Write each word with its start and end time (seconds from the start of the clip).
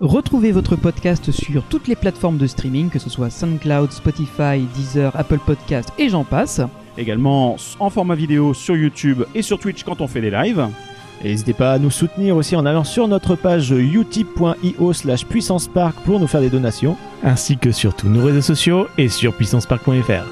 Retrouvez 0.00 0.52
votre 0.52 0.76
podcast 0.76 1.30
sur 1.30 1.62
toutes 1.64 1.88
les 1.88 1.96
plateformes 1.96 2.36
de 2.36 2.46
streaming, 2.46 2.90
que 2.90 2.98
ce 2.98 3.08
soit 3.08 3.30
SoundCloud, 3.30 3.92
Spotify, 3.92 4.60
Deezer, 4.74 5.10
Apple 5.16 5.38
Podcast 5.38 5.88
et 5.98 6.10
j'en 6.10 6.22
passe. 6.24 6.60
Également 6.98 7.56
en 7.80 7.88
format 7.88 8.14
vidéo 8.14 8.52
sur 8.52 8.76
YouTube 8.76 9.24
et 9.34 9.40
sur 9.40 9.58
Twitch 9.58 9.84
quand 9.84 10.02
on 10.02 10.06
fait 10.06 10.20
des 10.20 10.30
lives. 10.30 10.66
Et 11.24 11.28
n'hésitez 11.28 11.54
pas 11.54 11.72
à 11.72 11.78
nous 11.78 11.90
soutenir 11.90 12.36
aussi 12.36 12.56
en 12.56 12.66
allant 12.66 12.84
sur 12.84 13.08
notre 13.08 13.36
page 13.36 13.70
utip.io 13.70 14.92
slash 14.92 15.24
puissancepark 15.24 15.96
pour 16.04 16.20
nous 16.20 16.26
faire 16.26 16.42
des 16.42 16.50
donations. 16.50 16.96
ainsi 17.24 17.56
que 17.56 17.72
sur 17.72 17.94
tous 17.94 18.08
nos 18.08 18.22
réseaux 18.22 18.42
sociaux 18.42 18.88
et 18.98 19.08
sur 19.08 19.34
puissancepark.fr. 19.34 20.26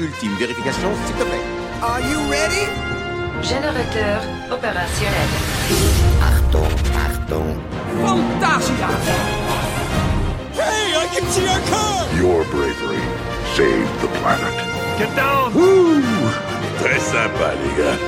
Ultime 0.00 0.34
vérification, 0.38 0.88
s'il 1.06 1.14
te 1.16 1.22
plaît. 1.22 1.57
Are 1.80 2.00
you 2.00 2.18
ready? 2.28 2.66
Générateur 3.40 4.20
opérationnel. 4.50 5.28
Achtung, 6.20 6.74
Achtung. 7.06 7.54
Fantasia! 8.02 8.88
Hey, 10.54 10.96
I 10.96 11.06
can 11.14 11.24
see 11.30 11.46
our 11.46 11.60
car! 11.70 12.08
Your 12.16 12.44
bravery 12.50 12.98
saved 13.54 13.94
the 14.02 14.08
planet. 14.18 14.54
Get 14.98 15.14
down! 15.14 15.52
Très 16.80 16.98
sympa, 16.98 17.54
les 17.62 17.74
gars. 17.78 17.98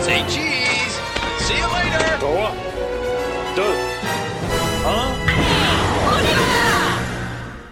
Say 0.00 0.24
cheese! 0.26 0.96
See 1.40 1.58
you 1.58 1.68
later! 1.68 2.00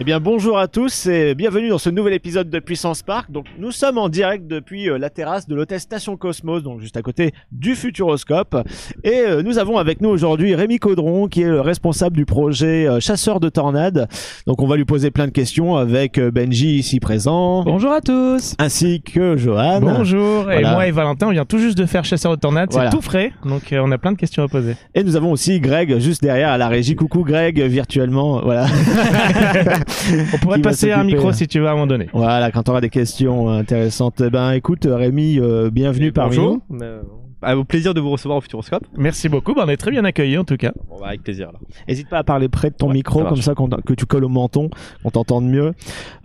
Eh 0.00 0.04
bien 0.04 0.20
bonjour 0.20 0.58
à 0.60 0.68
tous 0.68 1.06
et 1.06 1.34
bienvenue 1.34 1.70
dans 1.70 1.78
ce 1.78 1.90
nouvel 1.90 2.12
épisode 2.12 2.48
de 2.48 2.60
Puissance 2.60 3.02
Park. 3.02 3.32
Donc 3.32 3.46
nous 3.58 3.72
sommes 3.72 3.98
en 3.98 4.08
direct 4.08 4.46
depuis 4.46 4.88
euh, 4.88 4.96
la 4.96 5.10
terrasse 5.10 5.48
de 5.48 5.56
l'hôtel 5.56 5.80
Station 5.80 6.16
Cosmos, 6.16 6.62
donc 6.62 6.80
juste 6.80 6.96
à 6.96 7.02
côté 7.02 7.32
du 7.50 7.74
Futuroscope. 7.74 8.56
Et 9.02 9.16
euh, 9.26 9.42
nous 9.42 9.58
avons 9.58 9.76
avec 9.76 10.00
nous 10.00 10.08
aujourd'hui 10.08 10.54
Rémi 10.54 10.78
Caudron 10.78 11.26
qui 11.26 11.42
est 11.42 11.48
le 11.48 11.60
responsable 11.60 12.16
du 12.16 12.26
projet 12.26 12.86
euh, 12.86 13.00
Chasseur 13.00 13.40
de 13.40 13.48
Tornades. 13.48 14.06
Donc 14.46 14.62
on 14.62 14.68
va 14.68 14.76
lui 14.76 14.84
poser 14.84 15.10
plein 15.10 15.26
de 15.26 15.32
questions 15.32 15.74
avec 15.74 16.20
Benji 16.20 16.76
ici 16.76 17.00
présent, 17.00 17.64
Bonjour 17.64 17.90
à 17.90 18.00
tous 18.00 18.54
ainsi 18.60 19.02
que 19.02 19.36
Johan. 19.36 19.80
Bonjour, 19.80 20.48
et 20.52 20.62
moi 20.62 20.86
et 20.86 20.92
Valentin, 20.92 21.26
on 21.26 21.32
vient 21.32 21.44
tout 21.44 21.58
juste 21.58 21.76
de 21.76 21.86
faire 21.86 22.04
Chasseur 22.04 22.36
de 22.36 22.40
Tornades, 22.40 22.68
Voilà. 22.70 22.88
c'est 22.92 22.96
tout 22.96 23.02
frais, 23.02 23.32
donc 23.44 23.62
on 23.72 23.90
a 23.90 23.98
plein 23.98 24.12
de 24.12 24.16
questions 24.16 24.44
à 24.44 24.48
poser. 24.48 24.76
Et 24.94 25.02
nous 25.02 25.16
avons 25.16 25.32
aussi 25.32 25.58
Greg 25.58 25.98
juste 25.98 26.22
derrière 26.22 26.50
à 26.50 26.58
la 26.58 26.68
régie. 26.68 26.94
Coucou 26.94 27.24
Greg 27.24 27.60
virtuellement. 27.60 28.42
Voilà. 28.44 28.68
On 30.34 30.38
pourrait 30.38 30.60
passer 30.60 30.92
un 30.92 31.04
micro 31.04 31.32
si 31.32 31.46
tu 31.46 31.60
veux 31.60 31.66
à 31.66 31.70
un 31.70 31.74
moment 31.74 31.86
donné. 31.86 32.08
Voilà, 32.12 32.50
quand 32.50 32.68
on 32.68 32.72
aura 32.72 32.80
des 32.80 32.90
questions 32.90 33.48
intéressantes. 33.48 34.20
Eh 34.24 34.30
Ben 34.30 34.52
écoute 34.52 34.86
Rémi, 34.88 35.38
euh, 35.38 35.70
bienvenue 35.70 36.12
parmi 36.12 36.36
nous. 36.38 36.62
Euh, 36.82 37.02
bah, 37.40 37.56
au 37.56 37.62
plaisir 37.62 37.94
de 37.94 38.00
vous 38.00 38.10
recevoir 38.10 38.38
au 38.38 38.40
Futuroscope. 38.40 38.82
Merci 38.96 39.28
beaucoup, 39.28 39.54
bah, 39.54 39.62
on 39.64 39.68
est 39.68 39.76
très 39.76 39.92
bien 39.92 40.04
accueillis 40.04 40.38
en 40.38 40.44
tout 40.44 40.56
cas. 40.56 40.72
Bon, 40.88 40.96
bah, 41.00 41.06
avec 41.08 41.22
plaisir. 41.22 41.50
Là. 41.52 41.60
N'hésite 41.86 42.08
pas 42.08 42.18
à 42.18 42.24
parler 42.24 42.48
près 42.48 42.70
de 42.70 42.74
ton 42.74 42.88
Ouais, 42.88 42.94
micro, 42.94 43.20
ça 43.22 43.54
comme 43.54 43.70
ça 43.70 43.76
que 43.86 43.92
tu 43.94 44.06
colles 44.06 44.24
au 44.24 44.28
menton, 44.28 44.70
qu'on 45.04 45.10
t'entende 45.10 45.44
mieux. 45.46 45.72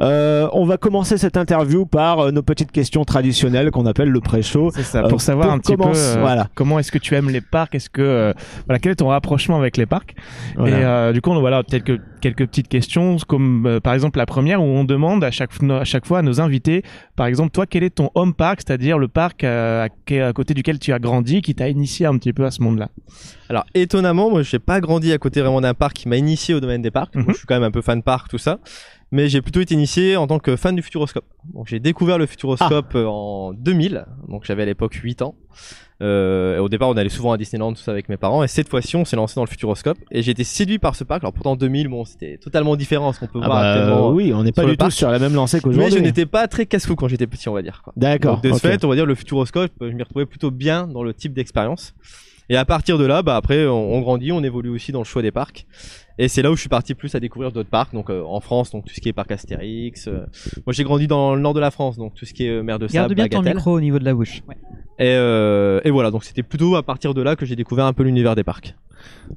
Euh, 0.01 0.47
on 0.53 0.65
va 0.65 0.77
commencer 0.77 1.17
cette 1.19 1.37
interview 1.37 1.85
par 1.85 2.19
euh, 2.19 2.31
nos 2.31 2.41
petites 2.41 2.71
questions 2.71 3.03
traditionnelles 3.05 3.69
qu'on 3.69 3.85
appelle 3.85 4.09
le 4.09 4.21
pré-show. 4.21 4.71
C'est 4.73 4.81
ça, 4.81 5.03
Euh, 5.05 5.07
pour 5.09 5.21
savoir 5.21 5.47
pour 5.49 5.55
un 5.55 5.59
petit 5.59 5.77
peu 5.77 5.83
euh, 5.85 6.15
voilà. 6.19 6.47
comment 6.55 6.79
est-ce 6.79 6.91
que 6.91 6.97
tu 6.97 7.13
aimes 7.13 7.29
les 7.29 7.41
parcs, 7.41 7.75
est-ce 7.75 7.91
que 7.91 8.01
euh, 8.01 8.33
voilà 8.65 8.79
quel 8.79 8.93
est 8.93 8.95
ton 8.95 9.09
rapprochement 9.09 9.57
avec 9.59 9.77
les 9.77 9.85
parcs? 9.85 10.15
Voilà. 10.57 10.79
Et 10.79 10.83
euh, 10.83 11.13
du 11.13 11.21
coup, 11.21 11.29
on 11.29 11.39
voilà 11.39 11.61
peut-être 11.61 11.83
que 11.83 11.99
quelques 12.23 12.47
petites 12.47 12.69
questions, 12.69 13.17
comme 13.27 13.65
euh, 13.65 13.79
par 13.81 13.93
exemple 13.93 14.17
la 14.17 14.25
première 14.25 14.61
où 14.61 14.65
on 14.65 14.85
demande 14.85 15.25
à 15.25 15.31
chaque 15.31 15.51
à 15.69 15.83
chaque 15.83 16.05
fois 16.05 16.19
à 16.19 16.21
nos 16.21 16.39
invités, 16.39 16.81
par 17.17 17.27
exemple 17.27 17.51
toi, 17.51 17.65
quel 17.65 17.83
est 17.83 17.95
ton 17.95 18.11
home 18.15 18.33
park, 18.33 18.61
c'est-à-dire 18.65 18.97
le 18.97 19.09
parc 19.09 19.43
euh, 19.43 19.85
à, 19.85 20.27
à 20.27 20.33
côté 20.33 20.53
duquel 20.53 20.79
tu 20.79 20.93
as 20.93 20.99
grandi, 20.99 21.41
qui 21.41 21.53
t'a 21.53 21.67
initié 21.67 22.05
un 22.05 22.17
petit 22.17 22.31
peu 22.31 22.45
à 22.45 22.51
ce 22.51 22.61
monde-là? 22.61 22.89
Alors, 23.49 23.65
étonnamment, 23.75 24.29
moi, 24.29 24.41
j'ai 24.41 24.59
pas 24.59 24.79
grandi 24.79 25.11
à 25.11 25.17
côté 25.17 25.41
vraiment 25.41 25.61
d'un 25.61 25.73
parc 25.73 25.93
qui 25.93 26.07
m'a 26.07 26.15
initié 26.15 26.55
au 26.55 26.61
domaine 26.61 26.81
des 26.81 26.91
parcs. 26.91 27.13
Mhm. 27.13 27.23
Moi, 27.23 27.33
je 27.33 27.39
suis 27.39 27.45
quand 27.45 27.55
même 27.55 27.63
un 27.63 27.71
peu 27.71 27.81
fan 27.81 28.01
parc, 28.01 28.29
tout 28.29 28.37
ça. 28.37 28.59
Mais 29.11 29.29
j'ai 29.29 29.41
plutôt 29.41 29.61
été 29.61 29.75
initié 29.75 30.15
en 30.17 30.25
tant 30.25 30.39
que 30.39 30.55
fan 30.55 30.75
du 30.75 30.81
Futuroscope. 30.81 31.25
Donc, 31.53 31.67
j'ai 31.67 31.79
découvert 31.79 32.17
le 32.17 32.25
Futuroscope 32.25 32.95
euh, 32.95 33.05
en 33.05 33.53
2000. 33.53 34.05
Donc, 34.27 34.45
j'avais 34.45 34.63
à 34.63 34.65
l'époque 34.65 34.95
8 34.95 35.21
ans. 35.21 35.35
Euh, 36.01 36.57
au 36.59 36.69
départ, 36.69 36.89
on 36.89 36.97
allait 36.97 37.09
souvent 37.09 37.31
à 37.31 37.37
Disneyland, 37.37 37.73
tout 37.73 37.81
ça 37.81 37.91
avec 37.91 38.09
mes 38.09 38.17
parents. 38.17 38.43
Et 38.43 38.47
cette 38.47 38.67
fois-ci, 38.69 38.95
on 38.95 39.05
s'est 39.05 39.15
lancé 39.15 39.35
dans 39.35 39.43
le 39.43 39.49
Futuroscope. 39.49 39.97
Et 40.11 40.21
j'ai 40.21 40.31
été 40.31 40.43
séduit 40.43 40.79
par 40.79 40.95
ce 40.95 41.03
parc. 41.03 41.23
Alors, 41.23 41.33
pourtant, 41.33 41.55
2000, 41.55 41.87
bon, 41.87 42.03
c'était 42.05 42.37
totalement 42.37 42.75
différent 42.75 43.13
ce 43.13 43.19
qu'on 43.19 43.27
peut 43.27 43.39
Ah 43.41 43.45
voir 43.47 43.61
bah, 43.61 43.71
actuellement. 43.73 44.09
oui, 44.11 44.33
on 44.33 44.43
n'est 44.43 44.51
pas 44.51 44.65
du 44.65 44.75
tout 44.75 44.89
sur 44.89 45.09
la 45.09 45.19
même 45.19 45.33
lancée 45.33 45.57
Mais 45.57 45.61
qu'aujourd'hui. 45.61 45.91
je 45.91 45.99
n'étais 45.99 46.25
pas 46.25 46.47
très 46.47 46.65
casse-cou 46.65 46.95
quand 46.95 47.07
j'étais 47.07 47.27
petit, 47.27 47.47
on 47.47 47.53
va 47.53 47.61
dire. 47.61 47.83
D'accord. 47.95 48.41
De 48.41 48.51
ce 48.51 48.57
fait, 48.59 48.83
on 48.83 48.89
va 48.89 48.95
dire 48.95 49.05
le 49.05 49.15
Futuroscope, 49.15 49.71
je 49.81 49.87
m'y 49.87 50.03
retrouvais 50.03 50.25
plutôt 50.25 50.51
bien 50.51 50.87
dans 50.87 51.03
le 51.03 51.13
type 51.13 51.33
d'expérience. 51.33 51.93
Et 52.49 52.57
à 52.57 52.65
partir 52.65 52.97
de 52.97 53.05
là, 53.05 53.21
bah 53.23 53.37
après, 53.37 53.65
on, 53.67 53.93
on 53.93 54.01
grandit, 54.01 54.33
on 54.33 54.43
évolue 54.43 54.69
aussi 54.69 54.91
dans 54.91 54.99
le 54.99 55.05
choix 55.05 55.21
des 55.21 55.31
parcs. 55.31 55.65
Et 56.19 56.27
c'est 56.27 56.41
là 56.41 56.51
où 56.51 56.55
je 56.55 56.59
suis 56.59 56.69
parti 56.69 56.93
plus 56.93 57.13
à 57.15 57.19
découvrir 57.19 57.51
d'autres 57.51 57.69
parcs. 57.69 57.93
Donc 57.93 58.09
euh, 58.09 58.21
en 58.25 58.39
France, 58.39 58.71
donc 58.71 58.85
tout 58.85 58.93
ce 58.93 59.01
qui 59.01 59.09
est 59.09 59.13
parc 59.13 59.31
Astérix. 59.31 60.07
euh, 60.07 60.25
Moi, 60.65 60.73
j'ai 60.73 60.83
grandi 60.83 61.07
dans 61.07 61.33
le 61.35 61.41
nord 61.41 61.53
de 61.53 61.59
la 61.59 61.71
France, 61.71 61.97
donc 61.97 62.13
tout 62.13 62.25
ce 62.25 62.33
qui 62.33 62.45
est 62.45 62.49
euh, 62.49 62.61
mer 62.63 62.77
de 62.79 62.87
Garde 62.87 63.09
sable, 63.09 63.15
bien 63.15 63.27
ton 63.27 63.41
micro 63.41 63.71
au 63.73 63.81
niveau 63.81 63.99
de 63.99 64.05
la 64.05 64.13
bouche. 64.13 64.41
Et, 64.99 65.05
euh, 65.07 65.81
et 65.83 65.89
voilà, 65.91 66.11
donc 66.11 66.23
c'était 66.23 66.43
plutôt 66.43 66.75
à 66.75 66.83
partir 66.83 67.13
de 67.13 67.21
là 67.21 67.35
que 67.35 67.45
j'ai 67.45 67.55
découvert 67.55 67.85
un 67.85 67.93
peu 67.93 68.03
l'univers 68.03 68.35
des 68.35 68.43
parcs. 68.43 68.75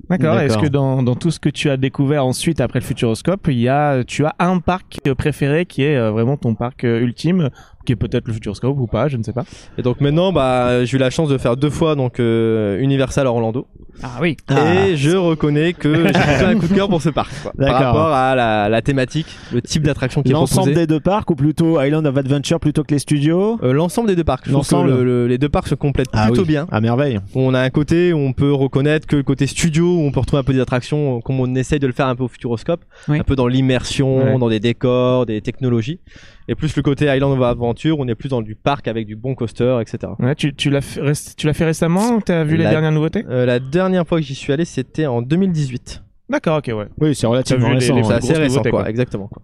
D'accord. 0.08 0.38
Est-ce 0.38 0.58
que 0.58 0.66
dans, 0.68 1.02
dans 1.02 1.16
tout 1.16 1.32
ce 1.32 1.40
que 1.40 1.48
tu 1.48 1.70
as 1.70 1.76
découvert 1.76 2.24
ensuite 2.24 2.60
après 2.60 2.78
le 2.78 2.84
Futuroscope, 2.84 3.48
il 3.48 3.58
y 3.58 3.68
a, 3.68 4.04
tu 4.04 4.24
as 4.24 4.34
un 4.38 4.60
parc 4.60 5.00
préféré 5.18 5.66
qui 5.66 5.82
est 5.82 5.98
vraiment 6.10 6.36
ton 6.36 6.54
parc 6.54 6.84
ultime, 6.84 7.50
qui 7.84 7.92
est 7.92 7.96
peut-être 7.96 8.28
le 8.28 8.34
Futuroscope 8.34 8.78
ou 8.78 8.86
pas, 8.86 9.08
je 9.08 9.16
ne 9.16 9.24
sais 9.24 9.32
pas. 9.32 9.44
Et 9.76 9.82
donc 9.82 10.00
maintenant, 10.00 10.30
bah, 10.32 10.84
j'ai 10.84 10.96
eu 10.96 11.00
la 11.00 11.10
chance 11.10 11.28
de 11.28 11.36
faire 11.38 11.56
deux 11.56 11.70
fois 11.70 11.96
donc 11.96 12.20
euh, 12.20 12.78
Universal 12.78 13.26
Orlando. 13.26 13.66
Ah 14.04 14.18
oui 14.20 14.36
Ah. 14.46 14.86
Et 14.88 14.96
je 14.96 15.16
reconnais 15.16 15.72
que 15.72 16.06
j'ai 16.12 16.14
un 16.44 16.56
coup 16.58 16.65
de 16.68 16.74
cœur 16.74 16.88
pour 16.88 17.02
ce 17.02 17.08
parc. 17.10 17.32
Quoi, 17.42 17.52
par 17.58 17.82
rapport 17.82 18.08
à 18.12 18.34
la, 18.34 18.68
la 18.68 18.82
thématique, 18.82 19.26
le 19.52 19.60
type 19.62 19.82
d'attraction 19.82 20.22
qui 20.22 20.30
est 20.30 20.32
L'ensemble 20.32 20.66
proposé. 20.68 20.74
des 20.74 20.86
deux 20.86 21.00
parcs 21.00 21.30
ou 21.30 21.34
plutôt 21.36 21.80
Island 21.80 22.06
of 22.06 22.16
Adventure 22.16 22.60
plutôt 22.60 22.82
que 22.84 22.92
les 22.92 22.98
studios 22.98 23.58
Euh, 23.62 23.72
L'ensemble 23.72 24.08
des 24.08 24.16
deux 24.16 24.24
parcs. 24.24 24.46
L'ensemble. 24.46 24.90
le- 24.90 25.04
le- 25.04 25.26
les 25.26 25.38
deux 25.38 25.48
parcs 25.48 25.68
se 25.68 25.74
complètent 25.74 26.10
plutôt 26.10 26.42
oui, 26.42 26.48
bien. 26.48 26.66
À 26.70 26.80
merveille. 26.80 27.20
On 27.34 27.54
a 27.54 27.60
un 27.60 27.70
côté 27.70 28.12
où 28.12 28.18
on 28.18 28.32
peut 28.32 28.52
reconnaître 28.52 29.06
que 29.06 29.16
le 29.16 29.22
côté 29.22 29.46
studio, 29.46 29.86
où 29.98 30.00
on 30.02 30.10
peut 30.12 30.20
retrouver 30.20 30.40
un 30.40 30.44
peu 30.44 30.52
des 30.52 30.60
attractions, 30.60 31.18
euh, 31.18 31.20
comme 31.20 31.40
on 31.40 31.54
essaye 31.54 31.78
de 31.78 31.86
le 31.86 31.92
faire 31.92 32.06
un 32.06 32.16
peu 32.16 32.24
au 32.24 32.28
Futuroscope, 32.28 32.84
Oui. 33.08 33.18
un 33.18 33.22
peu 33.24 33.36
dans 33.36 33.46
l'immersion, 33.48 34.18
Ouais. 34.34 34.38
dans 34.38 34.48
des 34.48 34.60
décors, 34.60 35.26
des 35.26 35.40
technologies. 35.40 36.00
Et 36.48 36.54
plus 36.54 36.76
le 36.76 36.82
côté 36.82 37.06
Island 37.12 37.32
of 37.36 37.42
Adventure, 37.42 37.96
on 37.98 38.06
est 38.06 38.14
plus 38.14 38.28
dans 38.28 38.40
du 38.42 38.54
parc 38.54 38.86
avec 38.88 39.06
du 39.06 39.16
bon 39.16 39.34
coaster, 39.34 39.78
etc. 39.80 40.12
Ouais, 40.20 40.34
tu, 40.36 40.54
tu 40.54 40.70
l'as 40.70 40.80
fait, 40.80 41.00
tu 41.36 41.46
l'as 41.46 41.52
fait 41.54 41.64
récemment 41.64 42.20
Tu 42.20 42.30
as 42.32 42.44
vu 42.44 42.56
les 42.56 42.64
dernières 42.64 42.92
nouveautés? 42.92 43.24
Euh, 43.28 43.44
la 43.46 43.58
dernière 43.58 44.06
fois 44.06 44.18
que 44.20 44.24
j'y 44.26 44.34
suis 44.36 44.52
allé, 44.52 44.64
c'était 44.64 45.06
en 45.06 45.22
2018. 45.22 46.02
D'accord, 46.28 46.58
ok, 46.58 46.72
ouais. 46.76 46.86
Oui, 47.00 47.14
c'est 47.14 47.26
relativement 47.26 47.68
récent. 47.68 47.94
les- 47.94 48.02
C'est 48.02 48.12
assez 48.14 48.32
récent, 48.34 48.62
quoi. 48.62 48.70
quoi. 48.70 48.90
Exactement. 48.90 49.28
Quoi. 49.28 49.42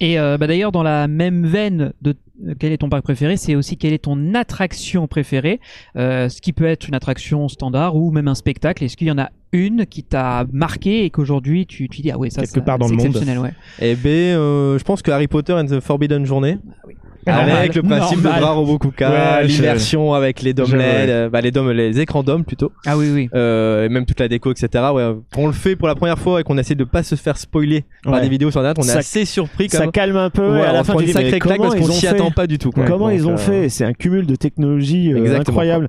Et 0.00 0.18
euh, 0.18 0.36
bah, 0.36 0.46
d'ailleurs, 0.48 0.72
dans 0.72 0.82
la 0.82 1.06
même 1.06 1.46
veine 1.46 1.92
de 2.02 2.16
quel 2.58 2.72
est 2.72 2.78
ton 2.78 2.88
parc 2.88 3.04
préféré, 3.04 3.36
c'est 3.36 3.54
aussi 3.54 3.76
quelle 3.76 3.92
est 3.92 4.02
ton 4.04 4.34
attraction 4.34 5.06
préférée, 5.06 5.60
euh, 5.96 6.28
ce 6.28 6.40
qui 6.40 6.52
peut 6.52 6.64
être 6.64 6.88
une 6.88 6.94
attraction 6.96 7.46
standard 7.48 7.94
ou 7.94 8.10
même 8.10 8.26
un 8.26 8.34
spectacle. 8.34 8.82
Est-ce 8.82 8.96
qu'il 8.96 9.06
y 9.06 9.10
en 9.12 9.18
a 9.18 9.30
une 9.52 9.86
qui 9.86 10.02
t'a 10.02 10.44
marqué 10.52 11.04
et 11.04 11.10
qu'aujourd'hui 11.10 11.64
tu, 11.66 11.88
tu 11.88 12.02
dis 12.02 12.10
ah 12.10 12.18
ouais 12.18 12.30
ça 12.30 12.40
Quelque 12.42 12.54
ça, 12.54 12.60
part 12.62 12.78
dans 12.80 12.86
c'est 12.88 12.92
le 12.94 12.96
monde. 12.98 13.06
exceptionnel 13.06 13.38
ouais. 13.38 13.52
Et 13.80 13.94
B, 13.94 14.06
euh, 14.06 14.76
je 14.76 14.82
pense 14.82 15.00
que 15.02 15.12
Harry 15.12 15.28
Potter 15.28 15.52
and 15.52 15.66
the 15.66 15.78
Forbidden 15.78 16.26
Journey, 16.26 16.58
Normal, 16.82 16.96
avec 17.26 17.74
le 17.74 17.82
principe 17.82 18.22
normal. 18.22 18.34
de 18.34 18.40
bras 18.44 18.52
Robokuka, 18.52 19.10
Ouais, 19.10 19.48
je- 19.48 19.56
l'immersion 19.56 20.14
avec 20.14 20.42
les 20.42 20.52
dômes 20.54 20.66
je- 20.66 20.76
LED, 20.76 21.10
euh, 21.10 21.28
bah, 21.30 21.40
les 21.40 21.50
dômes, 21.50 21.70
les 21.70 22.00
écrans 22.00 22.22
dômes 22.22 22.44
plutôt. 22.44 22.72
Ah 22.86 22.96
oui 22.96 23.10
oui. 23.12 23.28
euh, 23.34 23.84
et 23.86 23.88
même 23.88 24.06
toute 24.06 24.20
la 24.20 24.28
déco, 24.28 24.50
etc. 24.52 24.68
Ouais, 24.92 25.10
quand 25.32 25.42
on 25.42 25.46
le 25.46 25.52
fait 25.52 25.76
pour 25.76 25.88
la 25.88 25.94
première 25.94 26.18
fois 26.18 26.40
et 26.40 26.44
qu'on 26.44 26.58
essaie 26.58 26.74
de 26.74 26.84
pas 26.84 27.02
se 27.02 27.14
faire 27.14 27.36
spoiler 27.36 27.84
par 28.02 28.20
des 28.20 28.28
vidéos 28.28 28.50
sur 28.50 28.60
internet, 28.60 28.78
on 28.78 28.82
est 28.82 28.92
Ça- 28.92 28.98
assez 28.98 29.24
surpris 29.24 29.68
quand 29.68 29.78
Ça 29.78 29.84
même. 29.84 29.92
calme 29.92 30.16
un 30.16 30.30
peu 30.30 30.52
Ouais, 30.52 30.60
et 30.60 30.64
à 30.64 30.72
la 30.72 30.84
fin 30.84 30.94
tu 30.96 31.04
une 31.04 31.12
sacrée 31.12 31.38
claque 31.38 31.58
parce 31.58 31.74
qu'on 31.74 31.86
s'y 31.92 32.06
attend 32.06 32.30
pas 32.30 32.46
du 32.46 32.58
tout. 32.58 32.70
Quoi. 32.70 32.84
Comment 32.86 33.08
Donc, 33.08 33.16
ils 33.18 33.26
ont 33.26 33.32
euh, 33.32 33.36
fait? 33.36 33.68
C'est 33.68 33.84
un 33.84 33.92
cumul 33.92 34.26
de 34.26 34.36
technologies 34.36 35.12
euh, 35.12 35.38
incroyable. 35.38 35.88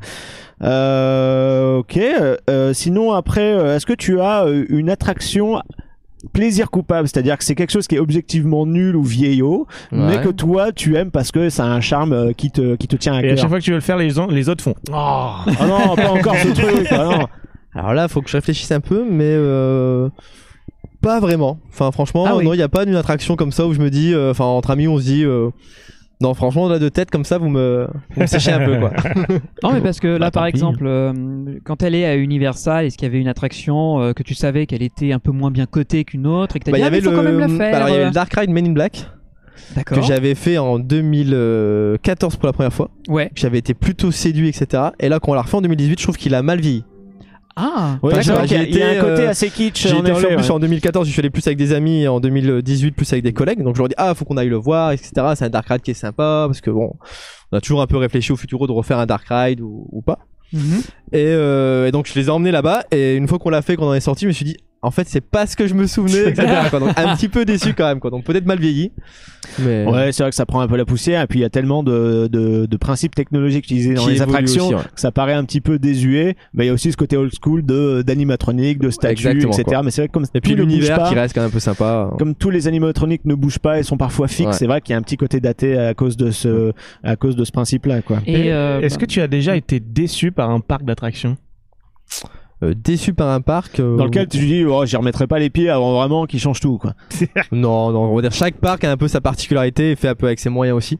Euh, 0.63 1.77
ok. 1.77 1.97
euh, 1.97 2.35
euh, 2.49 2.73
sinon 2.73 3.11
après, 3.13 3.53
euh, 3.53 3.75
est-ce 3.75 3.85
que 3.85 3.93
tu 3.93 4.19
as 4.21 4.45
euh, 4.45 4.65
une 4.69 4.89
attraction 4.89 5.59
plaisir 6.33 6.69
coupable, 6.71 7.07
c'est-à-dire 7.07 7.37
que 7.37 7.43
c'est 7.43 7.55
quelque 7.55 7.71
chose 7.71 7.87
qui 7.87 7.95
est 7.95 7.99
objectivement 7.99 8.65
nul 8.65 8.95
ou 8.95 9.03
vieillot, 9.03 9.67
mais 9.91 10.19
que 10.21 10.29
toi 10.29 10.71
tu 10.71 10.95
aimes 10.95 11.11
parce 11.11 11.31
que 11.31 11.49
ça 11.49 11.65
a 11.65 11.67
un 11.67 11.81
charme 11.81 12.13
euh, 12.13 12.31
qui 12.33 12.51
te 12.51 12.75
qui 12.75 12.87
te 12.87 12.95
tient 12.95 13.13
à 13.13 13.21
Et 13.21 13.25
à 13.25 13.29
cœur. 13.29 13.37
chaque 13.39 13.49
fois 13.49 13.59
que 13.59 13.63
tu 13.63 13.71
veux 13.71 13.77
le 13.77 13.81
faire, 13.81 13.97
les, 13.97 14.09
les 14.29 14.49
autres 14.49 14.63
font. 14.63 14.75
Oh 14.89 14.93
Ah 14.93 15.45
non, 15.67 15.95
pas 15.95 16.09
encore 16.11 16.35
ce 16.37 16.47
truc. 16.49 16.87
ah 16.91 16.97
non. 17.19 17.27
Alors 17.73 17.93
là, 17.93 18.07
faut 18.07 18.21
que 18.21 18.29
je 18.29 18.37
réfléchisse 18.37 18.71
un 18.71 18.79
peu, 18.79 19.03
mais 19.09 19.23
euh, 19.27 20.09
pas 21.01 21.19
vraiment. 21.19 21.59
Enfin, 21.69 21.91
franchement, 21.91 22.25
Ah 22.27 22.35
oui. 22.37 22.45
non, 22.45 22.53
il 22.53 22.57
n'y 22.57 22.63
a 22.63 22.69
pas 22.69 22.85
d'une 22.85 22.95
attraction 22.95 23.35
comme 23.35 23.51
ça 23.51 23.67
où 23.67 23.73
je 23.73 23.79
me 23.79 23.89
dis, 23.89 24.13
euh, 24.13 24.31
enfin, 24.31 24.45
entre 24.45 24.71
amis, 24.71 24.87
on 24.87 24.97
se 24.97 25.03
dit. 25.03 25.23
euh, 25.25 25.49
non, 26.21 26.33
franchement, 26.33 26.69
là, 26.69 26.79
de 26.79 26.87
tête 26.89 27.11
comme 27.11 27.25
ça, 27.25 27.37
vous 27.37 27.49
me, 27.49 27.87
vous 28.15 28.21
me 28.21 28.25
séchez 28.25 28.51
un 28.51 28.63
peu, 28.65 28.77
quoi. 28.79 28.91
Non 29.63 29.73
mais 29.73 29.81
parce 29.81 29.99
que 29.99 30.07
là 30.07 30.19
Bah, 30.27 30.31
par 30.31 30.43
tant 30.43 30.51
pis. 30.51 30.55
exemple 30.57 30.85
euh, 30.87 31.13
quand 31.65 31.83
elle 31.83 31.93
est 31.95 32.05
à 32.05 32.15
Universal 32.15 32.85
est-ce 32.85 32.97
qu'il 32.97 33.05
y 33.07 33.09
avait 33.11 33.19
une 33.19 33.27
attraction 33.27 33.99
euh, 34.01 34.13
que 34.13 34.23
tu 34.23 34.33
savais 34.33 34.65
qu'elle 34.65 34.83
était 34.83 35.11
un 35.11 35.19
peu 35.19 35.31
moins 35.31 35.51
bien 35.51 35.65
cotée 35.65 36.03
qu'une 36.05 36.25
autre 36.27 36.55
et 36.55 36.59
que 36.59 36.65
t'as 36.65 36.71
Bah, 36.71 36.77
dit 36.77 36.83
y 36.83 36.87
ah, 36.87 36.89
mais 36.89 36.97
avait 36.97 37.05
faut 37.05 37.11
le, 37.11 37.17
quand 37.17 37.23
même 37.23 37.39
la 37.39 37.47
faire. 37.49 37.71
bah, 37.71 37.77
alors, 37.77 37.89
il 37.89 37.91
y 37.91 37.95
avait 37.95 38.05
le 38.05 38.11
Dark 38.11 38.33
Ride 38.33 38.49
Men 38.49 38.67
in 38.67 38.71
Black. 38.71 39.09
Que 39.85 40.01
j'avais 40.01 40.35
fait 40.35 40.57
en 40.57 40.79
2014 40.79 42.35
pour 42.37 42.45
la 42.45 42.53
première 42.53 42.73
fois. 42.73 42.89
Ouais. 43.07 43.31
J'avais 43.35 43.57
été 43.57 43.73
plutôt 43.73 44.11
séduit, 44.11 44.49
etc. 44.49 44.83
Et 44.99 45.09
là, 45.09 45.19
quand 45.19 45.31
on 45.31 45.35
l'a 45.35 45.41
refait 45.41 45.57
en 45.57 45.61
2018, 45.61 45.97
je 45.99 46.03
trouve 46.03 46.17
qu'il 46.17 46.35
a 46.35 46.41
mal 46.41 46.59
vieilli. 46.59 46.83
Ah. 47.57 47.97
Ouais, 48.03 48.13
qu'il 48.19 48.31
y 48.31 48.55
a- 48.55 48.63
il 48.63 48.77
y 48.77 48.81
a 48.81 48.89
un 48.89 48.95
côté 49.01 49.21
euh, 49.23 49.29
assez 49.29 49.49
kitsch 49.49 49.87
J'ai 49.87 49.93
en 49.93 50.01
été 50.01 50.11
effet. 50.11 50.25
en 50.33 50.35
plus 50.37 50.45
ouais. 50.45 50.51
en 50.51 50.59
2014, 50.59 51.07
je 51.07 51.11
suis 51.13 51.19
allé 51.21 51.29
plus 51.29 51.45
avec 51.47 51.57
des 51.57 51.71
amis, 51.71 52.03
et 52.03 52.07
en 52.09 52.19
2018 52.19 52.91
plus 52.91 53.11
avec 53.13 53.23
des 53.23 53.31
collègues. 53.33 53.63
Donc 53.63 53.75
je 53.75 53.79
leur 53.79 53.87
dis 53.87 53.95
ah 53.97 54.13
faut 54.13 54.25
qu'on 54.25 54.35
aille 54.37 54.49
le 54.49 54.57
voir, 54.57 54.91
etc. 54.91 55.11
C'est 55.35 55.45
un 55.45 55.49
dark 55.49 55.67
ride 55.69 55.81
qui 55.81 55.91
est 55.91 55.93
sympa 55.93 56.45
parce 56.47 56.59
que 56.59 56.69
bon, 56.69 56.93
on 57.51 57.57
a 57.57 57.61
toujours 57.61 57.81
un 57.81 57.87
peu 57.87 57.95
réfléchi 57.97 58.31
au 58.33 58.35
futuro 58.35 58.67
de 58.67 58.71
refaire 58.73 58.99
un 58.99 59.05
dark 59.05 59.25
ride 59.29 59.61
ou, 59.61 59.87
ou 59.91 60.01
pas. 60.01 60.19
Mhm. 60.53 60.81
Et, 61.13 61.25
euh, 61.27 61.87
et 61.87 61.91
donc 61.91 62.07
je 62.07 62.19
les 62.19 62.27
ai 62.27 62.29
emmenés 62.29 62.51
là-bas 62.51 62.83
et 62.91 63.15
une 63.15 63.27
fois 63.27 63.39
qu'on 63.39 63.49
l'a 63.49 63.61
fait, 63.61 63.75
qu'on 63.77 63.87
en 63.87 63.93
est 63.93 63.99
sorti, 64.01 64.23
je 64.23 64.27
me 64.27 64.33
suis 64.33 64.45
dit 64.45 64.57
en 64.81 64.91
fait 64.91 65.07
c'est 65.07 65.21
pas 65.21 65.47
ce 65.47 65.55
que 65.55 65.65
je 65.67 65.73
me 65.73 65.87
souvenais, 65.87 66.29
etc. 66.29 66.47
quoi. 66.69 66.79
Donc 66.79 66.89
un 66.97 67.15
petit 67.15 67.27
peu 67.29 67.43
déçu 67.45 67.73
quand 67.73 67.87
même 67.87 67.99
quoi. 67.99 68.11
Donc 68.11 68.23
peut-être 68.23 68.45
mal 68.45 68.59
vieilli. 68.59 68.91
Mais 69.59 69.85
Ouais, 69.85 70.11
c'est 70.11 70.23
vrai 70.23 70.29
que 70.31 70.35
ça 70.35 70.45
prend 70.45 70.61
un 70.61 70.67
peu 70.67 70.75
la 70.77 70.85
poussière 70.85 71.21
et 71.21 71.27
puis 71.27 71.39
il 71.39 71.41
y 71.41 71.45
a 71.45 71.49
tellement 71.49 71.83
de, 71.83 72.27
de, 72.31 72.65
de 72.65 72.77
principes 72.77 73.15
technologiques 73.15 73.65
utilisés 73.65 73.93
dans 73.93 74.05
Qui 74.05 74.11
les 74.11 74.21
attractions 74.21 74.65
aussi, 74.67 74.75
ouais. 74.75 74.81
que 74.93 74.99
ça 74.99 75.11
paraît 75.11 75.33
un 75.33 75.43
petit 75.45 75.61
peu 75.61 75.79
désuet. 75.79 76.35
Mais 76.53 76.65
il 76.65 76.67
y 76.67 76.69
a 76.69 76.73
aussi 76.73 76.91
ce 76.91 76.97
côté 76.97 77.17
old 77.17 77.31
school 77.41 77.65
de 77.65 78.03
d'animatronique, 78.05 78.79
de 78.79 78.89
statues, 78.89 79.41
etc. 79.41 79.63
quoi. 79.65 79.83
Mais 79.83 79.91
c'est 79.91 80.01
vrai 80.01 80.07
que 80.09 80.13
comme 80.13 80.25
et 80.33 80.41
puis 80.41 80.55
l'univers 80.55 81.03
qui 81.09 81.15
reste 81.15 81.33
quand 81.35 81.41
même 81.41 81.49
un 81.49 81.53
peu 81.53 81.59
sympa. 81.59 82.11
comme 82.19 82.35
tous 82.35 82.49
les 82.49 82.67
animatroniques 82.67 83.25
ne 83.25 83.35
bougent 83.35 83.59
pas 83.59 83.79
et 83.79 83.83
sont 83.83 83.97
parfois 83.97 84.27
fixes, 84.27 84.45
Ouais. 84.47 84.53
c'est 84.53 84.67
vrai 84.67 84.81
qu'il 84.81 84.93
y 84.93 84.95
a 84.95 84.99
un 84.99 85.01
petit 85.03 85.17
côté 85.17 85.39
daté 85.39 85.77
à 85.77 85.93
cause 85.93 86.17
de 86.17 86.31
ce 86.31 86.73
à 87.03 87.15
cause 87.15 87.35
de 87.35 87.43
ce 87.45 87.51
principe-là, 87.51 88.01
quoi. 88.01 88.19
Et 88.27 88.51
euh, 88.53 88.81
Est-ce 88.81 88.97
que 88.97 89.05
tu 89.05 89.21
as 89.21 89.27
déjà 89.27 89.55
été 89.55 89.79
déçu 89.79 90.31
par 90.31 90.49
un 90.51 90.59
parc 90.59 90.83
d'attractions? 90.83 91.37
Euh, 92.23 92.27
déçu 92.73 93.13
par 93.13 93.29
un 93.29 93.41
parc. 93.41 93.79
euh, 93.79 93.97
Dans 93.97 94.05
lequel 94.05 94.27
tu 94.27 94.37
dis, 94.39 94.65
oh, 94.65 94.85
j'y 94.85 94.95
remettrai 94.97 95.27
pas 95.27 95.39
les 95.39 95.49
pieds 95.49 95.69
avant 95.69 95.93
vraiment 95.99 96.25
qu'il 96.25 96.39
change 96.39 96.59
tout, 96.59 96.77
quoi. 96.77 96.93
Non, 97.51 97.91
non, 97.91 98.03
on 98.11 98.15
va 98.15 98.21
dire 98.21 98.31
chaque 98.31 98.55
parc 98.55 98.83
a 98.83 98.91
un 98.91 98.97
peu 98.97 99.07
sa 99.07 99.21
particularité 99.21 99.91
et 99.91 99.95
fait 99.95 100.07
un 100.07 100.15
peu 100.15 100.25
avec 100.27 100.39
ses 100.39 100.49
moyens 100.49 100.77
aussi. 100.77 100.99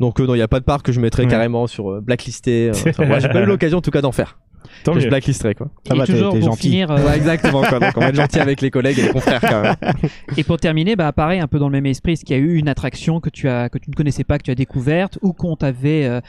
Donc 0.00 0.20
euh, 0.20 0.26
non, 0.26 0.34
il 0.34 0.38
y 0.38 0.42
a 0.42 0.48
pas 0.48 0.60
de 0.60 0.64
parc 0.64 0.86
que 0.86 0.92
je 0.92 1.00
mettrais 1.00 1.24
Ouais. 1.24 1.28
carrément 1.30 1.66
sur 1.66 1.90
euh, 1.90 2.00
blacklisté. 2.00 2.68
euh, 2.70 2.90
enfin, 2.90 3.04
moi, 3.06 3.18
j'ai 3.18 3.28
pas 3.28 3.42
eu 3.42 3.46
l'occasion 3.46 3.78
en 3.78 3.82
tout 3.82 3.90
cas 3.90 4.00
d'en 4.00 4.12
faire. 4.12 4.38
Tant 4.84 4.92
que 4.92 5.00
je 5.00 5.08
blacklisterai 5.08 5.54
quoi. 5.54 5.68
Ça 5.86 5.94
et 5.94 5.98
va, 5.98 6.06
t'es- 6.06 6.12
toujours 6.12 6.32
t'es 6.32 6.38
pour 6.40 6.48
gentil. 6.50 6.68
finir, 6.68 6.90
euh, 6.90 6.98
Ouais, 7.04 7.16
exactement 7.16 7.62
quoi. 7.62 7.80
Donc 7.80 7.92
on 7.96 8.00
va 8.00 8.08
être 8.08 8.14
gentil 8.16 8.38
avec 8.38 8.60
les 8.60 8.70
collègues 8.70 8.98
et 8.98 9.02
les 9.02 9.08
confrères 9.08 9.40
quand 9.40 9.62
même. 9.62 9.74
Et 10.36 10.44
pour 10.44 10.58
terminer, 10.58 10.94
bah 10.94 11.10
pareil, 11.12 11.40
un 11.40 11.46
peu 11.48 11.58
dans 11.58 11.68
le 11.68 11.72
même 11.72 11.86
esprit, 11.86 12.12
est-ce 12.12 12.24
qu'il 12.24 12.36
y 12.36 12.38
a 12.38 12.42
eu 12.42 12.56
une 12.56 12.68
attraction 12.68 13.18
que 13.20 13.30
tu 13.30 13.48
as 13.48 13.68
que 13.70 13.78
tu 13.78 13.90
ne 13.90 13.94
connaissais 13.96 14.24
pas, 14.24 14.38
que 14.38 14.44
tu 14.44 14.50
as 14.50 14.54
découverte, 14.54 15.18
ou 15.22 15.32
qu'on 15.32 15.56
t'avait 15.56 16.04
euh, 16.04 16.20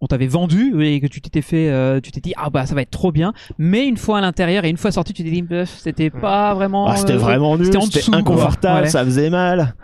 on 0.00 0.06
t'avait 0.06 0.26
vendu 0.26 0.74
et 0.84 1.00
que 1.00 1.06
tu 1.06 1.20
t'étais 1.20 1.42
fait, 1.42 1.68
euh, 1.70 2.00
tu 2.00 2.12
t'es 2.12 2.20
dit 2.20 2.32
ah 2.36 2.50
bah 2.50 2.66
ça 2.66 2.74
va 2.74 2.82
être 2.82 2.90
trop 2.90 3.10
bien, 3.12 3.32
mais 3.58 3.86
une 3.86 3.96
fois 3.96 4.18
à 4.18 4.20
l'intérieur 4.20 4.64
et 4.64 4.70
une 4.70 4.76
fois 4.76 4.92
sorti, 4.92 5.12
tu 5.12 5.24
t'es 5.24 5.30
dit 5.30 5.44
c'était 5.66 6.10
pas 6.10 6.54
vraiment. 6.54 6.86
Ah, 6.86 6.96
c'était 6.96 7.14
euh, 7.14 7.18
vraiment 7.18 7.56
nul, 7.58 7.66
c'était 7.72 8.14
inconfortable, 8.16 8.82
Ouais. 8.84 8.88
ça 8.90 9.04
faisait 9.04 9.30
mal. 9.30 9.74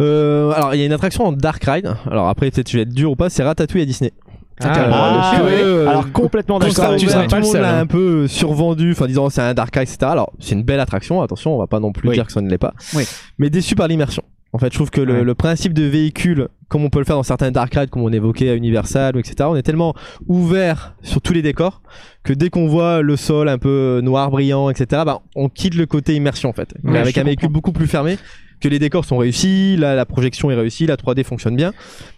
Euh, 0.00 0.50
alors 0.52 0.74
il 0.74 0.78
y 0.80 0.82
a 0.82 0.86
une 0.86 0.92
attraction 0.92 1.24
en 1.26 1.32
Dark 1.32 1.62
Ride. 1.64 1.92
Alors 2.10 2.28
après 2.28 2.50
peut-être 2.50 2.70
je 2.70 2.76
vais 2.78 2.82
être 2.82 2.94
dur 2.94 3.12
ou 3.12 3.16
pas, 3.16 3.30
c'est 3.30 3.42
Ratatouille 3.42 3.82
à 3.82 3.84
Disney. 3.84 4.12
Ah, 4.60 4.68
ouais. 4.68 5.36
film, 5.36 5.66
euh, 5.66 5.88
Alors 5.88 6.10
complètement 6.10 6.58
d'accord. 6.58 6.96
tu 6.96 7.06
tout 7.06 7.12
pas 7.12 7.24
le 7.36 7.42
monde 7.42 7.52
seul, 7.52 7.62
l'a 7.62 7.76
hein. 7.76 7.80
un 7.82 7.86
peu 7.86 8.26
survendu, 8.26 8.90
enfin 8.90 9.06
disant 9.06 9.30
c'est 9.30 9.40
un 9.40 9.54
Dark 9.54 9.72
Ride, 9.74 9.88
etc. 9.88 9.98
Alors 10.10 10.32
c'est 10.40 10.54
une 10.56 10.64
belle 10.64 10.80
attraction, 10.80 11.22
attention, 11.22 11.54
on 11.54 11.58
va 11.58 11.68
pas 11.68 11.78
non 11.78 11.92
plus 11.92 12.08
Oui. 12.08 12.14
dire 12.16 12.26
que 12.26 12.32
ça 12.32 12.40
ne 12.40 12.50
l'est 12.50 12.58
pas. 12.58 12.74
Oui. 12.94 13.04
Mais 13.38 13.50
déçu 13.50 13.76
par 13.76 13.86
l'immersion. 13.86 14.24
En 14.54 14.58
fait, 14.58 14.72
je 14.72 14.78
trouve 14.78 14.90
que 14.90 15.00
le, 15.02 15.12
Ouais. 15.18 15.24
le 15.24 15.34
principe 15.34 15.74
de 15.74 15.82
véhicule, 15.84 16.48
comme 16.68 16.82
on 16.82 16.88
peut 16.88 16.98
le 17.00 17.04
faire 17.04 17.16
dans 17.16 17.22
certains 17.22 17.50
Dark 17.50 17.74
Rides, 17.74 17.90
comme 17.90 18.02
on 18.02 18.12
évoquait 18.12 18.48
à 18.48 18.54
Universal, 18.54 19.14
ou 19.16 19.18
etc., 19.18 19.34
on 19.42 19.56
est 19.56 19.62
tellement 19.62 19.94
ouvert 20.26 20.94
sur 21.02 21.20
tous 21.20 21.32
les 21.34 21.42
décors 21.42 21.82
que 22.24 22.32
dès 22.32 22.48
qu'on 22.48 22.66
voit 22.66 23.02
le 23.02 23.16
sol 23.16 23.48
un 23.48 23.58
peu 23.58 24.00
noir, 24.02 24.30
brillant, 24.30 24.70
etc., 24.70 25.02
bah, 25.04 25.20
on 25.36 25.48
quitte 25.50 25.74
le 25.74 25.84
côté 25.86 26.14
immersion 26.14 26.48
en 26.48 26.52
fait. 26.54 26.74
Mais 26.82 26.98
avec 26.98 27.18
un 27.18 27.24
véhicule 27.24 27.48
comprends. 27.48 27.52
beaucoup 27.58 27.72
plus 27.72 27.86
fermé, 27.86 28.16
que 28.60 28.68
les 28.68 28.78
décors 28.78 29.04
sont 29.04 29.18
réussis, 29.18 29.76
la, 29.76 29.94
la 29.94 30.04
projection 30.06 30.50
est 30.50 30.54
réussie, 30.54 30.86
la 30.86 30.96
3D 30.96 31.24
fonctionne 31.24 31.54
bien. 31.54 31.72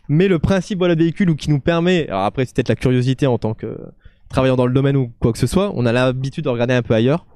Mais 0.09 0.27
le 0.29 0.39
principe 0.39 0.79
voilà, 0.79 0.95
de 0.95 1.01
véhicule 1.03 1.31
ou 1.31 1.35
qui 1.37 1.51
nous 1.51 1.61
permet, 1.61 2.07
alors 2.09 2.25
après 2.25 2.45
c'est 2.47 2.55
peut-être 2.55 2.69
la 2.69 2.77
curiosité 2.77 3.27
en 3.27 3.39
tant 3.39 3.55
que 3.55 3.77
travaillant 4.31 4.57
dans 4.57 4.67
le 4.67 4.73
domaine 4.73 4.97
ou 4.97 5.11
quoi 5.21 5.33
que 5.33 5.39
ce 5.39 5.47
soit, 5.47 5.73
on 5.75 5.85
a 5.87 5.93
l'habitude 5.93 6.45
de 6.45 6.49
regarder 6.49 6.73
un 6.75 6.83
peu 6.83 6.95
ailleurs. 6.95 7.27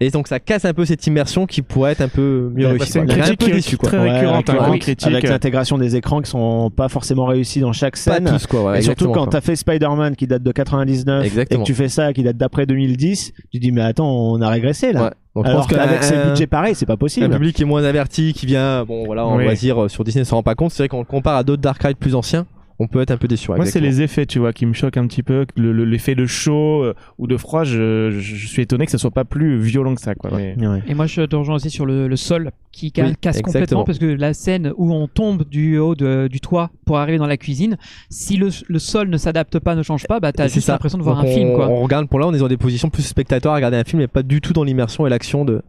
Et 0.00 0.10
donc 0.10 0.28
ça 0.28 0.38
casse 0.40 0.64
un 0.64 0.72
peu 0.72 0.84
cette 0.84 1.06
immersion 1.06 1.46
qui 1.46 1.62
pourrait 1.62 1.92
être 1.92 2.00
un 2.00 2.08
peu 2.08 2.50
mieux 2.54 2.64
Ouais, 2.66 2.72
réussie. 2.72 2.92
c'est 2.92 2.98
une. 3.00 3.04
On 3.06 3.08
est 3.08 3.20
un 3.20 3.22
critique 3.24 3.48
peu 3.48 3.52
déçu 3.54 3.76
quoi. 3.76 3.88
très 3.88 3.98
Ouais, 3.98 4.10
récurrente, 4.12 4.48
avec, 4.50 4.62
hein, 4.62 4.78
critique. 4.78 5.08
avec 5.08 5.28
l'intégration 5.28 5.78
des 5.78 5.96
écrans 5.96 6.20
qui 6.20 6.30
sont 6.30 6.70
pas 6.70 6.88
forcément 6.88 7.26
réussis 7.26 7.60
dans 7.60 7.72
chaque 7.72 7.94
Pas 7.94 8.14
scène. 8.14 8.24
tous 8.24 8.46
quoi. 8.46 8.64
ouais, 8.64 8.78
et 8.78 8.82
surtout 8.82 9.10
quand 9.10 9.26
t'as 9.26 9.40
fait 9.40 9.56
Spider-Man 9.56 10.14
qui 10.16 10.26
date 10.26 10.42
de 10.42 10.52
99 10.52 11.24
Exactement. 11.24 11.60
et 11.60 11.62
que 11.62 11.66
tu 11.66 11.74
fais 11.74 11.88
ça 11.88 12.12
qui 12.12 12.22
date 12.22 12.36
d'après 12.36 12.66
2010, 12.66 13.32
tu 13.52 13.58
dis 13.58 13.72
mais 13.72 13.80
attends 13.82 14.08
on 14.10 14.40
a 14.40 14.48
régressé 14.48 14.92
là. 14.92 15.04
Ouais. 15.04 15.10
Donc, 15.34 15.46
je 15.46 15.50
Alors 15.50 15.66
qu'avec 15.66 16.04
ces 16.04 16.14
un- 16.14 16.26
budgets 16.28 16.46
pareils 16.46 16.76
c'est 16.76 16.86
pas 16.86 16.92
un 16.92 16.96
possible. 16.96 17.28
public 17.28 17.56
qui 17.56 17.62
est 17.62 17.66
moins 17.66 17.82
averti, 17.82 18.32
qui 18.32 18.46
vient, 18.46 18.84
bon 18.84 19.04
voilà, 19.04 19.26
en 19.26 19.36
Oui. 19.36 19.42
loisir 19.44 19.82
euh, 19.84 19.88
sur 19.88 20.04
Disney, 20.04 20.20
ne 20.20 20.24
s'en 20.26 20.36
rend 20.36 20.42
pas 20.44 20.54
compte. 20.54 20.70
C'est 20.70 20.84
vrai 20.84 20.88
qu'on 20.88 21.00
le 21.00 21.04
compare 21.04 21.34
à 21.36 21.42
d'autres 21.42 21.62
Dark 21.62 21.82
Rides 21.82 21.96
plus 21.96 22.14
anciens, 22.14 22.46
on 22.78 22.86
peut 22.88 23.00
être 23.00 23.10
un 23.12 23.16
peu 23.16 23.28
déçu. 23.28 23.50
Moi, 23.52 23.66
c'est 23.66 23.80
les 23.80 24.02
effets, 24.02 24.26
tu 24.26 24.38
vois, 24.38 24.52
qui 24.52 24.66
me 24.66 24.72
choquent 24.72 24.96
un 24.96 25.06
petit 25.06 25.22
peu. 25.22 25.46
Le- 25.56 25.72
le- 25.72 25.84
L'effet 25.84 26.14
de 26.14 26.26
chaud 26.26 26.82
euh, 26.82 26.94
ou 27.18 27.26
de 27.26 27.36
froid, 27.36 27.62
je, 27.64 28.10
je, 28.10 28.46
suis 28.48 28.62
étonné 28.62 28.84
que 28.86 28.90
ça 28.90 28.98
soit 28.98 29.10
pas 29.12 29.24
plus 29.24 29.58
violent 29.60 29.94
que 29.94 30.00
ça, 30.00 30.14
quoi. 30.14 30.30
Mais- 30.34 30.56
Ouais. 30.66 30.82
Et 30.88 30.94
moi, 30.94 31.06
je 31.06 31.22
te 31.22 31.36
rejoins 31.36 31.56
aussi 31.56 31.70
sur 31.70 31.86
le, 31.86 32.08
le 32.08 32.16
sol 32.16 32.50
qui 32.72 32.86
Oui, 32.86 32.92
casse 32.92 33.36
exactement. 33.38 33.42
complètement 33.52 33.84
parce 33.84 33.98
que 33.98 34.06
la 34.06 34.34
scène 34.34 34.72
où 34.76 34.92
on 34.92 35.06
tombe 35.06 35.44
du 35.48 35.78
haut 35.78 35.94
de- 35.94 36.26
du 36.28 36.40
toit 36.40 36.70
pour 36.84 36.98
arriver 36.98 37.18
dans 37.18 37.26
la 37.26 37.36
cuisine, 37.36 37.76
si 38.10 38.36
le, 38.36 38.48
le 38.66 38.78
sol 38.80 39.08
ne 39.08 39.16
s'adapte 39.16 39.58
pas, 39.60 39.76
ne 39.76 39.82
change 39.84 40.06
pas, 40.08 40.18
bah 40.18 40.32
t'as 40.32 40.48
juste 40.48 40.68
l'impression 40.68 40.98
de 40.98 41.04
voir 41.04 41.16
Donc 41.16 41.26
un 41.26 41.28
on, 41.28 41.34
film, 41.34 41.54
quoi. 41.54 41.68
On 41.68 41.82
regarde 41.82 42.08
pour 42.08 42.18
là, 42.18 42.26
on 42.26 42.34
est 42.34 42.38
dans 42.38 42.48
des 42.48 42.56
positions 42.56 42.88
plus 42.90 43.04
spectateurs 43.04 43.52
à 43.52 43.56
regarder 43.56 43.76
un 43.76 43.84
film 43.84 44.02
et 44.02 44.08
pas 44.08 44.22
du 44.24 44.40
tout 44.40 44.52
dans 44.52 44.64
l'immersion 44.64 45.06
et 45.06 45.10
l'action 45.10 45.44
de 45.44 45.62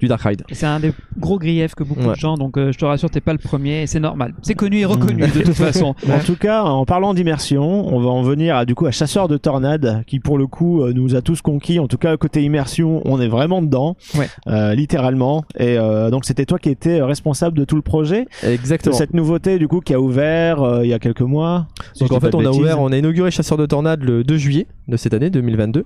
du 0.00 0.08
Dark 0.08 0.22
Ride. 0.22 0.42
Et 0.50 0.54
C'est 0.54 0.66
un 0.66 0.80
des 0.80 0.92
gros 1.18 1.38
griefs 1.38 1.74
que 1.74 1.84
beaucoup 1.84 2.00
Ouais. 2.02 2.14
de 2.14 2.18
gens, 2.18 2.34
donc 2.36 2.56
euh, 2.58 2.72
je 2.72 2.78
te 2.78 2.84
rassure, 2.84 3.08
t'es 3.10 3.20
pas 3.20 3.32
le 3.32 3.38
premier, 3.38 3.82
et 3.82 3.86
c'est 3.86 4.00
normal. 4.00 4.34
C'est 4.42 4.54
connu 4.54 4.78
et 4.78 4.84
reconnu 4.84 5.22
de 5.22 5.42
toute 5.42 5.54
façon. 5.54 5.94
En 6.10 6.18
tout 6.20 6.36
cas, 6.36 6.49
en 6.58 6.84
parlant 6.84 7.14
d'immersion, 7.14 7.86
on 7.94 8.00
va 8.00 8.08
en 8.10 8.22
venir 8.22 8.56
à 8.56 8.64
du 8.64 8.74
coup 8.74 8.86
à 8.86 8.90
Chasseur 8.90 9.28
de 9.28 9.36
tornades, 9.36 10.02
qui 10.06 10.20
pour 10.20 10.38
le 10.38 10.46
coup 10.46 10.82
euh, 10.82 10.92
nous 10.92 11.14
a 11.16 11.22
tous 11.22 11.40
conquis. 11.42 11.78
En 11.78 11.86
tout 11.88 11.98
cas, 11.98 12.16
côté 12.16 12.42
immersion, 12.42 13.02
on 13.04 13.20
est 13.20 13.28
vraiment 13.28 13.62
dedans, 13.62 13.96
Ouais. 14.16 14.28
euh, 14.48 14.74
littéralement. 14.74 15.44
Et 15.58 15.78
euh, 15.78 16.10
donc 16.10 16.24
c'était 16.24 16.44
toi 16.46 16.58
qui 16.58 16.68
étais 16.70 17.00
responsable 17.02 17.56
de 17.58 17.64
tout 17.64 17.76
le 17.76 17.82
projet, 17.82 18.26
de 18.42 18.48
Exactement. 18.48 18.94
cette 18.96 19.14
nouveauté 19.14 19.58
du 19.58 19.68
coup 19.68 19.80
qui 19.80 19.94
a 19.94 20.00
ouvert 20.00 20.62
euh, 20.62 20.84
il 20.84 20.88
y 20.90 20.94
a 20.94 20.98
quelques 20.98 21.20
mois. 21.20 21.66
si 21.94 22.02
Donc 22.04 22.12
en 22.12 22.20
fait, 22.20 22.34
on 22.34 22.44
a 22.44 22.50
ouvert, 22.50 22.80
on 22.80 22.92
a 22.92 22.96
inauguré 22.96 23.30
Chasseur 23.30 23.56
de 23.58 23.66
Tornades 23.66 24.02
le 24.02 24.24
2 24.24 24.36
juillet 24.36 24.66
de 24.88 24.96
cette 24.96 25.14
année 25.14 25.30
2022. 25.30 25.84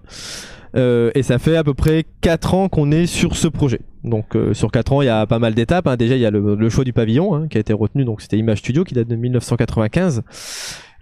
Euh, 0.77 1.11
et 1.15 1.23
ça 1.23 1.39
fait 1.39 1.57
à 1.57 1.63
peu 1.65 1.75
près 1.75 2.05
4 2.21 2.55
ans 2.55 2.69
qu'on 2.69 2.91
est 2.91 3.07
sur 3.07 3.37
ce 3.37 3.47
projet. 3.49 3.81
Donc 4.03 4.35
euh, 4.35 4.55
sur 4.55 4.71
4 4.73 4.93
ans, 4.93 5.03
il 5.03 5.07
y 5.07 5.09
a 5.09 5.27
pas 5.27 5.39
mal 5.39 5.55
d'étapes. 5.55 5.87
hein. 5.87 5.97
Déjà, 5.97 6.17
il 6.17 6.21
y 6.21 6.27
a 6.27 6.31
le, 6.31 6.55
le 6.57 6.69
choix 6.69 6.85
du 6.85 6.93
pavillon 6.93 7.35
hein, 7.35 7.47
qui 7.49 7.57
a 7.59 7.61
été 7.61 7.73
retenu. 7.73 8.05
Donc 8.05 8.21
c'était 8.23 8.37
Image 8.39 8.59
Studio 8.59 8.83
qui 8.85 8.95
date 8.95 9.07
de 9.09 9.17
1995. 9.17 10.23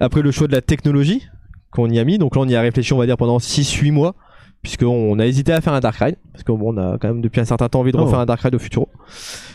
Après 0.00 0.20
le 0.22 0.30
choix 0.30 0.46
de 0.46 0.52
la 0.52 0.60
technologie 0.60 1.26
qu'on 1.70 1.88
y 1.88 1.98
a 1.98 2.04
mis. 2.04 2.18
Donc 2.18 2.36
là, 2.36 2.42
on 2.42 2.48
y 2.48 2.54
a 2.54 2.60
réfléchi, 2.60 2.92
on 2.92 2.98
va 2.98 3.06
dire 3.06 3.16
pendant 3.16 3.38
6-8 3.38 3.92
mois. 3.92 4.14
Puisqu'on 4.62 5.18
a 5.18 5.26
hésité 5.26 5.52
à 5.52 5.60
faire 5.60 5.72
un 5.72 5.80
Dark 5.80 5.96
Ride. 5.96 6.16
Parce 6.32 6.44
qu'on 6.44 6.60
on 6.60 6.76
a 6.76 6.96
quand 6.98 7.08
même 7.08 7.20
depuis 7.20 7.40
un 7.40 7.44
certain 7.44 7.68
temps 7.68 7.80
envie 7.80 7.90
de 7.92 7.96
Oh. 7.98 8.04
refaire 8.04 8.20
un 8.20 8.26
Dark 8.26 8.40
Ride 8.42 8.54
au 8.54 8.58
Futuro. 8.60 8.88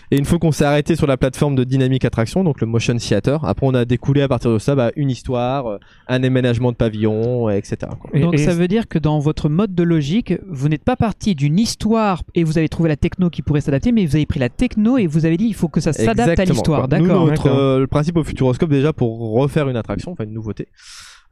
Et 0.09 0.17
une 0.17 0.23
fois 0.25 0.39
qu'on 0.39 0.53
s'est 0.53 0.63
arrêté 0.63 0.95
sur 0.95 1.05
la 1.05 1.17
plateforme 1.17 1.55
de 1.55 1.65
Dynamic 1.65 2.05
Attraction, 2.05 2.43
donc 2.45 2.61
le 2.61 2.67
Motion 2.67 2.95
Theater, 2.95 3.43
après 3.43 3.65
on 3.67 3.73
a 3.73 3.83
découlé 3.83 4.21
à 4.21 4.27
partir 4.29 4.51
de 4.53 4.57
ça 4.57 4.73
bah, 4.73 4.91
une 4.95 5.09
histoire, 5.09 5.67
euh, 5.67 5.77
un 6.07 6.23
aménagement 6.23 6.71
de 6.71 6.77
pavillon, 6.77 7.49
etc. 7.49 7.77
quoi. 7.99 8.17
Donc 8.19 8.35
et- 8.35 8.37
ça 8.37 8.53
veut 8.53 8.69
dire 8.69 8.87
que 8.87 8.99
dans 8.99 9.19
votre 9.19 9.49
mode 9.49 9.75
de 9.75 9.83
logique, 9.83 10.33
vous 10.49 10.69
n'êtes 10.69 10.83
pas 10.85 10.95
parti 10.95 11.35
d'une 11.35 11.59
histoire 11.59 12.23
et 12.35 12.45
vous 12.45 12.57
avez 12.57 12.69
trouvé 12.69 12.87
la 12.87 12.95
techno 12.95 13.29
qui 13.29 13.41
pourrait 13.41 13.59
s'adapter, 13.61 13.91
mais 13.91 14.05
vous 14.05 14.15
avez 14.15 14.25
pris 14.25 14.39
la 14.39 14.49
techno 14.49 14.97
et 14.97 15.07
vous 15.07 15.25
avez 15.25 15.35
dit 15.35 15.45
il 15.45 15.53
faut 15.55 15.67
que 15.67 15.81
ça 15.81 15.91
s'adapte 16.05 16.39
à 16.39 16.45
l'histoire. 16.53 16.87
d'accord. 17.27 17.57
euh, 17.57 17.79
le 17.79 17.87
principe 17.87 18.15
au 18.15 18.23
Futuroscope 18.23 18.69
déjà 18.69 18.93
pour 18.93 19.33
refaire 19.33 19.67
une 19.67 19.75
attraction, 19.75 20.13
enfin 20.13 20.23
une 20.23 20.33
nouveauté. 20.33 20.69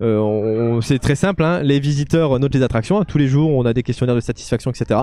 Euh, 0.02 0.82
c'est 0.82 1.00
très 1.00 1.16
simple, 1.16 1.44
hein, 1.44 1.62
les 1.64 1.80
visiteurs 1.80 2.38
notent 2.40 2.54
les 2.54 2.64
attractions. 2.64 3.00
hein, 3.00 3.06
tous 3.08 3.18
les 3.18 3.28
jours, 3.28 3.52
on 3.52 3.66
a 3.66 3.74
des 3.74 3.84
questionnaires 3.84 4.16
de 4.16 4.20
satisfaction, 4.20 4.72
etc. 4.72 5.02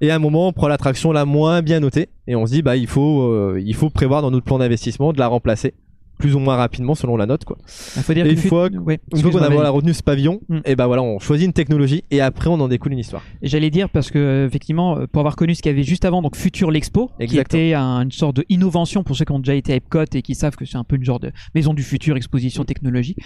Et 0.00 0.10
à 0.10 0.14
un 0.14 0.18
moment, 0.18 0.48
on 0.48 0.52
prend 0.52 0.68
l'attraction 0.68 1.12
la 1.12 1.24
moins 1.24 1.62
bien 1.62 1.80
notée 1.80 2.08
et 2.26 2.36
on 2.36 2.46
se 2.46 2.52
dit, 2.52 2.62
bah, 2.62 2.76
il 2.76 2.86
faut, 2.86 3.22
euh, 3.22 3.60
il 3.64 3.74
faut 3.74 3.90
prévoir 3.90 4.22
dans 4.22 4.30
notre 4.30 4.44
plan 4.44 4.58
d'investissement 4.58 5.12
de 5.12 5.18
la 5.18 5.26
remplacer 5.26 5.74
plus 6.20 6.34
ou 6.36 6.38
moins 6.38 6.56
rapidement 6.56 6.94
selon 6.94 7.16
la 7.16 7.26
note, 7.26 7.44
quoi. 7.44 7.56
Il 7.96 8.02
faut 8.02 8.14
dire 8.14 8.26
Et 8.26 8.30
une 8.30 8.36
fois- 8.36 8.68
ouais, 8.70 9.00
Une 9.14 9.22
fois 9.22 9.30
qu'on 9.32 9.38
a 9.42 9.48
voilà, 9.48 9.70
retenu 9.70 9.92
ce 9.94 10.02
pavillon, 10.02 10.40
Mm. 10.48 10.58
et 10.64 10.76
ben 10.76 10.86
voilà, 10.86 11.02
on 11.02 11.18
choisit 11.18 11.46
une 11.46 11.52
technologie 11.52 12.04
et 12.10 12.20
après 12.20 12.48
on 12.48 12.60
en 12.60 12.68
découle 12.68 12.92
une 12.92 12.98
histoire. 12.98 13.22
J'allais 13.42 13.70
dire 13.70 13.88
parce 13.88 14.10
que 14.10 14.18
euh, 14.18 14.46
effectivement, 14.46 14.98
euh, 14.98 15.06
pour 15.10 15.20
avoir 15.20 15.34
connu 15.36 15.54
ce 15.54 15.62
qu'il 15.62 15.72
y 15.72 15.74
avait 15.74 15.82
juste 15.82 16.04
avant, 16.04 16.22
donc 16.22 16.36
Future 16.36 16.70
l'Expo, 16.70 17.10
qui 17.26 17.38
était 17.38 17.74
un- 17.74 18.02
une 18.02 18.12
sorte 18.12 18.36
de 18.36 18.44
innovation 18.48 19.02
pour 19.02 19.16
ceux 19.16 19.24
qui 19.24 19.32
ont 19.32 19.38
déjà 19.38 19.54
été 19.54 19.72
à 19.72 19.76
Epcot 19.76 20.04
et 20.14 20.22
qui 20.22 20.34
savent 20.34 20.56
que 20.56 20.64
c'est 20.64 20.76
un 20.78 20.84
peu 20.84 20.96
une 20.96 21.04
genre 21.04 21.20
de 21.20 21.32
maison 21.54 21.74
du 21.74 21.82
futur, 21.82 22.16
exposition 22.16 22.64
technologie. 22.64 23.16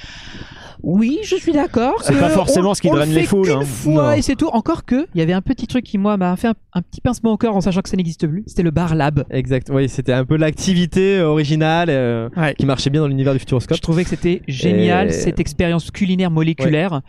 Oui, 0.82 1.18
je 1.24 1.36
suis 1.36 1.52
d'accord. 1.52 2.02
C'est 2.02 2.18
pas 2.18 2.28
forcément 2.28 2.70
on- 2.70 2.74
ce 2.74 2.82
qui 2.82 2.88
draine 2.90 3.10
les 3.10 3.24
foules, 3.24 3.50
hein. 3.50 3.62
fois 3.64 4.16
et 4.18 4.22
c'est 4.22 4.36
tout. 4.36 4.48
Encore 4.52 4.84
que, 4.84 5.06
il 5.14 5.18
y 5.18 5.22
avait 5.22 5.32
un 5.32 5.40
petit 5.40 5.66
truc 5.66 5.84
qui 5.84 5.98
moi 5.98 6.16
m'a 6.16 6.36
fait 6.36 6.48
un, 6.48 6.54
un 6.74 6.82
petit 6.82 7.00
pincement 7.00 7.32
au 7.32 7.36
cœur 7.36 7.56
en 7.56 7.60
sachant 7.60 7.80
que 7.80 7.88
ça 7.88 7.96
n'existe 7.96 8.26
plus. 8.26 8.42
C'était 8.46 8.62
le 8.62 8.70
Bar 8.70 8.94
Lab. 8.94 9.24
Exact. 9.30 9.70
Oui, 9.72 9.88
c'était 9.88 10.12
un 10.12 10.24
peu 10.24 10.36
l'activité 10.36 11.18
euh, 11.18 11.28
originale 11.28 11.88
euh, 11.90 12.28
Ouais. 12.36 12.54
qui 12.58 12.66
marchait 12.66 12.83
bien 12.90 13.00
dans 13.02 13.08
l'univers 13.08 13.32
du 13.32 13.38
Futuroscope. 13.38 13.76
Je 13.76 13.82
trouvais 13.82 14.04
que 14.04 14.10
c'était 14.10 14.42
génial 14.48 15.08
Et- 15.08 15.12
cette 15.12 15.40
expérience 15.40 15.90
culinaire 15.90 16.30
moléculaire. 16.30 17.00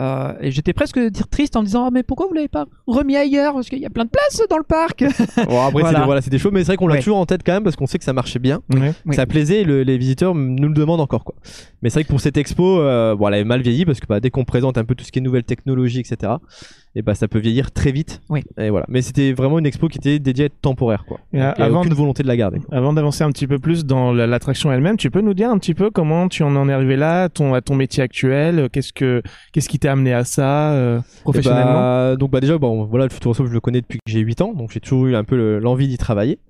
Euh, 0.00 0.32
et 0.40 0.50
j'étais 0.50 0.72
presque 0.72 0.98
dire 0.98 1.28
triste 1.28 1.56
en 1.56 1.60
me 1.60 1.66
disant, 1.66 1.84
Ah, 1.84 1.90
mais 1.92 2.02
pourquoi 2.02 2.26
vous 2.26 2.32
l'avez 2.32 2.48
pas 2.48 2.64
remis 2.86 3.16
ailleurs? 3.16 3.52
Parce 3.52 3.68
qu'il 3.68 3.80
y 3.80 3.84
a 3.84 3.90
plein 3.90 4.06
de 4.06 4.10
place 4.10 4.40
dans 4.48 4.56
le 4.56 4.62
parc. 4.64 5.00
Bon, 5.46 5.60
après, 5.60 5.82
Voilà. 5.82 5.98
c'est 5.98 6.04
voilà, 6.06 6.20
c'était 6.22 6.38
chaud, 6.38 6.50
mais 6.50 6.60
c'est 6.60 6.68
vrai 6.68 6.76
qu'on 6.78 6.86
l'a 6.86 6.94
Ouais. 6.94 7.00
toujours 7.00 7.18
en 7.18 7.26
tête 7.26 7.42
quand 7.44 7.52
même 7.52 7.64
parce 7.64 7.76
qu'on 7.76 7.86
sait 7.86 7.98
que 7.98 8.04
ça 8.04 8.14
marchait 8.14 8.38
bien, 8.38 8.60
Ouais. 8.74 8.92
Ça 9.12 9.26
plaisait, 9.26 9.60
et 9.60 9.64
le- 9.64 9.82
les 9.82 9.98
visiteurs 9.98 10.34
nous 10.34 10.68
le 10.68 10.72
demandent 10.74 11.02
encore 11.02 11.22
quoi. 11.24 11.34
Mais 11.82 11.90
c'est 11.90 11.96
vrai 11.96 12.04
que 12.04 12.08
pour 12.08 12.20
cette 12.22 12.38
expo, 12.38 12.80
euh, 12.80 13.14
bon, 13.14 13.28
elle 13.28 13.34
avait 13.34 13.44
mal 13.44 13.60
vieilli 13.60 13.84
parce 13.84 14.00
que 14.00 14.06
bah, 14.06 14.20
dès 14.20 14.30
qu'on 14.30 14.44
présente 14.44 14.78
un 14.78 14.84
peu 14.84 14.94
tout 14.94 15.04
ce 15.04 15.12
qui 15.12 15.18
est 15.18 15.22
nouvelles 15.22 15.44
technologies, 15.44 16.00
etc. 16.00 16.32
Et 16.96 17.02
bah 17.02 17.14
ça 17.14 17.28
peut 17.28 17.38
vieillir 17.38 17.70
très 17.70 17.92
vite. 17.92 18.20
Oui. 18.30 18.42
Et 18.58 18.68
voilà. 18.68 18.84
Mais 18.88 19.00
c'était 19.00 19.32
vraiment 19.32 19.60
une 19.60 19.66
expo 19.66 19.86
qui 19.86 19.98
était 19.98 20.18
dédiée 20.18 20.44
à 20.44 20.46
être 20.46 20.60
temporaire 20.60 21.04
quoi. 21.06 21.18
Donc, 21.32 21.40
avant 21.60 21.78
aucune 21.80 21.90
de- 21.90 21.94
volonté 21.96 22.22
de 22.24 22.28
la 22.28 22.36
garder. 22.36 22.58
quoi. 22.58 22.76
Avant 22.76 22.92
d'avancer 22.92 23.22
un 23.22 23.30
petit 23.30 23.46
peu 23.46 23.60
plus 23.60 23.84
dans 23.84 24.12
la- 24.12 24.26
l'attraction 24.26 24.72
elle-même, 24.72 24.96
tu 24.96 25.08
peux 25.08 25.20
nous 25.20 25.34
dire 25.34 25.50
un 25.50 25.58
petit 25.58 25.74
peu 25.74 25.90
comment 25.90 26.26
tu 26.28 26.42
en 26.42 26.68
es 26.68 26.72
arrivé 26.72 26.96
là, 26.96 27.28
ton, 27.28 27.54
à 27.54 27.60
ton 27.60 27.76
métier 27.76 28.02
actuel, 28.02 28.68
qu'est-ce 28.72 28.92
que 28.92 29.22
qu'est-ce 29.52 29.68
qui 29.68 29.78
t'a 29.78 29.92
amené 29.92 30.12
à 30.12 30.24
ça 30.24 30.72
euh, 30.72 30.98
Et 30.98 31.22
professionnellement? 31.22 31.72
bah, 31.74 32.16
donc 32.18 32.30
bah 32.32 32.40
déjà 32.40 32.58
bon 32.58 32.84
voilà 32.86 33.04
le 33.04 33.10
Futuroscope 33.12 33.46
je 33.46 33.52
le 33.52 33.60
connais 33.60 33.82
depuis 33.82 33.98
que 33.98 34.10
j'ai 34.10 34.18
8 34.20 34.40
ans 34.40 34.52
donc 34.52 34.72
j'ai 34.72 34.80
toujours 34.80 35.06
eu 35.06 35.14
un 35.14 35.22
peu 35.22 35.36
le- 35.36 35.60
l'envie 35.60 35.86
d'y 35.86 35.96
travailler. 35.98 36.40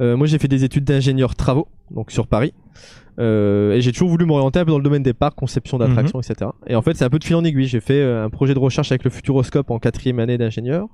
Euh, 0.00 0.16
moi 0.16 0.26
j'ai 0.26 0.38
fait 0.38 0.48
des 0.48 0.64
études 0.64 0.84
d'ingénieur 0.84 1.34
travaux 1.34 1.66
donc 1.90 2.10
sur 2.10 2.26
Paris. 2.26 2.52
Euh, 3.18 3.72
et 3.72 3.80
j'ai 3.80 3.92
toujours 3.92 4.08
voulu 4.08 4.24
m'orienter 4.26 4.60
un 4.60 4.64
peu 4.64 4.70
dans 4.70 4.78
le 4.78 4.84
domaine 4.84 5.02
des 5.02 5.12
parcs, 5.14 5.34
conception 5.34 5.78
d'attractions, 5.78 6.20
etc. 6.20 6.50
Et 6.66 6.76
en 6.76 6.82
fait, 6.82 6.94
c'est 6.94 7.04
un 7.04 7.10
peu 7.10 7.18
de 7.18 7.24
fil 7.24 7.34
en 7.36 7.44
aiguille. 7.44 7.66
J'ai 7.66 7.80
fait 7.80 8.00
euh, 8.00 8.24
un 8.24 8.30
projet 8.30 8.54
de 8.54 8.58
recherche 8.58 8.92
avec 8.92 9.04
le 9.04 9.10
Futuroscope 9.10 9.70
en 9.70 9.78
quatrième 9.78 10.18
année 10.20 10.38
d'ingénieur. 10.38 10.86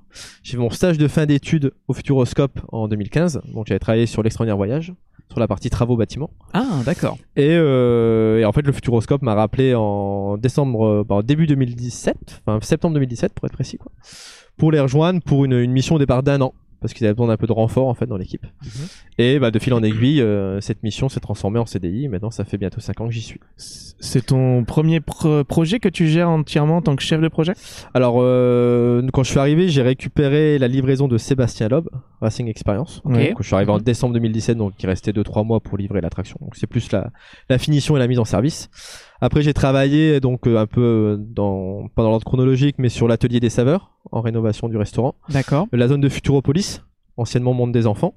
J'ai 0.43 0.53
fait 0.53 0.57
mon 0.57 0.69
stage 0.71 0.97
de 0.97 1.07
fin 1.07 1.25
d'études 1.25 1.71
au 1.87 1.93
Futuroscope 1.93 2.59
en 2.71 2.87
2015. 2.87 3.41
Donc, 3.53 3.67
j'avais 3.67 3.79
travaillé 3.79 4.05
sur 4.07 4.23
l'extraordinaire 4.23 4.57
voyage, 4.57 4.93
sur 5.29 5.39
la 5.39 5.47
partie 5.47 5.69
travaux 5.69 5.97
bâtiments. 5.97 6.31
ah, 6.53 6.81
d'accord. 6.85 7.17
Et, 7.35 7.49
euh, 7.51 8.39
et 8.39 8.45
en 8.45 8.51
fait, 8.51 8.65
le 8.65 8.71
Futuroscope 8.71 9.21
m'a 9.21 9.35
rappelé 9.35 9.75
en 9.75 10.37
décembre, 10.37 10.85
euh, 10.85 11.03
bah, 11.07 11.21
début 11.23 11.45
2017, 11.47 12.41
enfin 12.45 12.59
septembre 12.65 12.95
2017 12.95 13.33
pour 13.33 13.45
être 13.45 13.53
précis, 13.53 13.77
quoi, 13.77 13.91
pour 14.57 14.71
les 14.71 14.79
rejoindre 14.79 15.21
pour 15.21 15.45
une, 15.45 15.53
une 15.53 15.71
mission 15.71 15.95
au 15.95 15.99
départ 15.99 16.23
d'un 16.23 16.41
an. 16.41 16.53
Parce 16.85 16.93
qu'ils 16.93 17.05
avaient 17.07 17.13
besoin 17.13 17.27
d'un 17.27 17.37
peu 17.37 17.47
de 17.47 17.51
renfort 17.51 17.87
en 17.87 17.93
fait 17.93 18.05
dans 18.05 18.17
l'équipe. 18.17 18.45
Et 19.17 19.39
bah, 19.39 19.51
de 19.51 19.59
fil 19.59 19.73
en 19.73 19.81
aiguille, 19.83 20.21
euh, 20.21 20.59
cette 20.61 20.83
mission 20.83 21.09
s'est 21.09 21.19
transformée 21.19 21.59
en 21.59 21.65
CDI. 21.65 22.07
Maintenant, 22.07 22.31
ça 22.31 22.45
fait 22.45 22.57
bientôt 22.57 22.79
5 22.79 23.01
ans 23.01 23.07
que 23.07 23.13
j'y 23.13 23.21
suis. 23.21 23.39
C'est 23.57 24.25
ton 24.27 24.63
premier 24.65 24.99
pro- 24.99 25.43
projet 25.43 25.79
que 25.79 25.89
tu 25.89 26.07
gères 26.07 26.29
entièrement 26.29 26.77
en 26.77 26.81
tant 26.81 26.95
que 26.95 27.01
chef 27.03 27.21
de 27.21 27.27
projet? 27.27 27.53
Alors, 27.93 28.17
euh, 28.19 29.01
quand 29.13 29.23
je 29.23 29.29
suis 29.31 29.39
arrivé, 29.39 29.67
j'ai 29.69 29.81
récupéré 29.81 30.57
la 30.59 30.67
livraison 30.67 31.07
de 31.07 31.17
Sébastien 31.17 31.67
Loeb, 31.69 31.87
Racing 32.25 32.47
Experience. 32.47 33.01
Donc, 33.05 33.37
je 33.39 33.45
suis 33.47 33.55
arrivé 33.55 33.71
en 33.71 33.79
décembre 33.79 34.13
2017, 34.15 34.57
donc 34.57 34.73
il 34.81 34.87
restait 34.87 35.11
2-3 35.11 35.45
mois 35.45 35.59
pour 35.59 35.77
livrer 35.77 36.01
l'attraction. 36.01 36.37
Donc, 36.41 36.55
c'est 36.55 36.67
plus 36.67 36.91
la, 36.91 37.11
la 37.49 37.57
finition 37.57 37.95
et 37.95 37.99
la 37.99 38.07
mise 38.07 38.19
en 38.19 38.25
service. 38.25 38.69
Après, 39.21 39.41
j'ai 39.41 39.53
travaillé 39.53 40.19
donc 40.19 40.47
euh, 40.47 40.57
un 40.57 40.67
peu 40.67 41.17
dans, 41.19 41.87
pas 41.95 42.03
dans 42.03 42.09
l'ordre 42.09 42.25
chronologique, 42.25 42.75
mais 42.77 42.89
sur 42.89 43.07
l'atelier 43.07 43.39
des 43.39 43.49
saveurs, 43.49 43.91
en 44.11 44.21
rénovation 44.21 44.67
du 44.67 44.77
restaurant. 44.77 45.15
D'accord. 45.29 45.67
La 45.71 45.87
zone 45.87 46.01
de 46.01 46.09
Futuropolis, 46.09 46.81
anciennement 47.17 47.53
Monde 47.53 47.71
des 47.71 47.87
Enfants. 47.87 48.13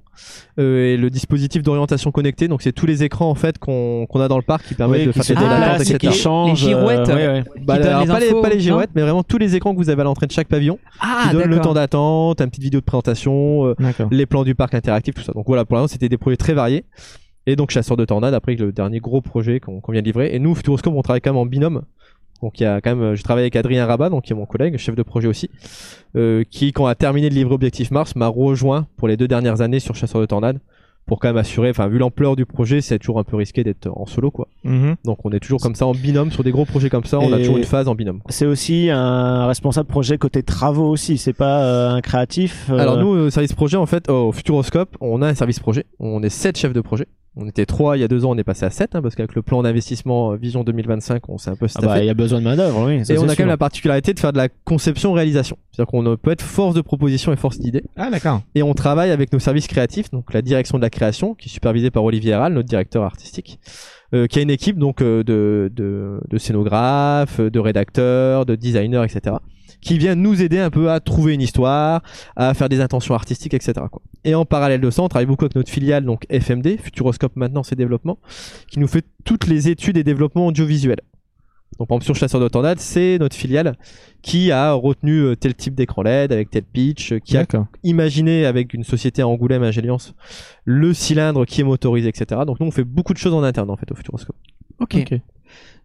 Euh, 0.59 0.93
et 0.93 0.97
le 0.97 1.09
dispositif 1.09 1.63
d'orientation 1.63 2.11
connectée, 2.11 2.47
donc 2.47 2.61
c'est 2.61 2.71
tous 2.73 2.85
les 2.85 3.03
écrans 3.03 3.29
en 3.29 3.35
fait 3.35 3.57
qu'on 3.57 4.05
qu'on 4.07 4.19
a 4.19 4.27
dans 4.27 4.37
le 4.37 4.43
parc 4.43 4.65
qui 4.67 4.73
permettent 4.75 5.01
Oui, 5.01 5.07
de 5.07 5.11
qui 5.11 5.19
faire 5.19 5.25
se 5.25 5.33
des 5.33 5.39
déplacent 5.39 5.89
et 5.89 5.93
etc. 5.95 6.13
qui 6.13 6.19
changent. 6.19 6.49
Les 6.63 6.69
girouettes. 6.69 7.09
euh, 7.09 7.15
ouais, 7.15 7.27
ouais. 7.27 7.43
Bah, 7.63 7.77
Qui 7.77 7.83
donnent 7.83 7.91
alors, 7.93 8.01
les 8.01 8.07
pas, 8.07 8.19
les, 8.19 8.27
infos, 8.27 8.41
pas 8.41 8.49
les 8.49 8.59
girouettes, 8.59 8.89
mais 8.95 9.01
vraiment 9.01 9.23
tous 9.23 9.37
les 9.37 9.55
écrans 9.55 9.71
que 9.73 9.77
vous 9.77 9.89
avez 9.89 10.01
à 10.01 10.05
l'entrée 10.05 10.27
de 10.27 10.31
chaque 10.31 10.47
pavillon, 10.47 10.79
Ah, 10.99 11.27
qui 11.29 11.33
donnent 11.35 11.43
le 11.49 11.55
temps 11.57 11.73
d'accord. 11.73 11.73
d'attente, 11.75 12.41
une 12.41 12.49
petite 12.49 12.63
vidéo 12.63 12.79
de 12.81 12.85
présentation, 12.85 13.67
euh, 13.67 13.75
D'accord. 13.79 14.09
les 14.11 14.25
plans 14.25 14.43
du 14.43 14.55
parc 14.55 14.73
interactif, 14.73 15.15
tout 15.15 15.23
ça. 15.23 15.31
Donc 15.33 15.45
voilà, 15.47 15.63
pour 15.65 15.77
l'instant, 15.77 15.93
c'était 15.93 16.09
des 16.09 16.17
projets 16.17 16.37
très 16.37 16.53
variés. 16.53 16.85
Et 17.45 17.55
donc, 17.55 17.71
Chasseur 17.71 17.97
de 17.97 18.05
Tornades, 18.05 18.33
après 18.33 18.53
le 18.55 18.71
dernier 18.71 18.99
gros 18.99 19.21
projet 19.21 19.59
qu'on 19.59 19.79
qu'on 19.79 19.91
vient 19.93 20.01
de 20.01 20.05
livrer. 20.05 20.35
Et 20.35 20.39
nous, 20.39 20.53
Futuroscope, 20.55 20.93
on 20.93 21.01
travaille 21.01 21.21
quand 21.21 21.31
même 21.31 21.37
en 21.37 21.45
binôme. 21.45 21.81
Donc 22.41 22.59
il 22.59 22.63
y 22.63 22.65
a 22.65 22.79
quand 22.81 22.91
même, 22.95 23.01
euh, 23.01 23.15
je 23.15 23.23
travaille 23.23 23.43
avec 23.43 23.55
Adrien 23.55 23.85
Rabat, 23.85 24.09
donc 24.09 24.23
qui 24.23 24.33
est 24.33 24.35
mon 24.35 24.45
collègue, 24.45 24.77
chef 24.77 24.95
de 24.95 25.03
projet 25.03 25.27
aussi, 25.27 25.49
euh, 26.15 26.43
qui 26.49 26.71
quand 26.71 26.85
on 26.85 26.87
a 26.87 26.95
terminé 26.95 27.29
de 27.29 27.35
livrer 27.35 27.53
Objectif 27.53 27.91
Mars 27.91 28.15
m'a 28.15 28.27
rejoint 28.27 28.87
pour 28.97 29.07
les 29.07 29.17
deux 29.17 29.27
dernières 29.27 29.61
années 29.61 29.79
sur 29.79 29.95
Chasseur 29.95 30.21
de 30.21 30.25
Tornades 30.25 30.59
pour 31.05 31.19
quand 31.19 31.27
même 31.27 31.37
assurer, 31.37 31.71
enfin 31.71 31.87
vu 31.87 31.97
l'ampleur 31.97 32.35
du 32.35 32.45
projet, 32.45 32.81
c'est 32.81 32.99
toujours 32.99 33.17
un 33.17 33.23
peu 33.23 33.35
risqué 33.35 33.63
d'être 33.63 33.87
en 33.87 34.05
solo 34.05 34.29
quoi. 34.29 34.47
Mhm. 34.63 34.95
Donc 35.05 35.25
on 35.25 35.31
est 35.31 35.39
toujours 35.39 35.59
comme 35.59 35.73
ça 35.73 35.87
en 35.87 35.93
binôme 35.93 36.31
sur 36.31 36.43
des 36.43 36.51
gros 36.51 36.65
projets 36.65 36.91
comme 36.91 37.03
ça, 37.03 37.19
on 37.19 37.33
a 37.33 37.39
toujours 37.39 37.57
une 37.57 37.63
phase 37.63 37.87
en 37.87 37.95
binôme. 37.95 38.21
C'est 38.29 38.45
aussi 38.45 38.89
un 38.91 39.47
responsable 39.47 39.89
projet 39.89 40.19
côté 40.19 40.43
travaux 40.43 40.87
aussi, 40.87 41.17
c'est 41.17 41.33
pas 41.33 41.63
euh, 41.63 41.89
un 41.89 42.01
créatif. 42.01 42.67
euh, 42.69 42.77
Alors 42.77 42.97
nous, 42.97 43.07
au 43.07 43.29
service 43.31 43.53
projet, 43.53 43.75
en 43.75 43.87
fait, 43.87 44.07
au 44.07 44.31
Futuroscope, 44.31 44.95
on 45.01 45.23
a 45.23 45.27
un 45.27 45.33
service 45.33 45.59
projet. 45.59 45.85
On 45.99 46.21
est 46.21 46.29
sept 46.29 46.57
chefs 46.57 46.73
de 46.73 46.81
projet. 46.81 47.07
On 47.41 47.47
était 47.47 47.65
trois 47.65 47.95
il 47.95 48.01
y 48.01 48.03
a 48.03 48.09
deux 48.09 48.25
ans, 48.25 48.31
on 48.31 48.37
est 48.37 48.43
passé 48.43 48.65
à 48.65 48.69
7 48.69 48.97
parce 49.01 49.15
qu'avec 49.15 49.33
le 49.33 49.41
plan 49.41 49.63
d'investissement 49.63 50.33
euh, 50.33 50.35
Vision 50.35 50.65
2025, 50.65 51.29
on 51.29 51.37
s'est 51.37 51.49
un 51.49 51.55
peu 51.55 51.65
ah 51.65 51.69
staffé. 51.69 51.85
bah, 51.87 51.99
il 51.99 52.05
y 52.05 52.09
a 52.09 52.13
besoin 52.13 52.39
de 52.39 52.43
main 52.43 52.57
d'œuvre, 52.57 52.85
oui. 52.85 53.05
ça, 53.05 53.13
et 53.13 53.17
on 53.17 53.29
a 53.29 53.35
quand 53.35 53.43
même 53.43 53.47
la 53.47 53.57
particularité 53.57 54.13
de 54.13 54.19
faire 54.19 54.33
de 54.33 54.37
la 54.37 54.49
conception-réalisation. 54.49 55.57
C'est-à-dire 55.71 55.89
qu'on 55.89 56.05
euh, 56.05 56.17
peut 56.17 56.31
être 56.31 56.41
force 56.41 56.75
de 56.75 56.81
proposition 56.81 57.31
et 57.31 57.37
force 57.37 57.57
d'idée. 57.57 57.83
Ah 57.95 58.09
d'accord. 58.11 58.41
Et 58.55 58.63
on 58.63 58.73
travaille 58.73 59.11
avec 59.11 59.31
nos 59.31 59.39
services 59.39 59.67
créatifs, 59.67 60.11
donc 60.11 60.33
la 60.33 60.41
direction 60.41 60.77
de 60.77 60.83
la 60.83 60.89
création, 60.89 61.33
qui 61.33 61.47
est 61.47 61.51
supervisée 61.51 61.91
par 61.91 62.03
Olivier 62.03 62.31
Herral, 62.31 62.53
notre 62.53 62.67
directeur 62.67 63.03
artistique, 63.03 63.59
euh, 64.13 64.27
qui 64.27 64.39
a 64.39 64.41
une 64.41 64.49
équipe 64.49 64.77
donc 64.77 65.01
euh, 65.01 65.23
de, 65.23 65.71
de, 65.73 66.19
de 66.29 66.37
scénographes, 66.37 67.39
de 67.39 67.59
rédacteurs, 67.59 68.45
de 68.45 68.55
designers, 68.55 69.05
etc., 69.05 69.37
qui 69.81 69.97
vient 69.97 70.15
nous 70.15 70.41
aider 70.41 70.59
un 70.59 70.69
peu 70.69 70.91
à 70.91 70.99
trouver 70.99 71.33
une 71.33 71.41
histoire, 71.41 72.01
à 72.35 72.53
faire 72.53 72.69
des 72.69 72.81
intentions 72.81 73.15
artistiques, 73.15 73.53
etc. 73.53 73.73
Quoi. 73.91 74.01
Et 74.23 74.35
en 74.35 74.45
parallèle 74.45 74.81
de 74.81 74.89
ça, 74.89 75.01
on 75.01 75.07
travaille 75.07 75.25
beaucoup 75.25 75.45
avec 75.45 75.55
notre 75.55 75.71
filiale, 75.71 76.05
donc 76.05 76.25
FMD, 76.29 76.79
Futuroscope 76.81 77.35
maintenant 77.35 77.63
c'est 77.63 77.75
développement, 77.75 78.19
qui 78.69 78.79
nous 78.79 78.87
fait 78.87 79.05
toutes 79.23 79.47
les 79.47 79.69
études 79.69 79.97
et 79.97 80.03
développements 80.03 80.47
audiovisuels. 80.47 81.01
Donc 81.77 81.87
par 81.87 81.95
exemple 81.95 82.05
sur 82.05 82.15
Chasseur 82.15 82.41
de 82.41 82.47
Tornades, 82.49 82.79
c'est 82.79 83.17
notre 83.19 83.35
filiale 83.35 83.77
qui 84.21 84.51
a 84.51 84.73
retenu 84.73 85.19
euh, 85.19 85.35
tel 85.35 85.55
type 85.55 85.75
d'écran 85.75 86.01
LED 86.01 86.33
avec 86.33 86.49
tel 86.49 86.63
pitch, 86.63 87.13
euh, 87.13 87.19
qui 87.19 87.37
a 87.37 87.45
imaginer 87.83 88.45
avec 88.45 88.73
une 88.73 88.83
société 88.83 89.21
à 89.21 89.27
Angoulême, 89.27 89.63
Ingéliance, 89.63 90.13
le 90.65 90.93
cylindre 90.93 91.45
qui 91.45 91.61
est 91.61 91.63
motorisé, 91.63 92.09
etc. 92.09 92.41
Donc 92.45 92.59
nous, 92.59 92.67
on 92.67 92.71
fait 92.71 92.83
beaucoup 92.83 93.13
de 93.13 93.17
choses 93.17 93.33
en 93.33 93.43
interne, 93.43 93.69
en 93.69 93.77
fait, 93.77 93.89
au 93.91 93.95
Futuroscope. 93.95 94.35
Ok. 94.79 94.95
Ok. 94.95 95.19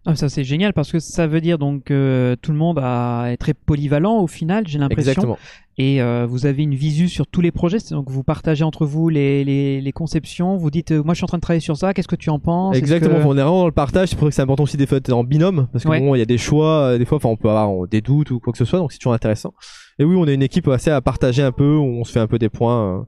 Ah, 0.07 0.15
ça 0.17 0.29
c'est 0.29 0.45
génial 0.45 0.75
parce 0.75 0.93
que 0.93 0.99
ça 0.99 1.27
veut 1.27 1.41
dire 1.41 1.57
donc 1.59 1.85
que 1.85 2.37
tout 2.43 2.53
le 2.53 2.59
monde 2.59 2.79
a, 2.83 3.29
est 3.33 3.39
très 3.39 3.55
polyvalent 3.55 4.19
au 4.19 4.27
final, 4.27 4.65
j'ai 4.69 4.79
l'impression. 4.79 5.11
Exactement. 5.13 5.39
Et 5.77 6.01
euh, 6.01 6.25
vous 6.29 6.47
avez 6.47 6.63
une 6.63 6.75
visu 6.75 7.09
sur 7.09 7.27
tous 7.27 7.41
les 7.41 7.51
projets, 7.51 7.79
donc 7.91 8.09
vous 8.11 8.23
partagez 8.23 8.63
entre 8.63 8.87
vous 8.87 9.09
les, 9.09 9.43
les, 9.45 9.81
les 9.81 9.93
conceptions, 9.93 10.57
vous 10.57 10.71
dites 10.71 10.93
euh, 10.93 11.03
moi 11.03 11.15
je 11.15 11.19
suis 11.19 11.25
en 11.25 11.27
train 11.27 11.39
de 11.39 11.43
travailler 11.43 11.61
sur 11.63 11.77
ça, 11.77 11.95
qu'est-ce 11.95 12.07
que 12.07 12.15
tu 12.17 12.31
en 12.31 12.39
penses? 12.39 12.77
Exactement. 12.77 13.15
que- 13.17 13.23
On 13.27 13.33
est 13.33 13.41
vraiment 13.43 13.61
dans 13.61 13.67
le 13.67 13.73
partage. 13.73 14.11
C'est 14.11 14.17
pour 14.17 14.27
ça 14.27 14.29
que 14.29 14.35
c'est 14.37 14.43
important 14.43 14.65
aussi 14.65 14.77
des 14.77 14.87
fois 14.87 15.01
d'être 15.01 15.13
en 15.13 15.25
binôme, 15.25 15.69
parce 15.73 15.83
que 15.85 15.89
Ouais. 15.89 15.99
bon, 16.01 16.15
il 16.15 16.19
y 16.19 16.23
a 16.23 16.27
des 16.27 16.39
choix, 16.39 16.91
euh, 16.91 16.99
des 16.99 17.05
fois, 17.07 17.17
enfin, 17.17 17.31
on 17.31 17.37
peut 17.37 17.49
avoir 17.49 17.71
euh, 17.85 17.89
des 17.89 18.03
doutes 18.03 18.31
ou 18.31 18.39
quoi 18.41 18.53
que 18.53 18.59
ce 18.59 18.65
soit, 18.67 18.79
donc 18.79 18.93
c'est 18.93 18.99
toujours 18.99 19.15
intéressant. 19.15 19.55
Et 19.99 20.05
oui, 20.05 20.15
on 20.19 20.27
est 20.29 20.35
une 20.35 20.43
équipe 20.43 20.69
assez 20.69 20.91
à 20.91 21.01
partager 21.01 21.43
un 21.43 21.53
peu, 21.53 21.75
où 21.77 21.83
on 21.83 22.05
se 22.05 22.13
fait 22.13 22.21
un 22.21 22.27
peu 22.29 22.39
des 22.39 22.51
points 22.51 22.99
euh, 23.01 23.03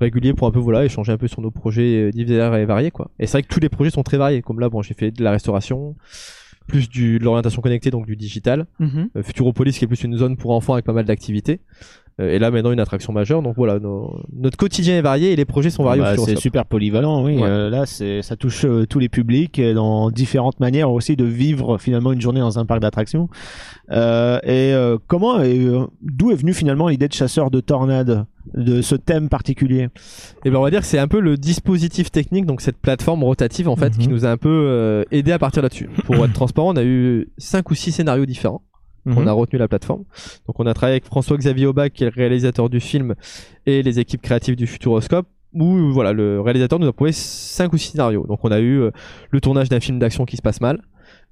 réguliers 0.00 0.32
pour 0.34 0.46
un 0.46 0.50
peu 0.52 0.58
voilà 0.60 0.84
échanger 0.84 1.12
un 1.12 1.18
peu 1.18 1.28
sur 1.28 1.40
nos 1.40 1.50
projets 1.50 2.08
euh, 2.08 2.10
divers 2.12 2.54
et 2.56 2.66
variés, 2.66 2.90
quoi. 2.92 3.10
Et 3.18 3.26
c'est 3.26 3.32
vrai 3.38 3.42
que 3.42 3.48
tous 3.52 3.60
les 3.60 3.68
projets 3.70 3.90
sont 3.90 4.02
très 4.04 4.16
variés. 4.18 4.42
Comme 4.42 4.60
là, 4.60 4.68
bon, 4.68 4.80
j'ai 4.82 4.94
fait 4.94 5.10
de 5.10 5.24
la 5.24 5.30
restauration, 5.32 5.96
plus 6.66 6.88
du, 6.88 7.18
de 7.18 7.24
l'orientation 7.24 7.62
connectée, 7.62 7.90
donc 7.90 8.06
du 8.06 8.16
digital. 8.16 8.66
Mhm. 8.78 9.08
Euh, 9.16 9.22
Futuropolis 9.22 9.78
qui 9.78 9.84
est 9.84 9.88
plus 9.88 10.02
une 10.04 10.16
zone 10.16 10.36
pour 10.36 10.52
enfants 10.52 10.74
avec 10.74 10.84
pas 10.84 10.92
mal 10.92 11.04
d'activités. 11.04 11.60
Euh, 12.20 12.30
et 12.30 12.38
là 12.38 12.50
maintenant 12.50 12.72
une 12.72 12.80
attraction 12.80 13.10
majeure. 13.14 13.40
Donc 13.40 13.54
voilà, 13.56 13.78
nos- 13.78 14.20
notre 14.34 14.58
quotidien 14.58 14.98
est 14.98 15.02
varié 15.02 15.32
et 15.32 15.36
les 15.36 15.46
projets 15.46 15.70
sont 15.70 15.82
variés 15.82 16.02
Bah, 16.02 16.14
au 16.18 16.24
c'est 16.26 16.36
super 16.36 16.66
polyvalent, 16.66 17.24
oui. 17.24 17.36
Ouais. 17.38 17.48
Euh, 17.48 17.70
là, 17.70 17.86
c'est 17.86 18.20
ça 18.20 18.36
touche 18.36 18.66
euh, 18.66 18.84
tous 18.84 18.98
les 18.98 19.08
publics 19.08 19.58
dans 19.60 20.10
différentes 20.10 20.60
manières 20.60 20.90
aussi 20.90 21.16
de 21.16 21.24
vivre 21.24 21.78
finalement 21.78 22.12
une 22.12 22.20
journée 22.20 22.40
dans 22.40 22.58
un 22.58 22.66
parc 22.66 22.80
d'attractions. 22.80 23.28
Euh, 23.90 24.38
et 24.42 24.74
euh, 24.74 24.98
comment 25.06 25.40
et 25.42 25.58
euh, 25.58 25.86
d'où 26.02 26.30
est 26.30 26.34
venue 26.36 26.52
finalement 26.52 26.88
l'idée 26.88 27.08
de 27.08 27.14
chasseur 27.14 27.50
de 27.50 27.60
tornades, 27.60 28.26
de 28.54 28.82
ce 28.82 28.94
thème 28.94 29.28
particulier 29.28 29.88
Et 30.44 30.50
ben 30.50 30.56
on 30.56 30.62
va 30.62 30.70
dire 30.70 30.80
que 30.80 30.86
c'est 30.86 30.98
un 30.98 31.08
peu 31.08 31.20
le 31.20 31.36
dispositif 31.36 32.10
technique, 32.10 32.46
donc 32.46 32.60
cette 32.60 32.76
plateforme 32.76 33.22
rotative 33.24 33.68
en 33.68 33.76
fait, 33.76 33.90
Mhm. 33.90 33.98
qui 33.98 34.08
nous 34.08 34.24
a 34.24 34.30
un 34.30 34.36
peu 34.36 34.48
euh, 34.50 35.04
aidé 35.10 35.32
à 35.32 35.38
partir 35.38 35.62
là-dessus. 35.62 35.88
Pour 36.04 36.16
être 36.24 36.32
transparent, 36.32 36.72
on 36.72 36.76
a 36.76 36.84
eu 36.84 37.28
cinq 37.38 37.70
ou 37.70 37.74
six 37.74 37.92
scénarios 37.92 38.26
différents. 38.26 38.62
Mhm. 39.04 39.18
On 39.18 39.26
a 39.26 39.32
retenu 39.32 39.58
la 39.58 39.66
plateforme. 39.68 40.04
Donc 40.46 40.60
on 40.60 40.66
a 40.66 40.74
travaillé 40.74 40.94
avec 40.94 41.06
François-Xavier 41.06 41.66
Aubac, 41.66 41.92
qui 41.92 42.04
est 42.04 42.06
le 42.06 42.12
réalisateur 42.14 42.68
du 42.70 42.78
film, 42.80 43.14
et 43.66 43.82
les 43.82 43.98
équipes 43.98 44.22
créatives 44.22 44.56
du 44.56 44.66
Futuroscope. 44.66 45.26
Où 45.54 45.92
voilà, 45.92 46.12
le 46.14 46.40
réalisateur 46.40 46.78
nous 46.78 46.86
a 46.86 46.92
prouvé 46.94 47.12
cinq 47.12 47.72
ou 47.74 47.76
six 47.78 47.90
scénarios. 47.90 48.24
Donc 48.26 48.40
on 48.42 48.50
a 48.50 48.58
eu 48.60 48.80
euh, 48.80 48.90
le 49.30 49.40
tournage 49.40 49.68
d'un 49.68 49.80
film 49.80 49.98
d'action 49.98 50.24
qui 50.24 50.36
se 50.38 50.42
passe 50.42 50.60
mal, 50.62 50.80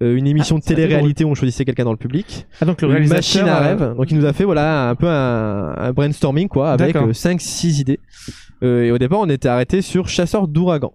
euh, 0.03 0.17
une 0.17 0.27
émission 0.27 0.57
de 0.59 0.63
ça 0.63 0.69
fait 0.71 0.75
télé-réalité 0.77 1.25
où 1.25 1.29
on 1.29 1.35
choisissait 1.35 1.65
quelqu'un 1.65 1.85
dans 1.85 1.91
le 1.93 1.97
public, 1.99 2.47
Ah 2.61 2.65
donc 2.65 2.81
le 2.83 2.89
une 2.89 2.93
réalisateur. 2.95 3.19
machine 3.19 3.49
à 3.49 3.59
euh, 3.59 3.61
rêve. 3.77 3.97
Donc 3.97 4.11
il 4.11 4.17
nous 4.19 4.25
a 4.25 4.33
fait 4.33 4.45
voilà 4.45 4.89
un 4.91 4.95
peu 4.95 5.09
un, 5.09 5.75
un 5.77 5.93
brainstorming 5.93 6.49
quoi 6.49 6.73
avec 6.73 6.95
D'accord. 6.95 7.15
5 7.15 7.41
6 7.41 7.81
idées. 7.81 8.01
Euh, 8.63 8.85
et 8.85 8.91
au 8.93 8.99
départ, 8.99 9.21
on 9.21 9.29
était 9.29 9.49
arrêté 9.49 9.83
sur 9.83 10.09
chasseur 10.09 10.49
d'ouragans. 10.49 10.95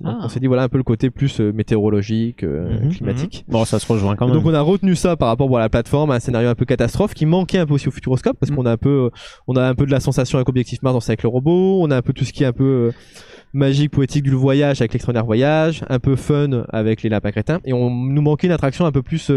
Donc, 0.00 0.14
Ah. 0.18 0.22
On 0.24 0.28
s'est 0.28 0.40
dit 0.40 0.46
voilà 0.46 0.62
un 0.62 0.68
peu 0.68 0.78
le 0.78 0.82
côté 0.84 1.10
plus 1.10 1.40
euh, 1.40 1.52
météorologique, 1.52 2.42
euh, 2.42 2.80
Mhm, 2.84 2.90
climatique. 2.94 3.44
Bon, 3.48 3.64
ça 3.64 3.78
se 3.78 3.86
rejoint 3.90 4.16
quand 4.16 4.26
même. 4.26 4.34
Donc 4.34 4.46
on 4.46 4.54
a 4.54 4.60
retenu 4.60 4.94
ça 4.96 5.16
par 5.16 5.28
rapport 5.28 5.54
à 5.56 5.60
la 5.60 5.68
plateforme, 5.68 6.10
à 6.10 6.14
un 6.14 6.20
scénario 6.20 6.48
un 6.48 6.54
peu 6.54 6.64
catastrophe 6.64 7.12
qui 7.14 7.26
manquait 7.26 7.58
un 7.58 7.66
peu 7.66 7.74
aussi 7.74 7.88
au 7.88 7.90
Futuroscope 7.90 8.36
parce 8.38 8.50
Mhm. 8.50 8.56
qu'on 8.56 8.66
a 8.66 8.72
un 8.72 8.76
peu 8.76 8.88
euh, 9.06 9.10
on 9.46 9.56
a 9.56 9.62
un 9.68 9.74
peu 9.74 9.84
de 9.86 9.90
la 9.90 10.00
sensation 10.00 10.38
avec 10.38 10.48
Objectif 10.48 10.82
Mars 10.82 10.94
dans 10.94 11.00
avec 11.10 11.22
le 11.22 11.28
robot, 11.28 11.80
on 11.82 11.90
a 11.90 11.96
un 11.96 12.02
peu 12.02 12.12
tout 12.12 12.24
ce 12.24 12.32
qui 12.32 12.44
est 12.44 12.46
un 12.46 12.52
peu 12.52 12.64
euh, 12.64 12.92
magique 13.52 13.90
poétique 13.90 14.22
du 14.22 14.30
voyage 14.30 14.80
avec 14.80 14.92
l'extraordinaire 14.92 15.26
voyage, 15.26 15.82
un 15.88 15.98
peu 15.98 16.14
fun 16.16 16.64
avec 16.70 17.02
les 17.02 17.08
lapins 17.10 17.30
crétins 17.32 17.58
et 17.64 17.72
on 17.72 17.90
nous 17.90 18.22
manquait 18.22 18.46
une 18.46 18.52
attraction 18.52 18.86
un 18.86 18.92
peu 18.92 19.02
plus 19.02 19.30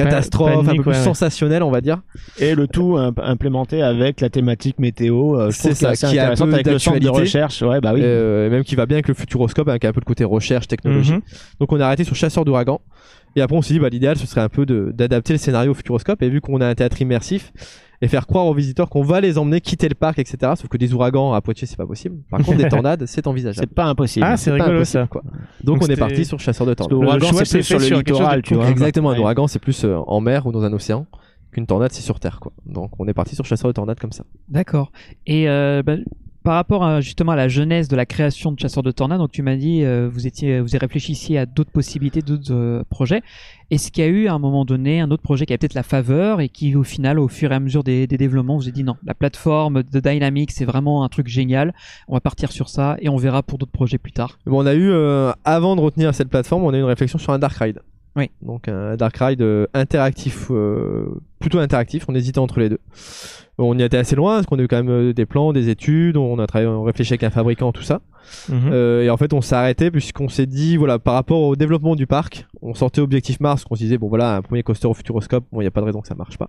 euh, 0.00 0.04
catastrophe, 0.04 0.50
un 0.50 0.64
peu 0.76 0.82
plus 0.82 0.90
ouais, 0.90 0.96
ouais. 0.96 1.04
sensationnel, 1.04 1.62
on 1.62 1.70
va 1.70 1.80
dire. 1.80 1.98
Et 2.38 2.54
le 2.54 2.66
tout 2.66 2.96
imp- 2.96 3.18
implémenté 3.22 3.82
avec 3.82 4.20
la 4.20 4.30
thématique 4.30 4.78
météo. 4.78 5.38
euh, 5.38 5.50
C'est 5.50 5.74
ça, 5.74 5.90
assez 5.90 6.06
qui 6.06 6.18
a 6.18 6.30
un 6.30 6.34
peu 6.34 6.52
avec 6.52 6.66
le 6.66 6.78
centre 6.78 6.98
de 7.00 7.08
recherche. 7.08 7.62
Ouais, 7.62 7.80
bah 7.80 7.92
oui. 7.94 8.00
Euh, 8.02 8.46
et 8.46 8.50
même 8.50 8.64
qui 8.64 8.74
va 8.76 8.86
bien 8.86 8.96
avec 8.96 9.08
le 9.08 9.14
futuroscope, 9.14 9.68
avec 9.68 9.84
un 9.84 9.92
peu 9.92 10.00
le 10.00 10.06
côté 10.06 10.24
recherche, 10.24 10.68
technologie. 10.68 11.12
Mhm. 11.12 11.20
Donc 11.60 11.72
on 11.72 11.80
a 11.80 11.86
arrêté 11.86 12.04
sur 12.04 12.16
chasseur 12.16 12.44
d'ouragan. 12.44 12.80
Et 13.36 13.40
après 13.42 13.56
on 13.56 13.62
s'est 13.62 13.74
dit 13.74 13.78
bah 13.80 13.88
l'idéal 13.90 14.16
ce 14.16 14.26
serait 14.26 14.40
un 14.40 14.48
peu 14.48 14.64
d'adapter 14.66 15.34
le 15.34 15.38
scénario 15.38 15.70
au 15.72 15.74
futuroscope. 15.74 16.22
Et 16.22 16.28
vu 16.28 16.40
qu'on 16.40 16.60
a 16.60 16.66
un 16.66 16.74
théâtre 16.74 17.00
immersif 17.00 17.52
et 18.00 18.08
faire 18.08 18.26
croire 18.26 18.46
aux 18.46 18.54
visiteurs 18.54 18.88
qu'on 18.88 19.02
va 19.02 19.20
les 19.20 19.38
emmener 19.38 19.60
quitter 19.60 19.88
le 19.88 19.94
parc, 19.94 20.18
etc. 20.18 20.52
Sauf 20.56 20.68
que 20.68 20.76
des 20.76 20.92
ouragans 20.94 21.32
à 21.32 21.40
Poitiers 21.40 21.66
c'est 21.66 21.76
pas 21.76 21.86
possible. 21.86 22.16
Par 22.30 22.40
contre 22.42 22.58
des 22.58 22.68
tornades 22.68 23.04
c'est 23.06 23.26
envisageable. 23.26 23.66
C'est 23.68 23.74
pas 23.74 23.86
impossible. 23.86 24.26
Ah, 24.28 24.36
c'est 24.36 24.50
pas 24.50 24.64
rigolo 24.64 24.76
impossible, 24.78 25.02
ça. 25.02 25.06
quoi. 25.08 25.22
Donc, 25.64 25.80
Donc 25.80 25.88
on 25.88 25.92
est 25.92 25.96
parti 25.96 26.24
sur 26.24 26.38
chasseur 26.38 26.66
de 26.66 26.74
Parce 26.74 26.86
que 26.88 26.94
tornades. 26.94 27.20
l'ouragan, 27.20 27.44
c'est 27.44 27.58
plus 27.58 27.62
sur 27.64 27.78
le 27.78 27.86
littoral, 27.96 28.42
tu 28.42 28.54
vois. 28.54 28.68
Exactement, 28.70 29.10
un 29.10 29.18
ouragan 29.18 29.46
c'est 29.46 29.58
plus 29.58 29.84
euh, 29.84 29.96
en 30.06 30.20
mer 30.20 30.46
ou 30.46 30.52
dans 30.52 30.62
un 30.64 30.72
océan 30.72 31.06
qu'une 31.50 31.66
tornade 31.66 31.92
c'est 31.92 32.02
sur 32.02 32.20
terre 32.20 32.40
quoi. 32.40 32.52
Donc 32.66 32.92
on 32.98 33.08
est 33.08 33.14
parti 33.14 33.34
sur 33.34 33.44
chasseur 33.44 33.68
de 33.68 33.72
tornades 33.72 33.98
comme 33.98 34.12
ça. 34.12 34.24
D'accord. 34.48 34.92
Et 35.26 35.48
euh, 35.48 35.82
bah, 35.82 35.96
par 36.42 36.54
rapport 36.54 36.84
à, 36.84 37.00
justement 37.00 37.32
à 37.32 37.36
la 37.36 37.48
jeunesse 37.48 37.88
de 37.88 37.96
la 37.96 38.06
création 38.06 38.52
de 38.52 38.58
Chasseurs 38.58 38.82
de 38.82 38.90
Tornades, 38.90 39.18
donc 39.18 39.32
tu 39.32 39.42
m'as 39.42 39.56
dit 39.56 39.84
euh, 39.84 40.08
vous 40.10 40.26
étiez 40.26 40.60
vous 40.60 40.74
y 40.74 40.78
réfléchissiez 40.78 41.38
à 41.38 41.46
d'autres 41.46 41.70
possibilités, 41.70 42.22
d'autres 42.22 42.52
euh, 42.52 42.82
projets. 42.88 43.22
Est-ce 43.70 43.92
qu'il 43.92 44.04
y 44.04 44.06
a 44.06 44.10
eu 44.10 44.28
à 44.28 44.32
un 44.32 44.38
moment 44.38 44.64
donné 44.64 45.00
un 45.00 45.10
autre 45.10 45.22
projet 45.22 45.44
qui 45.44 45.52
a 45.52 45.58
peut-être 45.58 45.74
la 45.74 45.82
faveur 45.82 46.40
et 46.40 46.48
qui 46.48 46.74
au 46.74 46.84
final, 46.84 47.18
au 47.18 47.28
fur 47.28 47.52
et 47.52 47.54
à 47.54 47.60
mesure 47.60 47.84
des, 47.84 48.06
développements, 48.06 48.56
vous 48.56 48.62
avez 48.62 48.72
dit 48.72 48.84
non, 48.84 48.96
la 49.04 49.14
plateforme 49.14 49.82
de 49.82 50.00
Dynamics 50.00 50.52
c'est 50.52 50.64
vraiment 50.64 51.04
un 51.04 51.08
truc 51.08 51.28
génial. 51.28 51.74
On 52.08 52.14
va 52.14 52.20
partir 52.20 52.52
sur 52.52 52.68
ça 52.68 52.96
et 53.00 53.08
on 53.08 53.16
verra 53.16 53.42
pour 53.42 53.58
d'autres 53.58 53.72
projets 53.72 53.98
plus 53.98 54.12
tard. 54.12 54.38
Bon, 54.46 54.62
on 54.62 54.66
a 54.66 54.74
eu, 54.74 54.90
euh, 54.90 55.32
avant 55.44 55.76
de 55.76 55.80
retenir 55.80 56.14
cette 56.14 56.28
plateforme, 56.28 56.64
on 56.64 56.72
a 56.72 56.76
eu 56.76 56.80
une 56.80 56.86
réflexion 56.86 57.18
sur 57.18 57.32
un 57.32 57.38
Dark 57.38 57.56
Ride. 57.58 57.80
Oui. 58.16 58.30
Donc 58.42 58.68
un 58.68 58.96
Dark 58.96 59.16
Ride 59.16 59.42
euh, 59.42 59.66
interactif, 59.74 60.48
euh, 60.50 61.06
plutôt 61.38 61.58
interactif, 61.58 62.04
on 62.08 62.14
hésitait 62.14 62.38
entre 62.38 62.60
les 62.60 62.68
deux. 62.68 62.80
On 63.60 63.76
y 63.76 63.82
était 63.82 63.96
assez 63.96 64.14
loin, 64.14 64.36
parce 64.36 64.46
qu'on 64.46 64.58
a 64.58 64.62
eu 64.62 64.68
quand 64.68 64.76
même 64.76 64.88
euh, 64.88 65.12
des 65.12 65.26
plans, 65.26 65.52
des 65.52 65.68
études, 65.68 66.16
on 66.16 66.38
a 66.38 66.46
travaillé, 66.46 66.70
on 66.70 66.84
réfléchi 66.84 67.14
avec 67.14 67.24
un 67.24 67.30
fabricant, 67.30 67.72
tout 67.72 67.82
ça. 67.82 68.00
Mhm. 68.48 68.70
Euh, 68.72 69.02
et 69.02 69.10
en 69.10 69.16
fait, 69.16 69.32
on 69.32 69.40
s'est 69.40 69.56
arrêté 69.56 69.90
puisqu'on 69.90 70.28
s'est 70.28 70.46
dit, 70.46 70.76
voilà, 70.76 71.00
par 71.00 71.14
rapport 71.14 71.40
au 71.40 71.56
développement 71.56 71.96
du 71.96 72.06
parc, 72.06 72.46
on 72.62 72.74
sortait 72.74 73.00
Objectif 73.00 73.40
Mars, 73.40 73.64
qu'on 73.64 73.74
se 73.74 73.80
disait, 73.80 73.98
bon 73.98 74.08
voilà, 74.08 74.36
un 74.36 74.42
premier 74.42 74.62
coaster 74.62 74.86
au 74.86 74.94
Futuroscope, 74.94 75.44
bon, 75.50 75.60
il 75.60 75.64
n'y 75.64 75.68
a 75.68 75.72
pas 75.72 75.80
de 75.80 75.86
raison 75.86 76.00
que 76.00 76.06
ça 76.06 76.14
marche 76.14 76.38
pas. 76.38 76.48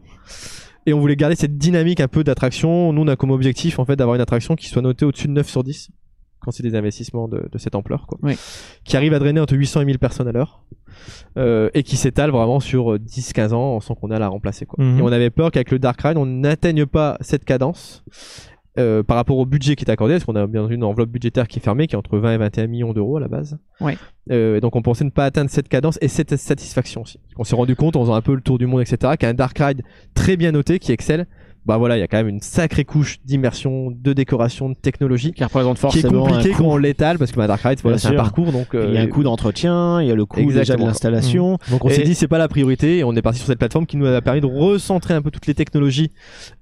Et 0.86 0.94
on 0.94 1.00
voulait 1.00 1.16
garder 1.16 1.36
cette 1.36 1.58
dynamique 1.58 2.00
un 2.00 2.08
peu 2.08 2.24
d'attraction. 2.24 2.94
Nous, 2.94 3.02
on 3.02 3.08
a 3.08 3.16
comme 3.16 3.32
objectif, 3.32 3.80
en 3.80 3.86
fait, 3.86 3.96
d'avoir 3.96 4.16
une 4.16 4.22
attraction 4.22 4.56
qui 4.56 4.68
soit 4.68 4.82
notée 4.82 5.06
au-dessus 5.06 5.28
de 5.28 5.34
9 5.34 5.50
sur 5.50 5.64
10, 5.64 5.90
quand 6.42 6.52
c'est 6.52 6.64
des 6.64 6.76
investissements 6.76 7.28
de, 7.28 7.48
de 7.52 7.58
cette 7.58 7.76
ampleur, 7.76 8.06
quoi. 8.08 8.18
Oui. 8.22 8.38
Qui 8.84 8.96
arrive 8.98 9.14
à 9.14 9.20
drainer 9.20 9.40
entre 9.40 9.56
800 9.56 9.82
et 9.82 9.86
1000 9.86 10.00
personnes 10.00 10.28
à 10.28 10.32
l'heure. 10.32 10.64
Euh, 11.38 11.70
et 11.74 11.84
qui 11.84 11.96
s'étale 11.98 12.32
vraiment 12.32 12.60
sur 12.60 12.94
euh, 12.94 12.98
10-15 13.00 13.54
ans 13.54 13.80
sans 13.80 13.96
qu'on 13.96 14.12
ait 14.12 14.16
à 14.16 14.20
la 14.20 14.28
remplacer, 14.28 14.66
quoi. 14.66 14.84
Mhm. 14.84 15.00
Et 15.00 15.02
on 15.02 15.08
avait 15.12 15.30
peur 15.30 15.52
qu'avec 15.52 15.72
le 15.72 15.80
Dark 15.80 16.02
Ride, 16.02 16.18
on 16.18 16.26
n'atteigne 16.26 16.86
pas 16.86 17.18
cette 17.22 17.46
cadence. 17.46 18.04
euh, 18.78 19.04
par 19.04 19.18
rapport 19.18 19.38
au 19.38 19.46
budget 19.46 19.76
qui 19.76 19.84
est 19.84 19.90
accordé, 19.90 20.14
parce 20.14 20.24
qu'on 20.26 20.36
a 20.36 20.48
bien 20.48 20.68
une 20.70 20.84
enveloppe 20.84 21.10
budgétaire 21.10 21.48
qui 21.48 21.60
est 21.60 21.62
fermée, 21.62 21.88
qui 21.88 21.96
est 21.96 21.98
entre 21.98 22.18
20 22.18 22.34
et 22.34 22.38
21 22.38 22.68
millions 22.68 22.94
d'euros 22.94 23.18
à 23.18 23.20
la 23.20 23.28
base. 23.28 23.58
Ouais. 23.82 23.98
Euh, 24.32 24.58
et 24.58 24.62
donc 24.62 24.76
on 24.76 24.82
pensait 24.82 25.04
ne 25.04 25.10
pas 25.10 25.26
atteindre 25.26 25.50
cette 25.50 25.68
cadence 25.68 25.98
et 26.02 26.08
cette 26.08 26.36
satisfaction 26.38 27.02
aussi. 27.02 27.20
On 27.38 27.44
s'est 27.44 27.56
rendu 27.56 27.76
compte 27.76 27.96
en 27.98 28.02
faisant 28.02 28.14
un 28.14 28.22
peu 28.22 28.34
le 28.36 28.42
tour 28.42 28.58
du 28.58 28.68
monde, 28.68 28.82
etc., 28.82 29.14
qu'un 29.20 29.34
Dark 29.34 29.58
Ride 29.60 29.82
très 30.14 30.38
bien 30.38 30.52
noté, 30.54 30.80
qui 30.80 30.92
excelle, 30.94 31.28
bah 31.70 31.78
voilà, 31.78 31.98
il 31.98 32.00
y 32.00 32.04
a 32.04 32.08
quand 32.08 32.18
même 32.18 32.28
une 32.30 32.42
sacrée 32.42 32.84
couche 32.84 33.20
d'immersion, 33.26 33.92
de 33.92 34.12
décoration, 34.12 34.70
de 34.70 34.74
technologie, 34.74 35.34
Qui 35.34 35.44
représente 35.44 35.78
qui 35.78 35.86
est 35.86 36.02
forcément 36.02 36.26
compliqué 36.26 36.52
quand 36.58 36.66
on 36.66 36.78
l'étale, 36.78 37.20
parce 37.20 37.32
que 37.32 37.38
bah, 37.38 37.46
Dark 37.46 37.62
Ride, 37.62 37.80
voilà, 37.84 38.00
c'est 38.00 38.08
un 38.08 38.14
parcours, 38.14 38.52
donc 38.52 38.70
Il 38.74 38.80
y 38.80 38.98
a 38.98 39.02
euh, 39.02 39.04
un 39.04 39.08
coût 39.08 39.22
d'entretien, 39.22 40.02
il 40.02 40.08
y 40.08 40.12
a 40.12 40.16
le 40.16 40.26
coût 40.26 40.40
déjà 40.40 40.54
de 40.54 40.60
Exactement. 40.62 40.88
l'installation. 40.88 41.60
donc 41.70 41.86
on 41.86 41.90
s'est 41.90 42.02
dit 42.02 42.16
c'est 42.16 42.28
pas 42.28 42.40
la 42.40 42.48
priorité 42.48 42.98
et 42.98 43.04
on 43.04 43.16
est 43.16 43.22
parti 43.22 43.38
sur 43.38 43.48
cette 43.48 43.60
plateforme 43.60 43.86
qui 43.86 43.98
nous 43.98 44.08
a 44.08 44.20
permis 44.22 44.42
de 44.42 44.48
recentrer 44.48 45.14
un 45.14 45.22
peu 45.22 45.30
toutes 45.30 45.46
les 45.46 45.54
technologies 45.54 46.12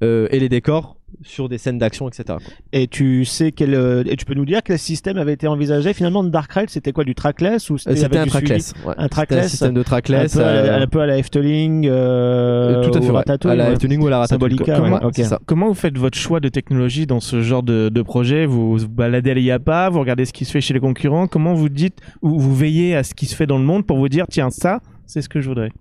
euh, 0.04 0.28
et 0.32 0.40
les 0.40 0.50
décors 0.50 0.97
sur 1.24 1.50
des 1.50 1.58
scènes 1.58 1.78
d'action, 1.78 2.08
etc. 2.08 2.24
quoi. 2.28 2.38
Et 2.74 2.88
tu 2.88 3.26
sais 3.26 3.52
quel 3.52 3.74
euh, 3.74 4.04
et 4.06 4.16
tu 4.16 4.26
peux 4.26 4.34
nous 4.34 4.46
dire 4.46 4.62
quel 4.64 4.78
système 4.78 5.18
avait 5.18 5.34
été 5.34 5.48
envisagé 5.48 5.94
finalement 5.94 6.24
de 6.24 6.30
Dark 6.30 6.52
Ride 6.54 6.70
C'était 6.70 6.92
quoi 6.92 7.04
du 7.04 7.16
trackless 7.16 7.70
ou 7.70 7.76
Euh, 7.76 7.78
c'était 7.78 7.96
C'était 7.96 8.18
avec 8.18 8.20
un 8.20 8.24
du 8.24 8.30
suivi 8.30 8.46
trackless. 8.46 8.74
ouais. 8.86 8.94
Un 8.98 9.08
trackless. 9.08 9.50
système 9.50 9.74
de 9.74 9.80
un 9.80 9.84
trackless. 9.84 10.38
à 10.38 10.42
euh, 10.42 10.82
un 10.84 10.88
peu 10.88 11.00
à 11.02 11.06
la 11.06 11.18
Efteling, 11.18 11.88
euh, 11.90 12.84
tout 12.84 12.98
à 12.98 13.02
fait. 13.02 13.08
ou 13.08 13.12
ouais. 13.12 13.16
Ratatouille, 13.18 13.52
à 13.52 13.56
la. 13.56 13.72
Efteling 13.72 14.02
ou 14.02 14.08
à 14.08 14.10
la 14.10 14.20
Ratatouille. 14.20 14.58
Ouais. 14.60 15.38
Comment 15.46 15.68
vous 15.68 15.74
faites 15.74 15.98
votre 15.98 16.18
choix 16.18 16.40
de 16.40 16.50
technologie 16.50 17.08
dans 17.08 17.20
ce 17.20 17.42
genre 17.42 17.64
de, 17.64 17.90
de 17.90 18.02
projet? 18.02 18.46
Vous, 18.46 18.78
vous 18.78 18.88
baladez 18.90 19.32
à 19.32 19.34
l'IAPA, 19.34 19.90
vous 19.90 20.00
regardez 20.00 20.26
ce 20.26 20.34
qui 20.34 20.46
se 20.46 20.52
fait 20.52 20.62
chez 20.62 20.74
les 20.74 20.80
concurrents. 20.80 21.28
Comment 21.28 21.54
vous 21.54 21.70
dites 21.70 22.00
ou 22.22 22.40
vous 22.40 22.56
veillez 22.56 22.96
à 22.96 23.04
ce 23.04 23.14
qui 23.16 23.26
se 23.26 23.36
fait 23.36 23.48
dans 23.48 23.58
le 23.58 23.64
monde 23.66 23.86
pour 23.86 23.98
vous 23.98 24.10
dire 24.10 24.26
tiens 24.30 24.50
ça 24.50 24.82
c'est 25.08 25.22
ce 25.22 25.30
que 25.30 25.42
je 25.42 25.50
voudrais. 25.50 25.72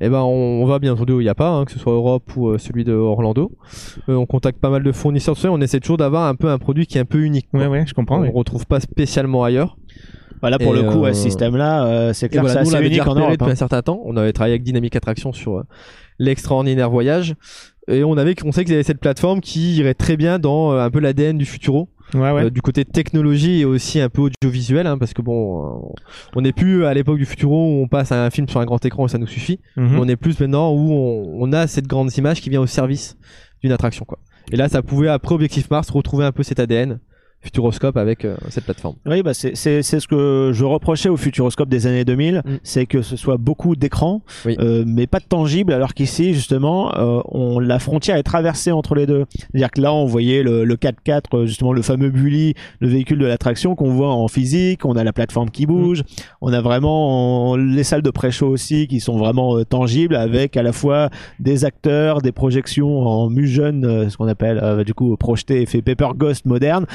Eh 0.00 0.08
ben, 0.08 0.20
on, 0.20 0.62
on 0.62 0.64
va 0.64 0.78
bien 0.78 0.92
entendu 0.92 1.12
où 1.12 1.20
il 1.20 1.24
n'y 1.24 1.28
a 1.30 1.34
pas, 1.34 1.50
hein, 1.50 1.64
que 1.64 1.72
ce 1.72 1.78
soit 1.78 1.92
Europe 1.92 2.34
ou 2.36 2.48
euh, 2.48 2.58
celui 2.58 2.84
de 2.84 2.92
Orlando. 2.92 3.52
Euh, 4.08 4.14
on 4.14 4.24
contacte 4.24 4.58
pas 4.58 4.70
mal 4.70 4.82
de 4.82 4.92
fournisseurs, 4.92 5.36
on 5.44 5.60
essaie 5.60 5.80
toujours 5.80 5.98
d'avoir 5.98 6.26
un 6.28 6.34
peu 6.34 6.48
un 6.48 6.58
produit 6.58 6.86
qui 6.86 6.96
est 6.98 7.00
un 7.02 7.04
peu 7.04 7.20
unique. 7.20 7.48
Ouais 7.52 7.66
ouais 7.66 7.84
je 7.86 7.92
comprends. 7.94 8.18
on 8.18 8.22
ouais. 8.22 8.32
retrouve 8.34 8.66
pas 8.66 8.80
spécialement 8.80 9.44
ailleurs. 9.44 9.76
Voilà 10.40 10.58
pour 10.58 10.74
Et, 10.76 10.82
le 10.82 10.90
coup, 10.90 11.04
euh, 11.04 11.10
à 11.10 11.14
ce 11.14 11.22
système-là, 11.22 11.86
euh, 11.86 12.12
c'est 12.12 12.28
clair, 12.28 12.42
voilà, 12.42 12.64
c'est 12.64 12.76
assez 12.76 12.86
unique 12.86 13.00
en 13.00 13.10
repéré 13.10 13.20
Europe. 13.26 13.32
depuis 13.32 13.50
hein. 13.50 13.52
un 13.52 13.56
certain 13.56 13.82
temps. 13.82 14.00
On 14.04 14.16
avait 14.16 14.32
travaillé 14.32 14.54
avec 14.54 14.62
Dynamic 14.62 14.94
Attraction 14.94 15.32
sur 15.32 15.58
euh, 15.58 15.62
l'extraordinaire 16.18 16.90
voyage. 16.90 17.34
Et 17.88 18.04
on 18.04 18.16
avait, 18.16 18.34
on 18.44 18.52
sait 18.52 18.64
qu'ils 18.64 18.74
avaient 18.74 18.82
cette 18.82 19.00
plateforme 19.00 19.40
qui 19.40 19.76
irait 19.76 19.94
très 19.94 20.16
bien 20.16 20.38
dans 20.38 20.72
euh, 20.72 20.80
un 20.80 20.90
peu 20.90 21.00
l'ADN 21.00 21.38
du 21.38 21.46
Futuro, 21.46 21.88
Ouais 22.14 22.30
ouais. 22.32 22.44
euh, 22.44 22.50
du 22.50 22.62
côté 22.62 22.84
technologie 22.84 23.60
et 23.60 23.64
aussi 23.64 24.00
un 24.00 24.08
peu 24.08 24.22
audiovisuel, 24.22 24.86
hein, 24.86 24.98
parce 24.98 25.12
que 25.12 25.22
bon, 25.22 25.64
euh, 25.64 25.94
on 26.34 26.40
n'est 26.40 26.52
plus 26.52 26.84
à 26.86 26.94
l'époque 26.94 27.18
du 27.18 27.26
Futuro 27.26 27.74
où 27.74 27.82
on 27.82 27.88
passe 27.88 28.12
à 28.12 28.24
un 28.24 28.30
film 28.30 28.48
sur 28.48 28.60
un 28.60 28.64
grand 28.64 28.84
écran 28.84 29.06
et 29.06 29.08
ça 29.08 29.18
nous 29.18 29.26
suffit. 29.26 29.60
Mhm. 29.76 29.98
On 29.98 30.08
est 30.08 30.16
plus 30.16 30.38
maintenant 30.40 30.72
où 30.72 30.92
on, 30.92 31.36
on 31.40 31.52
a 31.52 31.66
cette 31.66 31.86
grande 31.86 32.16
image 32.16 32.40
qui 32.40 32.50
vient 32.50 32.60
au 32.60 32.66
service 32.66 33.16
d'une 33.62 33.72
attraction, 33.72 34.04
quoi. 34.04 34.18
Et 34.50 34.56
là, 34.56 34.68
ça 34.68 34.82
pouvait 34.82 35.08
après 35.08 35.34
Objectif 35.34 35.70
Mars 35.70 35.90
retrouver 35.90 36.24
un 36.24 36.32
peu 36.32 36.42
cet 36.42 36.58
ADN 36.60 37.00
Futuroscope 37.40 37.96
avec 37.96 38.24
euh, 38.24 38.36
cette 38.48 38.64
plateforme. 38.64 38.96
Oui, 39.06 39.22
bah 39.22 39.32
c'est 39.32 39.56
c'est 39.56 39.82
c'est 39.82 40.00
ce 40.00 40.08
que 40.08 40.50
je 40.52 40.64
reprochais 40.64 41.08
au 41.08 41.16
Futuroscope 41.16 41.68
des 41.68 41.86
années 41.86 42.04
2000, 42.04 42.42
Mm. 42.44 42.50
c'est 42.64 42.86
que 42.86 43.00
ce 43.02 43.16
soit 43.16 43.36
beaucoup 43.36 43.76
d'écrans, 43.76 44.22
Oui. 44.44 44.56
euh, 44.58 44.82
mais 44.86 45.06
pas 45.06 45.20
de 45.20 45.24
tangible, 45.24 45.72
alors 45.72 45.94
qu'ici 45.94 46.34
justement, 46.34 46.92
euh, 46.96 47.20
on 47.26 47.58
la 47.60 47.78
frontière 47.78 48.16
est 48.16 48.22
traversée 48.24 48.72
entre 48.72 48.94
les 48.96 49.06
deux. 49.06 49.24
C'est-à-dire 49.38 49.70
que 49.70 49.80
là, 49.80 49.92
on 49.94 50.04
voyait 50.04 50.42
le, 50.42 50.64
le 50.64 50.76
4x4, 50.76 51.22
euh, 51.34 51.46
justement 51.46 51.72
le 51.72 51.82
fameux 51.82 52.10
Bully, 52.10 52.54
le 52.80 52.88
véhicule 52.88 53.18
de 53.18 53.26
l'attraction 53.26 53.74
qu'on 53.76 53.90
voit 53.90 54.12
en 54.12 54.26
physique, 54.28 54.84
on 54.84 54.96
a 54.96 55.04
la 55.04 55.12
plateforme 55.12 55.50
qui 55.50 55.64
bouge, 55.66 56.02
on 56.40 56.52
a 56.52 56.60
vraiment 56.60 57.54
les 57.56 57.84
salles 57.84 58.02
de 58.02 58.10
pré-show 58.10 58.48
aussi 58.48 58.88
qui 58.88 58.98
sont 59.00 59.16
vraiment 59.16 59.56
euh, 59.58 59.64
tangibles, 59.64 60.16
avec 60.16 60.56
à 60.56 60.62
la 60.62 60.72
fois 60.72 61.08
des 61.38 61.64
acteurs, 61.64 62.20
des 62.20 62.32
projections 62.32 63.06
en 63.06 63.30
mu 63.30 63.46
jeune, 63.46 63.84
euh, 63.84 64.08
ce 64.08 64.16
qu'on 64.16 64.28
appelle 64.28 64.58
euh, 64.62 64.82
du 64.84 64.92
coup 64.94 65.16
projeté 65.16 65.62
effet 65.62 65.82
Paper 65.82 66.08
Ghost 66.16 66.44
moderne. 66.46 66.86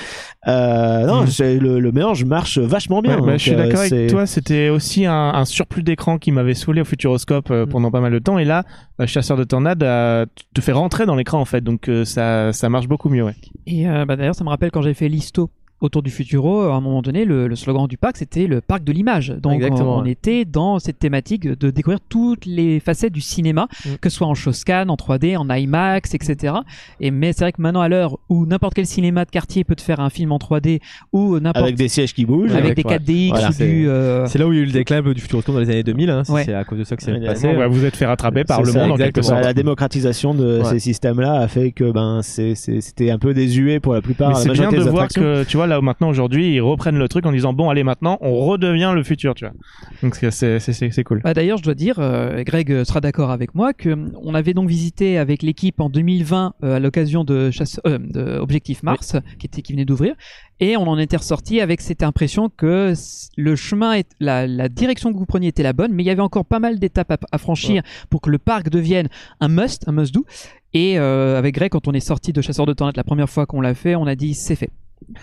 Euh, 0.48 1.06
non, 1.06 1.24
Mm. 1.24 1.60
le, 1.60 1.80
le 1.80 1.92
mélange 1.92 2.26
marche 2.26 2.58
vachement 2.58 3.02
bien. 3.02 3.16
Ouais, 3.16 3.22
bah, 3.22 3.28
donc, 3.28 3.38
je 3.38 3.44
suis 3.44 3.54
euh, 3.54 3.58
d'accord 3.58 3.80
c'est- 3.80 3.96
avec 3.96 4.10
toi, 4.10 4.26
c'était 4.26 4.70
aussi 4.70 5.06
un, 5.06 5.14
un 5.34 5.46
surplus 5.46 5.84
d'écran 5.84 6.18
qui 6.18 6.32
m'avait 6.32 6.54
saoulé 6.54 6.82
au 6.82 6.86
Futuroscope 6.86 7.50
euh, 7.52 7.66
Mm. 7.66 7.70
pendant 7.70 7.92
pas 7.92 8.02
mal 8.02 8.12
de 8.12 8.20
temps. 8.20 8.38
Et 8.38 8.46
là, 8.46 8.64
euh, 9.00 9.08
Chasseur 9.08 9.38
de 9.38 9.44
Tornades 9.46 9.84
euh, 9.84 10.26
te 10.54 10.60
fait 10.62 10.74
rentrer 10.74 11.06
dans 11.06 11.16
l'écran 11.16 11.40
en 11.40 11.46
fait, 11.46 11.62
donc 11.62 11.88
euh, 11.88 12.04
ça, 12.06 12.52
ça 12.52 12.68
marche 12.70 12.88
beaucoup 12.88 13.10
mieux. 13.10 13.24
Ouais. 13.24 13.36
Et 13.68 13.88
euh, 13.90 14.06
bah, 14.06 14.16
d'ailleurs, 14.18 14.36
ça 14.36 14.44
me 14.44 14.50
rappelle 14.50 14.72
quand 14.72 14.82
j'ai 14.82 14.94
fait 14.94 15.08
l'histo 15.08 15.50
autour 15.84 16.02
du 16.02 16.10
Futuro, 16.10 16.62
à 16.62 16.74
un 16.76 16.82
moment 16.82 17.02
donné, 17.02 17.26
le, 17.26 17.48
le 17.48 17.56
slogan 17.56 17.88
du 17.88 17.98
parc, 17.98 18.18
c'était 18.18 18.48
le 18.48 18.62
parc 18.62 18.84
de 18.84 18.92
l'image. 18.92 19.30
Donc, 19.30 19.54
Exactement, 19.56 19.98
on, 19.98 20.00
on 20.00 20.04
ouais. 20.04 20.12
était 20.12 20.46
dans 20.46 20.80
cette 20.80 20.98
thématique 20.98 21.48
de 21.48 21.70
découvrir 21.70 22.00
toutes 22.10 22.46
les 22.46 22.80
facettes 22.80 23.14
du 23.14 23.22
cinéma, 23.22 23.68
Mm. 23.86 23.90
que 24.02 24.10
ce 24.10 24.16
soit 24.18 24.28
en 24.28 24.34
Showscan, 24.34 24.88
en 24.90 24.96
3D, 24.96 25.36
en 25.38 25.50
IMAX, 25.50 26.14
etc. 26.16 26.54
Et 27.00 27.12
mais 27.12 27.34
c'est 27.34 27.44
vrai 27.44 27.52
que 27.52 27.62
maintenant, 27.62 27.82
à 27.82 27.90
l'heure 27.90 28.18
où 28.30 28.46
n'importe 28.46 28.74
quel 28.76 28.86
cinéma 28.86 29.26
de 29.26 29.30
quartier 29.30 29.64
peut 29.64 29.76
te 29.76 29.82
faire 29.82 30.00
un 30.00 30.10
film 30.10 30.32
en 30.32 30.38
3D 30.38 30.80
ou 31.12 31.40
n'importe 31.40 31.64
avec 31.66 31.76
des 31.76 31.88
sièges 31.90 32.14
qui 32.14 32.26
bougent. 32.26 32.52
avec 32.54 32.66
avec- 32.66 32.78
des 32.78 32.84
ouais. 32.84 32.98
4DX 32.98 33.30
Voilà, 33.30 33.50
ou 33.50 33.54
du 33.54 33.90
euh, 33.90 34.26
C'est 34.28 34.40
là 34.40 34.48
où 34.48 34.54
il 34.54 34.56
y 34.56 34.60
a 34.60 34.64
eu 34.64 34.66
le 34.66 34.72
déclin 34.72 34.98
un 35.00 35.04
peu 35.04 35.14
du 35.14 35.22
Futuroscope 35.22 35.56
dans 35.56 35.62
les 35.62 35.70
années 35.70 35.84
2000. 35.84 36.10
Hein, 36.10 36.24
si 36.24 36.32
Ouais. 36.32 36.44
C'est 36.46 36.54
à 36.54 36.64
cause 36.64 36.80
de 36.80 36.84
ça 36.84 36.96
que 36.96 37.04
c'est 37.04 37.12
Ouais, 37.12 37.26
passé. 37.26 37.54
Bah, 37.54 37.68
vous 37.68 37.84
êtes 37.86 37.96
fait 37.96 38.06
rattraper 38.06 38.44
par 38.46 38.62
le 38.62 38.72
ça, 38.72 38.80
monde 38.82 38.92
en 38.94 38.98
quelque 38.98 39.22
sorte. 39.22 39.44
La 39.44 39.54
démocratisation 39.54 40.34
de 40.34 40.60
Ouais. 40.60 40.66
ces 40.66 40.80
systèmes-là 40.80 41.34
a 41.42 41.48
fait 41.48 41.72
que 41.72 41.92
ben 41.92 42.22
c'était 42.24 43.12
un 43.12 43.18
peu 43.20 43.34
désuet 43.34 43.80
pour 43.80 43.94
la 43.94 44.02
plupart. 44.02 44.36
C'est 44.38 44.52
bien 44.52 44.72
de 44.72 44.78
des 44.78 44.90
voir 44.90 45.08
que, 45.08 45.44
tu 45.44 45.58
vois, 45.58 45.68
là 45.76 45.82
maintenant 45.82 46.10
aujourd'hui, 46.10 46.54
ils 46.56 46.62
reprennent 46.62 46.98
le 46.98 47.08
truc 47.08 47.26
en 47.26 47.32
disant 47.32 47.54
bon, 47.54 47.70
allez, 47.70 47.84
maintenant, 47.84 48.18
on 48.22 48.36
redevient 48.46 48.92
le 48.96 49.04
futur, 49.04 49.34
tu 49.36 49.46
vois. 49.46 49.54
Donc 50.02 50.16
c'est 50.16 51.04
cool. 51.04 51.22
Bah, 51.24 51.34
D'ailleurs, 51.34 51.58
je 51.58 51.64
dois 51.64 51.76
dire, 51.76 51.96
euh, 52.00 52.44
Greg 52.44 52.84
sera 52.84 53.02
d'accord 53.02 53.32
avec 53.32 53.56
moi, 53.56 53.74
que 53.74 53.90
hum, 53.90 54.12
on 54.22 54.36
avait 54.36 54.54
donc 54.54 54.70
visité 54.70 55.18
avec 55.18 55.42
l'équipe 55.44 55.80
en 55.80 55.90
2020 55.90 56.54
euh, 56.64 56.76
à 56.76 56.80
l'occasion 56.80 57.24
de, 57.24 57.52
chasse- 57.52 57.80
euh, 57.88 57.98
de 58.00 58.38
Objectif 58.40 58.84
Mars, 58.84 59.16
qui 59.40 59.48
était 59.48 59.62
qui 59.62 59.74
venait 59.74 59.86
d'ouvrir, 59.86 60.16
et 60.60 60.78
on 60.78 60.88
en 60.88 60.98
était 60.98 61.18
ressorti 61.18 61.62
avec 61.62 61.82
cette 61.82 62.04
impression 62.04 62.50
que 62.50 62.94
le 63.38 63.56
chemin, 63.56 63.94
est, 63.94 64.10
la, 64.20 64.48
la 64.48 64.70
direction 64.70 65.12
que 65.12 65.18
vous 65.18 65.26
preniez 65.26 65.48
était 65.50 65.64
la 65.64 65.74
bonne, 65.74 65.92
mais 65.94 66.04
il 66.04 66.06
y 66.06 66.10
avait 66.10 66.22
encore 66.22 66.46
pas 66.46 66.60
mal 66.60 66.80
d'étapes 66.80 67.12
à, 67.12 67.18
à 67.32 67.38
franchir 67.38 67.82
pour 68.10 68.22
que 68.22 68.30
le 68.30 68.38
parc 68.38 68.70
devienne 68.70 69.10
un 69.40 69.48
must, 69.48 69.84
un 69.88 69.92
must 69.92 70.14
do. 70.14 70.26
Et 70.76 70.98
euh, 70.98 71.38
avec 71.38 71.54
Greg, 71.56 71.70
quand 71.72 71.88
on 71.88 71.92
est 71.94 72.00
sorti 72.00 72.34
de 72.34 72.42
Chasseur 72.42 72.66
de 72.66 72.74
Tornades 72.74 72.98
la 72.98 73.04
première 73.04 73.30
fois 73.30 73.46
qu'on 73.46 73.62
l'a 73.62 73.74
fait, 73.76 73.96
on 73.96 74.08
a 74.08 74.16
dit 74.16 74.34
c'est 74.34 74.56
fait. 74.56 74.70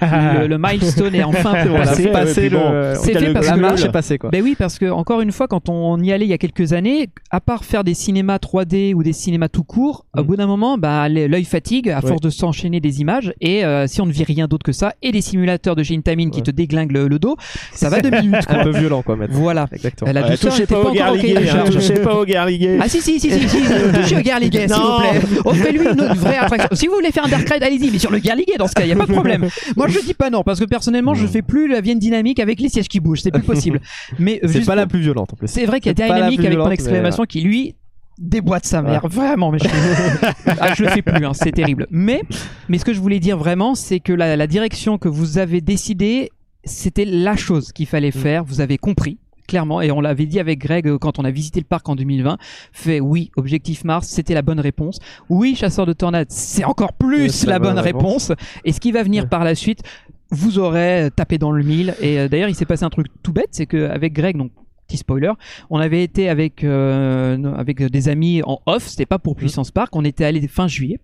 Le, 0.02 0.46
le 0.46 0.58
milestone 0.62 1.14
est 1.14 1.22
enfin 1.24 1.64
Voilà, 1.66 1.84
passé. 1.86 2.02
c'est 2.02 2.08
passé, 2.12 2.50
bon, 2.50 2.70
le- 2.70 2.94
c'est 3.02 3.18
fait 3.18 3.32
parce 3.32 3.46
La 3.46 3.54
que- 3.54 3.60
marche 3.60 3.84
est 3.84 3.92
passée 3.92 4.18
quoi. 4.18 4.30
Ben 4.30 4.42
oui, 4.42 4.54
parce 4.58 4.78
que 4.78 4.90
encore 4.90 5.20
une 5.20 5.32
fois, 5.32 5.48
quand 5.48 5.68
on 5.68 5.98
y 6.00 6.12
allait 6.12 6.26
il 6.26 6.30
y 6.30 6.34
a 6.34 6.38
quelques 6.38 6.72
années, 6.72 7.08
à 7.30 7.40
part 7.40 7.64
faire 7.64 7.84
des 7.84 7.94
cinémas 7.94 8.38
3D 8.38 8.94
ou 8.94 9.02
des 9.02 9.12
cinémas 9.12 9.48
tout 9.48 9.64
court, 9.64 10.04
au 10.16 10.20
Mm. 10.22 10.26
bout 10.26 10.36
d'un 10.36 10.46
moment, 10.46 10.78
bah, 10.78 11.06
l- 11.06 11.26
l'œil 11.30 11.44
fatigue 11.44 11.88
à 11.90 12.00
Ouais. 12.00 12.08
force 12.08 12.20
de 12.20 12.30
s'enchaîner 12.30 12.80
des 12.80 13.00
images. 13.00 13.32
Et 13.40 13.64
euh, 13.64 13.86
si 13.86 14.00
on 14.00 14.06
ne 14.06 14.12
vit 14.12 14.24
rien 14.24 14.46
d'autre 14.46 14.64
que 14.64 14.72
ça, 14.72 14.94
et 15.02 15.12
des 15.12 15.20
simulateurs 15.20 15.76
de 15.76 15.82
Intamin 15.92 16.30
qui 16.30 16.38
Ouais. 16.38 16.42
te 16.44 16.50
déglinguent 16.50 16.92
le, 16.92 17.08
le 17.08 17.18
dos, 17.18 17.36
ça 17.72 17.88
va 17.88 18.00
deux 18.00 18.10
minutes. 18.10 18.34
Un 18.48 18.54
quoi. 18.54 18.62
peu 18.64 18.70
violent 18.78 19.02
quoi 19.02 19.16
maintenant. 19.16 19.38
Voilà. 19.40 19.66
Exactement. 19.72 20.12
La 20.12 20.22
douceur 20.28 20.52
n'était 20.52 20.66
pas 20.74 20.80
au 20.80 20.88
encore 20.88 21.02
hein, 21.02 21.64
touchez 21.70 21.94
pas 21.94 22.14
au 22.14 22.24
garliguet. 22.24 22.78
Ah 22.80 22.88
si 22.88 23.00
si 23.00 23.18
si 23.20 23.30
si, 23.30 23.48
si 23.48 23.58
touchez 23.94 24.16
au 24.16 24.20
Garliguet 24.20 24.68
s'il 24.68 24.76
vous 24.76 24.98
plaît. 24.98 25.20
On 25.44 25.54
fait 25.54 25.72
lui 25.72 25.80
une 25.84 26.00
autre 26.00 26.16
vraie 26.16 26.36
attraction. 26.36 26.68
Si 26.74 26.86
vous 26.86 26.94
voulez 26.94 27.10
faire 27.10 27.24
un 27.24 27.28
Dark 27.28 27.48
Ride, 27.48 27.62
allez-y, 27.62 27.90
mais 27.90 27.98
sur 27.98 28.10
le 28.10 28.18
Garliguet 28.18 28.56
dans 28.58 28.66
ce 28.68 28.74
cas, 28.74 28.82
il 28.84 28.88
y 28.88 28.92
a 28.92 28.96
pas 28.96 29.06
de 29.06 29.12
problème. 29.12 29.48
Moi 29.76 29.88
je 29.88 30.00
dis 30.00 30.14
pas 30.14 30.30
non 30.30 30.42
parce 30.42 30.60
que 30.60 30.64
personnellement 30.64 31.14
je 31.14 31.26
fais 31.26 31.42
plus 31.42 31.68
la 31.68 31.80
Vienne 31.80 31.98
dynamique 31.98 32.40
avec 32.40 32.60
les 32.60 32.68
sièges 32.68 32.88
qui 32.88 33.00
bougent, 33.00 33.22
c'est 33.22 33.30
plus 33.30 33.42
possible. 33.42 33.80
Mais 34.18 34.40
euh, 34.42 34.48
C'est 34.48 34.64
pas 34.64 34.74
la 34.74 34.86
plus 34.86 35.00
violente 35.00 35.32
en 35.32 35.36
plus. 35.36 35.48
C'est 35.48 35.66
vrai 35.66 35.80
qu'il 35.80 35.88
y 35.88 36.02
a 36.02 36.06
dynamique 36.06 36.40
avec 36.40 36.50
violente, 36.50 36.72
exclamation 36.72 37.24
qui 37.24 37.40
lui 37.40 37.74
déboîte 38.18 38.66
sa 38.66 38.82
mère. 38.82 39.06
Vraiment 39.08 39.50
mais 39.50 39.58
je... 39.58 39.66
Ah, 40.60 40.74
je 40.74 40.82
le 40.84 40.90
fais 40.90 41.02
plus 41.02 41.24
hein, 41.24 41.32
c'est 41.32 41.52
terrible. 41.52 41.86
Mais 41.90 42.22
mais 42.68 42.78
ce 42.78 42.84
que 42.84 42.92
je 42.92 43.00
voulais 43.00 43.20
dire 43.20 43.38
vraiment 43.38 43.74
c'est 43.74 44.00
que 44.00 44.12
la, 44.12 44.36
la 44.36 44.46
direction 44.46 44.98
que 44.98 45.08
vous 45.08 45.38
avez 45.38 45.60
décidé 45.60 46.30
c'était 46.64 47.06
la 47.06 47.36
chose 47.36 47.72
qu'il 47.72 47.86
fallait 47.86 48.10
faire. 48.10 48.44
Vous 48.44 48.60
avez 48.60 48.76
compris 48.78 49.18
clairement 49.50 49.82
et 49.82 49.90
on 49.90 50.00
l'avait 50.00 50.26
dit 50.26 50.38
avec 50.38 50.60
Greg 50.60 50.86
euh, 50.86 50.96
quand 50.96 51.18
on 51.18 51.24
a 51.24 51.30
visité 51.32 51.58
le 51.58 51.66
parc 51.66 51.88
en 51.88 51.96
2020 51.96 52.38
fait 52.72 53.00
oui 53.00 53.32
objectif 53.36 53.82
Mars 53.82 54.06
c'était 54.06 54.32
la 54.32 54.42
bonne 54.42 54.60
réponse. 54.60 55.00
Oui 55.28 55.56
chasseur 55.56 55.86
de 55.86 55.92
tornades 55.92 56.30
c'est 56.30 56.64
encore 56.64 56.92
plus 56.92 57.44
la 57.44 57.54
la 57.54 57.58
bonne 57.58 57.74
bonne 57.74 57.84
réponse. 57.84 58.32
et 58.64 58.72
ce 58.72 58.78
qui 58.78 58.92
va 58.92 59.02
venir 59.02 59.28
par 59.28 59.42
la 59.42 59.56
suite 59.56 59.82
vous 60.30 60.60
aurez 60.60 61.10
tapé 61.16 61.38
dans 61.38 61.50
le 61.50 61.64
mille. 61.64 61.96
Et 62.00 62.20
euh, 62.20 62.28
d'ailleurs 62.28 62.48
il 62.48 62.54
s'est 62.54 62.64
passé 62.64 62.84
un 62.84 62.90
truc 62.90 63.08
tout 63.24 63.32
bête 63.32 63.48
c'est 63.50 63.66
que 63.66 63.90
avec 63.90 64.12
Greg 64.12 64.36
donc 64.36 64.52
petit 64.86 64.98
spoiler 64.98 65.32
on 65.68 65.80
avait 65.80 66.04
été 66.04 66.28
avec 66.28 66.62
euh, 66.62 67.52
avec 67.54 67.82
des 67.82 68.08
amis 68.08 68.42
en 68.44 68.60
off 68.66 68.86
c'était 68.86 69.04
pas 69.04 69.18
pour 69.18 69.34
Puissance 69.34 69.72
Park 69.72 69.96
on 69.96 70.04
était 70.04 70.24
allé 70.24 70.46
fin 70.46 70.68
juillet. 70.68 71.00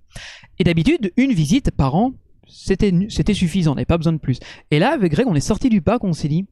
Et 0.61 0.65
d'habitude 0.65 1.13
une 1.17 1.33
visite 1.33 1.73
par 1.73 1.97
an 1.97 2.13
c'était 2.47 2.93
c'était 3.09 3.35
suffisant 3.35 3.73
on 3.73 3.75
n'avait 3.75 3.87
pas 3.87 3.99
besoin 3.99 4.13
de 4.13 4.19
plus. 4.19 4.39
Et 4.71 4.79
là 4.79 4.93
avec 4.93 5.11
Greg 5.11 5.27
on 5.27 5.35
est 5.35 5.41
sorti 5.41 5.69
du 5.69 5.83
parc 5.83 6.05
on 6.05 6.13
s'est 6.13 6.29
dit 6.29 6.47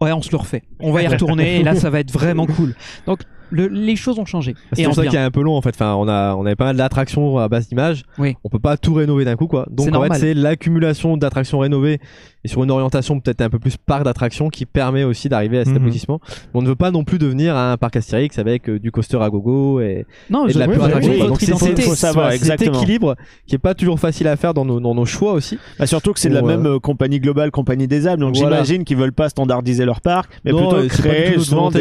ouais 0.00 0.12
on 0.12 0.22
se 0.22 0.30
le 0.30 0.38
refait. 0.38 0.62
On 0.78 0.92
va 0.92 1.02
y 1.02 1.06
retourner 1.08 1.60
et 1.60 1.62
là 1.62 1.74
ça 1.74 1.90
va 1.90 2.00
être 2.00 2.12
vraiment 2.12 2.46
cool. 2.46 2.74
Donc 3.06 3.20
le- 3.50 3.68
les 3.68 3.96
choses 3.96 4.18
ont 4.18 4.24
changé 4.24 4.54
C'est 4.72 4.84
pour 4.84 4.94
ça 4.94 5.02
qu'il 5.04 5.12
y 5.14 5.16
a 5.16 5.24
un 5.24 5.30
peu 5.30 5.42
long 5.42 5.54
en 5.56 5.62
fait. 5.62 5.70
Enfin, 5.74 5.94
on 5.94 6.08
a 6.08 6.34
on 6.34 6.46
avait 6.46 6.56
pas 6.56 6.64
mal 6.66 6.76
d'attractions 6.76 7.38
à 7.38 7.48
base 7.48 7.68
d'images. 7.68 8.02
Oui. 8.18 8.36
On 8.44 8.48
peut 8.48 8.58
pas 8.58 8.76
tout 8.76 8.94
rénover 8.94 9.24
d'un 9.24 9.36
coup 9.36 9.46
quoi. 9.46 9.66
Donc 9.70 9.86
C'est 9.90 9.96
en 9.96 10.02
fait 10.04 10.14
c'est 10.14 10.34
l'accumulation 10.34 11.16
d'attractions 11.16 11.58
rénovées 11.58 11.98
et 12.44 12.48
sur 12.48 12.62
une 12.64 12.70
orientation 12.70 13.20
peut-être 13.20 13.42
un 13.42 13.50
peu 13.50 13.58
plus 13.58 13.76
parc 13.76 14.04
d'attractions 14.04 14.48
qui 14.48 14.64
permet 14.66 15.04
aussi 15.04 15.28
d'arriver 15.28 15.58
à 15.58 15.64
cet 15.64 15.74
Mhm. 15.74 15.82
aboutissement. 15.82 16.20
Mais 16.28 16.60
on 16.60 16.62
ne 16.62 16.68
veut 16.68 16.74
pas 16.76 16.90
non 16.90 17.04
plus 17.04 17.18
devenir 17.18 17.56
un 17.56 17.76
parc 17.76 17.96
Astérix 17.96 18.38
avec 18.38 18.68
euh, 18.68 18.78
du 18.78 18.90
coaster 18.90 19.18
à 19.20 19.28
gogo 19.28 19.80
et, 19.80 20.06
non 20.30 20.46
et 20.46 20.52
de 20.52 20.58
la 20.58 20.66
je- 20.66 20.70
pure 20.70 20.84
attraction. 20.84 21.12
oui, 21.12 21.18
Donc 21.26 21.40
c'est 21.40 21.80
faut 21.82 21.94
savoir, 21.94 22.32
cet 22.32 22.40
exactement. 22.42 22.78
équilibre 22.80 23.16
qui 23.46 23.54
est 23.56 23.58
pas 23.58 23.74
toujours 23.74 23.98
facile 24.00 24.28
à 24.28 24.36
faire 24.36 24.54
dans 24.54 24.64
nos 24.64 24.80
dans 24.80 24.94
nos 24.94 25.04
choix 25.06 25.32
aussi. 25.32 25.58
Bah, 25.78 25.86
surtout 25.86 26.12
que 26.12 26.20
c'est 26.20 26.28
de 26.30 26.34
la 26.34 26.42
même 26.42 26.66
euh, 26.66 26.78
compagnie 26.78 27.20
globale, 27.20 27.50
compagnie 27.50 27.86
des 27.88 28.06
Alpes. 28.06 28.20
Donc 28.20 28.36
Voilà. 28.36 28.56
j'imagine 28.62 28.84
qu'ils 28.84 28.96
veulent 28.96 29.12
pas 29.12 29.28
standardiser 29.28 29.84
leur 29.84 30.00
parc, 30.00 30.30
mais 30.44 30.52
Non, 30.52 30.68
plutôt 30.70 30.88
créer 30.88 31.30
des, 31.36 31.44
Donc, 31.50 31.72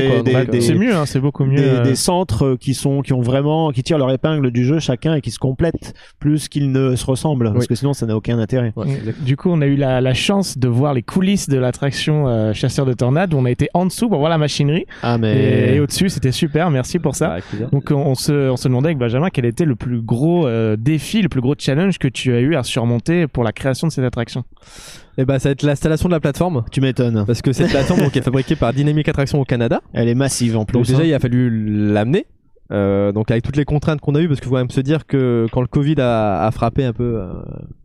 des- 0.52 0.62
C'est 0.62 0.76
mieux, 0.76 0.94
hein, 0.96 1.06
c'est 1.06 1.20
beaucoup 1.20 1.46
mieux. 1.46 1.59
Des, 1.60 1.68
euh, 1.68 1.84
des 1.84 1.96
centres 1.96 2.56
qui 2.60 2.74
sont 2.74 3.02
qui 3.02 3.14
ont 3.14 3.22
vraiment 3.22 3.72
qui 3.72 3.84
tirent 3.84 3.98
leur 3.98 4.12
épingle 4.12 4.52
du 4.52 4.66
jeu 4.66 4.80
chacun 4.80 5.16
et 5.16 5.22
qui 5.22 5.32
se 5.32 5.40
complètent 5.40 5.94
plus 6.20 6.48
qu'ils 6.48 6.72
ne 6.72 6.96
se 6.96 7.06
ressemblent 7.06 7.52
parce 7.54 7.68
que 7.68 7.76
sinon 7.76 7.94
ça 7.94 8.06
n'a 8.06 8.16
aucun 8.16 8.38
intérêt. 8.40 8.74
Ouais, 8.76 8.86
Mm. 8.90 9.24
Du 9.24 9.38
coup, 9.38 9.50
on 9.52 9.62
a 9.62 9.66
eu 9.66 9.76
la, 9.76 10.02
la 10.02 10.14
chance 10.14 10.58
de 10.58 10.68
voir 10.68 10.94
les 10.94 11.04
coulisses 11.04 11.48
de 11.50 11.58
l'attraction 11.58 12.28
euh, 12.28 12.54
Chasseur 12.54 12.86
de 12.86 12.94
Tornades. 12.94 13.34
où 13.34 13.38
On 13.38 13.46
a 13.46 13.52
été 13.52 13.70
en 13.74 13.86
dessous 13.86 14.10
pour 14.10 14.20
voir 14.20 14.30
la 14.30 14.38
machinerie. 14.38 14.86
Ah 15.04 15.18
Et, 15.24 15.76
et 15.76 15.80
au-dessus, 15.80 16.10
c'était 16.10 16.32
super. 16.32 16.70
Merci 16.72 17.00
pour 17.00 17.16
ça. 17.16 17.38
Donc, 17.72 17.92
on, 17.92 17.96
on 17.98 18.16
se, 18.16 18.50
on 18.50 18.58
se 18.58 18.68
demandait 18.68 18.88
avec 18.88 18.98
Benjamin 18.98 19.30
quel 19.30 19.46
était 19.46 19.66
le 19.66 19.76
plus 19.76 20.02
gros 20.02 20.48
euh, 20.48 20.76
défi, 20.78 21.22
le 21.22 21.30
plus 21.30 21.42
gros 21.42 21.56
challenge 21.58 21.98
que 22.00 22.08
tu 22.08 22.34
as 22.34 22.40
eu 22.40 22.56
à 22.56 22.64
surmonter 22.64 23.28
pour 23.28 23.44
la 23.44 23.52
création 23.52 23.88
de 23.88 23.92
cette 23.92 24.06
attraction. 24.06 24.44
Et 25.18 25.26
bah 25.26 25.40
ça 25.40 25.50
va 25.50 25.54
être 25.54 25.64
l'installation 25.64 26.08
de 26.10 26.14
la 26.14 26.20
plateforme 26.20 26.64
Tu 26.72 26.82
m'étonnes. 26.82 27.24
parce 27.26 27.42
que 27.42 27.52
cette 27.52 27.70
plateforme 27.70 28.02
donc, 28.02 28.16
est 28.16 28.22
fabriquée 28.22 28.56
par 28.56 28.74
Dynamic 28.74 29.08
Attraction 29.10 29.40
au 29.42 29.46
Canada. 29.46 29.82
Elle 29.94 30.08
est 30.08 30.16
massive 30.16 30.58
en 30.58 30.66
plus. 30.66 30.78
Donc 30.78 30.88
déjà, 30.88 31.00
hein. 31.00 31.06
il 31.06 31.14
a 31.14 31.20
fallu 31.20 31.50
l'amener. 31.92 32.26
Euh, 32.72 33.12
donc 33.12 33.32
avec 33.32 33.44
toutes 33.44 33.56
les 33.58 33.66
contraintes 33.66 34.00
qu'on 34.00 34.14
a 34.14 34.22
eues, 34.22 34.28
parce 34.28 34.40
qu'il 34.40 34.48
faut 34.48 34.54
quand 34.54 34.62
même 34.62 34.70
se 34.70 34.82
dire 34.82 35.08
que 35.08 35.48
quand 35.52 35.62
le 35.62 35.68
Covid 35.68 35.96
a, 36.00 36.46
a 36.46 36.52
frappé 36.52 36.84
un 36.84 36.94
peu 36.94 37.16
euh, 37.18 37.28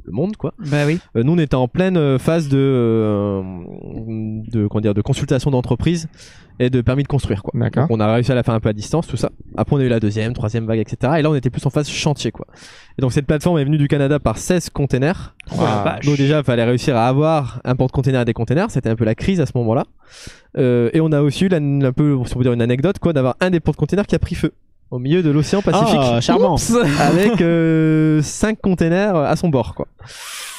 le 0.04 0.12
monde, 0.12 0.36
quoi. 0.36 0.52
bah 0.58 0.84
oui 0.86 0.98
euh, 1.16 1.22
nous, 1.22 1.32
on 1.32 1.38
était 1.38 1.54
en 1.54 1.68
pleine 1.68 1.96
euh, 1.96 2.18
phase 2.18 2.48
de, 2.48 2.58
euh, 2.58 3.42
de 4.52 4.66
comment 4.66 4.82
dire, 4.82 4.94
de 4.94 5.00
consultation 5.00 5.50
d'entreprise 5.50 6.08
et 6.60 6.70
de 6.70 6.80
permis 6.80 7.02
de 7.02 7.08
construire, 7.08 7.42
quoi. 7.42 7.52
D'accord. 7.58 7.86
On 7.90 7.98
a 8.00 8.12
réussi 8.12 8.30
à 8.32 8.34
la 8.34 8.42
faire 8.42 8.54
un 8.54 8.60
peu 8.60 8.68
à 8.68 8.72
distance, 8.72 9.06
tout 9.06 9.16
ça. 9.16 9.30
Après, 9.56 9.74
on 9.76 9.78
a 9.80 9.82
eu 9.84 9.88
la 9.88 10.00
deuxième, 10.00 10.32
troisième 10.34 10.66
vague, 10.66 10.78
etc. 10.78 11.14
Et 11.18 11.22
là, 11.22 11.30
on 11.30 11.34
était 11.34 11.50
plus 11.50 11.64
en 11.66 11.70
phase 11.70 11.88
chantier, 11.88 12.30
quoi. 12.30 12.46
Et 12.98 13.02
donc 13.02 13.12
cette 13.12 13.26
plateforme 13.26 13.58
est 13.58 13.64
venue 13.64 13.78
du 13.78 13.88
Canada 13.88 14.18
par 14.20 14.38
16 14.38 14.70
containers. 14.70 15.34
Oh 15.52 15.56
la 15.60 15.82
vache. 15.82 16.06
Donc 16.06 16.16
déjà, 16.16 16.38
il 16.38 16.44
fallait 16.44 16.64
réussir 16.64 16.96
à 16.96 17.08
avoir 17.08 17.60
un 17.64 17.74
porte-container 17.74 18.20
et 18.20 18.24
des 18.24 18.32
containers. 18.34 18.70
C'était 18.70 18.88
un 18.90 18.96
peu 18.96 19.04
la 19.04 19.14
crise 19.14 19.40
à 19.40 19.46
ce 19.46 19.52
moment-là. 19.56 19.84
Euh, 20.56 20.90
et 20.92 21.00
on 21.00 21.10
a 21.12 21.20
aussi 21.22 21.44
eu 21.44 21.48
la- 21.48 21.56
un 21.58 21.92
peu, 21.92 22.16
si 22.26 22.34
on 22.34 22.38
peut 22.38 22.44
dire 22.44 22.52
une 22.52 22.62
anecdote, 22.62 22.98
quoi, 23.00 23.12
d'avoir 23.12 23.36
un 23.40 23.50
des 23.50 23.60
porte-containers 23.60 24.06
qui 24.06 24.14
a 24.14 24.18
pris 24.20 24.34
feu 24.36 24.52
au 24.90 24.98
milieu 25.00 25.22
de 25.24 25.30
l'océan 25.30 25.60
Pacifique. 25.62 25.98
Ah, 26.00 26.20
charmant. 26.20 26.56
avec 27.00 27.42
5 28.24 28.60
containers 28.60 29.16
à 29.16 29.34
son 29.34 29.48
bord, 29.48 29.74
quoi. 29.74 29.88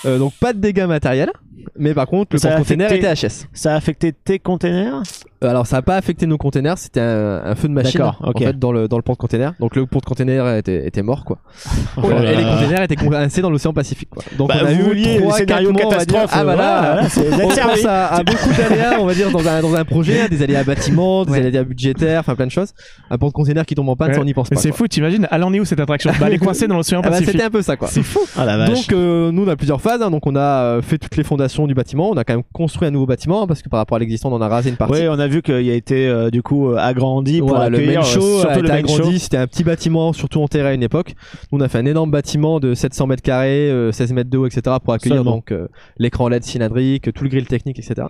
Euh, 0.06 0.18
donc 0.20 0.34
pas 0.40 0.54
de 0.54 0.60
dégâts 0.60 0.86
matériels, 0.86 1.32
mais 1.78 1.94
par 1.94 2.08
contre 2.08 2.30
le 2.34 2.38
Ça 2.40 2.50
porte-container 2.50 2.88
affecté- 2.88 3.12
était 3.12 3.28
HS. 3.28 3.48
Ça 3.54 3.74
a 3.74 3.76
affecté 3.76 4.14
tes 4.14 4.40
containers 4.40 5.02
Euh, 5.44 5.50
Alors 5.50 5.68
ça 5.68 5.78
a 5.78 5.82
pas 5.82 5.96
affecté 5.98 6.26
nos 6.28 6.38
containers, 6.38 6.78
c'était 6.78 7.02
un, 7.02 7.42
un 7.44 7.56
feu 7.56 7.68
de 7.68 7.74
machine 7.74 8.02
en 8.02 8.32
fait 8.38 8.58
dans 8.58 8.72
le 8.72 8.88
dans 8.88 8.98
le 8.98 9.04
porte-container. 9.04 9.54
Donc 9.60 9.76
le 9.76 9.86
porte-container 9.86 10.58
était, 10.58 10.86
était 10.88 11.02
mort 11.02 11.26
quoi. 11.26 11.40
Oh 12.02 12.10
là 12.10 12.32
et 12.32 12.36
les 12.36 12.44
containers 12.44 12.84
étaient 12.84 12.96
coincés 12.96 13.42
dans 13.42 13.50
l'océan 13.50 13.74
Pacifique 13.74 14.10
quoi. 14.10 14.24
Donc 14.38 14.50
Bah, 14.50 14.56
on 14.62 14.66
a 14.66 14.72
vous 14.74 14.80
eu 14.80 14.84
vouliez 14.84 15.16
le 15.16 15.22
3 15.24 15.38
scénario 15.38 15.74
4 15.74 15.84
mois, 15.84 15.86
on 15.88 15.98
va 15.98 16.06
dire. 16.06 16.16
catastrophe, 16.16 16.32
Ah 16.34 16.44
voilà, 16.44 17.08
voilà, 17.16 17.38
on 17.44 17.48
pense 17.48 17.86
à, 17.86 18.08
à 18.16 18.24
beaucoup 18.24 18.50
d'aléas, 18.58 18.98
on 19.00 19.06
va 19.06 19.14
dire 19.14 19.32
dans 19.32 19.48
un 19.48 19.62
dans 19.62 19.76
un 19.76 19.86
projet, 19.86 20.30
des 20.30 20.42
aléas 20.44 20.64
bâtiments, 20.64 21.26
des 21.26 21.32
Ouais. 21.32 21.46
aléas 21.46 21.64
budgétaires, 21.64 22.20
enfin 22.22 22.36
plein 22.36 22.46
de 22.48 22.52
choses. 22.52 22.74
Un 23.10 23.18
porte-container 23.18 23.66
qui 23.66 23.76
tombe 23.76 23.90
en 23.90 23.96
panne, 23.96 24.10
Ouais. 24.10 24.14
ça 24.16 24.22
on 24.22 24.26
n'y 24.26 24.34
pense 24.34 24.50
Mais 24.52 24.56
pas. 24.56 24.62
c'est 24.62 24.72
fou, 24.72 24.88
t'imagines 24.88 25.28
Elle 25.32 25.44
en 25.44 25.54
est 25.54 25.60
où 25.60 25.66
cette 25.66 25.80
attraction? 25.80 26.12
Bah, 26.20 26.28
Elle 26.28 26.34
est 26.36 26.38
coincée 26.38 26.68
dans 26.68 26.78
l'océan 26.78 27.00
Ah 27.04 27.08
bah, 27.08 27.10
Pacifique. 27.12 27.32
c'était 27.34 27.44
un 27.46 27.50
peu 27.50 27.62
ça 27.62 27.76
quoi. 27.76 27.88
C'est 27.90 28.04
fou. 28.04 28.22
Ah. 28.38 28.66
Donc 28.68 28.92
euh, 28.94 29.32
nous 29.36 29.44
on 29.44 29.48
a 29.48 29.56
plusieurs 29.56 29.82
phases, 29.82 30.02
hein. 30.02 30.10
donc 30.10 30.26
on 30.26 30.36
a 30.36 30.40
euh, 30.40 30.82
fait 30.82 30.98
toutes 30.98 31.16
les 31.18 31.24
fondations 31.24 31.68
du 31.68 31.74
bâtiment, 31.74 32.10
on 32.10 32.18
a 32.18 32.24
quand 32.24 32.34
même 32.34 32.44
construit 32.54 32.88
un 32.88 32.92
nouveau 32.92 33.06
bâtiment 33.06 33.44
hein, 33.44 33.48
parce 33.48 33.62
que 33.62 33.70
par 33.70 33.78
rapport 33.80 33.98
à 33.98 34.00
l'existant 34.00 34.32
on 34.32 34.36
en 34.36 34.42
a 34.42 34.48
rasé 34.48 34.70
une 34.70 34.78
partie. 34.78 34.94
Oui, 35.02 35.08
on 35.10 35.20
a 35.20 35.28
vu 35.28 35.42
qu'il 35.42 35.70
a 35.70 35.74
été 35.74 36.08
euh, 36.08 36.30
du 36.30 36.42
coup 36.42 36.70
euh, 36.70 36.78
agrandi 36.78 37.40
pour 37.40 37.50
Voilà, 37.50 37.70
le 37.70 37.78
accueillir 37.78 38.02
main 38.02 38.06
euh, 38.06 38.10
show 38.10 38.38
a 38.38 38.42
surtout 38.42 38.62
le 38.62 38.68
main 38.70 38.88
show. 38.88 38.94
agrandi, 38.96 39.20
c'était 39.20 39.38
un 39.38 39.48
petit 39.48 39.64
bâtiment 39.64 40.14
surtout 40.14 40.42
enterré 40.42 40.70
à 40.70 40.74
une 40.74 40.84
époque. 40.84 41.14
Nous, 41.52 41.60
on 41.60 41.62
a 41.62 41.68
fait 41.68 41.78
un 41.78 41.86
énorme 41.86 42.12
bâtiment 42.12 42.60
de 42.60 42.74
700 42.74 43.08
mètres 43.08 43.24
carrés, 43.24 43.70
euh, 43.70 43.92
16 43.92 44.14
mètres 44.14 44.30
de 44.30 44.38
haut, 44.38 44.46
etc. 44.46 44.78
pour 44.84 44.94
accueillir 44.94 45.18
Seulement. 45.18 45.32
donc 45.32 45.52
euh, 45.52 45.68
l'écran 45.98 46.30
LED 46.30 46.44
cylindrique, 46.44 47.14
tout 47.14 47.24
le 47.24 47.30
grill 47.30 47.48
technique, 47.48 47.80
etc. 47.80 48.08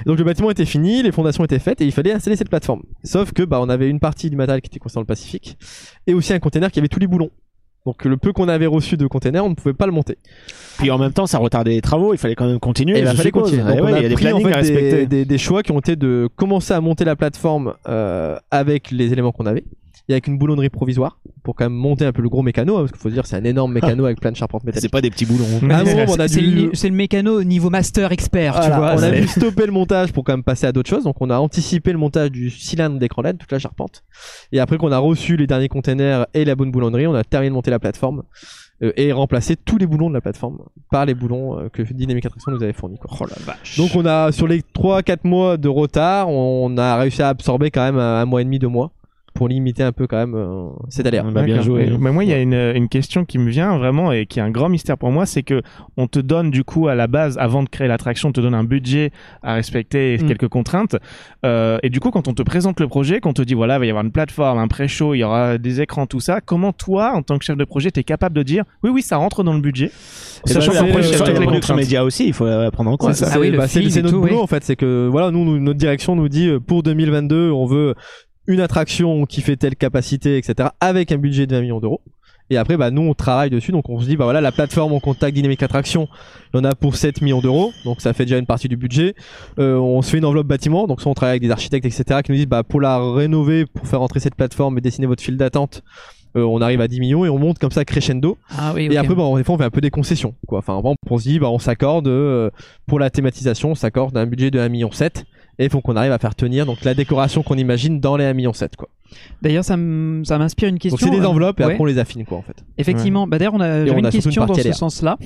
Et 0.00 0.08
donc 0.08 0.18
le 0.18 0.24
bâtiment 0.24 0.50
était 0.50 0.64
fini, 0.64 1.02
les 1.02 1.12
fondations 1.12 1.44
étaient 1.44 1.58
faites 1.58 1.80
et 1.80 1.84
il 1.84 1.92
fallait 1.92 2.12
installer 2.12 2.36
cette 2.36 2.50
plateforme. 2.50 2.82
Sauf 3.04 3.32
que 3.32 3.42
bah 3.42 3.58
on 3.60 3.68
avait 3.68 3.88
une 3.88 4.00
partie 4.00 4.30
du 4.30 4.36
matériel 4.36 4.60
qui 4.62 4.68
était 4.68 4.78
construit 4.78 5.00
dans 5.00 5.02
le 5.02 5.06
Pacifique 5.06 5.56
et 6.06 6.14
aussi 6.14 6.32
un 6.32 6.38
container 6.38 6.70
qui 6.70 6.78
avait 6.78 6.88
tous 6.88 7.00
les 7.00 7.06
boulons. 7.06 7.30
Donc 7.84 8.04
le 8.04 8.16
peu 8.16 8.32
qu'on 8.32 8.48
avait 8.48 8.66
reçu 8.66 8.96
de 8.96 9.06
containers, 9.08 9.44
on 9.44 9.50
ne 9.50 9.54
pouvait 9.54 9.74
pas 9.74 9.86
le 9.86 9.92
monter. 9.92 10.18
Puis 10.78 10.90
en 10.92 10.98
même 10.98 11.12
temps, 11.12 11.26
ça 11.26 11.38
retardait 11.38 11.72
les 11.72 11.80
travaux. 11.80 12.14
Il 12.14 12.18
fallait 12.18 12.36
quand 12.36 12.46
même 12.46 12.60
continuer. 12.60 12.98
Et 12.98 13.02
il 13.02 13.08
suppose. 13.08 13.50
continuer. 13.50 13.62
Eh 13.76 13.80
ouais, 13.80 13.92
a 13.92 13.98
il 13.98 14.02
y 14.02 14.06
a 14.06 14.08
des 14.08 14.14
pris 14.14 14.26
en 14.28 14.38
plannings 14.38 14.46
fait, 14.48 14.52
à 14.54 14.56
respecter. 14.58 14.96
des, 14.98 15.06
des- 15.06 15.24
des 15.24 15.38
choix 15.38 15.62
qui 15.64 15.72
ont 15.72 15.80
été 15.80 15.96
de 15.96 16.28
commencer 16.36 16.72
à 16.74 16.80
monter 16.80 17.04
la 17.04 17.16
plateforme 17.16 17.74
euh, 17.88 18.36
avec 18.52 18.90
les 18.92 19.12
éléments 19.12 19.32
qu'on 19.32 19.46
avait 19.46 19.64
et 20.08 20.12
avec 20.14 20.26
une 20.26 20.38
boulonnerie 20.38 20.68
provisoire 20.68 21.18
pour 21.42 21.54
quand 21.54 21.64
même 21.64 21.72
monter 21.72 22.04
un 22.04 22.12
peu 22.12 22.22
le 22.22 22.28
gros 22.28 22.42
mécano 22.42 22.76
hein, 22.76 22.80
parce 22.80 22.92
qu'il 22.92 23.00
faut 23.00 23.08
se 23.08 23.14
dire 23.14 23.26
c'est 23.26 23.36
un 23.36 23.44
énorme 23.44 23.72
mécano 23.72 24.04
avec 24.06 24.20
plein 24.20 24.32
de 24.32 24.36
charpentes 24.36 24.64
métalliques. 24.64 24.82
C'est 24.82 24.92
pas 24.92 25.00
des 25.00 25.10
petits 25.10 25.26
boulons. 25.26 25.44
À 25.70 25.78
un 25.80 25.84
moment, 25.84 26.04
on 26.08 26.18
a 26.18 26.28
c'est 26.28 26.40
dû- 26.40 26.66
le, 26.66 26.74
c'est 26.74 26.88
le 26.88 26.94
mécano 26.94 27.38
au 27.40 27.44
niveau 27.44 27.70
master 27.70 28.12
expert 28.12 28.60
tu 28.60 28.68
vois 28.68 28.94
on 28.96 29.02
a 29.02 29.10
dû 29.10 29.26
stopper 29.28 29.66
le 29.66 29.72
montage 29.72 30.12
pour 30.12 30.24
quand 30.24 30.32
même 30.32 30.42
passer 30.42 30.66
à 30.66 30.72
d'autres 30.72 30.90
choses. 30.90 31.04
Donc 31.04 31.16
on 31.20 31.30
a 31.30 31.38
anticipé 31.38 31.92
le 31.92 31.98
montage 31.98 32.30
du 32.30 32.50
cylindre 32.50 32.98
d'écran 32.98 33.22
LED, 33.22 33.38
toute 33.38 33.52
la 33.52 33.58
charpente. 33.58 34.02
Et 34.52 34.60
après 34.60 34.76
qu'on 34.78 34.92
a 34.92 34.98
reçu 34.98 35.36
les 35.36 35.46
derniers 35.46 35.68
containers 35.68 36.26
et 36.34 36.44
la 36.44 36.54
bonne 36.54 36.70
boulonnerie, 36.70 37.06
on 37.06 37.14
a 37.14 37.24
terminé 37.24 37.50
de 37.50 37.54
monter 37.54 37.70
la 37.70 37.78
plateforme 37.78 38.22
euh, 38.82 38.92
et 38.96 39.12
remplacé 39.12 39.56
tous 39.56 39.78
les 39.78 39.86
boulons 39.86 40.08
de 40.08 40.14
la 40.14 40.20
plateforme 40.20 40.58
par 40.90 41.06
les 41.06 41.14
boulons 41.14 41.58
euh, 41.58 41.68
que 41.68 41.82
Dynamic 41.82 42.26
Attraction 42.26 42.52
nous 42.52 42.62
avait 42.62 42.72
fournis. 42.72 42.98
Quoi. 42.98 43.10
oh 43.20 43.24
la 43.26 43.36
vache 43.44 43.76
Donc 43.76 43.90
on 43.94 44.04
a 44.06 44.32
sur 44.32 44.46
les 44.48 44.60
3-4 44.60 45.18
mois 45.24 45.56
de 45.56 45.68
retard, 45.68 46.28
on 46.28 46.76
a 46.76 46.96
réussi 46.96 47.22
à 47.22 47.28
absorber 47.28 47.70
quand 47.70 47.82
même 47.82 47.98
un, 47.98 48.20
un 48.20 48.24
mois 48.24 48.40
et 48.40 48.44
demi, 48.44 48.58
deux 48.58 48.68
mois 48.68 48.92
pour 49.34 49.48
limiter 49.48 49.82
un 49.82 49.92
peu 49.92 50.06
quand 50.06 50.16
même 50.18 50.34
euh, 50.34 50.68
cette 50.88 51.06
alerte. 51.06 51.26
Bah, 51.32 51.42
bien 51.42 51.56
D'accord. 51.56 51.64
joué. 51.72 51.88
Mais, 51.90 51.98
mais 51.98 52.12
moi, 52.12 52.24
il 52.24 52.30
y 52.30 52.32
a 52.32 52.40
une, 52.40 52.52
une 52.54 52.88
question 52.88 53.24
qui 53.24 53.38
me 53.38 53.48
vient 53.50 53.76
vraiment 53.78 54.12
et 54.12 54.26
qui 54.26 54.38
est 54.38 54.42
un 54.42 54.50
grand 54.50 54.68
mystère 54.68 54.98
pour 54.98 55.10
moi, 55.10 55.26
c'est 55.26 55.42
que 55.42 55.62
on 55.96 56.06
te 56.06 56.18
donne 56.18 56.50
du 56.50 56.64
coup 56.64 56.88
à 56.88 56.94
la 56.94 57.06
base, 57.06 57.38
avant 57.38 57.62
de 57.62 57.68
créer 57.68 57.88
l'attraction, 57.88 58.28
on 58.28 58.32
te 58.32 58.40
donne 58.40 58.54
un 58.54 58.64
budget 58.64 59.10
à 59.42 59.54
respecter 59.54 60.14
et 60.14 60.18
Mm. 60.18 60.26
quelques 60.28 60.48
contraintes. 60.48 60.96
Euh, 61.44 61.78
et 61.82 61.90
du 61.90 61.98
coup, 62.00 62.10
quand 62.10 62.28
on 62.28 62.34
te 62.34 62.42
présente 62.42 62.78
le 62.80 62.88
projet, 62.88 63.20
qu'on 63.20 63.32
te 63.32 63.42
dit 63.42 63.54
voilà, 63.54 63.76
il 63.76 63.80
va 63.80 63.86
y 63.86 63.90
avoir 63.90 64.04
une 64.04 64.12
plateforme, 64.12 64.58
un 64.58 64.68
pré-show, 64.68 65.14
il 65.14 65.18
y 65.18 65.24
aura 65.24 65.58
des 65.58 65.80
écrans, 65.80 66.06
tout 66.06 66.20
ça, 66.20 66.40
comment 66.40 66.72
toi, 66.72 67.12
en 67.14 67.22
tant 67.22 67.38
que 67.38 67.44
chef 67.44 67.56
de 67.56 67.64
projet, 67.64 67.90
t'es 67.90 68.04
capable 68.04 68.36
de 68.36 68.42
dire 68.42 68.64
oui, 68.82 68.90
oui, 68.90 69.02
ça 69.02 69.16
rentre 69.16 69.42
dans 69.42 69.54
le 69.54 69.60
budget, 69.60 69.90
Sachant 70.44 70.72
sachant 70.72 70.86
que 70.86 70.92
y 70.92 70.98
a 70.98 71.02
sur 71.02 71.24
toutes 71.24 71.34
la 71.34 71.40
les 71.40 71.46
contraintes. 71.46 71.76
média 71.76 72.04
aussi, 72.04 72.26
il 72.26 72.32
faut 72.32 72.44
la 72.46 72.70
prendre 72.70 72.90
en 72.90 72.96
compte. 72.96 73.10
Ouais, 73.18 73.26
Ah 73.32 73.38
oui, 73.40 73.50
bah, 73.50 73.66
c'est 73.68 73.88
c'est 73.90 74.02
notre 74.02 74.14
tout, 74.14 74.20
boulot 74.20 74.36
oui. 74.36 74.40
en 74.42 74.46
fait. 74.46 74.62
C'est 74.64 74.76
que 74.76 75.08
voilà, 75.10 75.30
nous, 75.30 75.44
nous, 75.44 75.58
notre 75.58 75.78
direction 75.78 76.14
nous 76.16 76.28
dit 76.28 76.48
euh, 76.48 76.60
pour 76.60 76.82
2022, 76.82 77.50
on 77.50 77.66
veut 77.66 77.94
une 78.46 78.60
attraction 78.60 79.24
qui 79.26 79.40
fait 79.40 79.56
telle 79.56 79.76
capacité, 79.76 80.36
etc. 80.36 80.70
avec 80.80 81.12
un 81.12 81.18
budget 81.18 81.46
de 81.46 81.54
20 81.54 81.62
millions 81.62 81.80
d'euros. 81.80 82.00
Et 82.50 82.58
après, 82.58 82.76
bah, 82.76 82.90
nous, 82.90 83.02
on 83.02 83.14
travaille 83.14 83.48
dessus. 83.48 83.72
Donc, 83.72 83.88
on 83.88 84.00
se 84.00 84.06
dit, 84.06 84.16
bah 84.16 84.24
voilà, 84.24 84.42
la 84.42 84.52
plateforme, 84.52 84.92
on 84.92 85.00
contacte 85.00 85.34
Dynamic 85.34 85.62
Attraction. 85.62 86.08
Il 86.52 86.58
y 86.58 86.60
en 86.60 86.64
a 86.64 86.74
pour 86.74 86.96
7 86.96 87.22
millions 87.22 87.40
d'euros. 87.40 87.72
Donc, 87.84 88.02
ça 88.02 88.12
fait 88.12 88.24
déjà 88.24 88.36
une 88.36 88.46
partie 88.46 88.68
du 88.68 88.76
budget. 88.76 89.14
Euh, 89.58 89.76
on 89.76 90.02
se 90.02 90.10
fait 90.10 90.18
une 90.18 90.24
enveloppe 90.26 90.48
bâtiment. 90.48 90.86
Donc, 90.86 91.00
ça, 91.00 91.08
on 91.08 91.14
travaille 91.14 91.32
avec 91.32 91.42
des 91.42 91.50
architectes, 91.50 91.86
etc. 91.86 92.20
qui 92.22 92.30
nous 92.30 92.36
disent, 92.36 92.46
bah, 92.46 92.62
pour 92.62 92.80
la 92.82 92.98
rénover, 93.12 93.64
pour 93.64 93.86
faire 93.86 94.02
entrer 94.02 94.20
cette 94.20 94.34
plateforme 94.34 94.76
et 94.76 94.80
dessiner 94.82 95.06
votre 95.06 95.22
file 95.22 95.38
d'attente, 95.38 95.82
euh, 96.36 96.42
on 96.42 96.60
arrive 96.60 96.80
à 96.80 96.88
10 96.88 97.00
millions 97.00 97.24
et 97.24 97.28
on 97.28 97.38
monte 97.38 97.58
comme 97.58 97.70
ça 97.70 97.84
crescendo. 97.84 98.36
Ah 98.50 98.72
oui, 98.74 98.88
Et 98.90 98.96
après, 98.96 99.14
bah, 99.14 99.30
des 99.36 99.44
fois, 99.44 99.54
on 99.54 99.58
fait 99.58 99.64
un 99.64 99.70
peu 99.70 99.80
des 99.80 99.90
concessions, 99.90 100.34
quoi. 100.46 100.58
Enfin, 100.58 100.80
on 101.10 101.18
se 101.18 101.22
dit, 101.22 101.38
bah, 101.38 101.50
on 101.50 101.58
s'accorde, 101.58 102.08
euh, 102.08 102.50
pour 102.86 102.98
la 102.98 103.08
thématisation, 103.08 103.70
on 103.70 103.74
s'accorde 103.74 104.16
un 104.16 104.26
budget 104.26 104.50
de 104.50 104.58
1,7 104.58 104.68
million. 104.70 104.90
Et 105.62 105.66
il 105.66 105.70
faut 105.70 105.80
qu'on 105.80 105.94
arrive 105.94 106.10
à 106.10 106.18
faire 106.18 106.34
tenir, 106.34 106.66
donc, 106.66 106.82
la 106.82 106.92
décoration 106.92 107.44
qu'on 107.44 107.54
imagine 107.54 108.00
dans 108.00 108.16
les 108.16 108.24
1,7 108.24 108.34
million, 108.34 108.52
quoi. 108.76 108.88
D'ailleurs, 109.42 109.64
ça 109.64 109.76
m'inspire 109.76 110.68
une 110.68 110.80
question. 110.80 110.96
Donc, 110.96 111.08
c'est 111.08 111.16
des 111.16 111.24
euh, 111.24 111.28
enveloppes 111.28 111.60
et 111.60 111.62
ouais. 111.62 111.70
après, 111.74 111.80
on 111.80 111.84
les 111.84 111.98
affine, 111.98 112.24
quoi, 112.24 112.38
en 112.38 112.42
fait. 112.42 112.64
Effectivement. 112.78 113.28
Bah, 113.28 113.38
d'ailleurs, 113.38 113.54
on 113.54 113.60
a, 113.60 113.82
on 113.84 113.98
une 113.98 114.06
a 114.06 114.10
question 114.10 114.42
une 114.42 114.48
dans 114.48 114.54
ce 114.54 114.72
sens-là. 114.72 115.18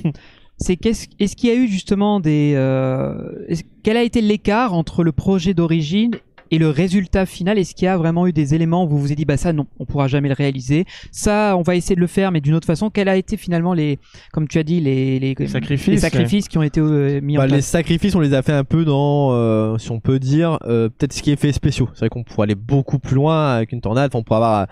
C'est 0.59 0.75
qu'est-ce, 0.75 1.07
est-ce 1.19 1.35
qu'il 1.35 1.49
y 1.49 1.53
a 1.53 1.55
eu 1.55 1.67
justement 1.67 2.19
des, 2.19 2.53
euh, 2.55 3.15
quel 3.81 3.97
a 3.97 4.03
été 4.03 4.21
l'écart 4.21 4.75
entre 4.75 5.03
le 5.03 5.11
projet 5.11 5.55
d'origine 5.55 6.11
et 6.51 6.57
le 6.57 6.69
résultat 6.69 7.25
final 7.25 7.57
Est-ce 7.57 7.75
qu'il 7.75 7.85
y 7.85 7.87
a 7.89 7.97
vraiment 7.97 8.27
eu 8.27 8.33
des 8.33 8.53
éléments 8.55 8.85
où 8.85 8.87
vous 8.89 8.99
vous 8.99 9.11
êtes 9.11 9.17
dit, 9.17 9.25
bah 9.25 9.37
ça, 9.37 9.53
non, 9.53 9.65
on 9.79 9.85
pourra 9.85 10.07
jamais 10.07 10.27
le 10.29 10.33
réaliser. 10.35 10.85
Ça, 11.11 11.55
on 11.57 11.61
va 11.61 11.75
essayer 11.75 11.95
de 11.95 12.01
le 12.01 12.07
faire, 12.07 12.31
mais 12.31 12.41
d'une 12.41 12.53
autre 12.53 12.67
façon. 12.67 12.89
Quels 12.89 13.09
a 13.09 13.15
été 13.15 13.37
finalement 13.37 13.73
les, 13.73 13.99
comme 14.33 14.47
tu 14.47 14.57
as 14.59 14.63
dit, 14.63 14.79
les, 14.79 15.19
les, 15.19 15.35
Les 15.37 15.47
sacrifices, 15.47 15.87
les 15.87 15.97
sacrifices 15.97 16.47
qui 16.47 16.57
ont 16.57 16.63
été 16.63 16.79
euh, 16.79 17.19
mis 17.21 17.37
en 17.37 17.41
Bah, 17.41 17.47
les 17.47 17.53
place? 17.53 17.65
sacrifices, 17.65 18.15
on 18.15 18.19
les 18.19 18.33
a 18.33 18.41
fait 18.41 18.53
un 18.53 18.63
peu 18.63 18.85
dans, 18.85 19.31
euh, 19.33 19.77
si 19.77 19.91
on 19.91 19.99
peut 19.99 20.19
dire, 20.19 20.57
euh, 20.65 20.89
peut-être 20.89 21.13
ce 21.13 21.21
qui 21.21 21.31
est 21.31 21.35
fait 21.39 21.51
spéciaux. 21.51 21.89
C'est 21.93 21.99
vrai 22.01 22.09
qu'on 22.09 22.23
pourrait 22.23 22.45
aller 22.45 22.55
beaucoup 22.55 22.99
plus 22.99 23.15
loin 23.15 23.53
avec 23.55 23.71
une 23.71 23.81
tornade. 23.81 24.09
Enfin, 24.11 24.19
on 24.19 24.23
pourrait 24.23 24.37
avoir 24.37 24.61
euh, 24.61 24.65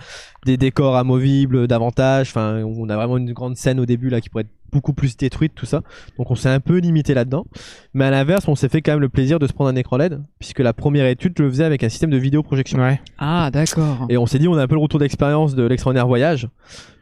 des 0.45 0.57
décors 0.57 0.95
amovibles 0.95 1.67
davantage. 1.67 2.29
Enfin, 2.29 2.63
on 2.63 2.89
a 2.89 2.95
vraiment 2.95 3.17
une 3.17 3.33
grande 3.33 3.55
scène 3.57 3.79
au 3.79 3.85
début 3.85 4.09
là 4.09 4.21
qui 4.21 4.29
pourrait 4.29 4.43
être 4.43 4.49
beaucoup 4.75 4.91
plus 4.93 5.15
détruite, 5.15 5.53
tout 5.55 5.65
ça. 5.65 5.81
Donc, 6.17 6.29
on 6.31 6.35
s'est 6.35 6.49
un 6.49 6.59
peu 6.59 6.77
limité 6.79 7.13
là-dedans. 7.13 7.45
Mais 7.93 8.03
à 8.03 8.11
l'inverse, 8.11 8.47
on 8.49 8.55
s'est 8.55 8.67
fait 8.67 8.81
quand 8.81 8.91
même 8.91 8.99
le 9.01 9.07
plaisir 9.09 9.39
de 9.39 9.47
se 9.47 9.53
prendre 9.53 9.69
un 9.69 9.75
écran 9.75 9.95
LED, 9.95 10.21
puisque 10.37 10.59
la 10.59 10.73
première 10.73 11.05
étude, 11.07 11.33
je 11.37 11.43
le 11.43 11.49
faisais 11.49 11.63
avec 11.63 11.81
un 11.83 11.89
système 11.89 12.09
de 12.09 12.17
vidéoprojection. 12.17 12.77
Ouais. 12.79 12.99
Ah, 13.17 13.49
d'accord. 13.53 14.05
Et 14.09 14.17
on 14.17 14.25
s'est 14.25 14.37
dit, 14.39 14.49
on 14.49 14.55
a 14.55 14.61
un 14.63 14.67
peu 14.67 14.75
le 14.75 14.81
retour 14.81 14.99
d'expérience 14.99 15.55
de 15.55 15.63
l'extraordinaire 15.63 16.07
voyage, 16.07 16.49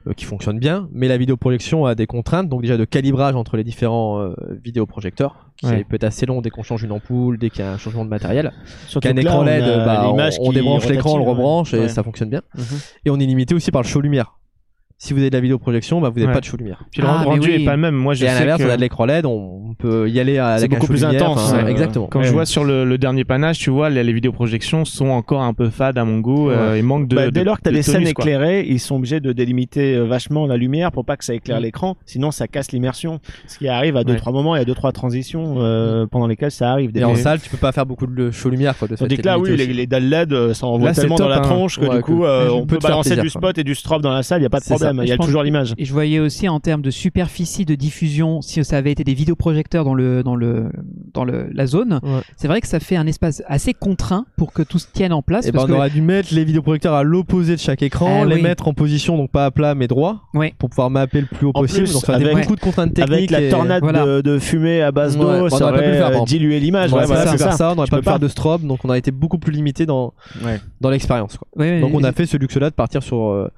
euh, 0.07 0.13
qui 0.13 0.25
fonctionne 0.25 0.59
bien, 0.59 0.87
mais 0.91 1.07
la 1.07 1.17
vidéoprojection 1.17 1.85
a 1.87 1.95
des 1.95 2.05
contraintes, 2.05 2.47
donc 2.49 2.61
déjà 2.61 2.77
de 2.77 2.85
calibrage 2.85 3.35
entre 3.35 3.57
les 3.57 3.63
différents 3.63 4.19
euh, 4.21 4.33
vidéoprojecteurs, 4.63 5.49
qui 5.57 5.65
Ouais. 5.65 5.83
peut 5.83 5.95
être 5.95 6.03
assez 6.03 6.25
long 6.25 6.41
dès 6.41 6.49
qu'on 6.51 6.61
change 6.63 6.83
une 6.83 6.91
ampoule, 6.91 7.37
dès 7.39 7.49
qu'il 7.49 7.61
y 7.61 7.63
a 7.67 7.71
un 7.71 7.77
changement 7.77 8.03
de 8.05 8.09
matériel. 8.09 8.51
Surtout 8.87 9.07
Qu'un 9.07 9.13
que 9.13 9.15
là, 9.17 9.21
écran 9.21 9.39
on 9.39 9.43
LED, 9.43 9.63
a 9.63 9.85
bah, 9.85 10.31
on, 10.41 10.51
débranche 10.51 10.87
l'écran, 10.87 11.13
on 11.13 11.17
le 11.17 11.23
rebranche 11.23 11.73
et 11.73 11.79
ouais. 11.79 11.89
ça 11.89 12.03
fonctionne 12.03 12.29
bien. 12.29 12.41
Mhm. 12.55 12.63
Et 13.05 13.09
on 13.09 13.19
est 13.19 13.25
limité 13.25 13.55
aussi 13.55 13.71
par 13.71 13.81
le 13.81 13.87
show 13.87 14.01
lumière. 14.01 14.35
Si 14.97 15.11
vous 15.13 15.19
avez 15.19 15.29
de 15.29 15.35
la 15.35 15.41
vidéoprojection, 15.41 15.99
bah 15.99 16.07
vous 16.09 16.15
n'avez 16.15 16.27
Ouais. 16.27 16.33
pas 16.33 16.39
de 16.39 16.45
show 16.45 16.55
lumière. 16.55 16.85
Puis 16.91 17.01
le 17.01 17.07
Ah, 17.09 17.23
rendu 17.23 17.49
oui. 17.49 17.61
est 17.61 17.65
pas 17.65 17.75
le 17.75 17.81
même. 17.81 17.95
Moi, 17.95 18.13
je 18.13 18.23
et 18.23 18.27
à 18.29 18.39
l'inverse, 18.39 18.61
que... 18.61 18.67
on 18.67 18.69
a 18.69 18.77
de 18.77 18.81
l'écran 18.81 19.03
LED, 19.05 19.25
on 19.25 19.75
peut 19.77 20.09
y 20.09 20.17
aller 20.19 20.37
avec 20.37 20.69
beaucoup 20.71 20.83
un 20.83 20.85
show 20.87 20.93
plus 20.93 21.03
lumière, 21.03 21.23
intense, 21.23 21.51
enfin, 21.51 21.65
euh, 21.65 21.67
exactement. 21.67 22.07
Quand 22.07 22.19
Ouais, 22.19 22.25
je 22.25 22.29
ouais. 22.29 22.35
vois 22.35 22.45
sur 22.45 22.63
le, 22.63 22.85
le 22.85 22.97
dernier 22.97 23.25
panache, 23.25 23.59
tu 23.59 23.69
vois, 23.69 23.89
les, 23.89 24.01
les 24.01 24.13
vidéoprojections 24.13 24.85
sont 24.85 25.07
encore 25.09 25.41
un 25.41 25.53
peu 25.53 25.69
fades 25.69 25.97
à 25.97 26.05
mon 26.05 26.19
goût. 26.19 26.49
euh, 26.51 26.77
il 26.77 26.83
manque 26.85 27.09
de. 27.09 27.15
Bah, 27.17 27.25
de- 27.25 27.31
dès 27.31 27.43
lors 27.43 27.57
que 27.57 27.63
tu 27.63 27.67
as 27.69 27.71
de 27.71 27.77
des 27.77 27.81
scènes 27.83 28.03
quoi. 28.03 28.11
éclairées, 28.23 28.65
ils 28.65 28.79
sont 28.79 28.95
obligés 28.95 29.19
de 29.19 29.33
délimiter 29.33 29.95
euh, 29.95 30.03
vachement 30.05 30.45
la 30.47 30.55
lumière 30.55 30.91
pour 30.93 31.03
pas 31.03 31.17
que 31.17 31.25
ça 31.25 31.33
éclaire 31.33 31.59
Mm. 31.59 31.63
l'écran, 31.63 31.97
sinon 32.05 32.31
ça 32.31 32.47
casse 32.47 32.71
l'immersion. 32.71 33.19
Ce 33.47 33.57
qui 33.57 33.67
arrive 33.67 33.97
à 33.97 34.05
deux 34.05 34.13
Ouais. 34.13 34.19
trois 34.19 34.31
moments, 34.31 34.55
il 34.55 34.59
y 34.59 34.61
a 34.61 34.65
deux 34.65 34.73
trois 34.75 34.93
transitions 34.93 35.55
euh, 35.57 36.05
pendant 36.07 36.27
lesquelles 36.27 36.51
ça 36.51 36.71
arrive. 36.71 36.91
Et 36.95 37.03
en 37.03 37.15
salle, 37.15 37.41
tu 37.41 37.49
peux 37.49 37.57
pas 37.57 37.73
faire 37.73 37.85
beaucoup 37.85 38.07
de 38.07 38.31
show 38.31 38.49
lumière, 38.49 38.77
quoi. 38.77 38.87
De 38.87 38.95
Tandis 38.95 39.17
que 39.17 39.25
là, 39.25 39.37
oui, 39.37 39.57
les, 39.57 39.85
dalles 39.85 40.07
LED, 40.07 40.31
euh, 40.31 40.53
ça 40.53 40.65
envoie 40.65 40.93
c'est 40.93 41.01
tellement 41.01 41.15
dans 41.17 41.27
la 41.27 41.39
hein. 41.39 41.41
tronche 41.41 41.77
que 41.77 41.93
du 41.93 42.01
coup, 42.01 42.23
on 42.53 42.65
peut 42.65 42.77
balancer 42.81 43.17
du 43.17 43.29
spot 43.29 43.57
et 43.57 43.65
du 43.65 43.75
strobe 43.75 44.01
dans 44.01 44.13
la 44.13 44.23
salle, 44.23 44.39
il 44.39 44.43
y 44.43 44.47
a 44.47 44.49
pas 44.49 44.59
de 44.59 44.63
C'est 44.63 44.75
Il 45.01 45.09
y 45.09 45.11
a 45.11 45.17
toujours 45.17 45.43
l'image. 45.43 45.73
Et 45.77 45.85
je 45.85 45.93
voyais 45.93 46.19
aussi 46.19 46.47
en 46.47 46.59
termes 46.59 46.81
de 46.81 46.91
superficie 46.91 47.65
de 47.65 47.75
diffusion, 47.75 48.41
si 48.41 48.63
ça 48.63 48.77
avait 48.77 48.91
été 48.91 49.03
des 49.03 49.13
vidéoprojecteurs 49.13 49.83
dans 49.85 49.93
le 49.95 50.23
dans 50.23 50.35
le 50.35 50.65
dans 51.13 51.23
le 51.23 51.49
la 51.53 51.65
zone, 51.65 51.99
Ouais. 52.03 52.21
c'est 52.37 52.47
vrai 52.47 52.61
que 52.61 52.67
ça 52.67 52.79
fait 52.79 52.95
un 52.95 53.07
espace 53.07 53.41
assez 53.47 53.73
contraint 53.73 54.25
pour 54.37 54.53
que 54.53 54.61
tout 54.61 54.79
se 54.79 54.87
tienne 54.91 55.13
en 55.13 55.21
place. 55.21 55.45
Et 55.47 55.51
ben, 55.51 55.57
parce 55.57 55.65
on 55.65 55.73
que 55.73 55.77
aurait 55.77 55.89
dû 55.89 56.01
mettre 56.01 56.33
les 56.33 56.43
vidéoprojecteurs 56.45 56.93
à 56.93 57.03
l'opposé 57.03 57.55
de 57.55 57.59
chaque 57.61 57.81
écran, 57.81 58.21
Ah 58.21 58.25
les 58.25 58.35
oui. 58.35 58.41
mettre 58.41 58.67
en 58.67 58.73
position 58.73 59.17
donc 59.17 59.31
pas 59.31 59.45
à 59.45 59.51
plat 59.51 59.73
mais 59.75 59.87
droit, 59.87 60.21
Ouais. 60.33 60.53
pour 60.59 60.69
pouvoir 60.69 60.89
mapper 60.89 61.21
le 61.21 61.27
plus 61.27 61.47
haut 61.47 61.51
En 61.55 61.61
possible. 61.61 61.83
plus, 61.85 61.93
donc 61.93 62.03
ça 62.03 62.13
a 62.13 62.15
avec- 62.17 62.35
beaucoup 62.37 62.55
de 62.55 62.61
contraintes 62.61 62.93
techniques. 62.93 63.13
Avec 63.13 63.31
la 63.31 63.41
et- 63.41 63.49
tornade 63.49 63.81
Voilà. 63.83 64.05
de, 64.05 64.21
de 64.21 64.39
fumée 64.39 64.81
à 64.81 64.91
base 64.91 65.17
d'eau, 65.17 65.27
Ouais, 65.27 65.39
on 65.41 65.49
ça 65.49 65.67
aurait 65.69 66.01
euh, 66.01 66.23
dilué 66.25 66.59
l'image. 66.59 66.93
On 66.93 66.97
Ouais, 66.97 67.05
voilà, 67.05 67.31
c'est 67.31 67.37
ça. 67.37 67.51
ça, 67.51 67.71
on 67.71 67.75
n'aurait 67.75 67.87
pas 67.89 67.97
pu 67.99 68.03
faire 68.03 68.19
de 68.19 68.27
strobe, 68.27 68.63
donc 68.65 68.79
on 68.85 68.89
a 68.89 68.97
été 68.97 69.11
beaucoup 69.11 69.37
plus 69.37 69.51
limité 69.53 69.85
dans, 69.85 70.13
dans 70.81 70.89
l'expérience. 70.89 71.37
Donc 71.57 71.91
on 71.93 72.03
a 72.03 72.11
fait 72.11 72.25
ce 72.25 72.37
luxe-là 72.37 72.69
de 72.69 72.75
partir 72.75 73.03
sur 73.03 73.29
euh, 73.31 73.49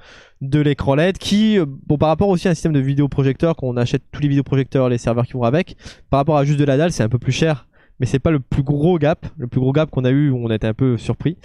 de 0.49 0.59
l'écran 0.59 0.95
LED 0.95 1.17
qui, 1.17 1.59
euh, 1.59 1.65
bon 1.67 1.97
par 1.97 2.09
rapport 2.09 2.29
aussi 2.29 2.47
à 2.47 2.51
un 2.51 2.53
système 2.53 2.73
de 2.73 2.79
vidéoprojecteur, 2.79 3.55
qu'on 3.55 3.77
achète 3.77 4.03
tous 4.11 4.21
les 4.21 4.27
vidéoprojecteurs, 4.27 4.89
les 4.89 4.97
serveurs 4.97 5.25
qui 5.25 5.33
vont 5.33 5.43
avec, 5.43 5.77
par 6.09 6.19
rapport 6.19 6.37
à 6.37 6.45
juste 6.45 6.59
de 6.59 6.65
la 6.65 6.77
dalle, 6.77 6.91
c'est 6.91 7.03
un 7.03 7.09
peu 7.09 7.19
plus 7.19 7.31
cher, 7.31 7.67
mais 7.99 8.05
c'est 8.05 8.19
pas 8.19 8.31
le 8.31 8.39
plus 8.39 8.63
gros 8.63 8.97
gap. 8.97 9.25
Le 9.37 9.47
plus 9.47 9.59
gros 9.59 9.71
gap 9.71 9.89
qu'on 9.89 10.05
a 10.05 10.11
eu, 10.11 10.29
où 10.29 10.37
on 10.37 10.49
été 10.49 10.67
un 10.67 10.73
peu 10.73 10.97
surpris, 10.97 11.37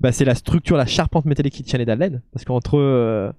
bah, 0.00 0.12
c'est 0.12 0.24
la 0.24 0.34
structure, 0.34 0.76
la 0.76 0.86
charpente 0.86 1.24
métallique 1.24 1.54
qui 1.54 1.62
tient 1.62 1.78
les 1.78 1.84
dalles 1.84 1.98
LED, 1.98 2.22
parce 2.32 2.44
qu'entre 2.44 2.78
euh, 2.78 3.32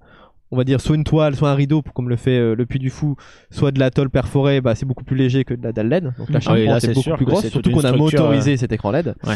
on 0.50 0.56
va 0.56 0.64
dire 0.64 0.80
soit 0.80 0.96
une 0.96 1.04
toile, 1.04 1.34
soit 1.36 1.50
un 1.50 1.54
rideau, 1.54 1.82
comme 1.94 2.08
le 2.08 2.16
fait 2.16 2.38
euh, 2.38 2.54
le 2.54 2.64
Puy 2.66 2.78
du 2.78 2.90
Fou, 2.90 3.16
soit 3.50 3.70
de 3.70 3.78
la 3.78 3.90
tôle 3.90 4.08
perforée, 4.10 4.60
bah, 4.60 4.74
c'est 4.74 4.86
beaucoup 4.86 5.04
plus 5.04 5.16
léger 5.16 5.44
que 5.44 5.54
de 5.54 5.62
la 5.62 5.72
dalle 5.72 5.88
LED. 5.88 6.04
Donc 6.18 6.30
la 6.30 6.38
Ah 6.46 6.52
oui, 6.54 6.64
charpente 6.64 6.66
là, 6.66 6.80
c'est 6.80 6.90
est 6.90 6.94
beaucoup 6.94 7.16
plus 7.16 7.26
grosse, 7.26 7.46
surtout 7.48 7.70
qu'on 7.70 7.84
a 7.84 7.92
motorisé 7.92 8.56
cet 8.56 8.72
écran 8.72 8.90
LED. 8.90 9.14
Ouais. 9.26 9.34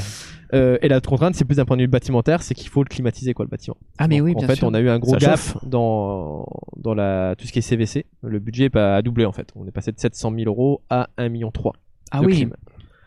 Euh, 0.54 0.76
et 0.82 0.88
la 0.88 1.00
contrainte, 1.00 1.34
c'est 1.34 1.44
plus 1.44 1.56
d'un 1.56 1.64
point 1.64 1.76
de 1.76 1.82
vue 1.82 1.88
bâtimentaire, 1.88 2.42
c'est 2.42 2.54
qu'il 2.54 2.68
faut 2.68 2.82
le 2.82 2.88
climatiser 2.88 3.32
quoi 3.34 3.44
le 3.44 3.50
bâtiment. 3.50 3.76
Ah 3.98 4.08
mais 4.08 4.18
Donc, 4.18 4.26
oui, 4.26 4.32
en 4.36 4.38
bien 4.38 4.48
fait, 4.48 4.56
sûr. 4.56 4.68
on 4.68 4.74
a 4.74 4.80
eu 4.80 4.88
un 4.88 4.98
gros 4.98 5.18
chauffe. 5.18 5.56
dans 5.64 6.46
dans 6.76 6.94
la 6.94 7.34
tout 7.38 7.46
ce 7.46 7.52
qui 7.52 7.58
est 7.58 7.62
CVC. 7.62 8.06
Le 8.22 8.38
budget 8.38 8.68
pas- 8.70 8.96
a 8.96 9.02
doublé 9.02 9.24
en 9.24 9.32
fait. 9.32 9.48
On 9.56 9.66
est 9.66 9.70
passé 9.70 9.92
de 9.92 9.98
700 10.00 10.32
000 10.36 10.48
euros 10.50 10.82
à 10.90 11.08
1 11.16 11.28
million 11.28 11.50
3. 11.50 11.74
Ah 12.10 12.20
oui. 12.22 12.34
clim. 12.34 12.52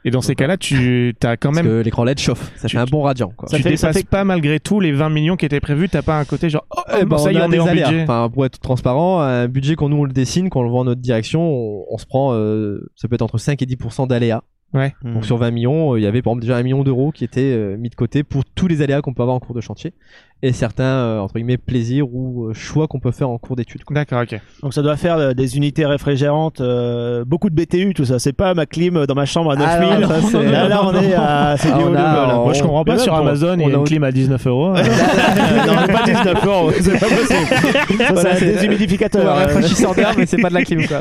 Et 0.05 0.11
dans 0.11 0.21
ces 0.21 0.35
cas-là, 0.35 0.55
tu 0.55 1.15
as 1.23 1.35
quand 1.35 1.49
Parce 1.51 1.63
même. 1.63 1.65
que 1.65 1.81
l'écran 1.81 2.03
LED 2.05 2.19
chauffe. 2.19 2.51
Ça 2.55 2.67
Tu- 2.69 2.75
fait 2.77 2.81
un 2.81 2.85
bon 2.85 3.01
radiant 3.01 3.33
quoi. 3.35 3.49
Ça 3.49 3.57
tu 3.57 3.63
fait- 3.63 3.75
ça 3.75 3.87
dépasses 3.87 4.03
fait- 4.03 4.09
pas 4.09 4.23
malgré 4.23 4.59
tout 4.61 4.79
les 4.79 4.91
20 4.93 5.09
millions 5.09 5.35
qui 5.35 5.45
étaient 5.45 5.59
prévus. 5.59 5.89
T'as 5.89 6.01
pas 6.03 6.17
un 6.19 6.25
côté 6.25 6.49
genre. 6.49 6.65
Oh, 6.69 6.81
Eh 6.97 7.03
bon, 7.03 7.15
ben, 7.15 7.17
ça 7.17 7.31
y 7.31 7.35
est, 7.35 7.39
a 7.41 7.45
on 7.45 7.47
est 7.47 7.51
des 7.51 7.59
en 7.59 7.67
aléas. 7.67 7.89
budget. 7.89 8.03
Enfin, 8.03 8.29
pour 8.33 8.45
être 8.45 8.59
transparent, 8.59 9.19
un 9.19 9.47
budget 9.47 9.75
quand 9.75 9.89
nous 9.89 9.97
on 9.97 10.03
le 10.05 10.13
dessine, 10.13 10.49
quand 10.49 10.61
on 10.61 10.63
le 10.63 10.69
vend 10.69 10.79
en 10.81 10.85
notre 10.85 11.01
direction, 11.01 11.41
on, 11.41 11.85
on 11.89 11.97
se 11.97 12.05
prend, 12.05 12.33
euh, 12.33 12.89
ça 12.95 13.07
peut 13.07 13.15
être 13.15 13.23
entre 13.23 13.37
5 13.39 13.61
et 13.61 13.65
10% 13.65 14.07
d'aléas. 14.07 14.43
Ouais. 14.73 14.93
Donc 15.03 15.23
sur 15.25 15.37
20 15.37 15.51
millions, 15.51 15.93
euh, 15.93 15.99
il 15.99 16.03
y 16.03 16.05
avait 16.05 16.21
par 16.21 16.31
exemple 16.31 16.41
déjà 16.41 16.57
un 16.57 16.63
million 16.63 16.83
d'euros 16.83 17.11
qui 17.11 17.23
étaient 17.23 17.39
euh, 17.53 17.77
mis 17.77 17.89
de 17.89 17.95
côté 17.95 18.23
pour 18.23 18.43
tous 18.43 18.67
les 18.67 18.81
aléas 18.81 19.01
qu'on 19.01 19.13
peut 19.13 19.21
avoir 19.21 19.35
en 19.37 19.39
cours 19.39 19.55
de 19.55 19.61
chantier 19.61 19.93
et 20.43 20.51
certains 20.53 20.83
euh, 20.83 21.19
entre 21.19 21.35
guillemets 21.35 21.57
plaisirs 21.57 22.07
ou 22.13 22.47
euh, 22.49 22.53
choix 22.53 22.87
qu'on 22.87 22.99
peut 22.99 23.11
faire 23.11 23.29
en 23.29 23.37
cours 23.37 23.55
d'études. 23.55 23.83
quoi. 23.83 23.95
D'accord, 23.95 24.21
ok. 24.21 24.39
Donc 24.61 24.73
ça 24.73 24.81
doit 24.81 24.95
faire 24.97 25.17
euh, 25.17 25.33
des 25.33 25.57
unités 25.57 25.85
réfrigérantes, 25.85 26.61
euh, 26.61 27.23
beaucoup 27.25 27.49
de 27.49 27.55
BTU, 27.55 27.93
tout 27.95 28.05
ça. 28.05 28.19
C'est 28.19 28.33
pas 28.33 28.53
ma 28.53 28.65
clim 28.65 29.05
dans 29.07 29.15
ma 29.15 29.25
chambre 29.25 29.51
à 29.51 29.55
9000. 29.55 29.89
Ah, 29.91 29.97
non, 29.99 30.07
ça, 30.07 30.21
c'est- 30.21 30.51
là, 30.51 30.67
là, 30.67 30.81
on 30.85 30.93
est 31.01 31.13
à 31.13 31.55
c'est 31.59 31.69
Ah, 31.73 31.77
du 31.77 31.83
on 31.85 31.95
a- 31.95 32.35
Moi, 32.43 32.53
je 32.53 32.61
comprends 32.61 32.83
pas 32.83 32.97
sur 32.99 33.15
Amazon, 33.15 33.55
il 33.55 33.61
y 33.61 33.65
on 33.65 33.75
a 33.75 33.77
une 33.79 33.83
clim 33.85 34.03
à 34.03 34.11
19 34.11 34.45
euros. 34.47 34.69
non, 34.73 35.93
pas 35.93 36.03
19 36.05 36.45
euros, 36.45 36.71
c'est 36.79 36.99
pas 36.99 37.07
possible. 37.07 37.97
Ça, 37.97 38.13
Voilà, 38.13 38.35
c'est 38.35 38.53
des 38.57 38.65
humidificateurs. 38.65 39.29
un 39.31 39.33
rafraîchisseur 39.45 39.95
d'air, 39.95 40.13
mais 40.17 40.25
c'est 40.25 40.37
pas 40.41 40.49
de 40.49 40.53
la 40.53 40.63
clim 40.63 40.85
quoi. 40.87 40.99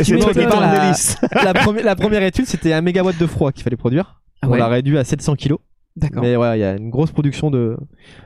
C'est 0.00 0.12
au 0.14 0.32
départ, 0.32 0.58
en 0.58 0.60
la- 0.60 0.78
délice. 0.80 1.16
la, 1.82 1.94
première, 1.96 2.22
étude, 2.22 2.46
c'était 2.46 2.72
un 2.72 2.80
mégawatt 2.82 3.16
de 3.18 3.26
froid 3.26 3.52
qu'il 3.52 3.62
fallait 3.62 3.76
produire. 3.76 4.20
Ah 4.42 4.48
On 4.50 4.54
l'a 4.56 4.68
réduit 4.68 4.98
à 4.98 5.04
700 5.04 5.36
kilos. 5.36 5.58
D'accord. 5.96 6.22
Mais 6.22 6.36
ouais, 6.36 6.58
il 6.58 6.60
y 6.60 6.64
a 6.64 6.76
une 6.76 6.90
grosse 6.90 7.12
production 7.12 7.50
de, 7.52 7.76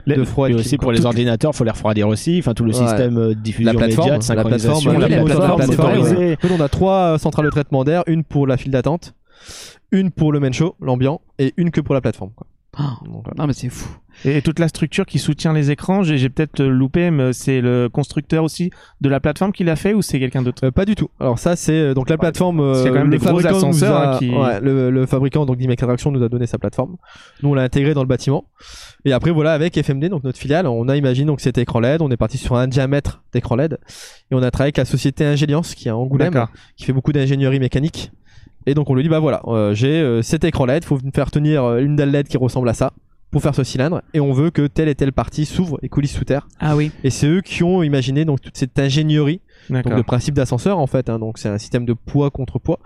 de 0.07 0.25
froid. 0.25 0.49
Et 0.49 0.55
aussi 0.55 0.79
pour 0.79 0.91
les 0.91 1.05
ordinateurs, 1.05 1.55
faut 1.55 1.65
les 1.65 1.71
refroidir 1.71 2.09
aussi. 2.09 2.39
Enfin, 2.39 2.55
tout 2.55 2.65
le 2.65 2.73
Ouais. 2.75 2.87
système 2.87 3.19
euh, 3.19 3.29
de 3.29 3.35
diffusion 3.35 3.73
la 3.73 3.79
plateforme, 3.79 4.11
média, 4.13 4.19
de 4.19 4.35
la 4.37 4.43
plateforme, 4.45 4.81
synchronisation, 4.81 4.91
oui, 4.91 4.97
la 4.97 5.09
la 5.09 5.25
plateforme, 5.25 5.57
plateforme, 5.57 5.89
la 5.89 6.01
plateforme. 6.01 6.33
En 6.33 6.37
fait, 6.37 6.55
on 6.59 6.65
a 6.65 6.69
trois 6.71 7.15
euh, 7.15 7.19
centrales 7.19 7.45
de 7.45 7.51
traitement 7.51 7.85
d'air, 7.85 8.05
une 8.07 8.25
pour 8.25 8.47
la 8.47 8.57
file 8.57 8.73
d'attente, 8.73 9.15
une 9.93 10.11
pour 10.11 10.33
le 10.33 10.41
main 10.41 10.51
show, 10.53 10.77
l'ambiant, 10.81 11.21
et 11.39 11.53
une 11.59 11.71
que 11.71 11.83
pour 11.83 11.95
la 11.95 12.01
plateforme. 12.01 12.31
Quoi. 12.35 12.47
Donc. 13.05 13.27
Non, 13.37 13.47
mais 13.47 13.53
c'est 13.53 13.69
fou. 13.69 13.89
Et 14.25 14.43
toute 14.43 14.59
la 14.59 14.67
structure 14.69 15.07
qui 15.07 15.19
soutient 15.21 15.53
les 15.53 15.71
écrans, 15.71 16.03
j'ai 16.03 16.19
j'ai 16.19 16.29
peut-être 16.29 16.63
loupé, 16.65 17.11
mais 17.13 17.33
c'est 17.33 17.61
le 17.61 17.89
constructeur 17.89 18.43
aussi 18.43 18.71
de 19.01 19.09
la 19.09 19.21
plateforme 19.21 19.53
qui 19.53 19.63
l'a 19.65 19.77
fait 19.77 19.95
ou 19.95 20.03
c'est 20.03 20.19
quelqu'un 20.19 20.43
d'autre? 20.43 20.67
Euh, 20.67 20.71
pas 20.73 20.85
du 20.85 20.97
tout. 20.97 21.09
Alors 21.21 21.39
ça 21.39 21.55
c'est 21.55 21.73
euh, 21.79 21.95
donc 21.95 22.11
la 22.11 22.19
plateforme. 22.19 22.59
euh, 22.61 22.75
C'est 22.75 22.89
quand 22.89 22.95
même 22.97 23.11
le 23.11 23.19
des 23.19 23.25
gros 23.25 23.47
ascenseurs, 23.47 23.97
a- 23.97 24.15
hein, 24.15 24.19
qui- 24.19 24.31
ouais, 24.31 24.61
le, 24.61 24.91
le 24.91 25.07
fabricant 25.07 25.47
donc 25.47 25.57
d'Imec 25.57 25.81
Attraction 25.83 26.11
nous 26.11 26.23
a 26.23 26.29
donné 26.29 26.47
sa 26.47 26.59
plateforme. 26.59 26.97
Nous 27.43 27.51
on 27.51 27.55
l'a 27.55 27.63
intégré 27.63 27.95
dans 27.95 28.03
le 28.03 28.09
bâtiment. 28.09 28.45
Et 29.05 29.13
après 29.13 29.31
voilà 29.31 29.53
avec 29.53 29.77
FMD 29.77 30.09
donc 30.09 30.25
notre 30.25 30.39
filiale, 30.39 30.67
on 30.67 30.89
a 30.89 30.97
imaginé 30.97 31.27
donc 31.27 31.41
cet 31.41 31.59
écran 31.59 31.79
LED. 31.81 32.03
On 32.03 32.11
est 32.11 32.17
parti 32.17 32.39
sur 32.39 32.57
un 32.57 32.67
diamètre 32.67 33.23
d'écran 33.33 33.55
LED 33.57 33.79
et 34.31 34.35
on 34.35 34.43
a 34.43 34.51
travaillé 34.51 34.69
avec 34.69 34.79
la 34.79 34.85
société 34.85 35.25
Ingéliance 35.25 35.75
qui 35.77 35.87
est 35.89 35.91
à 35.93 35.97
Angoulême, 35.97 36.33
D'accord. 36.33 36.49
qui 36.77 36.85
fait 36.85 36.93
beaucoup 36.93 37.13
d'ingénierie 37.13 37.61
mécanique. 37.61 38.11
Et 38.67 38.75
donc 38.75 38.91
on 38.91 38.95
lui 38.95 39.03
dit 39.03 39.09
bah 39.09 39.19
voilà, 39.21 39.41
euh, 39.47 39.75
j'ai 39.75 40.01
euh, 40.01 40.23
cet 40.23 40.45
écran 40.45 40.67
LED, 40.67 40.85
faut 40.85 40.99
me 41.03 41.11
faire 41.15 41.31
tenir 41.31 41.65
euh, 41.65 41.79
une 41.81 41.97
dalle 41.97 42.11
LED 42.11 42.29
qui 42.29 42.37
ressemble 42.37 42.69
à 42.69 42.75
ça 42.75 42.93
pour 43.31 43.43
faire 43.43 43.55
ce 43.55 43.63
cylindre 43.65 44.03
et 44.15 44.21
on 44.21 44.33
veut 44.33 44.51
que 44.51 44.67
telle 44.67 44.89
et 44.89 44.95
telle 44.95 45.13
partie 45.13 45.45
s'ouvre 45.45 45.79
et 45.83 45.89
coulisse 45.89 46.13
sous 46.17 46.25
terre. 46.25 46.49
Ah 46.61 46.77
oui. 46.77 46.91
Et 47.05 47.11
c'est 47.11 47.27
eux 47.27 47.41
qui 47.43 47.63
ont 47.63 47.83
imaginé 47.83 48.25
donc 48.25 48.41
toute 48.41 48.57
cette 48.57 48.79
ingénierie 48.79 49.41
donc 49.69 49.83
D'accord. 49.85 49.97
le 49.99 50.03
principe 50.03 50.35
d'ascenseur 50.35 50.79
en 50.79 50.87
fait. 50.87 51.09
hein. 51.11 51.19
donc 51.19 51.39
c'est 51.39 51.49
un 51.49 51.59
système 51.59 51.85
de 51.85 51.93
poids 51.93 52.31
contre 52.31 52.59
poids. 52.59 52.79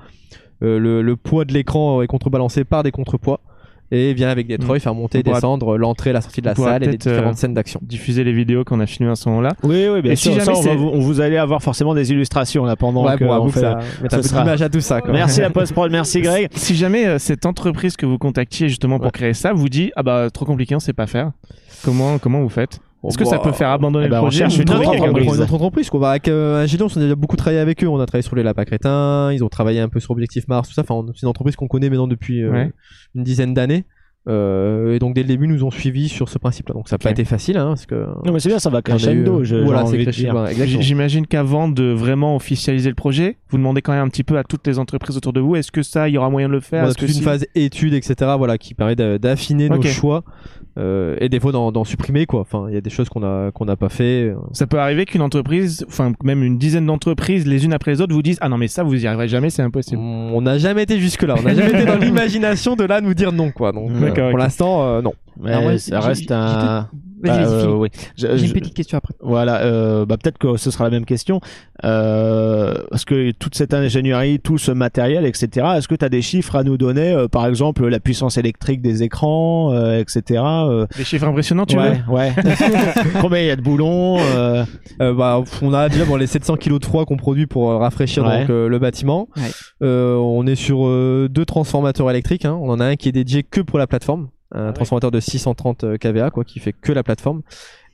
Euh, 0.63 0.79
le, 0.79 1.03
le 1.03 1.17
poids 1.17 1.45
de 1.45 1.53
l'écran 1.53 2.03
est 2.03 2.07
contrebalancé 2.07 2.65
par 2.65 2.83
des 2.85 2.91
contrepoids 2.93 3.41
et 3.93 4.15
vient 4.15 4.31
avec 4.31 4.47
des 4.49 4.59
treuils 4.59 4.81
faire 4.81 4.95
monter, 4.95 5.19
On 5.19 5.23
pourra- 5.23 5.35
descendre 5.37 5.77
l'entrée 5.79 6.13
la 6.13 6.21
sortie 6.23 6.41
de 6.41 6.47
la 6.47 6.55
on 6.59 6.65
salle 6.65 6.83
et 6.83 6.87
les 6.87 6.95
euh, 6.95 6.97
différentes 6.97 7.37
scènes 7.37 7.55
d'action. 7.55 7.79
Diffuser 7.83 8.25
les 8.25 8.33
vidéos 8.33 8.65
qu'on 8.65 8.81
a 8.81 8.87
filmées 8.87 9.13
à 9.13 9.15
ce 9.17 9.29
moment-là. 9.29 9.53
Oui, 9.63 9.87
oui, 9.93 10.03
bien 10.03 10.13
Et 10.13 10.17
sûr. 10.17 10.33
si 10.33 10.39
ça, 10.41 10.47
jamais 10.55 10.59
on, 10.59 10.63
va 10.63 10.97
on 10.97 10.99
vous 11.01 11.21
allez 11.21 11.37
avoir 11.37 11.63
forcément 11.63 11.95
des 11.95 12.11
illustrations 12.11 12.65
là 12.65 12.75
pendant 12.75 13.05
Ouais, 13.07 13.17
que 13.19 13.25
bon, 13.25 13.37
on 13.39 13.49
fait- 13.51 13.61
ça 13.61 13.79
peu 14.11 14.23
sera- 14.23 14.41
d'image 14.43 14.63
à 14.63 14.69
tout 14.69 14.81
ça. 14.81 15.01
quoi. 15.03 15.13
Merci 15.13 15.41
la 15.43 15.51
post 15.51 15.73
prod, 15.73 15.93
merci 15.93 16.21
Greg. 16.23 16.49
Si 16.55 16.75
jamais 16.75 17.07
euh, 17.07 17.19
cette 17.19 17.45
entreprise 17.47 17.97
que 17.97 18.07
vous 18.07 18.19
contactiez 18.19 18.69
justement 18.69 18.97
pour 18.97 19.07
Ouais. 19.07 19.13
créer 19.13 19.35
ça 19.35 19.53
vous 19.53 19.69
dit 19.69 19.93
ah 19.95 20.03
bah 20.03 20.29
trop 20.33 20.47
compliqué 20.47 20.75
on 20.75 20.81
sait 20.81 20.93
pas 20.95 21.07
faire, 21.07 21.31
comment 21.85 22.19
comment 22.19 22.41
vous 22.41 22.49
faites? 22.49 22.81
Est-ce 23.09 23.19
que 23.19 23.25
ça 23.25 23.39
peut 23.39 23.53
faire 23.53 23.71
abandonner 23.71 24.07
eh 24.07 24.09
ben, 24.09 24.17
le 24.17 24.21
on 24.21 24.25
projet 24.27 24.39
cherche 24.39 24.59
ou 24.59 24.63
une 24.63 24.71
autre 24.71 24.83
on 24.87 24.93
entreprise. 24.93 25.35
une 25.37 25.43
autre 25.43 25.55
entreprise 25.55 25.91
quoi. 25.91 26.01
Bah, 26.01 26.11
avec 26.11 26.29
euh, 26.29 26.55
on 26.81 26.87
a 26.87 27.01
déjà 27.01 27.15
beaucoup 27.17 27.37
travaillé 27.37 27.61
avec 27.61 27.83
eux. 27.83 27.89
On 27.89 27.99
a 28.01 28.07
travaillé 28.07 28.23
sur 28.23 28.37
les 28.37 28.43
lapins 28.43 28.65
crétins. 28.65 29.33
Ils 29.33 29.43
ont 29.43 29.49
travaillé 29.49 29.81
un 29.81 29.89
peu 29.89 29.99
sur 30.01 30.13
Objectif 30.13 30.47
Mars, 30.49 30.69
tout 30.69 30.75
ça. 30.75 30.83
Enfin, 30.83 30.95
on- 30.95 31.07
c'est 31.15 31.23
une 31.23 31.29
entreprise 31.29 31.57
qu'on 31.57 31.67
connaît 31.69 31.91
maintenant 31.91 32.07
depuis 32.07 32.43
euh, 32.43 32.51
Ouais. 32.53 32.71
une 33.15 33.23
dizaine 33.25 33.55
d'années. 33.55 33.85
Euh, 34.29 34.95
et 34.95 34.99
donc 35.01 35.15
dès 35.15 35.23
le 35.23 35.29
début, 35.29 35.49
nous 35.49 35.65
ont 35.65 35.71
suivis 35.73 36.09
sur 36.09 36.29
ce 36.29 36.39
principe-là. 36.39 36.75
Donc 36.75 36.89
ça 36.89 36.95
n'a 36.95 36.99
pas 36.99 37.11
été 37.11 37.25
facile, 37.25 37.57
hein, 37.57 37.69
parce 37.69 37.87
que 37.87 38.07
Non 38.25 38.33
mais 38.33 38.39
c'est 38.41 38.49
bien, 38.49 38.59
ça 38.61 38.71
va 38.71 38.79
a 38.79 38.81
eu, 38.81 38.83
crescendo. 38.85 39.41
euh, 39.41 39.45
je- 39.45 39.57
voilà, 39.57 39.85
c'est 39.87 39.99
crescendo, 39.99 40.47
J'imagine 40.81 41.27
qu'avant 41.27 41.69
de 41.69 41.85
vraiment 41.93 42.37
officialiser 42.37 42.89
le 42.89 42.95
projet, 42.95 43.39
vous 43.51 43.57
demandez 43.59 43.83
quand 43.83 43.93
même 43.93 44.05
un 44.05 44.09
petit 44.09 44.23
peu 44.25 44.39
à 44.39 44.45
toutes 44.45 44.67
les 44.67 44.79
entreprises 44.79 45.17
autour 45.17 45.33
de 45.33 45.41
vous, 45.41 45.57
est-ce 45.57 45.73
que 45.73 45.83
ça, 45.83 46.09
il 46.09 46.13
y 46.15 46.19
aura 46.19 46.31
moyen 46.31 46.47
de 46.49 46.53
le 46.53 46.61
faire? 46.61 46.87
Toute 46.95 47.09
une 47.09 47.15
si- 47.15 47.23
phase 47.23 47.47
étude, 47.57 47.95
etc. 47.95 48.15
Voilà, 48.39 48.59
qui 48.59 48.75
permet 48.75 48.95
d'a- 48.95 49.19
d'affiner 49.19 49.69
nos 49.69 49.83
choix 49.83 50.23
euh, 50.79 51.17
et 51.21 51.29
des 51.29 51.41
fois 51.41 51.51
d'en 51.53 51.85
supprimer 51.85 52.25
quoi. 52.27 52.41
Enfin, 52.41 52.67
il 52.69 52.75
y 52.75 52.79
a 52.79 52.81
des 52.81 52.91
choses 52.91 53.09
qu'on 53.09 53.23
a 53.25 53.51
qu'on 53.51 53.65
n'a 53.65 53.77
pas 53.77 53.89
fait. 53.89 54.31
euh. 54.31 54.37
Ça 54.53 54.67
peut 54.67 54.79
arriver 54.79 55.05
qu'une 55.05 55.21
entreprise, 55.23 55.85
enfin 55.89 56.13
même 56.23 56.43
une 56.43 56.59
dizaine 56.59 56.87
d'entreprises, 56.87 57.47
les 57.47 57.65
unes 57.65 57.73
après 57.75 57.91
les 57.91 58.01
autres, 58.01 58.15
vous 58.15 58.23
disent 58.23 58.39
ah 58.41 58.49
non 58.49 58.57
mais 58.57 58.69
ça 58.69 58.83
vous 58.85 58.95
y 59.03 59.07
arriverez 59.07 59.29
jamais, 59.29 59.51
c'est 59.51 59.63
impossible. 59.63 60.01
On 60.01 60.41
n'a 60.41 60.59
jamais 60.59 60.85
été 60.85 60.99
jusque 60.99 61.23
là. 61.25 61.35
On 61.39 61.43
n'a 61.43 61.55
jamais 61.55 61.71
été 61.71 61.85
dans 61.85 61.97
l'imagination 62.01 62.77
de 62.77 62.85
là 62.85 63.01
nous 63.01 63.15
dire 63.15 63.33
non 63.33 63.51
quoi. 63.51 63.73
Donc 63.73 63.91
pour 64.15 64.39
l'instant 64.39 64.85
euh, 64.85 65.03
non. 65.03 65.15
Mais 65.41 65.79
ça 65.79 66.01
reste 66.01 66.31
un. 66.33 66.89
Bah, 67.23 67.37
euh, 67.39 67.75
oui. 67.77 67.89
J'ai 68.17 68.47
une 68.47 68.53
petite 68.53 68.75
question 68.75 68.99
après. 68.99 69.15
Voilà, 69.21 69.61
euh, 69.63 70.05
bah 70.05 70.17
peut-être 70.17 70.39
que 70.39 70.57
ce 70.57 70.73
sera 70.73 70.83
la 70.83 70.91
même 70.91 71.05
question. 71.05 71.41
Euh, 71.85 72.75
parce 72.91 73.05
que 73.05 73.31
toute 73.33 73.55
cette 73.55 73.75
ingénierie, 73.75 74.41
tout 74.41 74.59
ce 74.59 74.73
matériel, 74.73 75.25
etc. 75.25 75.67
Est-ce 75.77 75.87
que 75.87 75.95
tu 75.95 76.05
as 76.05 76.09
des 76.09 76.23
chiffres 76.23 76.57
à 76.57 76.65
nous 76.65 76.77
donner, 76.77 77.13
euh, 77.13 77.29
par 77.29 77.47
exemple 77.47 77.87
la 77.87 78.01
puissance 78.01 78.39
électrique 78.39 78.83
des 78.83 79.03
écrans, 79.05 79.73
euh, 79.73 80.01
etc. 80.01 80.43
euh, 80.45 80.87
Des 80.97 81.05
chiffres 81.05 81.27
impressionnants, 81.27 81.65
tu 81.67 81.77
ouais, 81.79 82.03
veux? 82.09 82.13
ouais. 82.13 82.33
Combien 83.21 83.39
il 83.41 83.47
y 83.47 83.51
a 83.51 83.57
de 83.57 83.63
boulons 83.63 84.19
euh, 84.19 84.65
Euh, 85.01 85.15
bah, 85.15 85.43
on 85.63 85.73
a 85.75 85.89
déjà 85.89 86.05
bon, 86.05 86.17
les 86.17 86.27
700 86.27 86.57
kg 86.57 86.79
de 86.81 86.85
froid 86.85 87.05
qu'on 87.05 87.17
produit 87.17 87.47
pour 87.47 87.71
rafraîchir 87.71 88.25
Ouais. 88.25 88.41
donc, 88.41 88.51
euh, 88.51 88.69
le 88.69 88.79
bâtiment. 88.79 89.29
Ouais. 89.37 89.43
Euh, 89.83 90.17
on 90.17 90.47
est 90.47 90.55
sur 90.57 90.87
euh, 90.87 91.29
deux 91.31 91.45
transformateurs 91.45 92.11
électriques. 92.11 92.45
hein. 92.45 92.59
On 92.61 92.69
en 92.71 92.81
a 92.81 92.85
un 92.87 92.97
qui 92.97 93.09
est 93.09 93.13
dédié 93.13 93.43
que 93.43 93.61
pour 93.61 93.79
la 93.79 93.87
plateforme, 93.87 94.29
un 94.55 94.73
transformateur 94.73 95.11
de 95.11 95.21
630 95.21 95.99
kVA 95.99 96.31
quoi, 96.31 96.45
qui 96.45 96.61
fait 96.61 96.73
que 96.73 96.93
la 96.93 97.03
plateforme. 97.03 97.43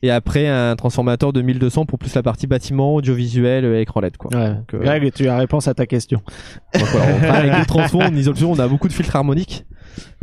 Et 0.02 0.11
après 0.11 0.46
un 0.46 0.76
transformateur 0.76 1.32
de 1.32 1.42
1200 1.42 1.84
pour 1.87 1.98
plus 1.98 2.14
la 2.14 2.22
partie 2.22 2.46
bâtiment, 2.46 2.94
audiovisuel, 2.94 3.64
euh, 3.64 3.80
écran 3.80 4.00
LED 4.00 4.16
quoi. 4.16 4.30
ouais. 4.37 4.50
Donc, 4.54 4.74
euh, 4.74 4.78
Greg, 4.78 5.12
tu 5.12 5.26
as 5.28 5.37
réponse 5.37 5.66
à 5.66 5.74
ta 5.74 5.87
question. 5.87 6.20
donc 6.74 6.84
voilà, 6.84 7.06
on 7.20 7.34
avec 7.34 7.56
des 7.61 7.66
transfos, 7.66 8.00
on 8.02 8.14
isole 8.14 8.34
on 8.44 8.58
a 8.61 8.68
beaucoup 8.68 8.87
de 8.88 8.92
filtres 8.92 9.16
harmoniques. 9.16 9.64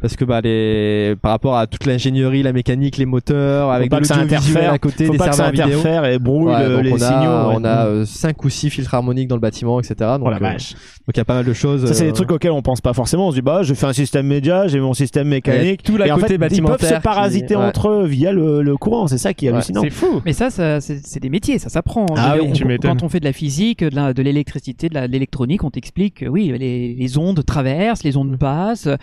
Parce 0.02 0.16
que 0.16 0.24
bah 0.24 0.40
les 0.42 1.16
par 1.22 1.32
rapport 1.32 1.58
à 1.58 1.68
toute 1.68 1.86
l'ingénierie, 1.86 2.44
la 2.44 2.54
mécanique, 2.54 2.96
les 2.98 3.06
moteurs, 3.06 3.72
avec 3.72 3.90
de 3.92 3.98
que 3.98 4.06
ça 4.06 4.16
l'audiovisuel 4.18 4.52
interfère. 4.58 4.74
à 4.74 4.78
côté, 4.80 5.06
Faut 5.06 5.12
des 5.14 5.18
pas 5.18 5.30
que 5.30 5.36
ça 5.36 5.52
serveurs 5.52 5.68
vidéo. 5.68 5.82
et 6.06 6.20
brouille 6.20 6.46
Ouais, 6.54 6.68
le- 6.68 6.76
donc 6.76 6.84
les 6.84 6.92
on 6.94 6.96
a, 6.96 7.00
signaux. 7.00 7.50
ouais. 7.50 7.56
on 7.58 7.64
a 7.66 7.86
euh, 7.88 8.06
cinq 8.06 8.44
ou 8.46 8.50
six 8.50 8.70
filtres 8.70 8.94
harmoniques 8.94 9.28
dans 9.28 9.36
le 9.36 9.42
bâtiment, 9.42 9.80
etc. 9.80 9.96
Donc, 10.18 10.22
Oh 10.26 10.30
la 10.30 10.38
euh, 10.38 10.40
donc 10.40 11.14
il 11.14 11.18
y 11.18 11.20
a 11.20 11.26
pas 11.26 11.34
mal 11.36 11.46
de 11.46 11.54
choses. 11.54 11.86
Ça, 11.88 11.94
c'est 11.94 12.04
euh, 12.04 12.08
des 12.08 12.14
trucs 12.14 12.32
auxquels 12.32 12.52
on 12.52 12.62
pense 12.62 12.80
pas 12.80 12.94
forcément. 12.94 13.28
On 13.28 13.32
se 13.32 13.36
dit, 13.36 13.42
bah, 13.42 13.64
je 13.64 13.74
fais 13.74 13.86
un 13.86 13.94
système 13.94 14.28
média, 14.28 14.68
j'ai 14.68 14.80
mon 14.80 14.94
système 14.94 15.28
mécanique. 15.28 15.84
tout 15.84 15.98
la 15.98 16.08
et 16.08 16.12
en 16.12 16.16
côté 16.16 16.38
fait, 16.38 16.56
ils 16.56 16.64
peuvent 16.64 16.80
se 16.86 17.02
parasiter 17.02 17.48
qui- 17.48 17.56
ouais. 17.56 17.64
entre 17.66 17.90
eux 17.90 18.06
via 18.06 18.32
le, 18.32 18.62
le 18.62 18.78
courant. 18.78 19.08
C'est 19.08 19.18
ça 19.18 19.34
qui 19.34 19.48
est 19.48 19.52
hallucinant. 19.72 19.82
C'est 19.84 19.90
fou. 19.90 20.22
Mais 20.26 20.34
ça, 20.34 20.50
ça 20.50 20.82
c'est 20.82 21.06
c'est 21.06 21.20
des 21.20 21.30
métiers, 21.30 21.60
ça 21.60 21.70
s'apprend. 21.70 22.06
Ah 22.18 22.36
Je 22.36 22.64
veux 22.64 22.70
oui, 22.70 22.78
on-. 22.84 22.88
Quand 22.88 23.04
on 23.04 23.10
fait 23.10 23.20
de 23.20 23.26
la 23.26 23.34
physique, 23.34 23.84
de 23.84 24.22
l'électricité, 24.22 24.90
de 24.90 25.00
l'électronique, 25.00 25.64
on 25.64 25.70
t'explique 25.72 26.16
que 26.16 26.26
oui, 26.26 26.54
les, 26.58 26.94
les 26.94 27.18
ondes 27.18 27.44
traversent, 27.46 28.04
les 28.04 28.18
ondes 28.18 28.38
passent, 28.38 28.88
euh, 28.88 28.98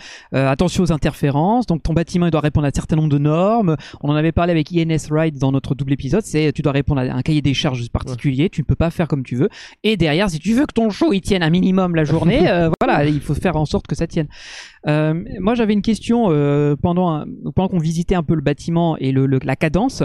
attention 0.49 0.83
aux 0.83 0.91
interférences, 0.91 1.65
donc 1.65 1.83
ton 1.83 1.93
bâtiment 1.93 2.25
il 2.27 2.31
doit 2.31 2.41
répondre 2.41 2.65
à 2.65 2.69
un 2.69 2.71
certain 2.73 2.95
nombre 2.95 3.09
de 3.09 3.17
normes. 3.17 3.75
On 4.01 4.09
en 4.09 4.15
avait 4.15 4.31
parlé 4.31 4.51
avec 4.51 4.71
INS 4.71 5.07
Ride 5.11 5.37
dans 5.37 5.51
notre 5.51 5.75
double 5.75 5.93
épisode, 5.93 6.23
c'est 6.23 6.51
tu 6.53 6.61
dois 6.61 6.71
répondre 6.73 7.01
à 7.01 7.03
un 7.03 7.21
cahier 7.21 7.41
des 7.41 7.53
charges 7.53 7.89
particulier, 7.89 8.49
tu 8.49 8.61
ne 8.61 8.65
peux 8.65 8.75
pas 8.75 8.89
faire 8.89 9.07
comme 9.07 9.23
tu 9.23 9.35
veux. 9.35 9.49
Et 9.83 9.97
derrière, 9.97 10.29
si 10.29 10.39
tu 10.39 10.53
veux 10.53 10.65
que 10.65 10.73
ton 10.73 10.89
show 10.89 11.13
il 11.13 11.21
tienne 11.21 11.43
un 11.43 11.49
minimum 11.49 11.95
la 11.95 12.03
journée, 12.03 12.47
euh, 12.49 12.69
voilà, 12.81 13.05
il 13.05 13.19
faut 13.21 13.33
faire 13.35 13.55
en 13.55 13.65
sorte 13.65 13.87
que 13.87 13.95
ça 13.95 14.07
tienne. 14.07 14.27
Euh, 14.87 15.13
moi, 15.39 15.55
j'avais 15.55 15.73
une 15.73 15.81
question 15.81 16.27
euh, 16.29 16.75
pendant 16.81 17.09
un- 17.09 17.25
pendant 17.55 17.69
qu'on 17.69 17.79
visitait 17.79 18.15
un 18.15 18.23
peu 18.23 18.35
le 18.35 18.41
bâtiment 18.41 18.97
et 18.97 19.11
le, 19.11 19.25
le- 19.25 19.39
la 19.43 19.55
cadence. 19.55 20.03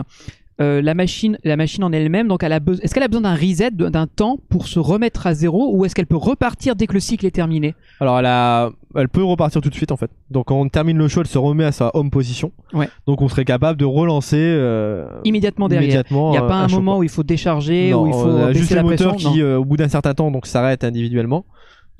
Euh, 0.60 0.82
la 0.82 0.94
machine, 0.94 1.38
la 1.44 1.56
machine 1.56 1.84
en 1.84 1.92
elle-même, 1.92 2.26
donc 2.26 2.42
elle 2.42 2.52
a 2.52 2.58
besoin. 2.58 2.82
Est-ce 2.82 2.92
qu'elle 2.92 3.04
a 3.04 3.08
besoin 3.08 3.22
d'un 3.22 3.36
reset, 3.36 3.70
d'un 3.70 4.08
temps 4.08 4.38
pour 4.48 4.66
se 4.66 4.80
remettre 4.80 5.28
à 5.28 5.32
zéro, 5.32 5.70
ou 5.72 5.84
est-ce 5.84 5.94
qu'elle 5.94 6.06
peut 6.06 6.16
repartir 6.16 6.74
dès 6.74 6.88
que 6.88 6.94
le 6.94 7.00
cycle 7.00 7.26
est 7.26 7.30
terminé? 7.30 7.76
Alors 8.00 8.18
elle 8.18 8.26
a, 8.26 8.70
elle 8.96 9.08
peut 9.08 9.22
repartir 9.22 9.60
tout 9.60 9.70
de 9.70 9.74
suite 9.74 9.92
en 9.92 9.96
fait. 9.96 10.10
Donc 10.32 10.46
quand 10.46 10.56
on 10.60 10.68
termine 10.68 10.98
le 10.98 11.06
show, 11.06 11.20
elle 11.20 11.28
se 11.28 11.38
remet 11.38 11.64
à 11.64 11.70
sa 11.70 11.92
home 11.94 12.10
position. 12.10 12.50
Ouais. 12.72 12.88
Donc 13.06 13.22
on 13.22 13.28
serait 13.28 13.44
capable 13.44 13.78
de 13.78 13.84
relancer 13.84 14.36
euh, 14.36 15.06
Immédiatement 15.22 15.68
derrière. 15.68 15.84
immédiatement, 15.84 16.30
Il 16.30 16.32
n'y 16.32 16.38
a 16.38 16.44
euh, 16.44 16.48
pas 16.48 16.56
un, 16.56 16.66
moment 16.66 16.98
où 16.98 17.02
il 17.04 17.08
faut 17.08 17.22
décharger, 17.22 17.92
Non, 17.92 18.02
où 18.02 18.06
il 18.08 18.12
faut 18.12 18.18
on 18.26 18.42
a 18.42 18.46
baisser 18.48 18.58
juste 18.58 18.82
pression. 18.82 19.12
qui, 19.14 19.40
euh, 19.40 19.58
au 19.58 19.64
bout 19.64 19.76
d'un 19.76 19.88
certain 19.88 20.14
temps, 20.14 20.32
donc 20.32 20.46
s'arrêtent 20.46 20.82
individuellement. 20.82 21.44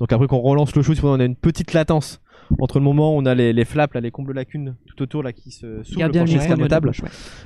Donc 0.01 0.11
après 0.11 0.27
qu'on 0.27 0.39
relance 0.39 0.75
le 0.75 0.81
show, 0.81 0.93
si 0.93 1.03
on 1.05 1.17
a 1.17 1.23
une 1.23 1.35
petite 1.35 1.71
latence 1.71 2.19
entre 2.59 2.79
le 2.79 2.83
moment 2.83 3.15
où 3.15 3.19
on 3.19 3.25
a 3.25 3.35
les, 3.35 3.53
les 3.53 3.65
flaps, 3.65 3.93
là, 3.93 4.01
les 4.01 4.11
combles 4.11 4.33
lacunes 4.33 4.75
tout 4.87 5.01
autour 5.03 5.23
là 5.23 5.33
qui 5.33 5.51
se 5.51 5.83
s'ouvrent 5.83 6.09
pour 6.09 6.25
micro, 6.25 6.55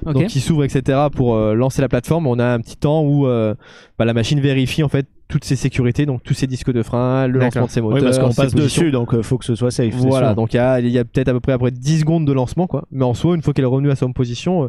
la 0.05 0.13
donc 0.13 0.27
qui 0.27 0.39
s'ouvre 0.39 0.63
etc 0.63 1.07
pour 1.13 1.35
euh, 1.35 1.53
lancer 1.53 1.81
la 1.81 1.89
plateforme. 1.89 2.27
On 2.27 2.39
a 2.39 2.45
un 2.45 2.59
petit 2.59 2.77
temps 2.77 3.03
où 3.03 3.27
euh, 3.27 3.55
bah, 3.97 4.05
la 4.05 4.13
machine 4.13 4.39
vérifie 4.39 4.83
en 4.83 4.89
fait 4.89 5.07
toutes 5.33 5.45
ses 5.45 5.55
sécurités 5.55 6.05
donc 6.05 6.21
tous 6.21 6.35
ses 6.35 6.45
disques 6.45 6.71
de 6.71 6.83
frein 6.83 7.25
le 7.25 7.39
lancement 7.39 7.65
de 7.65 7.71
ses 7.71 7.81
moteurs 7.81 7.97
Oui, 7.97 8.03
parce 8.03 8.19
qu'on 8.19 8.31
passe 8.39 8.53
dessus, 8.53 8.91
donc 8.91 9.15
euh, 9.15 9.23
faut 9.23 9.39
que 9.39 9.45
ce 9.45 9.55
soit 9.55 9.71
safe. 9.71 9.95
voilà 9.95 10.27
sûr. 10.27 10.35
donc 10.35 10.53
il 10.53 10.57
y 10.57 10.59
a, 10.59 10.79
y 10.79 10.99
a 10.99 11.03
peut-être 11.03 11.29
à 11.29 11.33
peu 11.33 11.39
près 11.39 11.53
après 11.53 11.71
10 11.71 12.01
secondes 12.01 12.27
de 12.27 12.31
lancement 12.33 12.67
quoi 12.67 12.83
mais 12.91 13.03
en 13.03 13.15
soi 13.15 13.33
une 13.35 13.41
fois 13.41 13.51
qu'elle 13.51 13.65
est 13.65 13.67
revenue 13.67 13.89
à 13.89 13.95
son 13.95 14.13
position 14.13 14.65
euh, 14.65 14.67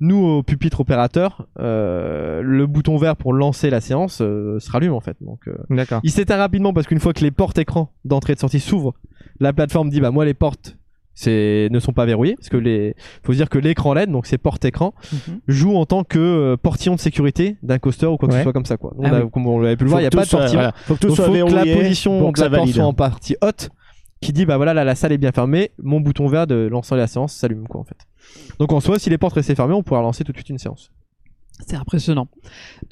nous 0.00 0.16
au 0.16 0.42
pupitre 0.42 0.80
opérateur 0.80 1.46
euh, 1.58 2.40
le 2.40 2.66
bouton 2.66 2.96
vert 2.96 3.14
pour 3.14 3.34
lancer 3.34 3.68
la 3.68 3.82
séance 3.82 4.20
euh, 4.22 4.58
se 4.58 4.70
rallume 4.70 4.94
en 4.94 5.00
fait 5.00 5.18
donc 5.20 5.40
euh, 5.48 5.54
D'accord. 5.68 6.00
il 6.02 6.10
s'éteint 6.10 6.38
rapidement 6.38 6.72
parce 6.72 6.86
qu'une 6.86 7.00
fois 7.00 7.12
que 7.12 7.20
les 7.20 7.30
portes 7.30 7.58
écran 7.58 7.92
d'entrée 8.06 8.32
et 8.32 8.36
de 8.36 8.40
sortie 8.40 8.58
s'ouvrent 8.60 8.94
la 9.38 9.52
plateforme 9.52 9.90
dit 9.90 10.00
bah 10.00 10.10
moi 10.12 10.24
les 10.24 10.32
portes 10.32 10.78
c'est 11.18 11.68
ne 11.72 11.80
sont 11.80 11.92
pas 11.92 12.04
verrouillées 12.04 12.36
parce 12.36 12.50
que 12.50 12.56
les 12.58 12.94
faut 13.24 13.32
se 13.32 13.38
dire 13.38 13.48
que 13.48 13.58
l'écran 13.58 13.94
LED 13.94 14.10
donc 14.12 14.26
c'est 14.26 14.38
porte 14.38 14.64
écran 14.64 14.94
Mhm. 15.12 15.40
joue 15.48 15.74
en 15.74 15.86
tant 15.86 16.04
que 16.04 16.18
euh, 16.18 16.56
portillon 16.56 16.94
de 16.94 17.00
sécurité 17.00 17.56
d'un 17.64 17.78
coaster 17.78 18.06
ou 18.06 18.16
quoi 18.18 18.28
que 18.28 18.34
Ouais. 18.34 18.40
ce 18.40 18.42
soit 18.44 18.52
comme 18.52 18.66
ça 18.66 18.76
quoi. 18.76 18.92
On 18.98 19.04
Ah 19.04 19.16
a- 19.16 19.24
oui. 19.24 19.30
Comme 19.32 19.46
on 19.48 19.58
l'avait 19.58 19.76
pu 19.76 19.84
le 19.84 19.90
voir, 19.90 20.00
il 20.00 20.04
n'y 20.04 20.08
a 20.08 20.10
pas 20.10 20.22
de 20.22 20.28
soit- 20.28 20.40
portillon. 20.40 20.60
voilà. 20.60 20.74
Faut 20.84 20.94
que 20.94 21.00
tout 21.00 21.06
Donc 21.08 21.16
soit 21.16 21.24
faut 21.26 21.32
que 21.32 21.54
la 21.54 21.64
position 21.76 22.18
pour 22.20 22.28
de 22.28 22.36
que 22.36 22.40
la 22.42 22.50
porte 22.50 22.68
soit 22.70 22.84
en 22.84 22.92
partie 22.94 23.36
haute 23.42 23.70
qui 24.20 24.32
dit 24.32 24.44
bah 24.46 24.56
voilà 24.56 24.74
là 24.74 24.84
la 24.84 24.94
salle 24.94 25.12
est 25.12 25.18
bien 25.18 25.32
fermée, 25.32 25.70
mon 25.82 26.00
bouton 26.00 26.26
vert 26.26 26.46
de 26.46 26.54
lancer 26.70 26.94
la 26.96 27.06
séance 27.06 27.34
s'allume 27.34 27.66
quoi 27.66 27.80
en 27.80 27.84
fait. 27.84 27.96
Donc 28.60 28.72
en 28.72 28.80
soi 28.80 28.98
si 28.98 29.08
les 29.10 29.18
portes 29.18 29.34
restaient 29.34 29.54
fermées 29.54 29.74
on 29.74 29.82
pourrait 29.82 30.00
relancer 30.00 30.22
tout 30.22 30.32
de 30.32 30.36
suite 30.36 30.50
une 30.50 30.58
séance. 30.58 30.90
C'est 31.66 31.76
impressionnant. 31.76 32.28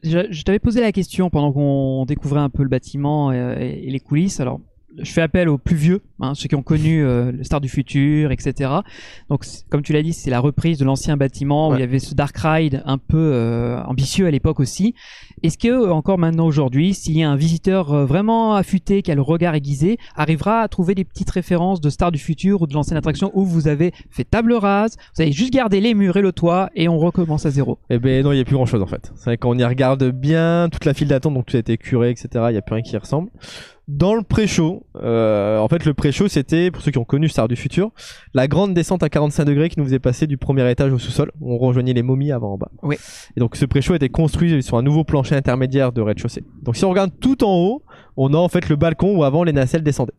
Je, 0.02 0.20
je 0.30 0.42
t'avais 0.42 0.58
posé 0.58 0.80
la 0.80 0.90
question 0.92 1.28
pendant 1.28 1.52
qu'on 1.52 2.06
découvrait 2.06 2.40
un 2.40 2.48
peu 2.48 2.62
le 2.62 2.70
bâtiment 2.70 3.30
euh, 3.30 3.56
et, 3.58 3.86
et 3.86 3.90
les 3.90 4.00
coulisses. 4.00 4.40
Alors, 4.40 4.58
je 4.98 5.12
fais 5.12 5.22
appel 5.22 5.48
aux 5.48 5.58
plus 5.58 5.76
vieux, 5.76 6.02
hein, 6.20 6.34
ceux 6.34 6.48
qui 6.48 6.54
ont 6.54 6.62
connu 6.62 7.04
euh, 7.04 7.32
le 7.32 7.44
Star 7.44 7.60
du 7.60 7.68
futur, 7.68 8.32
etc. 8.32 8.70
Donc, 9.28 9.44
comme 9.70 9.82
tu 9.82 9.92
l'as 9.92 10.02
dit, 10.02 10.12
c'est 10.12 10.30
la 10.30 10.40
reprise 10.40 10.78
de 10.78 10.84
l'ancien 10.84 11.16
bâtiment 11.16 11.70
où 11.70 11.74
il 11.74 11.80
y 11.80 11.82
avait 11.82 11.98
ce 11.98 12.14
Dark 12.14 12.36
Ride 12.36 12.82
un 12.84 12.98
peu 12.98 13.32
euh, 13.32 13.82
ambitieux 13.84 14.26
à 14.26 14.30
l'époque 14.30 14.60
aussi. 14.60 14.94
Est-ce 15.42 15.58
que 15.58 15.68
euh, 15.68 15.92
encore 15.92 16.18
maintenant 16.18 16.46
aujourd'hui, 16.46 16.94
s'il 16.94 17.18
y 17.18 17.22
a 17.22 17.30
un 17.30 17.36
visiteur 17.36 17.92
euh, 17.92 18.06
vraiment 18.06 18.54
affûté, 18.54 19.02
qui 19.02 19.10
a 19.10 19.14
le 19.14 19.22
regard 19.22 19.54
aiguisé, 19.54 19.98
arrivera 20.16 20.60
à 20.60 20.68
trouver 20.68 20.94
des 20.94 21.04
petites 21.04 21.30
références 21.30 21.80
de 21.80 21.90
Star 21.90 22.12
du 22.12 22.18
futur 22.18 22.62
ou 22.62 22.66
de 22.66 22.74
l'ancienne 22.74 22.96
attraction 22.96 23.30
où 23.34 23.44
vous 23.44 23.68
avez 23.68 23.92
fait 24.10 24.24
table 24.24 24.54
rase, 24.54 24.96
vous 25.14 25.22
avez 25.22 25.32
juste 25.32 25.52
gardé 25.52 25.80
les 25.80 25.94
murs 25.94 26.16
et 26.16 26.22
le 26.22 26.32
toit 26.32 26.70
et 26.74 26.88
on 26.88 26.98
recommence 26.98 27.46
à 27.46 27.50
zéro? 27.50 27.78
Eh 27.90 27.98
ben 27.98 28.24
non, 28.24 28.32
il 28.32 28.38
y 28.38 28.40
a 28.40 28.44
plus 28.44 28.56
grand 28.56 28.66
chose 28.66 28.82
en 28.82 28.86
fait. 28.86 29.12
C'est 29.16 29.24
vrai 29.24 29.36
qu'on 29.36 29.58
y 29.58 29.64
regarde 29.64 30.04
bien 30.10 30.68
toute 30.70 30.84
la 30.84 30.94
file 30.94 31.08
d'attente, 31.08 31.34
donc 31.34 31.46
tout 31.46 31.56
a 31.56 31.60
été 31.60 31.76
curé, 31.76 32.10
etc. 32.10 32.28
Il 32.48 32.54
y 32.54 32.58
a 32.58 32.62
plus 32.62 32.74
rien 32.74 32.82
qui 32.82 32.94
y 32.94 32.96
ressemble. 32.96 33.30
Dans 33.86 34.14
le 34.14 34.22
pré-show, 34.22 34.86
euh, 34.96 35.58
en 35.58 35.68
fait, 35.68 35.84
le 35.84 35.92
pré-show, 35.92 36.26
c'était 36.28 36.70
pour 36.70 36.82
ceux 36.82 36.90
qui 36.90 36.96
ont 36.96 37.04
connu 37.04 37.28
Star 37.28 37.48
du 37.48 37.56
futur, 37.56 37.90
la 38.32 38.48
grande 38.48 38.72
descente 38.72 39.02
à 39.02 39.10
45 39.10 39.44
degrés 39.44 39.68
qui 39.68 39.78
nous 39.78 39.84
faisait 39.84 39.98
passer 39.98 40.26
du 40.26 40.38
premier 40.38 40.68
étage 40.70 40.90
au 40.92 40.98
sous-sol. 40.98 41.30
On 41.42 41.58
rejoignait 41.58 41.92
les 41.92 42.02
momies 42.02 42.32
avant 42.32 42.54
en 42.54 42.56
bas. 42.58 42.70
Oui. 42.82 42.96
Et 43.36 43.40
donc 43.40 43.56
ce 43.56 43.66
pré-show 43.66 43.94
était 43.94 44.08
construit 44.08 44.62
sur 44.62 44.78
un 44.78 44.82
nouveau 44.82 45.04
plancher 45.04 45.34
intermédiaire 45.36 45.92
de 45.92 46.00
rez-de-chaussée. 46.00 46.44
Donc 46.62 46.76
si 46.76 46.84
on 46.86 46.90
regarde 46.90 47.10
tout 47.20 47.44
en 47.44 47.54
haut, 47.56 47.82
on 48.16 48.32
a 48.32 48.38
en 48.38 48.48
fait 48.48 48.70
le 48.70 48.76
balcon 48.76 49.16
où 49.16 49.24
avant 49.24 49.44
les 49.44 49.52
nacelles 49.52 49.82
descendaient. 49.82 50.14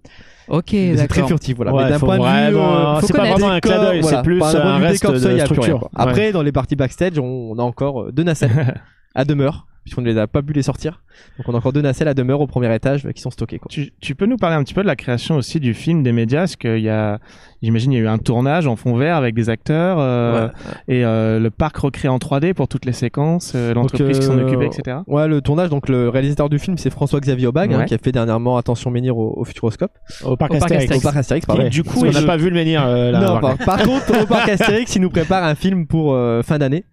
Ok, 0.47 0.67
C'est 0.69 1.07
très 1.07 1.25
furtif, 1.25 1.55
voilà. 1.55 1.73
Ouais, 1.73 1.85
Mais 1.85 1.89
d'un 1.89 1.97
faut 1.99 2.05
point 2.05 2.19
de 2.19 2.23
vue, 2.51 2.57
euh, 2.57 3.01
c'est 3.01 3.13
pas 3.13 3.25
vraiment 3.31 3.49
un 3.49 3.59
clin 3.59 3.81
d'œil, 3.81 4.01
voilà. 4.01 4.17
c'est 4.17 4.23
plus 4.23 4.43
un 4.43 4.77
reste 4.77 5.01
décor, 5.01 5.19
ça, 5.19 5.29
de 5.29 5.37
y 5.37 5.41
a 5.41 5.45
plus 5.45 5.55
structure. 5.55 5.79
rien. 5.79 5.89
Après, 5.95 6.31
dans 6.31 6.43
les 6.43 6.51
parties 6.51 6.75
backstage, 6.75 7.17
on, 7.17 7.23
on 7.51 7.57
a 7.57 7.63
encore 7.63 8.03
euh, 8.03 8.11
deux 8.11 8.21
nacelles 8.21 8.79
à 9.15 9.25
demeure, 9.25 9.65
puisqu'on 9.85 10.01
ne 10.01 10.07
les 10.07 10.17
a 10.17 10.25
pas 10.25 10.41
pu 10.41 10.51
les 10.51 10.63
sortir. 10.63 11.03
Donc 11.37 11.47
on 11.47 11.53
a 11.53 11.57
encore 11.57 11.71
deux 11.71 11.81
nacelles 11.81 12.07
à 12.07 12.13
demeure 12.15 12.41
au 12.41 12.47
premier 12.47 12.73
étage 12.73 13.05
euh, 13.05 13.11
qui 13.11 13.21
sont 13.21 13.29
stockées. 13.29 13.59
Quoi. 13.59 13.67
Tu, 13.69 13.91
tu 14.01 14.15
peux 14.15 14.25
nous 14.25 14.35
parler 14.37 14.55
un 14.55 14.63
petit 14.63 14.73
peu 14.73 14.81
de 14.81 14.87
la 14.87 14.95
création 14.95 15.35
aussi 15.35 15.59
du 15.59 15.73
film 15.75 16.01
des 16.01 16.11
médias? 16.11 16.39
Parce 16.39 16.55
qu'il 16.55 16.79
y 16.79 16.89
a, 16.89 17.19
j'imagine, 17.61 17.91
il 17.93 17.95
y 17.95 17.99
a 17.99 18.03
eu 18.03 18.07
un 18.07 18.17
tournage 18.17 18.65
en 18.65 18.75
fond 18.75 18.95
vert 18.97 19.15
avec 19.15 19.35
des 19.35 19.49
acteurs 19.49 19.97
euh, 19.99 20.49
et 20.87 21.05
euh, 21.05 21.39
le 21.39 21.51
parc 21.51 21.77
recréé 21.77 22.09
en 22.09 22.17
3D 22.17 22.53
pour 22.55 22.67
toutes 22.67 22.85
les 22.85 22.93
séquences, 22.93 23.53
euh, 23.55 23.73
l'entreprise 23.75 24.19
qui 24.19 24.25
s'en 24.25 24.37
euh, 24.39 24.43
occupait, 24.45 24.65
etc. 24.65 24.97
Ouais, 25.07 25.27
le 25.27 25.39
tournage, 25.41 25.69
donc 25.69 25.87
le 25.87 26.09
réalisateur 26.09 26.49
du 26.49 26.57
film, 26.57 26.77
c'est 26.79 26.89
François-Xavier 26.89 27.45
Aubag, 27.47 27.71
hein, 27.71 27.85
qui 27.85 27.93
a 27.93 27.97
fait 27.99 28.11
dernièrement 28.11 28.57
Attention 28.57 28.89
Menhir 28.89 29.15
au, 29.15 29.35
au 29.37 29.45
Futuroscope. 29.45 29.91
Au 30.23 30.35
parc 30.35 30.51
Au 30.51 30.57
parc 30.57 30.71
Astérix. 30.71 30.97
Au 30.97 31.01
parc 31.01 31.17
Astérix, 31.17 31.45
pardon. 31.45 31.67
du 31.69 31.83
coup, 31.83 31.99
on 32.01 32.05
n'a 32.11 32.21
je- 32.21 32.25
pas 32.25 32.37
vu 32.37 32.49
le 32.49 32.55
menhir 32.55 32.83
euh, 32.85 33.11
là. 33.11 33.19
Non, 33.41 33.55
par 33.57 33.83
contre, 33.83 34.23
au 34.23 34.25
parc 34.25 34.49
Astérix, 34.49 34.95
il 34.95 35.01
nous 35.03 35.11
prépare 35.11 35.43
un 35.43 35.53
film 35.53 35.85
pour 35.85 36.13
euh, 36.15 36.41
fin 36.41 36.57
d'année 36.57 36.85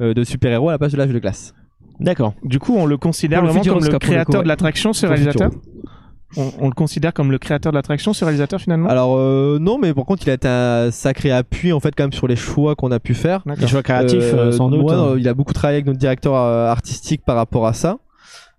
euh, 0.00 0.14
de 0.14 0.24
super-héros 0.24 0.70
à 0.70 0.72
la 0.72 0.78
place 0.78 0.92
de 0.92 0.96
l'âge 0.96 1.10
de 1.10 1.18
glace. 1.18 1.52
D'accord. 2.00 2.34
Du 2.44 2.58
coup, 2.58 2.74
on 2.76 2.86
le 2.86 2.96
considère 2.96 3.42
vraiment 3.44 3.62
comme 3.62 3.84
le 3.84 3.98
créateur 3.98 4.24
coup, 4.26 4.32
ouais. 4.38 4.42
de 4.44 4.48
l'attraction, 4.48 4.92
ce 4.92 5.06
réalisateur 5.06 5.50
on, 6.36 6.52
on 6.60 6.66
le 6.68 6.74
considère 6.74 7.14
comme 7.14 7.30
le 7.32 7.38
créateur 7.38 7.72
de 7.72 7.76
l'attraction, 7.76 8.12
ce 8.12 8.24
réalisateur 8.24 8.60
finalement 8.60 8.88
Alors 8.90 9.16
euh, 9.16 9.58
non, 9.58 9.78
mais 9.78 9.94
par 9.94 10.04
contre, 10.04 10.26
il 10.26 10.30
a 10.30 10.34
été 10.34 10.46
un 10.46 10.90
sacré 10.90 11.30
appui 11.30 11.72
en 11.72 11.80
fait 11.80 11.94
quand 11.96 12.04
même 12.04 12.12
sur 12.12 12.28
les 12.28 12.36
choix 12.36 12.74
qu'on 12.74 12.90
a 12.90 13.00
pu 13.00 13.14
faire. 13.14 13.42
Les 13.58 13.66
choix 13.66 13.82
créatifs, 13.82 14.34
Euh, 14.34 14.52
sans 14.52 14.68
doute. 14.68 14.84
ouais, 14.84 14.92
hein. 14.94 15.14
il 15.18 15.26
a 15.26 15.32
beaucoup 15.34 15.54
travaillé 15.54 15.76
avec 15.76 15.86
notre 15.86 15.98
directeur 15.98 16.34
euh, 16.34 16.68
artistique 16.70 17.22
par 17.24 17.36
rapport 17.36 17.66
à 17.66 17.72
ça. 17.72 17.96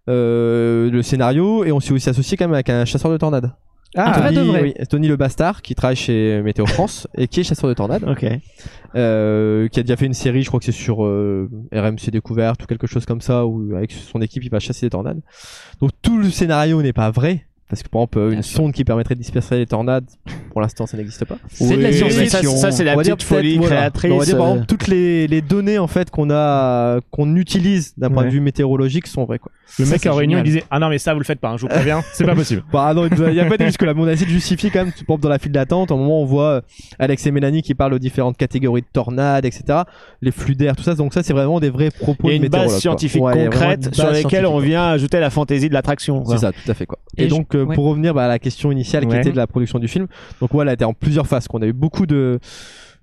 Euh, 0.09 0.89
le 0.89 1.03
scénario 1.03 1.63
et 1.63 1.71
on 1.71 1.79
s'est 1.79 1.93
aussi 1.93 2.09
associé 2.09 2.35
quand 2.37 2.45
même 2.45 2.55
avec 2.55 2.69
un 2.69 2.85
chasseur 2.85 3.11
de 3.11 3.17
tornades. 3.17 3.51
Ah, 3.95 4.29
de 4.29 4.35
Tony, 4.35 4.47
vrai. 4.49 4.61
oui, 4.61 4.73
Tony 4.89 5.07
le 5.07 5.15
Bastard 5.15 5.61
qui 5.63 5.73
travaille 5.73 5.95
chez 5.95 6.41
Météo 6.43 6.65
France 6.67 7.07
et 7.15 7.27
qui 7.27 7.39
est 7.39 7.43
chasseur 7.43 7.67
de 7.69 7.73
tornades, 7.73 8.03
Ok. 8.07 8.25
euh, 8.95 9.67
qui 9.67 9.79
a 9.79 9.83
déjà 9.83 9.95
fait 9.97 10.05
une 10.05 10.13
série, 10.13 10.43
je 10.43 10.47
crois 10.47 10.59
que 10.59 10.65
c'est 10.65 10.71
sur 10.71 11.03
euh, 11.05 11.49
RMC 11.73 12.11
Découverte 12.11 12.63
ou 12.63 12.65
quelque 12.67 12.87
chose 12.87 13.05
comme 13.05 13.21
ça, 13.21 13.45
où 13.45 13.75
avec 13.75 13.91
son 13.91 14.21
équipe 14.21 14.43
il 14.43 14.51
va 14.51 14.59
chasser 14.59 14.85
des 14.85 14.89
tornades. 14.91 15.21
Donc 15.81 15.91
tout 16.01 16.17
le 16.17 16.29
scénario 16.29 16.81
n'est 16.81 16.93
pas 16.93 17.09
vrai. 17.11 17.45
Parce 17.67 17.83
que 17.83 17.89
par 17.89 18.01
exemple, 18.01 18.17
une 18.19 18.29
Bien 18.31 18.41
sûr. 18.41 18.57
sonde 18.57 18.73
qui 18.73 18.83
permettrait 18.83 19.13
de 19.13 19.19
disperser 19.19 19.57
les 19.57 19.67
tornades, 19.67 20.05
pour 20.59 20.63
l'instant 20.63 20.85
ça 20.87 20.97
n'existe 20.97 21.23
pas. 21.23 21.37
C'est 21.53 21.77
de 21.77 21.81
la 21.81 21.87
Oui, 21.89 21.95
science-fiction. 21.95 22.51
Ça, 22.57 22.57
ça, 22.57 22.71
c'est 22.71 22.83
la 22.83 22.95
On 22.95 22.97
petite 22.97 23.23
folie 23.23 23.57
voilà. 23.57 23.75
créatrice. 23.77 24.11
On 24.11 24.17
va 24.17 24.25
dire 24.25 24.35
par 24.37 24.47
euh, 24.47 24.49
exemple 24.51 24.65
toutes 24.67 24.87
les, 24.87 25.25
les 25.27 25.41
données 25.41 25.77
en 25.77 25.87
fait 25.87 26.09
qu'on 26.09 26.29
a 26.29 26.99
qu'on 27.11 27.37
utilise 27.37 27.93
d'un 27.97 28.09
point 28.09 28.23
de 28.23 28.27
Ouais. 28.27 28.33
vue 28.33 28.41
météorologique 28.41 29.07
sont 29.07 29.23
vraies 29.23 29.39
quoi. 29.39 29.53
Le 29.77 29.85
Ça, 29.85 29.91
mec 29.91 30.01
c'est 30.03 30.09
en 30.09 30.15
réunion, 30.15 30.39
il 30.39 30.43
disait 30.43 30.63
Ah 30.69 30.79
non, 30.79 30.89
mais 30.89 30.97
ça, 30.97 31.13
vous 31.13 31.19
le 31.19 31.25
faites 31.25 31.39
pas, 31.39 31.49
hein, 31.49 31.55
je 31.57 31.61
vous 31.61 31.67
préviens, 31.67 32.01
c'est 32.11 32.25
pas 32.25 32.35
possible. 32.35 32.63
Bah 32.73 32.93
non, 32.93 33.07
il 33.07 33.33
y 33.35 33.39
a 33.39 33.45
pas 33.45 33.55
été 33.55 33.65
jusque 33.67 33.83
là, 33.83 33.93
mais 33.93 34.01
on 34.01 34.07
a 34.07 34.11
essayé 34.11 34.25
de 34.25 34.31
justifier 34.31 34.69
quand 34.71 34.79
même. 34.79 34.87
Par 34.91 34.99
exemple, 35.01 35.21
dans 35.21 35.29
la 35.29 35.39
file 35.39 35.51
d'attente, 35.51 35.91
au 35.91 35.97
moment 35.97 36.19
où 36.19 36.23
on 36.23 36.25
voit 36.25 36.43
euh, 36.45 36.61
Alex 36.97 37.25
et 37.27 37.31
Mélanie 37.31 37.61
qui 37.61 37.75
parlent 37.75 37.93
aux 37.93 37.99
différentes 37.99 38.35
catégories 38.35 38.81
de 38.81 38.87
tornades, 38.91 39.45
etc. 39.45 39.81
Les 40.21 40.31
flux 40.31 40.55
d'air, 40.55 40.75
tout 40.75 40.83
ça. 40.83 40.95
Donc 40.95 41.13
ça, 41.13 41.21
c'est 41.23 41.33
vraiment 41.33 41.59
des 41.59 41.69
vrais 41.69 41.91
propos 41.91 42.29
Il 42.29 42.33
y 42.33 42.35
a 42.35 42.39
de 42.39 42.43
une 42.45 42.49
base 42.49 42.71
quoi. 42.71 42.79
scientifique 42.79 43.21
Ouais, 43.21 43.33
vraiment 43.33 43.51
concrète 43.51 43.85
une 43.85 43.93
sur 43.93 44.05
base 44.05 44.23
laquelle 44.23 44.45
on 44.47 44.57
vient 44.59 44.87
ajouter 44.89 45.19
la 45.19 45.29
fantaisie 45.29 45.69
de 45.69 45.73
l'attraction. 45.73 46.23
quoi. 46.23 46.35
C'est 46.35 46.41
ça, 46.41 46.51
tout 46.51 46.69
à 46.71 46.73
fait 46.73 46.85
quoi. 46.87 46.97
Et, 47.17 47.27
donc 47.27 47.53
euh, 47.55 47.65
pour 47.67 47.85
revenir 47.85 48.13
bah, 48.15 48.25
à 48.25 48.27
la 48.27 48.39
question 48.39 48.71
initiale 48.71 49.05
qui 49.07 49.15
était 49.15 49.31
de 49.31 49.37
la 49.37 49.45
production 49.47 49.77
du 49.79 49.87
film, 49.87 50.07
donc 50.49 50.55
voilà, 50.55 50.71
elle 50.71 50.75
était 50.75 50.85
en 50.85 50.93
plusieurs 50.93 51.27
phases. 51.27 51.47
Qu'on 51.47 51.61
a 51.61 51.67
eu 51.67 51.73
beaucoup 51.73 52.05
de 52.05 52.39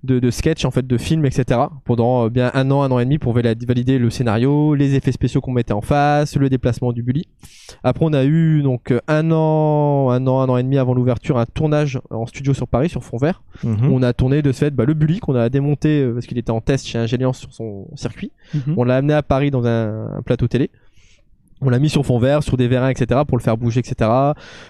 de, 0.05 0.21
de 0.21 0.31
sketchs 0.31 0.65
en 0.67 0.71
fait 0.71 0.87
de 0.87 0.99
films 0.99 1.25
etc 1.25 1.59
pendant 1.85 2.27
euh, 2.27 2.29
bien 2.29 2.51
un 2.55 2.71
an 2.71 2.83
un 2.83 2.91
an 2.93 2.99
et 3.01 3.05
demi 3.05 3.19
pour 3.19 3.33
vali- 3.33 3.57
valider 3.67 3.99
le 3.99 4.11
scénario 4.11 4.75
les 4.75 4.95
effets 4.95 5.11
spéciaux 5.11 5.41
qu'on 5.41 5.53
mettait 5.53 5.73
en 5.73 5.81
face 5.81 6.37
le 6.37 6.49
déplacement 6.51 6.93
du 6.93 7.03
bully 7.03 7.25
après 7.83 8.05
on 8.05 8.13
a 8.13 8.25
eu 8.25 8.63
donc 8.63 8.93
euh, 8.93 9.01
un 9.09 9.31
an 9.33 10.11
un 10.11 10.27
an 10.27 10.41
un 10.43 10.49
an 10.51 10.57
et 10.59 10.63
demi 10.63 10.77
avant 10.79 10.93
l'ouverture 10.95 11.39
un 11.39 11.47
tournage 11.47 11.99
en 12.11 12.27
studio 12.27 12.53
sur 12.55 12.69
Paris 12.69 12.91
sur 12.91 13.03
fond 13.03 13.17
vert 13.17 13.43
Mhm. 13.65 13.91
on 13.91 14.03
a 14.03 14.13
tourné 14.13 14.43
de 14.43 14.53
ce 14.53 14.59
fait 14.59 14.71
bah, 14.71 14.85
le 14.85 14.93
bully 14.93 15.19
qu'on 15.19 15.35
a 15.35 15.49
démonté 15.49 16.03
euh, 16.03 16.13
parce 16.13 16.27
qu'il 16.27 16.37
était 16.39 16.51
en 16.53 16.61
test 16.61 16.87
chez 16.87 16.99
Ingéliance 16.99 17.39
sur 17.39 17.53
son 17.53 17.87
circuit 17.97 18.31
Mhm. 18.55 18.75
on 18.77 18.85
l'a 18.85 18.97
amené 18.97 19.15
à 19.15 19.23
Paris 19.23 19.51
dans 19.51 19.67
un, 19.67 20.09
un 20.19 20.23
plateau 20.23 20.47
télé 20.47 20.71
on 21.61 21.71
l'a 21.71 21.79
mis 21.79 21.89
sur 21.89 22.05
fond 22.05 22.19
vert, 22.19 22.43
sur 22.43 22.57
des 22.57 22.69
vérins, 22.69 22.91
etc. 22.91 23.23
pour 23.27 23.39
le 23.39 23.43
faire 23.43 23.57
bouger, 23.57 23.81
etc. 23.81 24.11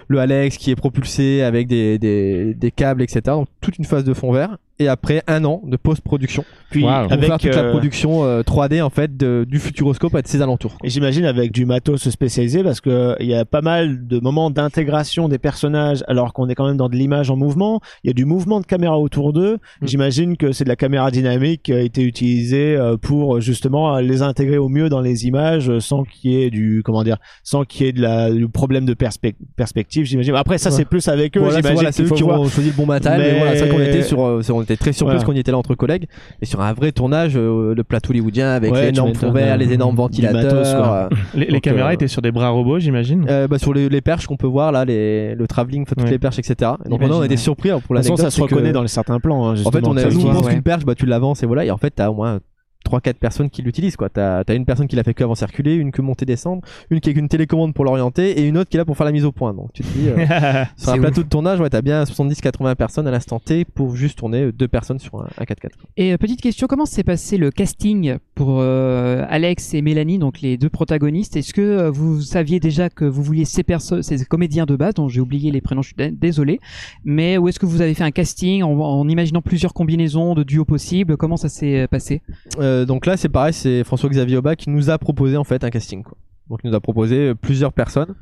Le 0.08 0.18
Alex 0.18 0.56
qui 0.56 0.70
est 0.70 0.76
propulsé 0.76 1.42
avec 1.42 1.66
des, 1.66 1.98
des, 1.98 2.70
câbles, 2.70 3.02
etc. 3.02 3.20
Donc 3.26 3.48
toute 3.60 3.78
une 3.78 3.84
phase 3.84 4.04
de 4.04 4.14
fond 4.14 4.32
vert. 4.32 4.56
Et 4.78 4.88
après 4.88 5.22
un 5.26 5.44
an 5.44 5.62
de 5.64 5.76
post-production 5.76 6.44
Puis 6.70 6.84
Wow. 6.84 7.04
pour 7.04 7.12
avec 7.12 7.26
faire 7.28 7.38
toute 7.38 7.54
la 7.54 7.62
euh, 7.62 7.70
production 7.70 8.24
euh, 8.24 8.42
3D 8.42 8.82
en 8.82 8.90
fait 8.90 9.16
de- 9.16 9.46
du 9.48 9.58
Futuroscope 9.58 10.14
et 10.16 10.20
de 10.22 10.28
ses 10.28 10.42
alentours. 10.42 10.76
Et 10.84 10.90
j'imagine 10.90 11.24
avec 11.24 11.50
du 11.52 11.64
matos 11.64 12.08
spécialisé 12.10 12.62
parce 12.62 12.80
que 12.82 13.16
il 13.20 13.26
y 13.26 13.34
a 13.34 13.44
pas 13.46 13.62
mal 13.62 14.06
de 14.06 14.20
moments 14.20 14.50
d'intégration 14.50 15.28
des 15.28 15.38
personnages 15.38 16.04
alors 16.08 16.32
qu'on 16.34 16.48
est 16.50 16.54
quand 16.54 16.66
même 16.66 16.76
dans 16.76 16.88
de 16.90 16.96
l'image 16.96 17.30
en 17.30 17.36
mouvement. 17.36 17.80
Il 18.04 18.08
y 18.08 18.10
a 18.10 18.12
du 18.12 18.26
mouvement 18.26 18.60
de 18.60 18.66
caméra 18.66 18.98
autour 18.98 19.32
d'eux. 19.32 19.54
Mm. 19.80 19.86
J'imagine 19.86 20.36
que 20.36 20.52
c'est 20.52 20.64
de 20.64 20.68
la 20.68 20.76
caméra 20.76 21.10
dynamique 21.10 21.62
qui 21.62 21.72
a 21.72 21.80
été 21.80 22.02
utilisée 22.02 22.76
euh, 22.76 22.96
pour 22.98 23.40
justement 23.40 23.98
les 23.98 24.20
intégrer 24.20 24.58
au 24.58 24.68
mieux 24.68 24.88
dans 24.90 25.00
les 25.00 25.26
images 25.26 25.70
euh, 25.70 25.80
sans 25.80 26.04
qu'il 26.04 26.32
y 26.32 26.42
ait 26.42 26.50
du 26.50 26.82
comment 26.84 27.02
dire 27.02 27.16
sans 27.44 27.64
qu'il 27.64 27.86
y 27.86 27.88
ait 27.88 27.92
de 27.92 28.02
la 28.02 28.30
du 28.30 28.46
problème 28.48 28.84
de 28.84 28.92
perspec- 28.94 29.36
perspective. 29.56 30.04
J'imagine. 30.04 30.34
Après 30.34 30.58
ça 30.58 30.68
Ouais. 30.70 30.76
c'est 30.76 30.84
plus 30.84 31.08
avec 31.08 31.36
eux. 31.36 31.40
Voilà, 31.40 31.54
c'est 31.54 31.58
j'imagine 31.62 31.74
voilà, 31.76 31.92
c'est 31.92 31.96
qu'il 32.02 32.04
eux 32.04 32.08
faut 32.08 32.14
qui 32.16 32.22
voir. 32.24 32.40
ont 32.40 32.48
choisi 32.48 32.68
le 32.70 32.74
bon 32.76 32.86
matériel. 32.86 33.32
Mais, 33.34 33.38
voilà, 33.38 33.54
vrai 33.54 33.68
qu'on 33.68 33.80
était 33.80 34.02
sur, 34.02 34.24
euh, 34.24 34.42
était 34.66 34.76
très 34.76 34.92
surpris 34.92 35.14
Voilà. 35.16 35.24
qu'on 35.26 35.32
y 35.32 35.38
était 35.38 35.50
là 35.50 35.58
entre 35.58 35.74
collègues 35.74 36.06
et 36.42 36.46
sur 36.46 36.60
un 36.60 36.72
vrai 36.72 36.92
tournage 36.92 37.32
euh, 37.36 37.74
de 37.74 37.82
plateau 37.82 38.10
hollywoodien 38.10 38.50
avec 38.50 38.72
Ouais, 38.72 38.82
les 38.82 38.88
énormes 38.88 39.14
fonds 39.14 39.32
verts, 39.32 39.56
les 39.56 39.68
euh, 39.68 39.72
énormes 39.74 39.94
du 39.94 40.02
ventilateurs. 40.02 40.42
matos, 40.42 40.74
quoi. 40.74 40.94
euh, 40.96 41.08
Les, 41.34 41.46
les 41.46 41.52
Donc, 41.52 41.60
caméras 41.62 41.88
euh, 41.90 41.92
étaient 41.92 42.08
sur 42.08 42.20
des 42.22 42.30
bras 42.32 42.50
robots, 42.50 42.78
j'imagine. 42.78 43.24
Euh, 43.28 43.48
bah, 43.48 43.58
sur 43.58 43.72
les, 43.72 43.88
les 43.88 44.00
perches 44.00 44.26
qu'on 44.26 44.36
peut 44.36 44.46
voir 44.46 44.72
là, 44.72 44.84
les, 44.84 45.34
le 45.34 45.46
travelling, 45.46 45.82
enfin, 45.82 45.94
toutes 45.96 46.04
Ouais. 46.04 46.10
les 46.10 46.18
perches, 46.18 46.38
etc. 46.38 46.72
Et 46.84 46.88
donc 46.88 47.00
on 47.02 47.20
a 47.20 47.24
été 47.24 47.30
ouais. 47.32 47.36
surpris 47.36 47.70
alors, 47.70 47.80
pour 47.82 47.96
façon, 47.96 48.10
l'anecdote. 48.14 48.18
ça 48.18 48.30
se 48.30 48.36
que- 48.38 48.42
reconnaît 48.42 48.72
dans 48.72 48.82
les 48.82 48.88
certains 48.88 49.20
plans. 49.20 49.48
hein, 49.48 49.54
En 49.64 49.70
fait, 49.70 49.86
on 49.86 49.96
a 49.96 50.04
on 50.06 50.10
pense 50.34 50.46
ouais. 50.46 50.52
qu'une 50.52 50.62
perche, 50.62 50.84
bah 50.84 50.94
tu 50.94 51.06
l'avances 51.06 51.42
et 51.42 51.46
voilà. 51.46 51.64
Et 51.64 51.70
en 51.70 51.76
fait, 51.78 51.90
t'as 51.90 52.10
au 52.10 52.14
moins 52.14 52.40
3-4 52.86 53.14
personnes 53.14 53.50
qui 53.50 53.62
l'utilisent 53.62 53.96
quoi. 53.96 54.08
T'as 54.08 54.42
as 54.46 54.54
une 54.54 54.64
personne 54.64 54.86
qui 54.88 54.96
l'a 54.96 55.02
fait 55.02 55.14
que 55.14 55.24
avant 55.24 55.34
circuler, 55.34 55.74
une 55.74 55.90
que 55.92 56.02
monter 56.02 56.24
descendre, 56.24 56.62
une 56.90 57.00
qui 57.00 57.10
a 57.10 57.12
une 57.12 57.28
télécommande 57.28 57.74
pour 57.74 57.84
l'orienter 57.84 58.40
et 58.40 58.46
une 58.46 58.56
autre 58.58 58.70
qui 58.70 58.76
est 58.76 58.80
là 58.80 58.84
pour 58.84 58.96
faire 58.96 59.06
la 59.06 59.12
mise 59.12 59.24
au 59.24 59.32
point. 59.32 59.52
Donc 59.54 59.72
tu 59.72 59.82
te 59.82 59.88
dis, 59.98 60.08
euh, 60.08 60.64
sur 60.76 60.92
un 60.92 60.98
plateau 60.98 61.22
de 61.22 61.28
tournage, 61.28 61.60
ouais, 61.60 61.70
t'as 61.70 61.82
bien 61.82 62.02
70-80 62.04 62.74
personnes 62.76 63.06
à 63.06 63.10
l'instant 63.10 63.38
T 63.40 63.64
pour 63.64 63.96
juste 63.96 64.18
tourner 64.18 64.42
euh, 64.44 64.52
deux 64.52 64.68
personnes 64.68 64.98
sur 64.98 65.16
un, 65.20 65.28
un 65.38 65.44
4x4. 65.44 65.60
quoi. 65.60 65.70
Et 65.96 66.12
euh, 66.12 66.16
petite 66.18 66.40
question, 66.40 66.66
comment 66.66 66.86
s'est 66.86 67.04
passé 67.04 67.36
le 67.36 67.50
casting 67.50 68.16
pour 68.34 68.58
euh, 68.60 69.24
Alex 69.28 69.74
et 69.74 69.82
Mélanie, 69.82 70.18
donc 70.18 70.40
les 70.40 70.56
deux 70.56 70.68
protagonistes? 70.70 71.36
Est-ce 71.36 71.52
que 71.54 71.60
euh, 71.60 71.90
vous 71.90 72.20
saviez 72.20 72.60
déjà 72.60 72.90
que 72.90 73.04
vous 73.04 73.22
vouliez 73.22 73.44
ces 73.44 73.62
personnes, 73.62 74.02
ces 74.02 74.24
comédiens 74.24 74.66
de 74.66 74.76
base, 74.76 74.94
dont 74.94 75.08
j'ai 75.08 75.20
oublié 75.20 75.50
les 75.50 75.60
prénoms, 75.60 75.82
je 75.82 75.88
suis 75.88 75.96
dé- 75.96 76.10
désolé, 76.10 76.60
mais 77.04 77.38
où 77.38 77.48
est-ce 77.48 77.58
que 77.58 77.66
vous 77.66 77.80
avez 77.80 77.94
fait 77.94 78.04
un 78.04 78.10
casting 78.10 78.62
en, 78.62 78.72
en 78.78 79.08
imaginant 79.08 79.40
plusieurs 79.42 79.72
combinaisons 79.74 80.34
de 80.34 80.42
duos 80.42 80.64
possibles? 80.64 81.16
Comment 81.16 81.36
ça 81.36 81.48
s'est 81.48 81.86
passé? 81.88 82.20
Euh, 82.58 82.75
donc 82.84 83.06
là, 83.06 83.16
c'est 83.16 83.28
pareil, 83.28 83.52
c'est 83.52 83.84
François-Xavier 83.84 84.36
Aubin 84.36 84.54
qui 84.54 84.70
nous 84.70 84.90
a 84.90 84.98
proposé 84.98 85.36
en 85.36 85.44
fait 85.44 85.64
un 85.64 85.70
casting. 85.70 86.02
Quoi. 86.02 86.16
Donc 86.50 86.60
il 86.64 86.70
nous 86.70 86.76
a 86.76 86.80
proposé 86.80 87.28
euh, 87.28 87.34
plusieurs 87.34 87.72
personnes. 87.72 88.14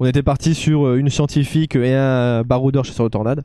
On 0.00 0.06
était 0.06 0.22
parti 0.22 0.54
sur 0.54 0.86
euh, 0.86 0.96
une 0.96 1.08
scientifique 1.08 1.76
et 1.76 1.94
un 1.94 2.42
baroudeur 2.42 2.84
chasseur 2.84 3.06
de 3.06 3.10
tornades. 3.10 3.44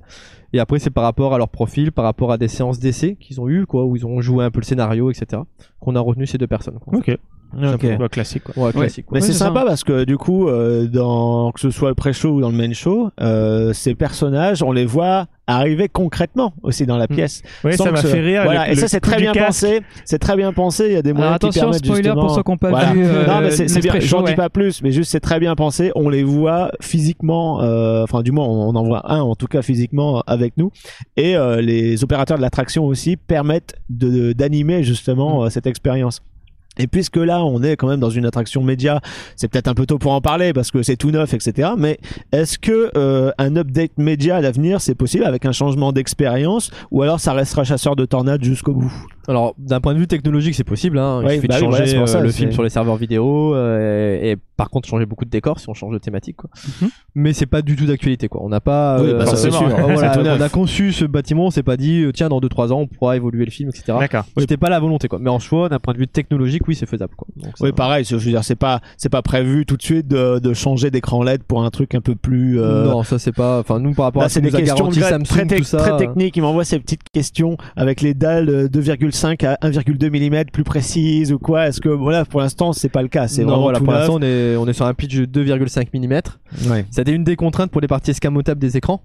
Et 0.52 0.60
après, 0.60 0.80
c'est 0.80 0.89
par 0.89 1.04
rapport 1.04 1.34
à 1.34 1.38
leur 1.38 1.50
profil, 1.50 1.91
par 1.91 2.06
rapport 2.06 2.32
à 2.32 2.38
des 2.38 2.47
séances 2.47 2.80
d'essai 2.80 3.16
qu'ils 3.20 3.39
ont 3.39 3.47
eu, 3.47 3.66
quoi, 3.66 3.86
où 3.86 3.95
ils 3.95 4.06
ont 4.06 4.20
joué 4.20 4.43
un 4.43 4.52
peu 4.52 4.60
le 4.60 4.66
scénario, 4.66 5.12
etc. 5.12 5.43
Qu'on 5.80 5.95
a 5.95 6.00
retenu 6.00 6.26
ces 6.26 6.39
deux 6.39 6.47
personnes. 6.47 6.80
Ok. 6.88 7.18
Ok. 7.54 7.97
Bah, 7.97 8.10
classique 8.10 8.43
quoi. 8.43 8.66
Ouais, 8.68 8.72
classique. 8.72 9.06
quoi. 9.06 9.18
Mais 9.18 9.22
Ouais, 9.22 9.28
c'est 9.28 9.34
sympa 9.34 9.62
ça. 9.62 9.66
parce 9.66 9.84
que 9.84 10.04
du 10.06 10.18
coup, 10.18 10.47
euh, 10.47 10.86
dans 10.88 11.52
que 11.52 11.60
ce 11.60 11.72
soit 11.72 11.89
le 11.89 11.95
pré-show 11.95 12.30
ou 12.36 12.41
dans 12.41 12.50
le 12.50 12.56
main 12.58 12.74
show, 12.74 13.10
euh, 13.22 13.74
ces 13.74 13.95
personnages, 13.95 14.62
on 14.64 14.72
les 14.72 14.86
voit 14.86 15.26
arriver 15.47 15.89
concrètement 15.89 16.54
aussi 16.62 16.86
dans 16.86 16.97
la 16.97 17.06
Mm. 17.06 17.16
pièce. 17.16 17.41
Oui, 17.64 17.76
ça 17.76 17.89
m'a 17.91 17.97
ce- 18.02 18.06
fait 18.08 18.20
rire. 18.22 18.43
Voilà, 18.43 18.68
le- 18.68 18.74
et 18.74 18.76
ça 18.76 18.88
c'est 18.88 19.00
très 19.00 19.18
bien 19.18 19.32
casque. 19.32 19.47
pensé. 19.47 19.82
C'est 20.06 20.20
très 20.20 20.36
bien 20.36 20.54
pensé. 20.54 20.86
Il 20.88 20.93
y 20.93 20.95
a 20.95 21.02
des 21.02 21.12
moyens 21.12 21.30
Alors 21.30 21.39
qui 21.39 21.45
attention, 21.47 21.62
permettent 21.62 21.86
spoiler 21.86 22.04
justement- 22.04 22.22
pour 22.22 22.36
ceux 22.36 22.43
qui 22.43 22.52
n'ont 22.52 22.58
pas 22.58 22.70
Voilà. 22.70 22.93
vu. 22.93 23.04
euh, 23.04 23.26
non, 23.26 23.41
mais 23.41 23.50
c'est 23.52 23.80
bien. 23.82 23.93
J'en 24.00 24.00
show, 24.00 24.18
dis 24.24 24.30
ouais. 24.30 24.36
pas 24.36 24.50
plus, 24.50 24.84
mais 24.84 24.91
juste 24.91 25.10
c'est 25.12 25.20
très 25.20 25.39
bien 25.39 25.56
pensé. 25.56 25.91
On 25.95 26.08
les 26.10 26.22
voit 26.24 26.72
physiquement. 26.82 27.62
euh, 27.64 28.04
Enfin, 28.04 28.22
du 28.22 28.32
moins, 28.32 28.45
on, 28.45 28.76
en 28.76 28.84
voit 28.84 29.12
un 29.12 29.22
en 29.22 29.36
tout 29.36 29.47
cas 29.47 29.62
physiquement 29.64 30.22
avec 30.28 30.54
nous. 30.58 30.72
Et 31.18 31.36
euh, 31.36 31.62
les 31.62 32.04
opérateurs 32.04 32.38
de 32.38 32.41
l'attraction 32.43 32.86
aussi 32.86 33.18
permettent 33.18 33.74
de 33.89 34.34
d'animer 34.34 34.84
justement 34.84 35.45
euh, 35.45 35.50
cette 35.50 35.66
expérience. 35.66 36.22
Et 36.80 36.88
puisque 36.88 37.18
là, 37.18 37.44
on 37.44 37.62
est 37.62 37.76
quand 37.76 37.88
même 37.88 38.00
dans 38.00 38.10
une 38.10 38.26
attraction 38.26 38.64
média, 38.64 39.02
c'est 39.36 39.50
peut-être 39.50 39.68
un 39.68 39.74
peu 39.74 39.86
tôt 39.86 39.98
pour 39.98 40.14
en 40.14 40.22
parler 40.22 40.54
parce 40.54 40.72
que 40.72 40.82
c'est 40.82 40.96
tout 40.96 41.12
neuf, 41.12 41.34
etc. 41.34 41.72
Mais 41.78 42.00
est-ce 42.32 42.58
que 42.58 42.90
euh, 42.96 43.32
un 43.38 43.56
update 43.58 43.98
média 43.98 44.38
à 44.38 44.42
l'avenir, 44.42 44.80
c'est 44.80 44.96
possible 44.96 45.26
avec 45.26 45.46
un 45.46 45.52
changement 45.52 45.92
d'expérience, 45.92 46.72
ou 46.90 47.04
alors 47.04 47.20
ça 47.20 47.34
restera 47.34 47.66
chasseur 47.66 47.96
de 47.98 48.06
tornades 48.06 48.44
jusqu'au 48.44 48.74
bout? 48.74 48.94
Alors, 49.28 49.54
d'un 49.58 49.80
point 49.82 49.94
de 49.94 50.00
vue 50.00 50.08
technologique, 50.08 50.56
c'est 50.56 50.64
possible. 50.64 50.98
Hein. 50.98 51.20
Il 51.22 51.28
Ouais, 51.28 51.36
suffit 51.36 51.48
bah 51.48 51.60
de 51.60 51.66
oui, 51.66 51.72
changer 51.72 51.86
c'est 51.86 51.98
pour 51.98 52.08
ça, 52.08 52.20
euh, 52.20 52.24
le 52.24 52.32
film 52.32 52.52
sur 52.52 52.64
les 52.64 52.70
serveurs 52.70 52.96
vidéo 52.96 53.54
euh, 53.54 54.18
et, 54.24 54.38
par 54.60 54.70
contre 54.70 54.89
changer 54.89 55.05
beaucoup 55.05 55.24
de 55.24 55.30
décors 55.30 55.60
si 55.60 55.70
on 55.70 55.74
change 55.74 55.93
de 55.93 55.99
thématique. 55.99 56.36
Quoi. 56.36 56.49
Mhm. 56.82 56.89
Mais 57.16 57.32
c'est 57.34 57.45
pas 57.45 57.62
du 57.62 57.76
tout 57.78 57.86
d'actualité. 57.86 58.28
quoi. 58.28 58.41
On 58.43 58.49
n'a 58.49 58.60
pas. 58.60 59.01
Oui, 59.01 59.14
bah, 59.14 59.26
ça, 59.26 59.38
c'est 59.38 59.49
forcément, 59.49 59.70
sûr. 59.70 59.80
euh, 59.80 59.93
voilà, 59.93 60.12
C'est 60.14 60.20
tout 60.20 60.26
neuf. 60.26 60.38
on 60.39 60.43
a 60.43 60.49
conçu 60.49 60.91
ce 60.91 61.05
bâtiment. 61.05 61.45
On 61.45 61.49
s'est 61.51 61.64
pas 61.64 61.78
dit 61.78 62.01
euh, 62.03 62.12
tiens 62.12 62.28
dans 62.28 62.39
2-3 62.41 62.74
ans 62.74 62.80
on 62.82 62.88
pourra 62.88 63.16
évoluer 63.16 63.45
le 63.45 63.51
film, 63.51 63.70
etc. 63.70 63.97
D'accord. 63.99 64.26
C'était 64.38 64.57
pas 64.57 64.70
la 64.70 64.80
volonté. 64.82 65.07
quoi. 65.07 65.18
Mais 65.20 65.30
en 65.30 65.39
choix, 65.39 65.70
d'un 65.70 65.80
point 65.80 65.93
de 65.93 65.99
vue 65.99 66.07
technologique, 66.07 66.68
oui, 66.68 66.76
c'est 66.76 66.86
faisable. 66.86 67.14
Quoi. 67.16 67.28
Donc, 67.38 67.57
ça- 67.57 67.64
Oui, 67.64 67.72
pareil. 67.72 68.03
Je 68.03 68.16
veux 68.18 68.22
dire, 68.32 68.43
c'est 68.43 68.55
pas, 68.55 68.82
c'est 68.97 69.10
pas 69.10 69.22
prévu 69.22 69.66
tout 69.66 69.78
de 69.78 69.82
suite 69.82 70.07
de, 70.07 70.39
de 70.39 70.53
changer 70.53 70.91
d'écran 70.91 71.24
LED 71.24 71.43
pour 71.43 71.64
un 71.64 71.70
truc 71.70 71.95
un 71.95 72.01
peu 72.01 72.16
plus. 72.16 72.60
euh, 72.60 72.86
Non, 72.86 73.03
ça 73.03 73.18
c'est 73.18 73.32
pas. 73.32 73.60
Enfin, 73.60 73.80
nous 73.80 73.93
par 73.93 74.05
rapport 74.05 74.22
Là, 74.22 74.26
à 74.26 74.30
ce 74.30 74.36
c'est 74.36 74.41
que 74.41 74.45
des 74.47 74.51
nous 74.51 74.57
a 74.57 74.60
questions 74.60 74.76
garanti 74.76 74.99
très, 74.99 75.10
Samsung, 75.10 75.47
très, 75.47 75.57
tout 75.57 75.64
ça. 75.64 75.78
très 75.78 75.91
euh, 75.93 75.97
techniques. 75.97 76.36
Il 76.36 76.41
m'envoie 76.41 76.66
ces 76.66 76.80
petites 76.80 77.03
questions 77.14 77.55
avec 77.78 78.01
les 78.01 78.14
dalles 78.14 78.49
euh, 78.49 78.68
2,5 78.68 79.45
à 79.45 79.55
1,2 79.68 80.10
mm 80.10 80.45
plus 80.51 80.64
précises 80.64 81.32
ou 81.32 81.39
quoi. 81.39 81.68
Est-ce 81.68 81.80
que 81.82 81.89
voilà, 81.89 82.26
pour 82.26 82.41
l'instant, 82.41 82.74
c'est 82.74 82.89
pas 82.89 83.01
le 83.01 83.07
cas. 83.07 83.28
C'est 83.28 83.41
non, 83.43 83.47
vraiment 83.49 83.64
voilà, 83.64 83.80
tout 83.80 83.86
pour 83.86 83.93
l'instant, 83.93 84.16
on 84.16 84.22
est, 84.22 84.49
on 84.58 84.68
est 84.68 84.74
sur 84.74 84.86
un 84.86 84.93
pitch 84.93 85.16
de 85.16 85.26
2,5 85.43 85.88
mm. 85.93 86.70
Ouais. 86.72 86.86
C'était 86.91 87.14
une 87.14 87.24
des 87.24 87.36
contraintes 87.36 87.72
pour 87.72 87.82
les 87.82 87.88
parties 87.88 88.12
escamotables 88.12 88.60
des 88.62 88.78
écrans. 88.78 89.02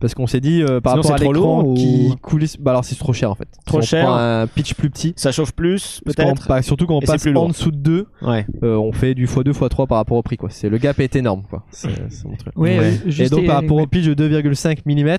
Parce 0.00 0.12
qu'on 0.12 0.26
s'est 0.26 0.40
dit, 0.40 0.60
euh, 0.60 0.80
par 0.80 0.94
Sinon, 0.94 1.02
rapport 1.02 1.14
à 1.14 1.18
l'écran 1.32 1.62
lourd 1.62 1.74
qui 1.76 2.08
ou- 2.12 2.16
coulisse. 2.16 2.56
Bah 2.58 2.72
alors, 2.72 2.84
c'est 2.84 2.96
trop 2.96 3.12
cher 3.12 3.30
en 3.30 3.36
fait. 3.36 3.46
Trop 3.64 3.80
Si 3.80 3.86
on 3.94 3.96
cher. 3.98 4.04
prend 4.06 4.16
un 4.16 4.46
pitch 4.48 4.74
plus 4.74 4.90
petit. 4.90 5.14
Ça 5.16 5.30
chauffe 5.30 5.52
plus, 5.52 6.00
peut-être. 6.04 6.48
bah, 6.48 6.62
surtout 6.62 6.86
quand 6.86 6.96
on 6.96 7.00
Et 7.00 7.06
passe 7.06 7.22
plus 7.22 7.32
lourd. 7.32 7.44
en 7.44 7.48
dessous 7.48 7.70
de 7.70 7.76
2, 7.76 8.06
Ouais. 8.22 8.44
euh, 8.64 8.74
on 8.76 8.90
fait 8.90 9.14
du 9.14 9.26
x2, 9.26 9.52
x3 9.52 9.86
par 9.86 9.98
rapport 9.98 10.16
au 10.16 10.22
prix. 10.24 10.36
Quoi. 10.36 10.50
C'est, 10.50 10.68
le 10.68 10.78
gap 10.78 10.98
est 10.98 11.14
énorme. 11.14 11.44
Quoi. 11.48 11.62
C'est, 11.70 11.88
c'est 12.10 12.24
mon 12.24 12.34
truc. 12.34 12.52
Ouais, 12.58 12.76
Ouais. 12.80 13.00
euh, 13.06 13.24
Et 13.24 13.28
donc 13.28 13.46
par 13.46 13.54
rapport 13.62 13.76
au 13.76 13.86
pitch 13.86 14.06
de 14.06 14.14
2,5 14.14 14.80
mm, 14.84 15.16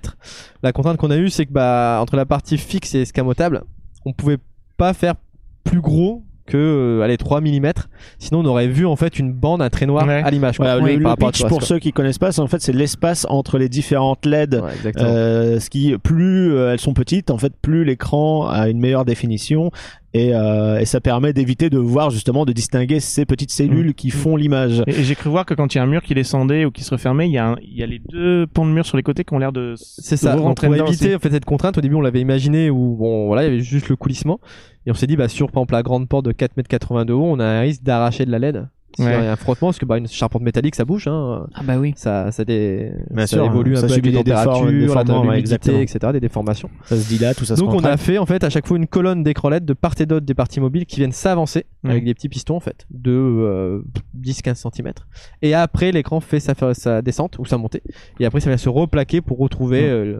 la 0.61 0.73
contrainte 0.73 0.97
qu'on 0.97 1.09
a 1.09 1.17
eue, 1.17 1.29
c'est 1.29 1.45
que 1.45 1.53
bah, 1.53 1.99
entre 2.01 2.17
la 2.17 2.25
partie 2.25 2.57
fixe 2.57 2.93
et 2.95 3.01
escamotable, 3.03 3.63
on 4.05 4.11
pouvait 4.11 4.39
pas 4.75 4.93
faire 4.93 5.15
plus 5.63 5.79
gros 5.79 6.21
que 6.45 6.57
euh, 6.57 7.01
allez 7.03 7.17
3 7.17 7.41
mm 7.41 7.71
sinon 8.19 8.41
on 8.41 8.45
aurait 8.45 8.67
vu 8.67 8.85
en 8.85 8.95
fait 8.95 9.17
une 9.17 9.33
bande 9.33 9.61
un 9.61 9.69
trait 9.69 9.85
noir 9.85 10.05
Ouais. 10.07 10.21
à 10.23 10.29
l'image 10.29 10.57
quoi. 10.57 10.65
Voilà, 10.67 10.83
Oui, 10.83 10.91
le, 10.91 10.97
le 10.97 11.03
par 11.03 11.11
rapport 11.13 11.29
à 11.29 11.31
pitch, 11.31 11.45
pour 11.47 11.63
ceux 11.63 11.79
qui 11.79 11.91
connaissent 11.91 12.19
pas, 12.19 12.31
c'est 12.31 12.41
en 12.41 12.47
fait 12.47 12.61
c'est 12.61 12.73
l'espace 12.73 13.25
entre 13.29 13.57
les 13.57 13.69
différentes 13.69 14.25
LED. 14.25 14.55
Ouais, 14.63 14.71
exactement. 14.75 15.09
Euh, 15.09 15.59
ce 15.59 15.69
qui 15.69 15.97
plus 15.97 16.53
euh, 16.53 16.73
elles 16.73 16.79
sont 16.79 16.93
petites, 16.93 17.31
en 17.31 17.37
fait, 17.37 17.53
plus 17.61 17.83
l'écran 17.83 18.47
a 18.47 18.69
une 18.69 18.79
meilleure 18.79 19.05
définition 19.05 19.71
et, 20.17 20.33
euh, 20.33 20.79
et 20.79 20.85
ça 20.85 21.01
permet 21.01 21.33
d'éviter 21.33 21.69
de 21.69 21.77
voir 21.77 22.09
justement 22.09 22.45
de 22.45 22.53
distinguer 22.53 22.99
ces 22.99 23.25
petites 23.25 23.51
cellules 23.51 23.93
qui 23.93 24.09
font 24.11 24.35
l'image. 24.37 24.81
Et, 24.87 24.91
et 24.91 25.03
j'ai 25.03 25.15
cru 25.15 25.29
voir 25.29 25.45
que 25.45 25.53
quand 25.53 25.73
il 25.75 25.77
y 25.77 25.81
a 25.81 25.83
un 25.83 25.87
mur 25.87 26.01
qui 26.03 26.13
descendait 26.13 26.63
ou 26.63 26.71
qui 26.71 26.83
se 26.83 26.91
refermait, 26.91 27.27
il 27.27 27.33
y 27.33 27.37
a, 27.37 27.47
un- 27.49 27.55
il 27.61 27.77
y 27.77 27.83
a 27.83 27.85
les 27.85 27.99
deux 27.99 28.47
ponts 28.47 28.65
de 28.65 28.71
mur 28.71 28.85
sur 28.85 28.95
les 28.97 29.03
côtés 29.03 29.23
qui 29.25 29.33
ont 29.33 29.39
l'air 29.39 29.51
de. 29.51 29.73
C'est 29.77 30.15
de 30.15 30.19
ça. 30.21 30.35
Rentrer 30.35 30.67
pour 30.67 30.75
éviter 30.87 31.15
en 31.15 31.19
fait 31.19 31.31
cette 31.31 31.45
contrainte, 31.45 31.77
au 31.77 31.81
début 31.81 31.95
on 31.95 32.01
l'avait 32.01 32.21
imaginé 32.21 32.69
où 32.69 32.95
bon 32.95 33.27
voilà 33.27 33.43
il 33.43 33.45
y 33.45 33.53
avait 33.55 33.59
juste 33.63 33.89
le 33.89 33.95
coulissement 33.95 34.39
et 34.85 34.91
on 34.91 34.93
s'est 34.93 35.07
dit 35.07 35.17
bah 35.17 35.27
sur 35.27 35.47
par 35.51 35.61
exemple 35.63 35.73
la 35.73 35.83
grande 35.83 36.07
porte 36.07 36.25
de 36.25 36.31
4m80 36.31 37.05
de 37.05 37.13
haut, 37.13 37.23
on 37.25 37.39
a 37.39 37.45
un 37.45 37.59
risque 37.61 37.83
d'arracher 37.83 38.25
de 38.25 38.31
la 38.31 38.39
LED. 38.39 38.67
S'il 38.95 39.05
y 39.05 39.09
a 39.09 39.31
un 39.31 39.35
frottement, 39.35 39.69
parce 39.69 39.79
que 39.79 39.85
bah, 39.85 39.97
une 39.97 40.07
charpente 40.07 40.41
métallique 40.41 40.75
ça 40.75 40.85
bouge, 40.85 41.07
hein. 41.07 41.47
Ah 41.53 41.61
bah 41.63 41.77
oui. 41.77 41.93
ça, 41.97 42.31
ça, 42.31 42.45
dé... 42.45 42.91
Bien 43.11 43.27
ça 43.27 43.37
sûr, 43.37 43.45
évolue 43.45 43.75
ça 43.75 43.79
un 43.79 43.87
peu 43.87 43.93
avec 43.93 43.95
subit 43.95 44.11
les 44.11 44.23
des 44.23 44.31
températures, 44.31 44.95
la 44.95 45.03
l'humidité, 45.35 45.81
etc., 45.81 45.99
des 46.13 46.19
déformations. 46.19 46.69
Ça 46.85 46.95
se 46.95 47.07
dit 47.07 47.17
là, 47.17 47.33
tout 47.33 47.45
ça 47.45 47.55
se 47.55 47.61
Donc 47.61 47.73
on 47.73 47.83
a 47.83 47.97
fait 47.97 48.17
en 48.17 48.25
fait 48.25 48.43
à 48.43 48.49
chaque 48.49 48.67
fois 48.67 48.77
une 48.77 48.87
colonne 48.87 49.23
LED 49.23 49.65
de 49.65 49.73
part 49.73 49.93
et 49.99 50.05
d'autre 50.05 50.25
des 50.25 50.33
parties 50.33 50.59
mobiles 50.59 50.85
qui 50.85 50.97
viennent 50.97 51.11
s'avancer 51.11 51.65
avec 51.83 52.03
des 52.03 52.13
petits 52.13 52.29
pistons 52.29 52.55
en 52.55 52.59
fait 52.59 52.85
de 52.89 53.11
euh, 53.11 53.81
10-15 54.19 54.69
cm. 54.71 54.93
Et 55.41 55.53
après 55.53 55.91
l'écran 55.91 56.19
fait 56.19 56.39
sa, 56.39 56.53
sa 56.73 57.01
descente 57.01 57.37
ou 57.39 57.45
sa 57.45 57.57
montée. 57.57 57.83
Et 58.19 58.25
après 58.25 58.39
ça 58.39 58.49
vient 58.49 58.57
se 58.57 58.69
replaquer 58.69 59.21
pour 59.21 59.37
retrouver 59.37 59.87
euh, 59.87 60.19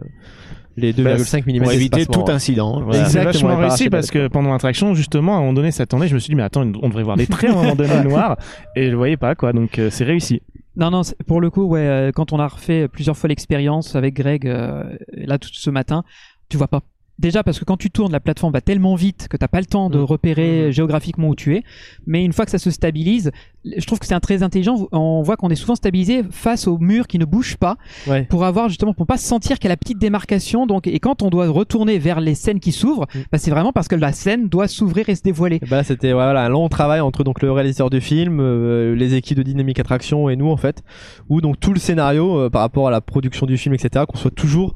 les 0.76 0.92
2,5 0.92 1.44
mm 1.46 1.62
pour 1.62 1.72
éviter 1.72 2.06
tout 2.06 2.24
incident. 2.28 2.80
Voilà. 2.82 3.04
C'est 3.06 3.18
Exactement, 3.18 3.48
vachement 3.50 3.68
réussi 3.68 3.90
parce 3.90 4.10
que 4.10 4.28
pendant 4.28 4.52
l'attraction, 4.52 4.94
justement, 4.94 5.34
à 5.34 5.36
un 5.36 5.40
moment 5.40 5.52
donné, 5.54 5.70
ça 5.70 5.86
tournait. 5.86 6.08
Je 6.08 6.14
me 6.14 6.18
suis 6.18 6.30
dit, 6.30 6.34
mais 6.36 6.42
attends, 6.42 6.62
on 6.82 6.88
devrait 6.88 7.02
voir 7.02 7.16
des 7.16 7.26
traits 7.26 7.50
à 7.50 7.54
un 7.54 7.56
moment 7.56 7.74
donné 7.76 8.02
noirs. 8.04 8.36
Et 8.76 8.86
je 8.86 8.90
le 8.90 8.96
voyais 8.96 9.16
pas, 9.16 9.34
quoi. 9.34 9.52
Donc, 9.52 9.78
euh, 9.78 9.88
c'est 9.90 10.04
réussi. 10.04 10.42
Non, 10.76 10.90
non, 10.90 11.02
c'est- 11.02 11.16
pour 11.24 11.40
le 11.40 11.48
coup, 11.50 11.64
ouais, 11.64 11.80
euh, 11.80 12.10
quand 12.12 12.32
on 12.34 12.38
a 12.38 12.46
refait 12.46 12.88
plusieurs 12.88 13.16
fois 13.16 13.28
l'expérience 13.28 13.96
avec 13.96 14.14
Greg, 14.14 14.46
euh, 14.46 14.84
là, 15.12 15.38
tout 15.38 15.48
ce 15.52 15.70
matin, 15.70 16.04
tu 16.50 16.56
vois 16.58 16.68
pas. 16.68 16.82
Déjà 17.18 17.42
parce 17.42 17.58
que 17.58 17.64
quand 17.64 17.78
tu 17.78 17.90
tournes, 17.90 18.12
la 18.12 18.20
plateforme 18.20 18.52
va 18.52 18.60
tellement 18.60 18.94
vite 18.94 19.26
que 19.30 19.38
t'as 19.38 19.48
pas 19.48 19.60
le 19.60 19.66
temps 19.66 19.88
de 19.88 19.98
Mm. 19.98 20.02
repérer 20.04 20.72
géographiquement 20.72 21.28
où 21.28 21.34
tu 21.34 21.56
es. 21.56 21.62
Mais 22.06 22.22
une 22.24 22.32
fois 22.34 22.44
que 22.44 22.50
ça 22.50 22.58
se 22.58 22.70
stabilise, 22.70 23.30
je 23.64 23.84
trouve 23.86 23.98
que 23.98 24.06
c'est 24.06 24.14
un 24.14 24.20
très 24.20 24.42
intelligent. 24.42 24.86
On 24.92 25.22
voit 25.22 25.36
qu'on 25.38 25.48
est 25.48 25.54
souvent 25.56 25.74
stabilisé 25.76 26.22
face 26.30 26.66
au 26.68 26.76
mur 26.78 27.06
qui 27.06 27.18
ne 27.18 27.24
bouge 27.24 27.56
pas 27.56 27.78
Ouais. 28.06 28.24
pour 28.24 28.44
avoir 28.44 28.68
justement 28.68 28.92
pour 28.92 29.06
pas 29.06 29.16
sentir 29.16 29.56
qu'il 29.58 29.64
y 29.64 29.68
a 29.68 29.72
la 29.72 29.76
petite 29.78 29.98
démarcation. 29.98 30.66
Donc 30.66 30.86
et 30.86 31.00
quand 31.00 31.22
on 31.22 31.30
doit 31.30 31.48
retourner 31.48 31.98
vers 31.98 32.20
les 32.20 32.34
scènes 32.34 32.60
qui 32.60 32.70
s'ouvrent, 32.72 33.06
Mm. 33.14 33.18
bah, 33.32 33.38
c'est 33.38 33.50
vraiment 33.50 33.72
parce 33.72 33.88
que 33.88 33.94
la 33.94 34.12
scène 34.12 34.48
doit 34.50 34.68
s'ouvrir 34.68 35.08
et 35.08 35.14
se 35.14 35.22
dévoiler. 35.22 35.56
Et 35.62 35.66
bah, 35.66 35.82
c'était 35.84 36.12
voilà, 36.12 36.44
un 36.44 36.48
long 36.50 36.68
travail 36.68 37.00
entre 37.00 37.24
donc 37.24 37.40
le 37.40 37.50
réalisateur 37.50 37.88
du 37.88 38.02
film, 38.02 38.40
euh, 38.40 38.94
les 38.94 39.14
équipes 39.14 39.38
de 39.38 39.42
Dynamic 39.42 39.80
Attraction 39.80 40.28
et 40.28 40.36
nous 40.36 40.50
en 40.50 40.58
fait, 40.58 40.82
où 41.30 41.40
donc 41.40 41.58
tout 41.60 41.72
le 41.72 41.78
scénario 41.80 42.38
euh, 42.38 42.50
par 42.50 42.60
rapport 42.60 42.88
à 42.88 42.90
la 42.90 43.00
production 43.00 43.46
du 43.46 43.56
film, 43.56 43.74
etc., 43.74 44.04
qu'on 44.06 44.18
soit 44.18 44.30
toujours 44.34 44.74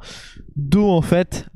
dos 0.57 0.89
en 0.89 1.03
fait. 1.03 1.47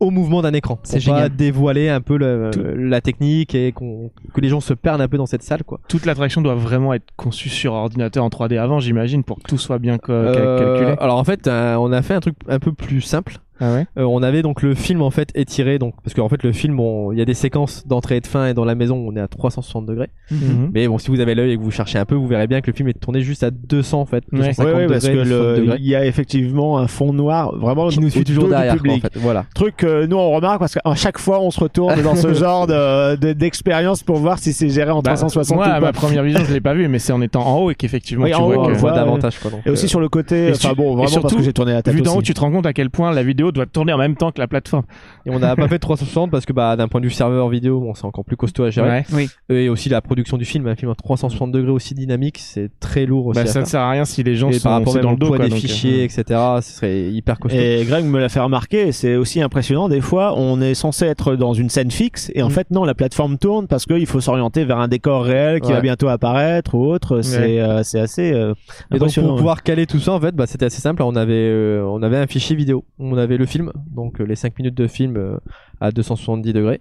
Au 0.00 0.10
mouvement 0.10 0.42
d'un 0.42 0.52
écran. 0.52 0.78
C'est 0.82 0.98
Pour 1.04 1.12
pas 1.12 1.16
génial. 1.20 1.36
dévoiler 1.36 1.88
un 1.88 2.00
peu 2.00 2.16
le- 2.16 2.50
la 2.76 3.00
technique 3.00 3.54
et 3.54 3.72
qu'on 3.72 4.10
que 4.34 4.40
les 4.40 4.48
gens 4.48 4.60
se 4.60 4.74
perdent 4.74 5.00
un 5.00 5.08
peu 5.08 5.16
dans 5.16 5.26
cette 5.26 5.42
salle 5.42 5.64
quoi. 5.64 5.80
Toute 5.88 6.04
l'attraction 6.06 6.40
doit 6.42 6.54
vraiment 6.56 6.92
être 6.94 7.06
conçue 7.16 7.48
sur 7.48 7.72
ordinateur 7.74 8.24
en 8.24 8.28
3D 8.28 8.56
avant, 8.58 8.80
j'imagine, 8.80 9.22
pour 9.24 9.38
que 9.38 9.48
tout 9.48 9.58
soit 9.58 9.78
bien 9.78 9.98
Euh, 10.08 10.34
calculé. 10.58 10.94
alors 11.00 11.18
en 11.18 11.24
fait, 11.24 11.46
euh, 11.46 11.76
on 11.76 11.92
a 11.92 12.02
fait 12.02 12.14
un 12.14 12.20
truc 12.20 12.36
un 12.48 12.58
peu 12.58 12.72
plus 12.72 13.00
simple. 13.00 13.38
Ah 13.60 13.72
ouais 13.74 13.86
Euh, 13.98 14.04
on 14.04 14.22
avait 14.22 14.42
donc 14.42 14.62
le 14.62 14.74
film 14.74 15.00
en 15.02 15.10
fait 15.10 15.30
étiré 15.34 15.78
donc 15.78 15.94
parce 16.02 16.14
qu'en 16.14 16.28
fait 16.28 16.42
le 16.42 16.52
film 16.52 16.80
il 17.12 17.18
y 17.18 17.22
a 17.22 17.24
des 17.24 17.34
séquences 17.34 17.86
d'entrée 17.86 18.16
et 18.16 18.20
de 18.20 18.26
fin 18.26 18.46
et 18.48 18.54
dans 18.54 18.64
la 18.64 18.74
maison 18.74 18.96
on 18.96 19.14
est 19.16 19.20
à 19.20 19.28
360 19.28 19.86
degrés. 19.86 20.08
Mhm. 20.30 20.70
Mais 20.74 20.88
bon 20.88 20.98
si 20.98 21.10
vous 21.10 21.20
avez 21.20 21.34
l'œil 21.34 21.52
et 21.52 21.56
que 21.56 21.62
vous 21.62 21.70
cherchez 21.70 21.98
un 21.98 22.04
peu 22.04 22.14
vous 22.14 22.26
verrez 22.26 22.46
bien 22.46 22.60
que 22.60 22.70
le 22.70 22.76
film 22.76 22.88
est 22.88 22.94
tourné 23.00 23.20
juste 23.20 23.42
à 23.44 23.50
200 23.50 24.00
en 24.00 24.06
fait. 24.06 24.24
Ouais. 24.32 24.38
250 24.38 24.66
Ouais, 24.66 24.74
ouais, 24.74 24.86
parce 24.86 25.04
que 25.06 25.10
degrés, 25.12 25.24
260 25.24 25.56
le- 25.56 25.62
degrés. 25.62 25.76
il 25.80 25.86
y 25.86 25.94
a 25.94 26.04
effectivement 26.04 26.78
un 26.78 26.86
fond 26.88 27.12
noir 27.12 27.54
vraiment 27.56 27.88
qui 27.88 28.00
nous 28.00 28.10
suit 28.10 28.24
toujours 28.24 28.48
derrière 28.48 28.72
quoi, 28.76 28.90
en 28.90 28.94
public. 28.96 29.02
fait. 29.02 29.18
Voilà. 29.20 29.44
Truc 29.54 29.76
que 29.76 30.06
nous 30.06 30.16
on 30.16 30.30
remarque 30.32 30.58
parce 30.58 30.74
qu'à 30.74 30.94
chaque 30.94 31.18
fois 31.18 31.40
on 31.40 31.50
se 31.50 31.60
retourne 31.60 32.00
dans 32.02 32.16
ce 32.16 32.32
genre 32.34 32.66
de- 32.66 33.16
de- 33.16 33.32
d'expérience 33.32 34.02
pour 34.02 34.16
voir 34.16 34.38
si 34.38 34.52
c'est 34.52 34.68
géré 34.68 34.90
en 34.90 35.00
Bah, 35.00 35.12
360 35.12 35.56
moi, 35.56 35.66
ou 35.66 35.70
à 35.70 35.74
pas. 35.74 35.80
ma 35.80 35.92
première 35.92 36.22
vision, 36.24 36.40
je 36.44 36.52
l'ai 36.52 36.60
pas 36.60 36.74
vu, 36.74 36.88
mais 36.88 36.98
c'est 36.98 37.12
en 37.12 37.20
étant 37.22 37.46
en 37.46 37.58
haut 37.58 37.70
et 37.70 37.74
qu'effectivement, 37.74 38.24
Oui, 38.24 38.32
tu 38.32 38.36
vois 38.42 38.56
haut, 38.56 38.60
on 38.64 38.66
que. 38.68 38.72
voit 38.78 38.92
davantage 38.92 39.38
quoi. 39.38 39.50
donc, 39.50 39.60
Et 39.66 39.70
aussi 39.70 39.84
euh, 39.84 39.88
sur 39.88 40.00
le 40.00 40.08
côté, 40.08 40.48
et 40.48 40.52
enfin 40.52 40.72
bon, 40.76 40.92
vraiment 40.94 41.08
surtout, 41.08 41.22
parce 41.28 41.36
que 41.36 41.42
j'ai 41.42 41.52
tourné 41.52 41.72
la 41.72 41.82
tête 41.82 41.94
Vu 41.94 42.02
d'en 42.02 42.16
haut, 42.16 42.22
tu 42.22 42.34
te 42.34 42.40
rends 42.40 42.50
compte 42.50 42.66
à 42.66 42.72
quel 42.72 42.90
point 42.90 43.12
la 43.12 43.22
vidéo 43.22 43.43
doit 43.52 43.66
tourner 43.66 43.92
en 43.92 43.98
même 43.98 44.16
temps 44.16 44.30
que 44.32 44.40
la 44.40 44.46
plateforme. 44.48 44.84
et 45.26 45.30
on 45.30 45.38
n'a 45.38 45.56
pas 45.56 45.68
fait 45.68 45.74
de 45.76 45.80
360 45.80 46.30
parce 46.30 46.46
que 46.46 46.52
bah 46.52 46.76
d'un 46.76 46.88
point 46.88 47.00
de 47.00 47.06
vue 47.06 47.12
serveur 47.12 47.48
vidéo 47.48 47.80
bon 47.80 47.94
c'est 47.94 48.04
encore 48.04 48.24
plus 48.24 48.36
costaud 48.36 48.64
à 48.64 48.70
gérer. 48.70 49.04
Ouais. 49.12 49.26
Et 49.48 49.68
aussi 49.68 49.88
la 49.88 50.00
production 50.00 50.36
du 50.36 50.44
film 50.44 50.66
un 50.66 50.74
film 50.76 50.90
à 50.90 50.94
360 50.94 51.50
degrés 51.52 51.70
aussi 51.72 51.94
dynamique 51.94 52.38
c'est 52.38 52.70
très 52.80 53.06
lourd 53.06 53.26
aussi. 53.26 53.40
Bah, 53.40 53.46
ça 53.46 53.60
ne 53.60 53.64
sert 53.64 53.80
à 53.80 53.90
rien 53.90 54.04
si 54.04 54.22
les 54.22 54.36
gens 54.36 54.50
et 54.50 54.54
sont 54.54 54.64
par 54.68 54.72
rapport 54.78 54.94
même 54.94 55.02
dans 55.04 55.10
le 55.12 55.16
dos. 55.16 55.26
poids 55.28 55.36
quoi, 55.38 55.46
des 55.46 55.50
donc, 55.50 55.58
euh, 55.58 55.62
fichiers 55.62 56.04
etc 56.04 56.40
ce 56.60 56.72
serait 56.72 57.02
hyper 57.10 57.38
costaud. 57.38 57.58
Et 57.58 57.84
Greg 57.86 58.04
me 58.04 58.18
l'a 58.20 58.28
fait 58.28 58.40
remarquer, 58.40 58.92
c'est 58.92 59.16
aussi 59.16 59.40
impressionnant. 59.40 59.88
Des 59.88 60.00
fois, 60.00 60.34
on 60.36 60.60
est 60.60 60.74
censé 60.74 61.06
être 61.06 61.36
dans 61.36 61.54
une 61.54 61.68
scène 61.70 61.90
fixe, 61.90 62.30
et 62.34 62.42
en 62.42 62.48
Mm. 62.48 62.50
fait, 62.50 62.70
non, 62.70 62.84
la 62.84 62.94
plateforme 62.94 63.38
tourne 63.38 63.66
parce 63.66 63.86
qu'il 63.86 64.06
faut 64.06 64.20
s'orienter 64.20 64.64
vers 64.64 64.78
un 64.78 64.88
décor 64.88 65.24
réel 65.24 65.60
qui 65.60 65.68
Ouais. 65.68 65.74
va 65.74 65.80
bientôt 65.80 66.08
apparaître 66.08 66.74
ou 66.74 66.84
autre. 66.86 67.20
C'est 67.22 67.60
euh, 67.60 67.82
c'est 67.82 68.00
assez 68.00 68.32
euh, 68.32 68.54
Et 68.92 68.98
donc 68.98 69.12
pour 69.14 69.36
pouvoir 69.36 69.62
caler 69.62 69.86
tout 69.86 69.98
ça 69.98 70.12
en 70.12 70.20
fait 70.20 70.34
bah, 70.34 70.46
c'était 70.46 70.66
assez 70.66 70.80
simple 70.80 71.02
on 71.02 71.16
avait 71.16 71.32
euh, 71.34 71.84
on 71.86 72.02
avait 72.02 72.16
un 72.16 72.26
fichier 72.26 72.56
vidéo 72.56 72.84
on 72.98 73.16
avait 73.16 73.33
le 73.36 73.46
film 73.46 73.72
donc 73.86 74.20
euh, 74.20 74.24
les 74.24 74.36
5 74.36 74.58
minutes 74.58 74.74
de 74.74 74.86
film 74.86 75.16
euh, 75.16 75.38
à 75.80 75.90
270 75.90 76.52
degrés. 76.52 76.80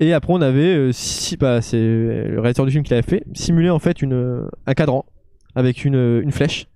Et 0.00 0.12
après 0.12 0.32
on 0.32 0.40
avait 0.40 0.74
euh, 0.74 0.92
si 0.92 1.36
bah, 1.36 1.60
c'est 1.60 1.78
le 1.78 2.40
réalisateur 2.40 2.66
du 2.66 2.72
film 2.72 2.84
qui 2.84 2.90
l'avait 2.90 3.02
fait 3.02 3.24
simulé 3.34 3.70
en 3.70 3.78
fait 3.78 4.02
une 4.02 4.48
un 4.66 4.74
cadran 4.74 5.04
avec 5.54 5.84
une 5.84 6.20
une 6.22 6.32
flèche 6.32 6.66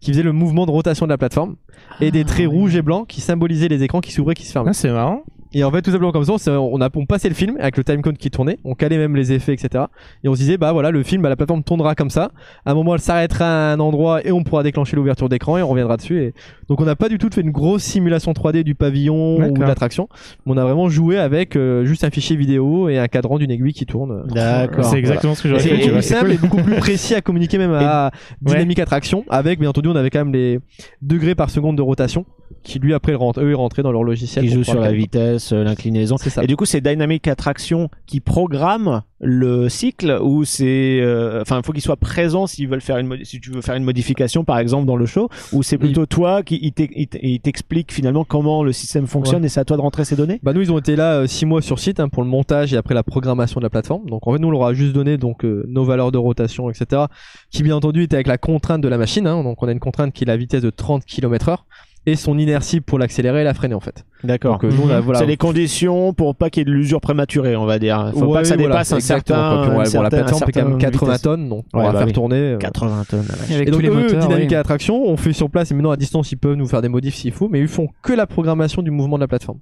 qui 0.00 0.12
faisait 0.12 0.22
le 0.22 0.32
mouvement 0.32 0.66
de 0.66 0.70
rotation 0.70 1.06
de 1.06 1.10
la 1.10 1.18
plateforme 1.18 1.56
et 2.00 2.10
des 2.10 2.24
traits 2.24 2.48
rouges 2.48 2.76
et 2.76 2.82
blancs 2.82 3.06
qui 3.08 3.20
symbolisaient 3.20 3.68
les 3.68 3.82
écrans 3.82 4.00
qui 4.00 4.12
s'ouvraient 4.12 4.34
qui 4.34 4.46
se 4.46 4.52
fermaient. 4.52 4.70
Ah, 4.70 4.74
c'est 4.74 4.90
marrant. 4.90 5.24
Et 5.54 5.62
en 5.62 5.70
fait, 5.70 5.82
tout 5.82 5.92
simplement 5.92 6.10
comme 6.12 6.24
ça, 6.24 6.34
on, 6.60 6.80
a 6.80 6.88
on 6.94 7.06
passait 7.06 7.28
le 7.28 7.34
film 7.34 7.56
avec 7.60 7.76
le 7.76 7.84
timecode 7.84 8.18
qui 8.18 8.30
tournait, 8.30 8.58
on 8.64 8.74
calait 8.74 8.98
même 8.98 9.14
les 9.14 9.32
effets, 9.32 9.54
etc. 9.54 9.84
Et 10.24 10.28
on 10.28 10.34
se 10.34 10.40
disait, 10.40 10.58
bah 10.58 10.72
voilà, 10.72 10.90
le 10.90 11.02
film, 11.04 11.22
bah, 11.22 11.28
la 11.28 11.36
plateforme 11.36 11.62
tournera 11.62 11.94
comme 11.94 12.10
ça. 12.10 12.32
À 12.66 12.72
un 12.72 12.74
moment, 12.74 12.94
elle 12.94 13.00
s'arrêtera 13.00 13.44
à 13.44 13.72
un 13.72 13.80
endroit 13.80 14.26
et 14.26 14.32
on 14.32 14.42
pourra 14.42 14.64
déclencher 14.64 14.96
l'ouverture 14.96 15.28
d'écran 15.28 15.56
et 15.56 15.62
on 15.62 15.68
reviendra 15.68 15.96
dessus. 15.96 16.20
Et... 16.20 16.34
Donc, 16.68 16.80
on 16.80 16.84
n'a 16.84 16.96
pas 16.96 17.08
du 17.08 17.18
tout 17.18 17.28
fait 17.32 17.40
une 17.40 17.52
grosse 17.52 17.84
simulation 17.84 18.32
3D 18.32 18.64
du 18.64 18.74
pavillon 18.74 19.36
ou 19.48 19.52
de 19.52 19.62
l'attraction. 19.62 20.08
On 20.44 20.56
a 20.56 20.64
vraiment 20.64 20.88
joué 20.88 21.18
avec 21.18 21.54
euh, 21.54 21.84
juste 21.84 22.02
un 22.02 22.10
fichier 22.10 22.36
vidéo 22.36 22.88
et 22.88 22.98
un 22.98 23.06
cadran 23.06 23.38
d'une 23.38 23.50
aiguille 23.50 23.72
qui 23.72 23.86
tourne. 23.86 24.26
D'accord. 24.26 24.84
C'est 24.84 24.98
exactement 24.98 25.34
ce 25.36 25.42
que 25.42 25.48
j'aurais 25.48 25.62
fait. 25.62 25.80
c'est 25.82 26.02
simple 26.02 26.24
cool. 26.24 26.32
et 26.32 26.38
beaucoup 26.38 26.62
plus 26.62 26.76
précis 26.76 27.14
à 27.14 27.20
communiquer 27.20 27.58
même 27.58 27.72
à 27.72 28.10
dynamique 28.42 28.78
attraction 28.78 29.24
avec 29.28 29.58
bien 29.58 29.70
entendu 29.70 29.88
on 29.88 29.96
avait 29.96 30.10
quand 30.10 30.18
même 30.18 30.32
les 30.32 30.58
degrés 31.02 31.34
par 31.34 31.50
seconde 31.50 31.76
de 31.76 31.82
rotation 31.82 32.24
qui 32.64 32.78
lui 32.80 32.94
après 32.94 33.14
rentre, 33.14 33.40
eux, 33.40 33.54
rentré 33.54 33.82
dans 33.82 33.92
leur 33.92 34.02
logiciel. 34.02 34.44
Qui 34.44 34.50
joue 34.50 34.64
sur 34.64 34.80
la 34.80 34.92
vitesse, 34.92 35.52
euh, 35.52 35.62
l'inclinaison. 35.64 36.16
C'est 36.18 36.30
ça. 36.30 36.42
Et 36.42 36.46
du 36.46 36.56
coup, 36.56 36.64
c'est 36.64 36.80
Dynamic 36.80 37.28
Attraction 37.28 37.88
qui 38.06 38.20
programme 38.20 39.02
le 39.20 39.68
cycle 39.68 40.18
ou 40.22 40.44
c'est, 40.44 40.98
euh, 41.00 41.40
enfin, 41.42 41.58
il 41.58 41.64
faut 41.64 41.72
qu'il 41.72 41.80
soit 41.82 41.96
présent 41.96 42.46
s'ils 42.46 42.68
veulent 42.68 42.80
faire 42.80 42.98
une, 42.98 43.24
si 43.24 43.40
tu 43.40 43.50
veux 43.50 43.60
faire 43.62 43.74
une 43.76 43.84
modification, 43.84 44.44
par 44.44 44.58
exemple, 44.58 44.86
dans 44.86 44.96
le 44.96 45.06
show, 45.06 45.28
ou 45.52 45.62
c'est 45.62 45.78
plutôt 45.78 46.04
toi 46.06 46.42
qui 46.42 46.72
il 46.76 47.40
t'explique 47.40 47.92
finalement 47.92 48.24
comment 48.24 48.62
le 48.64 48.72
système 48.72 49.06
fonctionne 49.06 49.40
Ouais. 49.42 49.46
et 49.46 49.48
c'est 49.48 49.60
à 49.60 49.64
toi 49.64 49.76
de 49.76 49.82
rentrer 49.82 50.04
ces 50.04 50.16
données? 50.16 50.40
Bah 50.42 50.52
nous 50.52 50.60
ils 50.60 50.70
ont 50.72 50.78
été 50.78 50.96
là 50.96 51.26
6 51.26 51.46
mois 51.46 51.62
sur 51.62 51.78
site 51.78 52.00
hein, 52.00 52.08
pour 52.08 52.22
le 52.22 52.28
montage 52.28 52.72
et 52.74 52.76
après 52.76 52.94
la 52.94 53.02
programmation 53.02 53.60
de 53.60 53.64
la 53.64 53.70
plateforme. 53.70 54.06
Donc 54.08 54.26
en 54.26 54.32
fait 54.32 54.38
nous 54.38 54.48
on 54.48 54.50
leur 54.50 54.64
a 54.64 54.74
juste 54.74 54.92
donné 54.92 55.16
donc 55.16 55.44
euh, 55.44 55.64
nos 55.68 55.84
valeurs 55.84 56.12
de 56.12 56.18
rotation 56.18 56.68
etc. 56.70 57.02
Qui 57.50 57.62
bien 57.62 57.76
entendu 57.76 58.02
étaient 58.02 58.16
avec 58.16 58.26
la 58.26 58.38
contrainte 58.38 58.80
de 58.80 58.88
la 58.88 58.98
machine. 58.98 59.26
hein. 59.26 59.42
Donc 59.42 59.62
on 59.62 59.68
a 59.68 59.72
une 59.72 59.80
contrainte 59.80 60.12
qui 60.12 60.24
est 60.24 60.26
la 60.26 60.36
vitesse 60.36 60.62
de 60.62 60.70
30 60.70 61.04
km/h 61.04 61.58
et 62.06 62.16
son 62.16 62.36
inertie 62.38 62.80
pour 62.80 62.98
l'accélérer 62.98 63.40
et 63.40 63.44
la 63.44 63.54
freiner 63.54 63.74
en 63.74 63.80
fait. 63.80 64.04
D'accord. 64.24 64.58
Donc 64.58 64.64
euh, 64.90 64.96
a 64.96 65.00
voilà. 65.00 65.18
C'est 65.20 65.26
les 65.26 65.36
conditions 65.36 66.12
pour 66.12 66.34
pas 66.36 66.50
qu'il 66.50 66.60
y 66.60 66.62
ait 66.62 66.64
de 66.66 66.70
l'usure 66.70 67.00
prématurée, 67.00 67.56
on 67.56 67.64
va 67.66 67.78
dire. 67.78 68.10
Faut 68.14 68.26
Ouais, 68.26 68.32
pas 68.34 68.42
que 68.42 68.48
ça 68.48 68.56
voilà, 68.56 68.68
dépasse 68.74 68.92
un 68.92 69.00
certain. 69.00 69.60
Puis 69.62 69.70
un 69.70 69.84
bon, 69.84 70.02
la 70.02 70.10
plateforme 70.10 70.42
fait 70.44 70.52
quand 70.52 70.68
même 70.68 70.80
certain 70.80 70.90
80 70.90 71.06
vitesse. 71.12 71.22
tonnes 71.22 71.48
donc 71.48 71.64
on 71.72 71.78
Ouais, 71.78 71.84
va 71.86 71.92
bah 71.92 71.98
faire 71.98 72.06
oui. 72.08 72.12
tourner. 72.12 72.36
euh, 72.36 72.58
80 72.58 73.04
tonnes. 73.08 73.24
la 73.28 73.34
vache. 73.36 73.50
Avec 73.50 73.62
Et 73.68 73.70
tous 73.70 73.72
donc 73.72 73.82
les 73.82 73.88
eux, 73.88 73.94
moteurs. 74.02 74.20
dynamique 74.20 74.50
oui. 74.50 74.56
attraction, 74.56 75.02
on 75.04 75.16
fait 75.16 75.32
sur 75.32 75.48
place 75.50 75.70
et 75.70 75.74
maintenant 75.74 75.90
à 75.92 75.96
distance 75.96 76.30
ils 76.32 76.36
peuvent 76.36 76.56
nous 76.56 76.66
faire 76.66 76.82
des 76.82 76.88
modifs 76.88 77.14
s'il 77.14 77.32
faut, 77.32 77.48
mais 77.48 77.60
ils 77.60 77.68
font 77.68 77.88
que 78.02 78.12
la 78.12 78.26
programmation 78.26 78.82
du 78.82 78.90
mouvement 78.90 79.16
de 79.16 79.22
la 79.22 79.28
plateforme. 79.28 79.58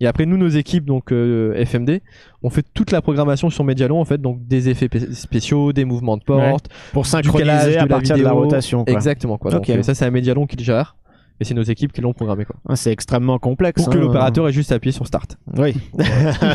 Et 0.00 0.06
après 0.08 0.26
nous 0.26 0.36
nos 0.36 0.48
équipes 0.48 0.86
donc 0.86 1.12
euh, 1.12 1.54
FMD, 1.64 2.00
on 2.42 2.50
fait 2.50 2.64
toute 2.74 2.90
la 2.90 3.00
programmation 3.00 3.48
sur 3.48 3.62
Medialon 3.62 4.00
en 4.00 4.04
fait 4.04 4.20
donc 4.20 4.44
des 4.46 4.68
effets 4.68 4.88
spéciaux, 5.12 5.72
des 5.72 5.84
mouvements 5.84 6.16
de 6.16 6.24
porte, 6.24 6.68
Pour 6.92 7.04
du 7.04 7.08
synchroniser 7.10 7.46
calage 7.46 7.66
à 7.68 7.70
de 7.70 7.76
la 7.76 7.86
partir 7.86 8.16
de 8.16 8.22
la 8.22 8.30
vidéo. 8.30 8.42
rotation. 8.44 8.84
quoi. 8.84 8.92
Exactement 8.92 9.38
quoi. 9.38 9.50
Donc 9.52 9.60
Ok. 9.60 9.70
euh, 9.70 9.82
ça 9.82 9.94
c'est 9.94 10.04
un 10.04 10.10
Medialon 10.10 10.46
qui 10.46 10.56
le 10.56 10.64
gère 10.64 10.96
et 11.40 11.44
c'est 11.44 11.54
nos 11.54 11.62
équipes 11.62 11.92
qui 11.92 12.00
l'ont 12.00 12.12
programmé 12.12 12.44
quoi. 12.44 12.56
Ah, 12.68 12.76
C'est 12.76 12.92
extrêmement 12.92 13.38
complexe. 13.38 13.82
Pour 13.82 13.92
que 13.92 13.98
hein. 13.98 14.02
l'opérateur 14.02 14.48
ait 14.48 14.52
juste 14.52 14.72
appuyé 14.72 14.92
sur 14.92 15.06
start. 15.06 15.36
Oui. 15.56 15.74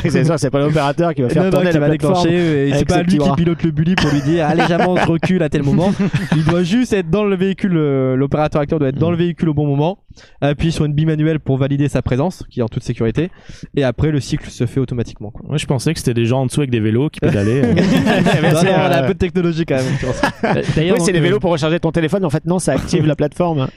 c'est 0.09 0.23
ça, 0.23 0.37
c'est 0.37 0.49
pas 0.49 0.59
l'opérateur 0.59 1.13
qui 1.13 1.21
va 1.21 1.29
faire 1.29 1.43
Non, 1.43 1.49
non, 1.49 1.51
tourner 1.51 1.69
qui 1.69 1.73
la 1.73 1.79
va 1.79 1.87
plateforme. 1.89 2.23
déclencher, 2.23 2.69
et 2.69 2.73
c'est 2.73 2.85
pas 2.85 3.03
lui 3.03 3.17
qui 3.17 3.31
pilote 3.35 3.63
le 3.63 3.71
bully 3.71 3.95
pour 3.95 4.09
lui 4.11 4.21
dire 4.21 4.45
allez 4.45 4.63
j'avance, 4.67 4.99
je 5.01 5.07
recule 5.11 5.43
à 5.43 5.49
tel 5.49 5.63
moment. 5.63 5.91
Il 6.35 6.43
doit 6.45 6.63
juste 6.63 6.93
être 6.93 7.09
dans 7.09 7.25
le 7.25 7.35
véhicule, 7.35 7.75
euh, 7.75 8.15
l'opérateur 8.15 8.61
acteur 8.61 8.79
doit 8.79 8.89
être 8.89 8.97
dans 8.97 9.11
le 9.11 9.17
véhicule 9.17 9.49
au 9.49 9.53
bon 9.53 9.67
moment, 9.67 9.99
appuyer 10.41 10.71
sur 10.71 10.85
une 10.85 10.93
bimanuelle 10.93 11.39
pour 11.39 11.57
valider 11.57 11.89
sa 11.89 12.01
présence, 12.01 12.43
qui 12.49 12.59
est 12.61 12.63
en 12.63 12.67
toute 12.69 12.83
sécurité, 12.83 13.31
et 13.75 13.83
après 13.83 14.11
le 14.11 14.19
cycle 14.19 14.49
se 14.49 14.65
fait 14.65 14.79
automatiquement. 14.79 15.31
Quoi. 15.31 15.41
Moi, 15.47 15.57
je 15.57 15.65
pensais 15.65 15.93
que 15.93 15.99
c'était 15.99 16.13
des 16.13 16.25
gens 16.25 16.41
en 16.41 16.45
dessous 16.45 16.61
avec 16.61 16.71
des 16.71 16.79
vélos 16.79 17.09
qui 17.09 17.19
pédalaient. 17.19 17.63
euh. 17.65 17.73
Mais 18.41 18.51
Non, 18.53 18.59
c'est, 18.61 18.65
non, 18.67 18.73
on 18.73 18.75
a 18.77 18.97
euh, 18.99 19.03
un 19.03 19.07
peu 19.07 19.13
de 19.13 19.19
technologie 19.19 19.65
quand 19.65 19.75
même. 19.75 20.63
D'ailleurs, 20.75 20.97
Oui, 20.97 21.03
c'est 21.05 21.11
les 21.11 21.19
euh, 21.19 21.21
vélos 21.21 21.39
pour 21.39 21.51
recharger 21.51 21.79
ton 21.79 21.91
téléphone. 21.91 22.23
En 22.25 22.29
fait, 22.29 22.45
non, 22.45 22.59
ça 22.59 22.73
active 22.73 23.05
la 23.05 23.15
plateforme. 23.15 23.67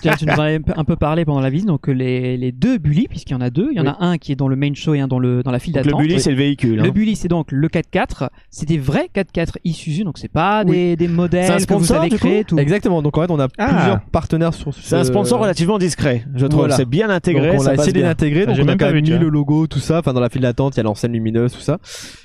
Tiens, 0.00 0.14
tu 0.24 0.30
nous 0.30 0.38
en 0.38 0.42
avais 0.44 0.60
un 0.76 0.84
peu 0.84 0.96
parlé 0.96 1.24
pendant 1.24 1.40
la 1.40 1.50
visite, 1.50 1.68
donc 1.68 1.88
euh, 1.88 1.92
les, 1.92 2.36
les 2.36 2.52
deux 2.52 2.78
bullies, 2.78 3.06
puisqu'il 3.08 3.32
y 3.32 3.36
en 3.36 3.40
a 3.40 3.50
deux, 3.50 3.68
il 3.70 3.76
y 3.76 3.80
en 3.80 3.84
Oui. 3.84 3.88
a 3.98 4.04
un 4.04 4.18
qui 4.18 4.32
est 4.32 4.36
dans 4.36 4.48
le 4.48 4.56
main 4.56 4.72
show 4.74 4.94
et 4.94 5.00
un 5.00 5.08
dans, 5.08 5.18
le, 5.18 5.42
dans 5.42 5.50
la 5.50 5.58
file 5.58 5.74
Donc, 5.74 5.84
le 5.84 5.90
d'attente. 5.90 6.00
bully, 6.02 6.20
c'est 6.20 6.30
le 6.30 6.36
véhicule. 6.36 6.76
Le 6.76 6.84
hein. 6.84 6.88
bully, 6.92 7.16
c'est 7.16 7.28
donc 7.28 7.52
le 7.52 7.68
4x4. 7.68 8.28
C'est 8.50 8.66
des 8.66 8.78
vrais 8.78 9.08
4x4 9.14 9.56
Isuzu, 9.64 10.04
donc 10.04 10.18
c'est 10.18 10.28
pas 10.32 10.64
des, 10.64 10.96
des 10.96 11.08
modèles 11.08 11.44
C'est 11.46 11.52
un 11.52 11.56
que 11.56 11.74
vous 11.74 11.84
sponsor, 11.84 12.02
avez 12.04 12.10
créés. 12.10 12.44
Tout. 12.44 12.58
Exactement, 12.58 13.02
donc 13.02 13.16
en 13.18 13.22
fait 13.22 13.30
on 13.30 13.38
a 13.40 13.48
Ah. 13.58 13.66
plusieurs 13.74 14.00
partenaires 14.10 14.54
sur 14.54 14.72
ce... 14.74 14.82
C'est 14.82 14.96
un 14.96 15.04
sponsor 15.04 15.40
relativement 15.40 15.78
discret, 15.78 16.24
je 16.34 16.46
trouve. 16.46 16.60
Voilà. 16.60 16.76
C'est 16.76 16.84
bien 16.84 17.06
Donc 17.08 17.16
intégré. 17.16 17.56
on 17.58 17.66
a 17.66 17.74
essayé 17.74 18.00
l'intégrer, 18.02 18.46
donc 18.46 18.54
J'ai 18.56 18.62
on 18.62 18.64
a 18.64 18.68
même 18.68 18.78
quand 18.78 18.86
pas 18.86 18.92
même 18.92 19.04
vu, 19.04 19.12
mis 19.12 19.18
le 19.18 19.28
logo, 19.28 19.66
tout 19.66 19.78
ça, 19.78 19.98
enfin 19.98 20.12
dans 20.12 20.20
la 20.20 20.28
file 20.28 20.42
d'attente, 20.42 20.74
il 20.74 20.78
y 20.78 20.80
a 20.80 20.84
l'enseigne 20.84 21.12
lumineuse, 21.12 21.52
tout 21.52 21.60
ça. 21.60 21.78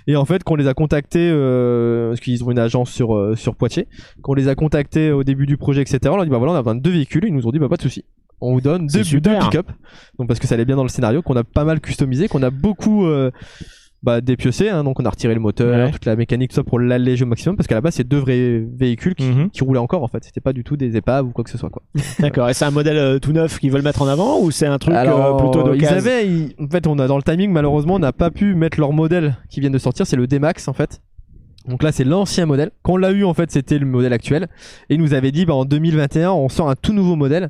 Et 0.07 0.15
en 0.15 0.25
fait, 0.25 0.43
qu'on 0.43 0.55
les 0.55 0.67
a 0.67 0.73
contactés, 0.73 1.29
euh, 1.31 2.09
parce 2.09 2.19
qu'ils 2.21 2.43
ont 2.43 2.51
une 2.51 2.59
agence 2.59 2.91
sur, 2.91 3.15
euh, 3.15 3.35
sur 3.35 3.55
Poitiers, 3.55 3.87
qu'on 4.21 4.33
les 4.33 4.47
a 4.47 4.55
contactés 4.55 5.11
au 5.11 5.23
début 5.23 5.45
du 5.45 5.57
projet, 5.57 5.81
etc. 5.81 5.99
On 6.05 6.09
leur 6.11 6.21
a 6.21 6.25
dit, 6.25 6.31
bah 6.31 6.37
voilà, 6.37 6.53
on 6.53 6.55
a 6.55 6.61
besoin 6.61 6.75
de 6.75 6.81
deux 6.81 6.91
véhicules, 6.91 7.23
ils 7.27 7.33
nous 7.33 7.47
ont 7.47 7.51
dit, 7.51 7.59
bah 7.59 7.69
pas 7.69 7.77
de 7.77 7.81
souci. 7.87 8.05
On 8.39 8.53
vous 8.53 8.61
donne 8.61 8.85
deux, 8.87 9.01
pick-up, 9.03 9.71
donc 10.19 10.27
parce 10.27 10.39
que 10.39 10.45
ça 10.45 10.53
allait 10.55 10.65
bien 10.65 10.75
dans 10.75 10.83
le 10.83 10.89
scénario, 10.89 11.21
qu'on 11.23 11.35
a 11.35 11.43
pas 11.43 11.63
mal 11.63 11.79
customisé, 11.79 12.27
qu'on 12.27 12.43
a 12.43 12.51
beaucoup 12.51 13.05
euh, 13.07 13.31
bah, 14.03 14.21
dépiossé, 14.21 14.69
hein, 14.69 14.83
donc 14.83 14.99
on 14.99 15.05
a 15.05 15.09
retiré 15.09 15.33
le 15.33 15.39
moteur, 15.39 15.85
Ouais. 15.87 15.91
toute 15.91 16.05
la 16.05 16.15
mécanique, 16.15 16.51
tout 16.51 16.55
ça 16.57 16.63
pour 16.63 16.79
l'alléger 16.79 17.23
au 17.23 17.27
maximum, 17.27 17.55
parce 17.57 17.65
qu'à 17.65 17.73
la 17.73 17.81
base, 17.81 17.95
c'est 17.95 18.07
deux 18.07 18.19
vrais 18.19 18.59
véhicules 18.77 19.15
qui, 19.15 19.23
Mhm. 19.25 19.49
qui 19.49 19.63
roulaient 19.63 19.79
encore 19.79 20.03
en 20.03 20.07
fait, 20.07 20.23
c'était 20.23 20.39
pas 20.39 20.53
du 20.53 20.63
tout 20.63 20.77
des 20.77 20.95
épaves 20.95 21.25
ou 21.25 21.31
quoi 21.31 21.43
que 21.43 21.49
ce 21.49 21.57
soit 21.57 21.71
quoi. 21.71 21.81
D'accord. 22.19 22.47
Et 22.47 22.53
c'est 22.53 22.65
un 22.65 22.69
modèle 22.71 22.97
euh, 22.97 23.17
tout 23.17 23.31
neuf 23.33 23.57
qu'ils 23.57 23.71
veulent 23.71 23.81
mettre 23.81 24.03
en 24.03 24.07
avant 24.07 24.39
ou 24.39 24.51
c'est 24.51 24.67
un 24.67 24.77
truc 24.77 24.93
Alors, 24.93 25.35
euh, 25.35 25.43
plutôt 25.43 25.61
ils 25.73 25.79
d'occasion 25.79 25.97
avaient, 25.97 26.27
ils- 26.27 26.53
en 26.59 26.67
fait, 26.67 26.85
on 26.85 26.99
a 26.99 27.07
dans 27.07 27.17
le 27.17 27.23
timing, 27.23 27.51
malheureusement, 27.51 27.95
on 27.95 27.99
n'a 27.99 28.13
pas 28.13 28.29
pu 28.29 28.53
mettre 28.53 28.79
leur 28.79 28.93
modèle 28.93 29.35
qui 29.49 29.61
viennent 29.61 29.73
de 29.73 29.79
sortir, 29.79 30.05
c'est 30.05 30.15
le 30.15 30.27
D-Max 30.27 30.67
en 30.67 30.73
fait. 30.73 31.01
Donc 31.67 31.83
là, 31.83 31.91
c'est 31.91 32.03
l'ancien 32.03 32.45
modèle. 32.45 32.71
Quand 32.83 32.93
on 32.93 32.97
l'a 32.97 33.11
eu, 33.11 33.23
en 33.25 33.33
fait, 33.33 33.51
c'était 33.51 33.77
le 33.77 33.85
modèle 33.85 34.13
actuel. 34.13 34.47
Et 34.89 34.95
ils 34.95 35.01
nous 35.01 35.13
avaient 35.13 35.31
dit, 35.31 35.45
bah, 35.45 35.53
en 35.53 35.65
2021, 35.65 36.31
on 36.31 36.47
sort 36.49 36.69
un 36.69 36.75
tout 36.75 36.93
nouveau 36.93 37.15
modèle. 37.15 37.49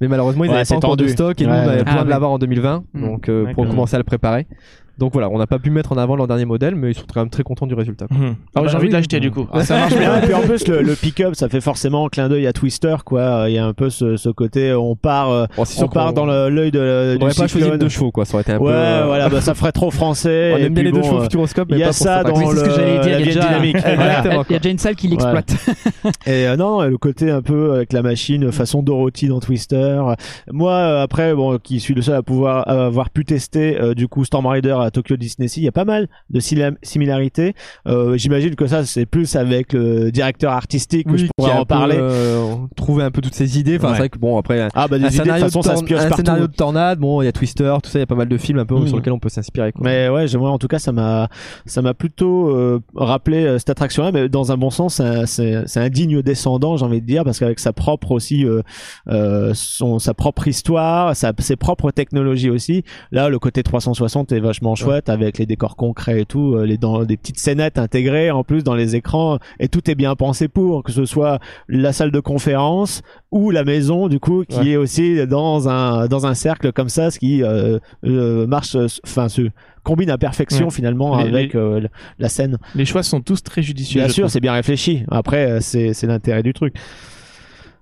Mais 0.00 0.08
malheureusement, 0.08 0.44
ils 0.44 0.48
Ouais, 0.48 0.54
n'avaient 0.54 0.64
c'est 0.64 0.74
pas 0.74 0.78
encore 0.78 0.96
de 0.96 1.08
stock 1.08 1.40
et 1.40 1.44
nous, 1.46 1.50
Ouais, 1.52 1.56
on 1.58 1.62
avait 1.62 1.70
ouais. 1.78 1.84
besoin 1.84 1.94
Ah, 1.96 2.00
de 2.02 2.04
oui. 2.06 2.10
l'avoir 2.10 2.30
en 2.30 2.38
2020. 2.38 2.84
Mm. 2.94 3.00
Donc, 3.02 3.28
euh, 3.28 3.52
pour 3.54 3.66
commencer 3.68 3.94
à 3.96 3.98
le 3.98 4.04
préparer. 4.04 4.46
Donc 4.98 5.12
voilà, 5.12 5.28
on 5.30 5.38
n'a 5.38 5.46
pas 5.46 5.58
pu 5.58 5.70
mettre 5.70 5.92
en 5.92 5.98
avant 5.98 6.16
leur 6.16 6.26
dernier 6.26 6.44
modèle, 6.46 6.74
mais 6.74 6.90
ils 6.90 6.94
sont 6.94 7.04
quand 7.12 7.20
même 7.20 7.28
très 7.30 7.42
contents 7.42 7.66
du 7.66 7.74
résultat. 7.74 8.06
Ah, 8.10 8.14
bah 8.54 8.62
j'ai 8.66 8.76
envie 8.76 8.84
oui. 8.84 8.88
de 8.88 8.94
l'acheter 8.94 9.20
du 9.20 9.30
coup. 9.30 9.46
Ah, 9.52 9.62
ça 9.64 9.76
marche 9.78 9.94
bien. 9.96 10.18
Et 10.22 10.24
puis 10.24 10.34
en 10.34 10.40
plus, 10.40 10.66
le, 10.68 10.80
le 10.82 10.94
pick-up, 10.94 11.34
ça 11.34 11.48
fait 11.48 11.60
forcément 11.60 12.06
un 12.06 12.08
clin 12.08 12.28
d'œil 12.28 12.46
à 12.46 12.52
Twister, 12.52 12.96
quoi. 13.04 13.44
Il 13.48 13.54
y 13.54 13.58
a 13.58 13.66
un 13.66 13.72
peu 13.74 13.90
ce, 13.90 14.16
ce 14.16 14.28
côté, 14.30 14.72
on 14.72 14.96
part, 14.96 15.30
euh, 15.30 15.44
Bon, 15.56 15.64
c'est 15.64 15.76
on 15.78 15.80
sûr 15.82 15.90
part 15.90 16.12
dans 16.14 16.24
l'œil 16.24 16.70
de, 16.70 17.10
On 17.10 17.12
du 17.14 17.18
n'aurait 17.20 17.34
pas 17.34 17.46
choisi 17.46 17.70
deux 17.78 17.88
chevaux, 17.88 18.10
quoi. 18.10 18.24
Ça 18.24 18.34
aurait 18.34 18.42
été 18.42 18.52
un 18.52 18.58
Ouais, 18.58 18.72
peu. 18.72 18.76
euh, 18.78 19.02
voilà, 19.06 19.28
bah, 19.28 19.40
ça 19.40 19.54
ferait 19.54 19.72
trop 19.72 19.90
français. 19.90 20.52
On 20.56 20.58
aime 20.58 20.72
bien 20.74 20.84
les 20.84 20.92
deux 20.92 21.00
bon, 21.00 21.06
chevaux 21.06 21.18
euh, 21.18 21.22
Futuroscope, 21.24 21.68
mais 21.70 21.76
Il 21.76 21.80
y 21.80 21.82
pas 21.82 21.88
a 21.88 21.90
pour 21.90 21.96
ça 21.98 22.24
dans 22.24 22.50
le, 22.50 22.56
ce 22.56 22.64
que 22.64 22.70
j'allais 22.70 22.98
dire. 23.00 23.02
la 23.02 23.06
Il 23.06 23.10
y 23.10 23.14
a 23.14 23.16
vieille 23.18 23.26
déjà, 23.34 23.46
dynamique. 23.48 23.76
il 24.48 24.52
y 24.52 24.56
a- 24.56 24.58
déjà 24.58 24.70
une 24.70 24.78
salle 24.78 24.96
qui 24.96 25.08
l'exploite. 25.08 25.54
Et 26.26 26.46
euh, 26.46 26.56
non, 26.56 26.80
le 26.82 26.96
côté 26.98 27.30
un 27.30 27.42
peu 27.42 27.74
avec 27.74 27.92
la 27.92 28.02
machine 28.02 28.50
façon 28.50 28.82
Dorothy 28.82 29.28
dans 29.28 29.40
Twister. 29.40 30.00
Moi, 30.50 30.72
euh, 30.72 31.02
après, 31.02 31.34
bon, 31.34 31.58
qui 31.58 31.80
suis 31.80 31.94
le 31.94 32.02
seul 32.02 32.14
à 32.14 32.22
pouvoir 32.22 32.66
avoir 32.68 33.10
pu 33.10 33.24
tester 33.24 33.78
euh, 33.80 33.94
du 33.94 34.08
coup 34.08 34.24
Storm 34.24 34.46
Rider 34.46 34.76
à 34.86 34.90
Tokyo 34.90 35.16
Disney 35.16 35.48
Sea, 35.48 35.60
il 35.60 35.64
y 35.64 35.68
a 35.68 35.72
pas 35.72 35.84
mal 35.84 36.08
de 36.30 36.40
similarités. 36.40 37.54
Euh, 37.86 38.16
J'imagine 38.16 38.54
que 38.54 38.66
ça, 38.66 38.84
c'est 38.84 39.06
plus 39.06 39.36
avec 39.36 39.72
le 39.72 40.10
directeur 40.10 40.52
artistique 40.52 41.06
que 41.06 41.12
Oui, 41.12 41.18
je 41.18 41.24
qui 41.26 41.30
pourrais 41.36 41.52
en 41.52 41.60
peu, 41.60 41.66
parler. 41.66 41.96
euh, 41.98 42.54
trouver 42.76 43.04
un 43.04 43.10
peu 43.10 43.20
toutes 43.20 43.34
ces 43.34 43.58
idées. 43.58 43.76
Enfin, 43.76 43.88
Ouais. 43.88 43.92
c'est 43.94 43.98
vrai 44.00 44.08
que 44.08 44.18
bon, 44.18 44.38
après, 44.38 44.68
Ah 44.74 44.88
bah 44.88 44.98
des 44.98 45.04
un 45.04 45.08
idées 45.08 45.08
de 45.08 45.08
toute 45.08 45.22
scénario, 45.24 45.44
façon 45.44 45.60
de, 45.60 45.64
ça 45.64 45.76
se 45.76 45.80
torn- 45.82 45.84
pioche 45.86 46.00
un 46.00 46.08
partout. 46.08 46.16
scénario 46.24 46.46
de 46.48 46.52
tornade, 46.52 46.98
bon, 46.98 47.22
il 47.22 47.26
y 47.26 47.28
a 47.28 47.32
Twister, 47.32 47.74
tout 47.82 47.90
ça, 47.90 47.98
il 47.98 48.02
y 48.02 48.02
a 48.02 48.06
pas 48.06 48.14
mal 48.14 48.28
de 48.28 48.36
films 48.38 48.58
un 48.58 48.66
peu 48.66 48.76
Mhm. 48.76 48.86
sur 48.88 48.96
lesquels 48.96 49.12
on 49.12 49.18
peut 49.18 49.28
s'inspirer. 49.28 49.72
Mais 49.80 50.08
ouais, 50.08 50.26
moi 50.36 50.50
en 50.50 50.58
tout 50.58 50.68
cas 50.68 50.78
ça 50.78 50.92
m'a 50.92 51.28
ça 51.66 51.82
m'a 51.82 51.94
plutôt 51.94 52.48
euh, 52.56 52.80
rappelé 52.94 53.58
cette 53.58 53.70
attraction-là, 53.70 54.12
mais 54.12 54.28
dans 54.28 54.52
un 54.52 54.56
bon 54.56 54.70
sens, 54.70 54.94
c'est 54.96 55.02
un- 55.04 55.26
c'est 55.26 55.62
c'est 55.66 55.80
un 55.80 55.88
digne 55.88 56.22
descendant, 56.22 56.76
j'ai 56.76 56.84
envie 56.84 57.00
de 57.00 57.06
dire, 57.06 57.24
parce 57.24 57.38
qu'avec 57.38 57.58
sa 57.58 57.72
propre 57.72 58.12
aussi 58.12 58.44
son 59.54 59.98
sa 59.98 60.14
propre 60.14 60.48
histoire, 60.48 61.14
sa, 61.16 61.32
ses 61.38 61.56
propres 61.56 61.90
technologies 61.90 62.50
aussi. 62.50 62.84
Là, 63.12 63.28
le 63.28 63.38
côté 63.38 63.62
360 63.62 64.32
est 64.32 64.40
vachement 64.40 64.74
chouette 64.76 65.08
avec 65.08 65.38
les 65.38 65.46
décors 65.46 65.76
concrets 65.76 66.20
et 66.20 66.24
tout, 66.26 66.54
euh, 66.54 66.64
les 66.66 66.76
dans 66.78 67.04
des 67.04 67.16
petites 67.16 67.38
scénettes 67.38 67.78
intégrées 67.78 68.30
en 68.30 68.44
plus 68.44 68.62
dans 68.62 68.74
les 68.74 68.94
écrans, 68.96 69.38
et 69.58 69.68
tout 69.68 69.90
est 69.90 69.94
bien 69.94 70.14
pensé 70.14 70.48
pour 70.48 70.82
que 70.82 70.92
ce 70.92 71.04
soit 71.04 71.38
la 71.68 71.92
salle 71.92 72.10
de 72.12 72.20
conférence 72.20 73.02
ou 73.32 73.50
la 73.50 73.64
maison 73.64 74.08
du 74.08 74.20
coup 74.20 74.44
qui 74.48 74.58
Ouais. 74.58 74.68
est 74.70 74.76
aussi 74.76 75.26
dans 75.26 75.68
un 75.68 76.06
dans 76.06 76.26
un 76.26 76.34
cercle 76.34 76.72
comme 76.72 76.88
ça, 76.88 77.10
ce 77.10 77.18
qui 77.18 77.42
euh, 77.42 77.78
euh, 78.04 78.46
marche, 78.46 78.76
enfin 79.04 79.28
se 79.28 79.42
combine 79.82 80.10
à 80.10 80.18
perfection 80.18 80.66
Ouais. 80.66 80.70
finalement 80.72 81.16
Les- 81.16 81.28
avec 81.28 81.52
les- 81.54 81.60
euh, 81.60 81.80
la 82.18 82.28
scène. 82.28 82.58
Les 82.74 82.84
choix 82.84 83.02
sont 83.02 83.20
tous 83.20 83.42
très 83.42 83.62
judicieux. 83.62 84.00
Bien 84.00 84.08
sûr, 84.10 84.28
c'est 84.30 84.40
bien 84.40 84.52
réfléchi. 84.52 85.04
Après, 85.10 85.60
c'est 85.60 85.92
c'est 85.94 86.06
l'intérêt 86.06 86.42
du 86.42 86.52
truc. 86.52 86.74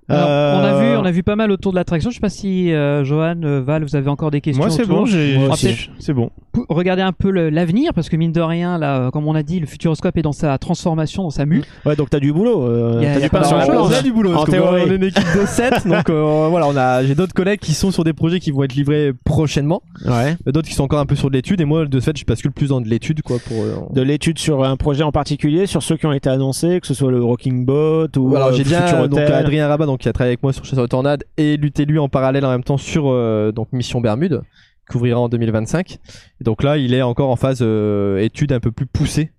Alors, 0.09 0.29
Euh, 0.29 0.55
on 0.57 0.65
a 0.65 0.81
vu, 0.81 0.97
on 0.99 1.05
a 1.05 1.11
vu 1.11 1.23
pas 1.23 1.37
mal 1.37 1.51
autour 1.51 1.73
de 1.73 1.77
l'attraction. 1.77 2.11
Je 2.11 2.17
sais 2.17 2.21
pas 2.21 2.29
si 2.29 2.73
euh, 2.73 3.05
Johan, 3.05 3.37
euh, 3.43 3.63
Val, 3.65 3.83
vous 3.85 3.97
avez 3.97 4.09
encore 4.11 4.31
des 4.31 4.41
questions. 4.41 4.63
Moi, 4.63 4.71
c'est 4.71 4.83
autour. 4.83 5.07
bon, 5.07 5.55
c'est- 5.99 6.13
bon. 6.13 6.31
Regardez 6.69 7.03
un 7.03 7.13
peu 7.13 7.31
l'avenir, 7.31 7.93
parce 7.95 8.09
que 8.09 8.17
mine 8.17 8.31
de 8.33 8.41
rien, 8.41 8.79
là, 8.79 8.99
euh, 8.99 9.11
comme 9.11 9.27
on 9.27 9.35
a 9.35 9.43
dit, 9.43 9.59
le 9.61 9.67
Futuroscope 9.67 10.17
est 10.17 10.23
dans 10.23 10.33
sa 10.33 10.57
transformation, 10.59 11.23
dans 11.25 11.31
sa 11.31 11.47
mue. 11.47 11.63
Ouais, 11.87 11.97
donc 11.97 12.11
t'as 12.11 12.21
du 12.21 12.33
boulot. 12.33 12.63
euh, 12.69 13.01
t'as 13.03 13.21
du 13.21 13.29
pas 13.31 14.03
du 14.03 14.13
boulot. 14.13 14.35
En 14.35 14.45
théorie. 14.45 14.83
on 14.87 14.91
est 14.93 14.97
une 14.97 15.05
équipe 15.05 15.25
de 15.41 15.47
7 15.47 15.87
donc 15.87 16.09
euh, 16.11 16.47
voilà, 16.51 16.67
on 16.69 16.77
a, 16.77 17.03
j'ai 17.05 17.15
d'autres 17.15 17.33
collègues 17.35 17.61
qui 17.61 17.73
sont 17.75 17.91
sur 17.91 18.05
des 18.05 18.13
projets 18.13 18.39
qui 18.41 18.51
vont 18.51 18.63
être 18.63 18.75
livrés 18.75 19.13
prochainement, 19.25 19.83
Ouais. 20.05 20.37
Euh, 20.47 20.53
d'autres 20.53 20.69
qui 20.69 20.75
sont 20.75 20.85
encore 20.85 21.01
un 21.01 21.07
peu 21.07 21.17
sur 21.17 21.29
de 21.31 21.35
l'étude, 21.35 21.61
et 21.61 21.65
moi 21.65 21.87
de 21.87 22.01
fait, 22.01 22.17
je 22.17 22.25
bascule 22.25 22.53
plus 22.53 22.69
dans 22.69 22.81
de 22.81 22.89
l'étude 22.89 23.23
quoi 23.23 23.39
pour. 23.45 23.57
euh, 23.63 23.75
De 23.93 24.03
l'étude 24.03 24.39
sur 24.39 24.63
un 24.65 24.77
projet 24.77 25.03
en 25.03 25.13
particulier, 25.13 25.67
sur 25.67 25.83
ceux 25.83 25.97
qui 25.97 26.07
ont 26.07 26.13
été 26.13 26.29
annoncés, 26.29 26.79
que 26.81 26.87
ce 26.87 26.95
soit 26.95 27.11
le 27.11 27.23
Rocking 27.25 27.65
Boat 27.65 28.09
ou 28.17 28.35
Alors 28.37 28.49
euh, 28.49 28.53
j'ai 28.53 28.65
euh, 28.75 29.09
donc. 29.09 29.19
Adrien 29.21 29.67
Rabat 29.69 29.87
donc 29.95 30.01
qui 30.01 30.09
a 30.09 30.12
travaillé 30.12 30.30
avec 30.30 30.42
moi 30.42 30.53
sur 30.53 30.64
Chasseur 30.64 30.84
de 30.84 30.88
Tornade 30.88 31.22
et 31.36 31.57
lutté 31.57 31.84
lui 31.84 32.01
en 32.01 32.09
parallèle 32.09 32.45
en 32.45 32.51
même 32.51 32.64
temps 32.64 32.76
sur 32.76 33.05
euh, 33.07 33.53
donc 33.53 33.68
Mission 33.72 34.01
Bermude 34.01 34.42
qui 34.90 34.97
ouvrira 34.97 35.20
en 35.20 35.28
2025. 35.28 35.99
Et 36.40 36.45
donc 36.45 36.64
là 36.64 36.76
il 36.78 36.92
est 36.95 37.03
encore 37.03 37.30
en 37.30 37.36
phase 37.36 37.61
euh, 37.62 38.18
étude 38.18 38.53
un 38.53 38.59
peu 38.59 38.72
plus 38.72 38.86
poussée. 38.86 39.30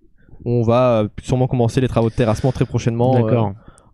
On 0.45 0.61
va 0.61 1.01
euh, 1.01 1.07
sûrement 1.21 1.47
commencer 1.47 1.81
les 1.81 1.89
travaux 1.89 2.09
de 2.09 2.15
terrassement 2.15 2.53
très 2.53 2.63
prochainement 2.65 3.27
euh, 3.27 3.41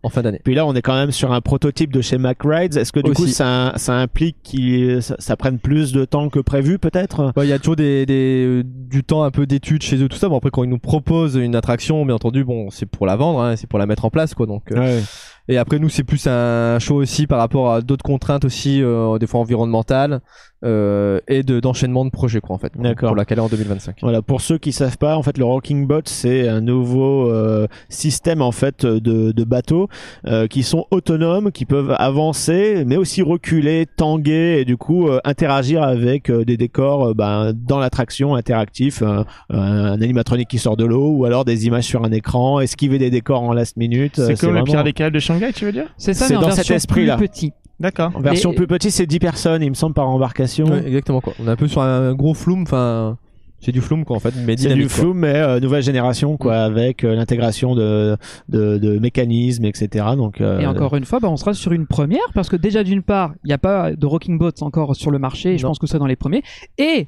en 0.04 0.08
fin 0.08 0.22
d'année. 0.22 0.40
Puis 0.44 0.54
là, 0.54 0.66
on 0.66 0.74
est 0.74 0.82
quand 0.82 0.94
même 0.94 1.12
sur 1.12 1.32
un 1.32 1.40
prototype 1.40 1.92
de 1.92 2.00
chez 2.00 2.18
MacRides. 2.18 2.76
Est-ce 2.76 2.92
que 2.92 2.98
du 2.98 3.12
coup, 3.12 3.26
ça, 3.28 3.72
ça 3.76 3.94
implique 3.94 4.36
qu'il 4.42 5.00
ça, 5.02 5.14
ça 5.20 5.36
prenne 5.36 5.60
plus 5.60 5.92
de 5.92 6.04
temps 6.04 6.28
que 6.28 6.40
prévu, 6.40 6.78
peut-être? 6.78 7.32
Bah, 7.36 7.44
Il 7.44 7.48
y 7.48 7.52
a 7.52 7.58
toujours 7.58 7.76
des, 7.76 8.04
des, 8.04 8.62
du 8.64 9.04
temps 9.04 9.22
un 9.22 9.30
peu 9.30 9.46
d'étude 9.46 9.82
chez 9.82 10.02
eux 10.02 10.08
tout 10.08 10.16
ça. 10.18 10.28
Bon 10.28 10.36
après 10.38 10.50
quand 10.50 10.64
ils 10.64 10.70
nous 10.70 10.80
proposent 10.80 11.36
une 11.36 11.54
attraction, 11.54 12.04
bien 12.04 12.16
entendu 12.16 12.44
bon 12.44 12.68
c'est 12.70 12.86
pour 12.86 13.06
la 13.06 13.14
vendre, 13.16 13.40
hein, 13.40 13.54
c'est 13.56 13.68
pour 13.68 13.78
la 13.78 13.86
mettre 13.86 14.04
en 14.04 14.10
place 14.10 14.34
quoi. 14.34 14.46
Donc 14.46 14.72
euh, 14.72 14.76
Ouais. 14.78 15.02
Et 15.48 15.58
après 15.58 15.78
nous 15.78 15.88
c'est 15.88 16.04
plus 16.04 16.26
un 16.26 16.78
show 16.78 16.96
aussi 16.96 17.26
par 17.26 17.38
rapport 17.38 17.72
à 17.72 17.80
d'autres 17.80 18.04
contraintes 18.04 18.44
aussi, 18.44 18.82
euh, 18.82 19.18
des 19.18 19.26
fois 19.26 19.40
environnementales 19.40 20.20
euh, 20.64 21.20
et 21.28 21.42
de 21.42 21.60
d'enchaînement 21.60 22.04
de 22.04 22.10
projets 22.10 22.40
quoi 22.40 22.54
en 22.56 22.58
fait. 22.58 22.72
D'accord. 22.76 23.08
Pour 23.10 23.16
la 23.16 23.24
caler 23.24 23.40
en 23.40 23.48
2025. 23.48 23.96
Voilà, 24.02 24.22
pour 24.22 24.40
ceux 24.40 24.58
qui 24.58 24.72
savent 24.72 24.98
pas, 24.98 25.16
en 25.16 25.22
fait, 25.22 25.38
le 25.38 25.44
Rocking 25.44 25.86
Bot, 25.86 26.02
c'est 26.06 26.48
un 26.48 26.60
nouveau 26.60 27.30
euh, 27.30 27.66
système 27.88 28.42
en 28.42 28.52
fait 28.52 28.84
de, 28.86 29.32
de 29.32 29.44
bateaux 29.44 29.88
euh, 30.26 30.46
qui 30.46 30.62
sont 30.62 30.86
autonomes, 30.90 31.52
qui 31.52 31.64
peuvent 31.64 31.94
avancer, 31.98 32.84
mais 32.86 32.96
aussi 32.96 33.22
reculer, 33.22 33.86
tanguer 33.96 34.58
et 34.60 34.64
du 34.64 34.76
coup 34.76 35.08
euh, 35.08 35.18
interagir 35.24 35.82
avec 35.82 36.30
euh, 36.30 36.44
des 36.44 36.56
décors 36.56 37.08
euh, 37.08 37.14
ben, 37.14 37.52
dans 37.54 37.78
l'attraction 37.78 38.34
interactif, 38.34 39.02
euh, 39.02 39.24
un 39.50 40.00
animatronique 40.00 40.48
qui 40.48 40.58
sort 40.58 40.76
de 40.76 40.84
l'eau 40.84 41.10
ou 41.10 41.24
alors 41.24 41.44
des 41.44 41.66
images 41.66 41.84
sur 41.84 42.04
un 42.04 42.12
écran, 42.12 42.60
esquiver 42.60 42.98
des 42.98 43.10
décors 43.10 43.42
en 43.42 43.52
last 43.52 43.76
minute. 43.76 44.14
C'est 44.16 44.38
comme 44.38 44.54
le 44.54 44.62
Pirate 44.64 44.84
des 44.84 44.92
Caraïbes 44.92 45.14
de 45.14 45.20
Shanghai, 45.20 45.52
tu 45.52 45.64
veux 45.64 45.72
dire? 45.72 45.86
C'est 45.96 46.14
ça, 46.14 46.26
C'est 46.26 46.34
dans 46.34 46.50
cet 46.50 46.70
esprit-là. 46.70 47.16
plus 47.16 47.28
petit. 47.28 47.52
D'accord. 47.82 48.12
En 48.14 48.20
version 48.20 48.54
plus 48.54 48.66
petite, 48.66 48.92
c'est 48.92 49.06
10 49.06 49.18
personnes, 49.18 49.62
il 49.62 49.68
me 49.68 49.74
semble, 49.74 49.94
par 49.94 50.08
embarcation. 50.08 50.66
Ouais, 50.66 50.86
exactement 50.86 51.20
quoi. 51.20 51.34
On 51.42 51.48
est 51.48 51.50
un 51.50 51.56
peu 51.56 51.66
sur 51.68 51.82
un 51.82 52.14
gros 52.14 52.32
flume, 52.32 52.62
enfin 52.62 53.18
c'est 53.62 53.72
du 53.72 53.80
flume 53.80 54.04
quoi 54.04 54.16
en 54.16 54.20
fait, 54.20 54.34
mais 54.44 54.56
C'est 54.56 54.74
du 54.74 54.86
quoi. 54.86 54.90
flou, 54.90 55.14
mais 55.14 55.36
euh, 55.36 55.60
nouvelle 55.60 55.82
génération, 55.82 56.36
quoi, 56.36 56.56
avec 56.56 57.04
euh, 57.04 57.14
l'intégration 57.14 57.74
de, 57.74 58.16
de, 58.48 58.76
de 58.78 58.98
mécanismes, 58.98 59.64
etc. 59.64 60.04
Donc, 60.16 60.40
euh, 60.40 60.60
Et 60.60 60.66
encore 60.66 60.96
une 60.96 61.04
fois, 61.04 61.20
bah, 61.20 61.28
on 61.28 61.36
sera 61.36 61.54
sur 61.54 61.72
une 61.72 61.86
première 61.86 62.20
parce 62.34 62.48
que 62.48 62.56
déjà 62.56 62.82
d'une 62.82 63.02
part, 63.02 63.34
il 63.44 63.48
n'y 63.48 63.52
a 63.52 63.58
pas 63.58 63.92
de 63.92 64.06
Rocking 64.06 64.36
Boats 64.36 64.62
encore 64.62 64.96
sur 64.96 65.12
le 65.12 65.20
marché. 65.20 65.54
et 65.54 65.58
Je 65.58 65.66
pense 65.66 65.78
que 65.78 65.86
c'est 65.86 65.98
dans 65.98 66.06
les 66.06 66.16
premiers. 66.16 66.42
Et 66.76 67.06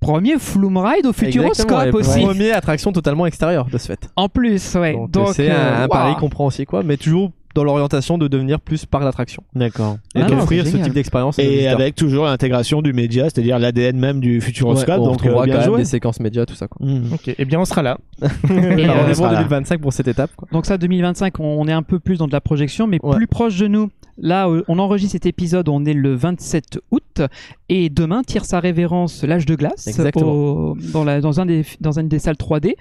premier 0.00 0.38
Flume 0.38 0.76
Ride 0.76 1.06
au 1.06 1.12
Futuroscope 1.14 1.70
ouais, 1.70 1.94
aussi. 1.94 2.20
Première 2.20 2.58
attraction 2.58 2.92
totalement 2.92 3.26
extérieure 3.26 3.66
de 3.72 3.78
ce 3.78 3.86
fait. 3.86 4.10
En 4.16 4.28
plus, 4.28 4.74
ouais. 4.74 4.98
Donc, 5.08 5.28
c'est 5.34 5.50
un, 5.50 5.88
pari 5.88 6.14
qu'on 6.16 6.28
prend 6.28 6.46
aussi 6.46 6.66
quoi, 6.66 6.82
mais 6.82 6.98
toujours 6.98 7.32
dans 7.54 7.64
l'orientation 7.64 8.16
de 8.18 8.28
devenir 8.28 8.60
plus 8.60 8.86
parc 8.86 9.04
d'attraction 9.04 9.42
D'accord. 9.54 9.98
et 10.14 10.20
Ah 10.22 10.26
d'offrir 10.28 10.66
ce 10.66 10.76
type 10.76 10.92
d'expérience. 10.94 11.38
Et 11.38 11.66
avec 11.68 11.94
toujours 11.96 12.24
l'intégration 12.24 12.82
du 12.82 12.92
média, 12.92 13.24
c'est-à-dire 13.24 13.58
l'ADN 13.58 13.98
même 13.98 14.20
du 14.20 14.34
Ouais, 14.36 14.40
Futuroscope. 14.40 15.00
on 15.00 15.06
donc, 15.12 15.26
euh, 15.26 15.30
bien 15.44 15.54
quand 15.54 15.60
même 15.60 15.68
joué. 15.68 15.78
des 15.78 15.84
séquences 15.84 16.20
médias 16.20 16.46
tout 16.46 16.54
ça 16.54 16.68
quoi. 16.68 16.86
Mm. 16.86 17.12
Ok, 17.14 17.34
eh 17.36 17.44
bien 17.44 17.58
on 17.60 17.64
sera 17.64 17.82
là. 17.82 17.98
Et, 18.22 18.26
on 18.48 18.52
euh, 18.52 18.78
est 18.78 19.08
bon 19.08 19.14
sera 19.14 19.32
là. 19.32 19.38
2025 19.42 19.80
pour 19.80 19.92
cette 19.92 20.08
étape 20.08 20.30
quoi. 20.36 20.48
Donc 20.52 20.66
ça, 20.66 20.78
2025, 20.78 21.40
on 21.40 21.66
est 21.66 21.72
un 21.72 21.82
peu 21.82 21.98
plus 21.98 22.18
dans 22.18 22.26
de 22.26 22.32
la 22.32 22.40
projection, 22.40 22.86
mais 22.86 22.98
Ouais. 23.02 23.16
plus 23.16 23.26
proche 23.26 23.56
de 23.58 23.66
nous. 23.66 23.90
Là, 24.22 24.48
euh, 24.48 24.62
on 24.68 24.78
enregistre 24.78 25.12
cet 25.12 25.24
épisode, 25.24 25.68
on 25.70 25.84
est 25.86 25.94
le 25.94 26.14
27 26.14 26.78
août, 26.90 27.22
et 27.70 27.88
demain 27.88 28.22
tire 28.22 28.44
sa 28.44 28.60
révérence 28.60 29.24
l'âge 29.24 29.46
de 29.46 29.54
glace 29.54 29.86
Exactement. 29.86 30.30
au- 30.30 30.76
dans, 30.92 31.04
la, 31.04 31.22
dans, 31.22 31.40
un 31.40 31.46
des, 31.46 31.64
dans 31.80 31.98
une 31.98 32.08
des 32.08 32.18
salles 32.18 32.36
3D, 32.36 32.74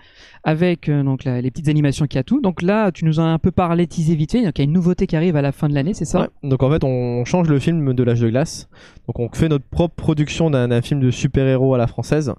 avec 0.43 0.89
euh, 0.89 1.01
donc 1.03 1.23
la- 1.23 1.39
les 1.41 1.49
petites 1.49 1.69
animations 1.69 2.07
qu'il 2.07 2.17
y 2.17 2.19
a 2.19 2.23
tout. 2.23 2.41
Donc 2.41 2.61
là, 2.61 2.91
tu 2.91 3.05
nous 3.05 3.21
as 3.21 3.23
un 3.23 3.37
peu 3.39 3.51
parlé, 3.51 3.87
teasé 3.87 4.15
vite 4.15 4.33
fait, 4.33 4.43
donc 4.43 4.57
il 4.57 4.61
y 4.61 4.63
a 4.63 4.65
une 4.65 4.68
nouveauté 4.69 5.07
qui 5.07 5.15
arrive 5.15 5.35
à 5.35 5.41
la 5.41 5.51
fin 5.51 5.67
de 5.67 5.73
l'année, 5.73 5.93
c'est 5.93 6.05
ça? 6.05 6.29
Donc 6.43 6.63
en 6.63 6.69
fait, 6.69 6.83
on 6.83 7.25
change 7.25 7.49
le 7.49 7.59
film 7.59 7.93
de 7.93 8.03
l'âge 8.03 8.21
de 8.21 8.29
glace. 8.29 8.69
Donc 9.07 9.19
on 9.19 9.29
fait 9.29 9.49
notre 9.49 9.65
propre 9.65 9.95
production 9.95 10.49
d'un 10.49 10.81
film 10.81 10.99
de 10.99 11.11
super-héros 11.11 11.75
à 11.75 11.77
la 11.77 11.87
française. 11.87 12.33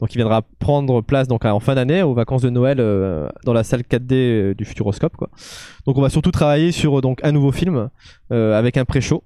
Donc 0.00 0.14
il 0.14 0.18
viendra 0.18 0.42
prendre 0.58 1.00
place 1.02 1.28
donc 1.28 1.44
en 1.44 1.60
fin 1.60 1.74
d'année 1.74 2.02
aux 2.02 2.14
vacances 2.14 2.42
de 2.42 2.50
Noël 2.50 2.78
euh, 2.80 3.28
dans 3.44 3.52
la 3.52 3.64
salle 3.64 3.82
4D 3.82 4.12
euh, 4.12 4.54
du 4.54 4.64
Futuroscope. 4.64 5.16
Donc 5.86 5.98
on 5.98 6.00
va 6.00 6.10
surtout 6.10 6.30
travailler 6.30 6.72
sur 6.72 6.98
euh, 6.98 7.00
donc 7.00 7.20
un 7.22 7.32
nouveau 7.32 7.52
film 7.52 7.88
avec 8.30 8.76
un 8.76 8.84
pré-show. 8.84 9.22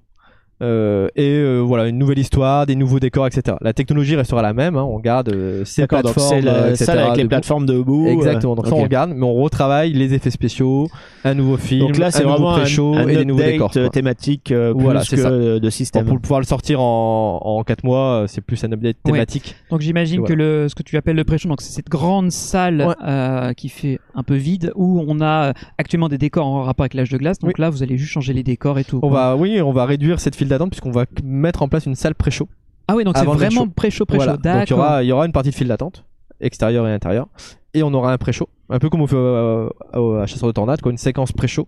Euh, 0.61 1.07
et 1.15 1.29
euh, 1.29 1.59
voilà 1.59 1.87
une 1.87 1.97
nouvelle 1.97 2.19
histoire, 2.19 2.65
des 2.65 2.75
nouveaux 2.75 2.99
décors, 2.99 3.27
etc. 3.27 3.57
La 3.61 3.73
technologie 3.73 4.15
restera 4.15 4.41
la 4.41 4.53
même, 4.53 4.77
hein, 4.77 4.83
on 4.83 4.99
garde 4.99 5.29
euh, 5.29 5.65
ces 5.65 5.81
donc 5.81 5.89
plateformes, 5.89 6.27
c'est 6.29 6.41
la 6.41 6.53
euh, 6.53 6.69
etc. 6.71 6.91
avec 6.91 7.17
les 7.17 7.25
plateformes 7.25 7.65
debout. 7.65 8.07
Exactement, 8.07 8.55
donc 8.55 8.65
euh, 8.65 8.69
ça 8.69 8.75
ok. 8.75 8.79
on 8.81 8.83
regarde, 8.83 9.11
mais 9.15 9.25
on 9.25 9.33
retravaille 9.33 9.91
les 9.93 10.13
effets 10.13 10.29
spéciaux, 10.29 10.87
un 11.25 11.33
nouveau 11.33 11.57
film, 11.57 11.87
Donc 11.87 11.97
là, 11.97 12.11
c'est 12.11 12.23
vraiment 12.23 12.51
un, 12.53 12.59
pré-show 12.59 12.93
un 12.95 13.07
et 13.07 13.15
des 13.17 13.25
nouveaux 13.25 13.39
update 13.41 13.53
décors. 13.53 13.71
euh, 13.75 13.81
quoi. 13.81 13.89
thématique 13.89 14.51
euh, 14.51 14.73
plus 14.73 14.83
Voilà, 14.83 15.03
c'est 15.03 15.15
que 15.17 15.21
ça. 15.21 15.31
de 15.31 15.69
système. 15.69 16.05
pour 16.05 16.19
pouvoir 16.21 16.39
le 16.39 16.45
sortir 16.45 16.79
en, 16.81 17.39
en 17.43 17.63
4 17.63 17.83
mois, 17.83 18.25
c'est 18.27 18.41
plus 18.41 18.63
un 18.63 18.71
update 18.71 18.97
Ouais. 19.05 19.11
thématique. 19.11 19.55
Donc 19.69 19.81
j'imagine 19.81 20.23
que 20.23 20.33
le, 20.33 20.69
ce 20.69 20.75
que 20.75 20.83
tu 20.83 20.95
appelles 20.97 21.15
le 21.15 21.23
pré-show, 21.25 21.49
donc 21.49 21.61
c'est 21.61 21.73
cette 21.73 21.89
grande 21.89 22.31
salle 22.31 22.81
Ouais. 22.87 22.95
euh, 23.05 23.53
qui 23.53 23.69
fait 23.69 23.99
un 24.15 24.23
peu 24.23 24.35
vide, 24.35 24.71
où 24.75 25.03
on 25.07 25.19
a 25.19 25.53
actuellement 25.77 26.07
des 26.09 26.17
décors 26.17 26.45
en 26.45 26.61
rapport 26.61 26.83
avec 26.83 26.93
l'âge 26.93 27.09
de 27.09 27.17
glace. 27.17 27.39
Donc 27.39 27.49
Oui. 27.49 27.53
là, 27.57 27.69
vous 27.69 27.83
allez 27.83 27.97
juste 27.97 28.11
changer 28.11 28.33
les 28.33 28.43
décors 28.43 28.79
et 28.79 28.83
tout. 28.83 28.99
On 29.01 29.09
quoi. 29.09 29.31
va, 29.31 29.35
oui, 29.35 29.61
on 29.61 29.71
va 29.73 29.85
réduire 29.85 30.19
cette 30.19 30.35
file 30.35 30.47
d'attente 30.53 30.71
puisqu'on 30.71 30.91
va 30.91 31.05
mettre 31.23 31.61
en 31.61 31.67
place 31.67 31.85
une 31.85 31.95
salle 31.95 32.15
pré-show. 32.15 32.47
Ah 32.87 32.95
oui, 32.95 33.03
donc 33.03 33.17
c'est 33.17 33.25
vraiment 33.25 33.63
show. 33.65 33.71
pré-show, 33.75 34.05
pré-show. 34.05 34.23
Voilà. 34.23 34.37
Donc 34.37 34.45
il 34.45 34.49
y 34.49 34.53
D'accord. 34.53 34.79
aura, 34.79 35.03
il 35.03 35.07
y 35.07 35.11
aura 35.11 35.25
une 35.25 35.31
partie 35.31 35.49
de 35.49 35.55
file 35.55 35.67
d'attente, 35.67 36.05
extérieure 36.39 36.87
et 36.87 36.93
intérieure, 36.93 37.27
et 37.73 37.83
on 37.83 37.93
aura 37.93 38.11
un 38.13 38.17
pré-show, 38.17 38.49
un 38.73 38.79
peu 38.79 38.89
comme 38.89 39.01
on 39.01 39.07
fait 39.07 39.15
euh, 39.15 39.69
au- 39.95 40.15
à 40.15 40.25
Chasseur 40.25 40.47
de 40.47 40.53
Tornade, 40.53 40.81
quoi, 40.81 40.91
une 40.91 40.97
séquence 40.97 41.31
pré-show, 41.31 41.67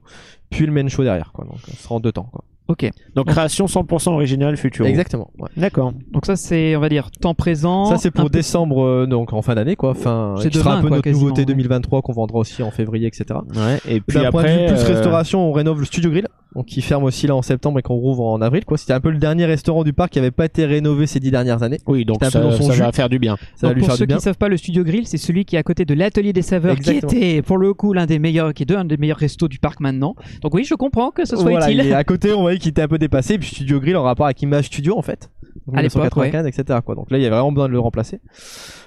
puis 0.49 0.65
le 0.65 0.71
main 0.71 0.87
show 0.87 1.03
derrière, 1.03 1.31
quoi. 1.31 1.45
Donc 1.45 1.57
on 1.71 1.75
sera 1.75 1.95
en 1.95 1.99
deux 1.99 2.11
temps, 2.11 2.27
quoi. 2.31 2.43
Ok. 2.67 2.89
Donc 3.13 3.27
création 3.27 3.67
100% 3.67 4.09
originale 4.13 4.57
Futuro. 4.57 4.87
Exactement. 4.89 5.29
ouais. 5.37 5.49
D'accord. 5.55 5.93
Donc 6.11 6.25
ça, 6.25 6.35
c'est, 6.35 6.75
on 6.75 6.79
va 6.79 6.89
dire, 6.89 7.11
temps 7.11 7.35
présent. 7.35 7.85
Ça 7.85 7.97
c'est 7.99 8.09
pour 8.09 8.23
peu- 8.25 8.29
décembre, 8.31 8.83
euh, 8.83 9.05
donc 9.05 9.33
en 9.33 9.43
fin 9.43 9.53
d'année, 9.53 9.75
quoi. 9.75 9.93
Fin, 9.93 10.33
C'est 10.39 10.49
qui 10.49 10.57
sera 10.57 10.73
un 10.77 10.81
peu 10.81 10.87
quoi, 10.87 10.97
notre 10.97 11.09
nouveauté 11.11 11.41
ouais. 11.41 11.45
2023 11.45 12.01
qu'on 12.01 12.13
vendra 12.13 12.39
aussi 12.39 12.63
en 12.63 12.71
février, 12.71 13.05
etc. 13.05 13.25
Ouais. 13.55 13.77
Et 13.87 14.01
puis 14.01 14.17
D'un 14.19 14.31
point 14.31 14.41
de 14.41 14.47
après, 14.47 14.67
vue 14.67 14.73
plus 14.73 14.83
euh, 14.83 14.95
restauration, 14.95 15.47
on 15.47 15.51
rénove 15.51 15.79
le 15.79 15.85
Studio 15.85 16.09
Grill, 16.09 16.27
donc 16.55 16.65
qui 16.65 16.81
ferme 16.81 17.03
aussi 17.03 17.27
là 17.27 17.35
en 17.35 17.43
septembre 17.43 17.77
et 17.77 17.81
qu'on 17.83 17.93
rouvre 17.95 18.23
en 18.25 18.41
avril. 18.41 18.65
Quoi, 18.65 18.79
c'était 18.79 18.93
un 18.93 18.99
peu 18.99 19.11
le 19.11 19.19
dernier 19.19 19.45
restaurant 19.45 19.83
du 19.83 19.93
parc 19.93 20.13
qui 20.13 20.17
avait 20.17 20.31
pas 20.31 20.45
été 20.45 20.65
rénové 20.65 21.05
ces 21.05 21.19
dix 21.19 21.29
dernières 21.29 21.61
années. 21.61 21.77
Oui, 21.85 22.03
donc 22.03 22.17
ça, 22.23 22.31
ça 22.31 22.39
va 22.41 22.91
faire 22.93 23.09
du 23.09 23.19
bien. 23.19 23.35
Ça 23.55 23.67
va 23.67 23.73
Donc 23.73 23.75
lui 23.75 23.81
pour 23.81 23.89
faire 23.89 23.97
ceux 23.97 24.05
du 24.05 24.07
bien. 24.07 24.17
qui 24.17 24.23
savent 24.23 24.37
pas, 24.37 24.49
le 24.49 24.57
Studio 24.57 24.83
Grill, 24.83 25.05
c'est 25.05 25.17
celui 25.17 25.45
qui 25.45 25.55
est 25.55 25.59
à 25.59 25.63
côté 25.63 25.85
de 25.85 25.93
l'Atelier 25.93 26.33
des 26.33 26.41
Saveurs, 26.41 26.77
qui 26.77 26.94
était 26.97 27.41
pour 27.41 27.57
le 27.57 27.73
coup 27.73 27.93
l'un 27.93 28.05
des 28.05 28.19
meilleurs, 28.19 28.53
qui 28.53 28.63
est 28.63 28.71
un 28.71 28.85
des 28.85 28.97
meilleurs 28.97 29.17
restos 29.17 29.47
du 29.47 29.59
parc 29.59 29.79
maintenant. 29.79 30.15
Donc 30.41 30.53
oui, 30.53 30.63
je 30.63 30.75
comprends 30.75 31.11
que 31.11 31.25
ce 31.25 31.35
soit 31.35 31.49
Voilà, 31.49 31.67
utile. 31.71 31.85
il 31.85 31.91
est 31.91 31.93
à 31.93 32.03
côté, 32.03 32.33
on 32.33 32.41
voyait 32.41 32.57
qu'il 32.59 32.69
était 32.69 32.81
un 32.81 32.87
peu 32.87 32.97
dépassé. 32.97 33.37
Puis 33.37 33.49
Studio 33.49 33.79
Grill 33.79 33.97
en 33.97 34.03
rapport 34.03 34.25
avec 34.25 34.41
Image 34.41 34.65
Studio 34.65 34.97
en 34.97 35.01
fait. 35.01 35.29
Donc 35.67 35.77
À 35.77 35.81
l'époque, 35.81 36.03
1995, 36.03 36.45
etc. 36.47 36.79
Quoi. 36.85 36.95
Donc 36.95 37.09
là, 37.11 37.17
il 37.17 37.23
y 37.23 37.25
a 37.25 37.29
vraiment 37.29 37.51
besoin 37.51 37.67
de 37.67 37.73
le 37.73 37.79
remplacer. 37.79 38.19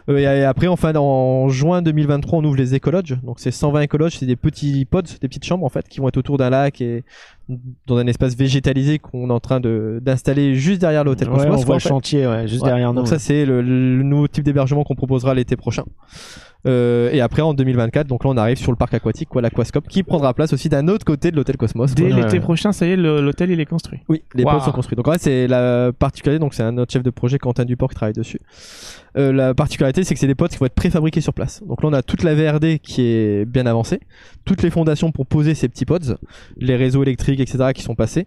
Euh, 0.09 0.18
et 0.18 0.44
après, 0.44 0.66
enfin, 0.68 0.94
en 0.94 1.48
juin 1.48 1.82
2023, 1.82 2.38
on 2.38 2.44
ouvre 2.44 2.56
les 2.56 2.74
écologes. 2.74 3.18
Donc 3.22 3.40
c'est 3.40 3.50
120 3.50 3.82
écologes, 3.82 4.16
c'est 4.18 4.26
des 4.26 4.36
petits 4.36 4.84
pods, 4.84 5.02
des 5.20 5.28
petites 5.28 5.44
chambres 5.44 5.64
en 5.64 5.68
fait, 5.68 5.86
qui 5.88 6.00
vont 6.00 6.09
être 6.09 6.16
autour 6.16 6.38
d'un 6.38 6.50
lac 6.50 6.80
et 6.80 7.04
dans 7.86 7.96
un 7.96 8.06
espace 8.06 8.36
végétalisé 8.36 8.98
qu'on 8.98 9.30
est 9.30 9.32
en 9.32 9.40
train 9.40 9.59
de 9.59 10.00
d'installer 10.02 10.54
juste 10.54 10.80
derrière 10.82 11.02
l'hôtel 11.04 11.28
Ouais, 11.30 11.36
Cosmos. 11.36 11.61
on 11.62 11.64
voit 11.64 11.76
le 11.76 11.80
chantier, 11.80 12.26
ouais, 12.26 12.46
juste 12.46 12.62
Ouais, 12.62 12.68
derrière 12.68 12.92
nous. 12.92 13.00
Donc 13.00 13.09
ça 13.09 13.18
c'est 13.18 13.46
le, 13.46 13.62
le 13.62 14.02
nouveau 14.02 14.28
type 14.28 14.44
d'hébergement 14.44 14.84
qu'on 14.84 14.94
proposera 14.94 15.34
l'été 15.34 15.56
prochain. 15.56 15.84
Euh, 16.66 17.11
et 17.12 17.20
après 17.20 17.40
en 17.40 17.54
2024, 17.54 18.06
donc 18.06 18.24
là 18.24 18.30
on 18.30 18.36
arrive 18.36 18.59
sur 18.59 18.72
le 18.72 18.76
parc 18.76 18.92
aquatique, 18.92 19.28
quoi, 19.28 19.40
l'aquascope, 19.40 19.86
qui 19.88 20.02
prendra 20.02 20.34
place 20.34 20.52
aussi 20.52 20.68
d'un 20.68 20.88
autre 20.88 21.04
côté 21.04 21.30
de 21.30 21.36
l'hôtel 21.36 21.56
Cosmos. 21.56 21.94
Dès 21.94 22.11
l'été 22.11 22.40
prochain, 22.40 22.72
ça 22.72 22.84
y 22.86 22.90
est, 22.90 22.96
l'hôtel 22.96 23.50
il 23.50 23.61
est 23.61 23.66
construit. 23.66 24.00
Oui, 24.09 24.22
les 24.34 24.44
pods 24.44 24.61
sont 24.61 24.72
construits. 24.72 24.96
Donc 24.96 25.06
là 25.06 25.14
c'est 25.18 25.46
la 25.46 25.92
particularité, 25.98 26.40
donc 26.40 26.52
c'est 26.54 26.64
un 26.64 26.76
autre 26.76 26.92
chef 26.92 27.02
de 27.02 27.11
projet, 27.11 27.38
Quentin 27.38 27.64
Duport, 27.64 27.88
qui 27.88 27.94
travaille 27.94 28.12
dessus. 28.12 28.40
Euh, 29.16 29.32
la 29.32 29.54
particularité 29.54 29.97
c'est 30.05 30.14
que 30.14 30.20
c'est 30.20 30.26
des 30.26 30.34
pods 30.34 30.49
qui 30.49 30.59
vont 30.59 30.66
être 30.66 30.74
préfabriqués 30.74 31.20
sur 31.20 31.32
place. 31.32 31.62
Donc 31.66 31.82
là 31.82 31.88
on 31.88 31.92
a 31.92 32.03
toute 32.03 32.22
la 32.22 32.34
VRD 32.34 32.78
qui 32.78 33.03
est 33.03 33.44
bien 33.44 33.66
avancée, 33.66 34.01
toutes 34.44 34.62
les 34.62 34.70
fondations 34.70 35.12
pour 35.12 35.26
poser 35.26 35.55
ces 35.55 35.68
petits 35.68 35.84
pods, 35.84 36.16
les 36.57 36.76
réseaux 36.76 37.03
électriques, 37.03 37.40
etc. 37.40 37.72
qui 37.74 37.82
sont 37.82 37.94
passés. 37.94 38.26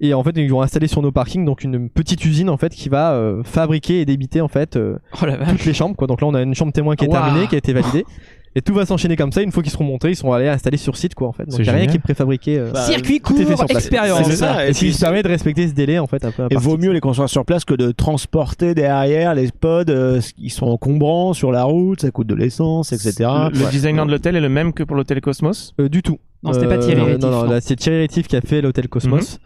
Et 0.00 0.14
en 0.14 0.22
fait 0.22 0.32
ils 0.36 0.50
vont 0.50 0.62
installer 0.62 0.88
sur 0.88 1.02
nos 1.02 1.12
parkings 1.12 1.44
donc 1.44 1.64
une 1.64 1.88
petite 1.88 2.24
usine 2.24 2.50
en 2.50 2.56
fait 2.56 2.74
qui 2.74 2.88
va 2.88 3.12
euh, 3.12 3.42
fabriquer 3.42 4.00
et 4.00 4.04
débiter 4.04 4.40
en 4.40 4.48
fait 4.48 4.76
euh, 4.76 4.98
Oh 5.22 5.26
toutes 5.48 5.64
les 5.64 5.74
chambres 5.74 5.96
quoi. 5.96 6.06
Donc 6.06 6.20
là 6.20 6.26
on 6.26 6.34
a 6.34 6.42
une 6.42 6.54
chambre 6.54 6.72
témoin 6.72 6.96
qui 6.96 7.04
est 7.04 7.08
terminée, 7.08 7.46
qui 7.46 7.54
a 7.54 7.58
été 7.58 7.72
validée. 7.72 8.04
Et 8.54 8.60
tout 8.62 8.74
va 8.74 8.84
s'enchaîner 8.84 9.16
comme 9.16 9.32
ça. 9.32 9.40
Une 9.42 9.50
fois 9.50 9.62
qu'ils 9.62 9.72
seront 9.72 9.84
montés, 9.84 10.10
ils 10.10 10.16
seront 10.16 10.32
allés 10.34 10.48
installer 10.48 10.76
sur 10.76 10.96
site 10.96 11.14
quoi 11.14 11.28
en 11.28 11.32
fait. 11.32 11.44
Donc 11.46 11.58
il 11.58 11.64
y 11.66 11.68
a 11.70 11.72
rien 11.72 11.86
qui 11.86 11.96
est 11.96 12.00
préfabriqué. 12.00 12.58
euh, 12.58 12.70
Bah, 12.72 12.82
Circuit 12.82 13.20
court, 13.20 13.36
expérience. 13.68 14.26
C'est 14.28 14.36
ça. 14.36 14.66
et 14.68 14.72
ce 14.74 14.84
qui 14.84 14.98
permet 14.98 15.22
de 15.22 15.28
respecter 15.28 15.68
ce 15.68 15.72
délai 15.72 15.98
en 15.98 16.06
fait 16.06 16.24
un 16.24 16.30
peu. 16.32 16.46
Et 16.50 16.56
vaut 16.56 16.76
mieux 16.76 16.90
les 16.92 17.00
construire 17.00 17.28
sur 17.30 17.44
place 17.44 17.64
que 17.64 17.74
de 17.74 17.92
transporter 17.92 18.74
derrière 18.74 19.34
les 19.34 19.48
pods 19.50 19.84
euh, 19.88 20.20
qui 20.36 20.50
sont 20.50 20.66
encombrants 20.66 21.32
sur 21.32 21.50
la 21.52 21.64
route, 21.64 22.02
ça 22.02 22.10
coûte 22.10 22.26
de 22.26 22.34
l'essence, 22.34 22.92
etc. 22.92 23.14
Le, 23.52 23.58
le 23.58 23.70
designer 23.70 24.04
de 24.06 24.10
l'hôtel 24.10 24.36
est 24.36 24.40
le 24.40 24.48
même 24.48 24.72
que 24.72 24.82
pour 24.82 24.96
l'hôtel 24.96 25.20
Cosmos? 25.20 25.74
Euh, 25.80 25.88
du 25.88 26.02
tout. 26.02 26.18
Non, 26.42 26.52
c'était 26.52 26.66
pas 26.66 26.78
Thierry 26.78 27.00
Euh, 27.00 27.04
Rétif, 27.04 27.20
Non, 27.22 27.30
non, 27.30 27.44
non. 27.44 27.50
là 27.50 27.60
c'est 27.60 27.76
Thierry 27.76 27.98
Rétif 28.00 28.26
qui 28.28 28.36
a 28.36 28.40
fait 28.40 28.60
l'hôtel 28.60 28.88
Cosmos. 28.88 29.38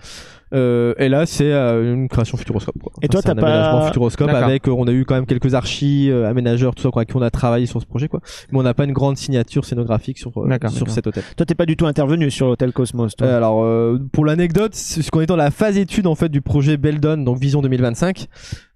Euh, 0.56 0.94
et 0.98 1.08
là, 1.08 1.26
c'est 1.26 1.52
euh, 1.52 1.94
une 1.94 2.08
création 2.08 2.36
Futuroscope. 2.36 2.76
Quoi. 2.82 2.92
Et 3.02 3.08
toi, 3.08 3.20
c'est 3.22 3.30
un 3.30 3.34
t'as 3.34 3.40
pas- 3.42 3.46
aménagement 3.48 3.82
Futuroscope 3.86 4.28
avec, 4.30 4.66
euh, 4.68 4.72
on 4.76 4.86
a 4.88 4.92
eu 4.92 5.04
quand 5.04 5.14
même 5.14 5.26
quelques 5.26 5.54
archis, 5.54 6.10
euh, 6.10 6.28
aménageurs, 6.28 6.74
tout 6.74 6.82
ça, 6.82 6.90
quoi, 6.90 7.00
avec 7.00 7.10
qui 7.10 7.16
on 7.16 7.22
a 7.22 7.30
travaillé 7.30 7.66
sur 7.66 7.80
ce 7.80 7.86
projet, 7.86 8.08
quoi. 8.08 8.20
Mais 8.50 8.58
on 8.58 8.62
n'a 8.62 8.74
pas 8.74 8.84
une 8.84 8.92
grande 8.92 9.16
signature 9.16 9.64
scénographique 9.64 10.18
sur, 10.18 10.32
euh, 10.38 10.68
sur 10.70 10.90
cet 10.90 11.06
hôtel. 11.06 11.22
Toi, 11.36 11.46
t'es 11.46 11.54
pas 11.54 11.66
du 11.66 11.76
tout 11.76 11.86
intervenu 11.86 12.30
sur 12.30 12.46
l'hôtel 12.46 12.72
Cosmos, 12.72 13.14
toi. 13.16 13.26
Euh, 13.26 13.36
alors, 13.36 13.62
euh, 13.64 13.98
pour 14.12 14.24
l'anecdote, 14.24 14.74
ce 14.74 15.08
qu'on 15.10 15.20
est 15.20 15.26
dans 15.26 15.36
la 15.36 15.50
phase 15.50 15.76
étude 15.78 16.06
en 16.06 16.14
fait 16.14 16.28
du 16.30 16.40
projet 16.40 16.76
Beldon, 16.76 17.18
donc 17.18 17.38
Vision 17.38 17.60
2025. 17.62 18.26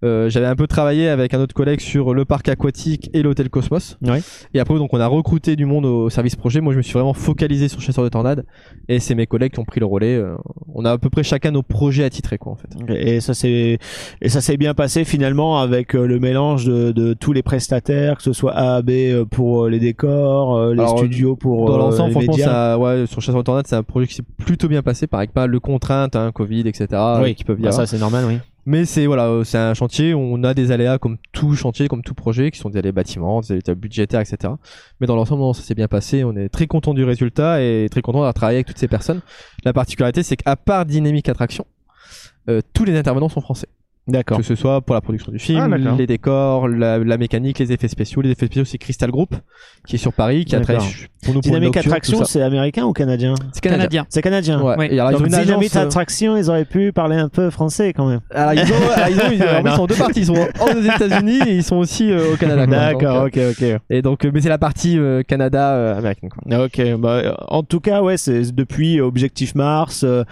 Euh, 0.02 0.30
J'avais 0.30 0.46
un 0.46 0.56
peu 0.56 0.66
travaillé 0.66 1.08
avec 1.08 1.34
un 1.34 1.40
autre 1.40 1.54
collègue 1.54 1.80
sur 1.80 2.14
le 2.14 2.24
parc 2.24 2.48
aquatique 2.48 3.10
et 3.12 3.22
l'hôtel 3.22 3.50
Cosmos. 3.50 3.98
Ouais. 4.02 4.20
Et 4.54 4.60
après, 4.60 4.74
donc, 4.76 4.92
on 4.94 5.00
a 5.00 5.06
recruté 5.06 5.56
du 5.56 5.66
monde 5.66 5.84
au 5.84 6.08
service 6.10 6.36
projet. 6.36 6.60
Moi, 6.60 6.72
je 6.72 6.78
me 6.78 6.82
suis 6.82 6.94
vraiment 6.94 7.14
focalisé 7.14 7.68
sur 7.68 7.80
Chasseur 7.80 8.04
de 8.04 8.08
Tornades, 8.08 8.44
et 8.88 8.98
c'est 8.98 9.14
mes 9.14 9.26
collègues 9.26 9.52
qui 9.52 9.60
ont 9.60 9.64
pris 9.64 9.80
le 9.80 9.86
relais. 9.86 10.16
Euh, 10.16 10.36
on 10.74 10.84
a 10.84 10.92
à 10.92 10.98
peu 10.98 11.10
près 11.10 11.22
chacun 11.22 11.50
nos 11.50 11.62
projet 11.70 12.04
attitré 12.04 12.36
quoi 12.36 12.52
en 12.52 12.56
fait. 12.56 12.68
Et 12.94 13.20
ça 13.20 13.32
s'est 13.32 13.78
et 14.20 14.28
ça 14.28 14.40
s'est 14.42 14.58
bien 14.58 14.74
passé 14.74 15.04
finalement 15.04 15.58
avec 15.58 15.94
euh, 15.94 16.06
le 16.06 16.18
mélange 16.20 16.66
de, 16.66 16.92
de 16.92 17.14
tous 17.14 17.32
les 17.32 17.42
prestataires, 17.42 18.16
que 18.18 18.22
ce 18.22 18.32
soit 18.34 18.52
AAB 18.54 18.90
euh, 18.90 19.24
pour 19.24 19.64
euh, 19.64 19.70
les 19.70 19.78
décors, 19.78 20.72
les 20.72 20.80
Alors, 20.80 20.98
studios 20.98 21.36
pour 21.36 21.66
Dans 21.66 21.76
euh, 21.76 21.78
l'ensemble, 21.78 22.08
les 22.08 22.12
franchement, 22.12 22.32
médias. 22.34 22.46
ça, 22.46 22.78
ouais, 22.78 23.06
sur 23.06 23.22
Chasseur 23.22 23.40
de 23.40 23.46
Tornades, 23.46 23.66
c'est 23.66 23.76
un 23.76 23.82
projet 23.82 24.06
qui 24.06 24.14
s'est 24.14 24.24
plutôt 24.36 24.68
bien 24.68 24.82
passé, 24.82 25.06
par 25.06 25.20
avec 25.20 25.32
pas 25.32 25.42
mal 25.42 25.52
de 25.52 25.58
contraintes, 25.58 26.16
hein, 26.16 26.32
Covid, 26.34 26.60
etc. 26.66 26.86
oui, 27.22 27.34
qui 27.34 27.44
peuvent 27.44 27.58
y 27.58 27.62
bah, 27.62 27.68
avoir. 27.70 27.86
ça 27.86 27.90
c'est 27.90 28.00
normal, 28.00 28.24
oui. 28.26 28.38
Mais 28.66 28.84
c'est 28.84 29.06
voilà, 29.06 29.26
euh, 29.28 29.44
c'est 29.44 29.58
un 29.58 29.74
chantier. 29.74 30.14
On 30.14 30.42
a 30.44 30.54
des 30.54 30.70
aléas 30.70 30.98
comme 30.98 31.16
tout 31.32 31.54
chantier, 31.54 31.88
comme 31.88 32.02
tout 32.02 32.14
projet, 32.14 32.50
qui 32.50 32.58
sont 32.58 32.70
des 32.70 32.78
aléas 32.78 32.92
bâtiments, 32.92 33.40
des 33.40 33.52
aléas 33.52 33.74
budgétaires, 33.74 34.20
etc. 34.20 34.52
Mais 35.00 35.06
dans 35.06 35.16
l'ensemble, 35.16 35.54
ça 35.54 35.62
s'est 35.62 35.74
bien 35.74 35.88
passé. 35.88 36.24
On 36.24 36.36
est 36.36 36.48
très 36.48 36.66
content 36.66 36.94
du 36.94 37.04
résultat 37.04 37.62
et 37.62 37.88
très 37.90 38.02
content 38.02 38.18
d'avoir 38.18 38.34
travaillé 38.34 38.58
avec 38.58 38.66
toutes 38.66 38.78
ces 38.78 38.88
personnes. 38.88 39.20
La 39.64 39.72
particularité, 39.72 40.22
c'est 40.22 40.36
qu'à 40.36 40.56
part 40.56 40.86
Dynamic 40.86 41.28
Attraction, 41.28 41.66
euh, 42.48 42.61
tous 42.74 42.84
les 42.84 42.96
intervenants 42.96 43.28
sont 43.28 43.40
français. 43.40 43.68
D'accord. 44.11 44.38
Que 44.38 44.44
ce 44.44 44.54
soit 44.54 44.80
pour 44.80 44.94
la 44.94 45.00
production 45.00 45.32
du 45.32 45.38
film, 45.38 45.61
Ah, 45.72 45.78
d'accord. 45.78 45.96
les 45.98 46.06
décors, 46.06 46.68
la, 46.68 46.98
la 46.98 47.16
mécanique, 47.18 47.58
les 47.58 47.72
effets 47.72 47.88
spéciaux. 47.88 48.22
Les 48.22 48.30
effets 48.30 48.46
spéciaux, 48.46 48.64
c'est 48.64 48.78
Crystal 48.78 49.11
Group, 49.11 49.34
qui 49.86 49.96
est 49.96 49.98
sur 49.98 50.12
Paris, 50.12 50.44
qui 50.44 50.56
a 50.56 50.61
travaillé 50.61 50.86
pour 51.22 51.34
nous 51.34 51.40
pour 51.40 51.42
Dynamic 51.42 51.74
Nocturne, 51.74 51.86
Attraction, 51.94 52.24
c'est 52.24 52.42
américain 52.42 52.84
ou 52.84 52.92
canadien? 52.92 53.34
C'est 53.52 53.61
canadien. 53.61 54.06
C'est 54.08 54.22
canadien. 54.22 54.61
Ouais. 54.62 54.74
Oui. 54.78 54.88
Et 54.90 54.98
alors, 54.98 55.11
ils 55.11 55.12
Donc 55.14 55.22
ont 55.22 55.24
une 55.26 55.30
Dynamic 55.42 55.70
agence, 55.70 55.76
euh, 55.76 55.86
Attraction, 55.86 56.36
ils 56.36 56.48
auraient 56.50 56.64
pu 56.64 56.92
parler 56.92 57.16
un 57.16 57.28
peu 57.28 57.50
français 57.50 57.92
quand 57.92 58.06
même. 58.08 58.20
Alors, 58.34 58.54
ils, 58.54 58.61
ont, 58.72 58.90
alors, 58.94 59.08
ils, 59.08 59.20
ont, 59.20 59.30
ils, 59.32 59.42
alors, 59.42 59.62
ils 59.66 59.76
sont 59.76 59.82
en 59.82 59.86
deux 59.86 59.94
parties. 59.94 60.20
Ils 60.20 60.26
sont 60.26 60.34
aux 60.34 60.82
États-Unis 60.82 61.40
et 61.46 61.56
ils 61.56 61.62
sont 61.62 61.76
aussi 61.76 62.11
euh, 62.11 62.32
au 62.34 62.36
Canada. 62.36 62.66
D'accord, 62.66 63.24
Donc, 63.24 63.36
euh, 63.36 63.50
ok, 63.50 63.62
ok. 63.62 63.80
Et 63.90 64.02
donc, 64.02 64.24
mais 64.32 64.40
c'est 64.40 64.48
la 64.48 64.58
partie 64.58 64.98
euh, 64.98 65.22
Canada 65.22 65.74
euh, 65.74 65.98
américaine. 65.98 66.30
Quoi. 66.30 66.64
Ok, 66.64 66.80
bah, 66.98 67.36
en 67.48 67.62
tout 67.62 67.80
cas, 67.80 68.00
ouais, 68.02 68.16
c'est 68.16 68.54
depuis 68.54 69.00
Objectif 69.00 69.54
Mars, 69.54 70.04
euh, 70.04 70.24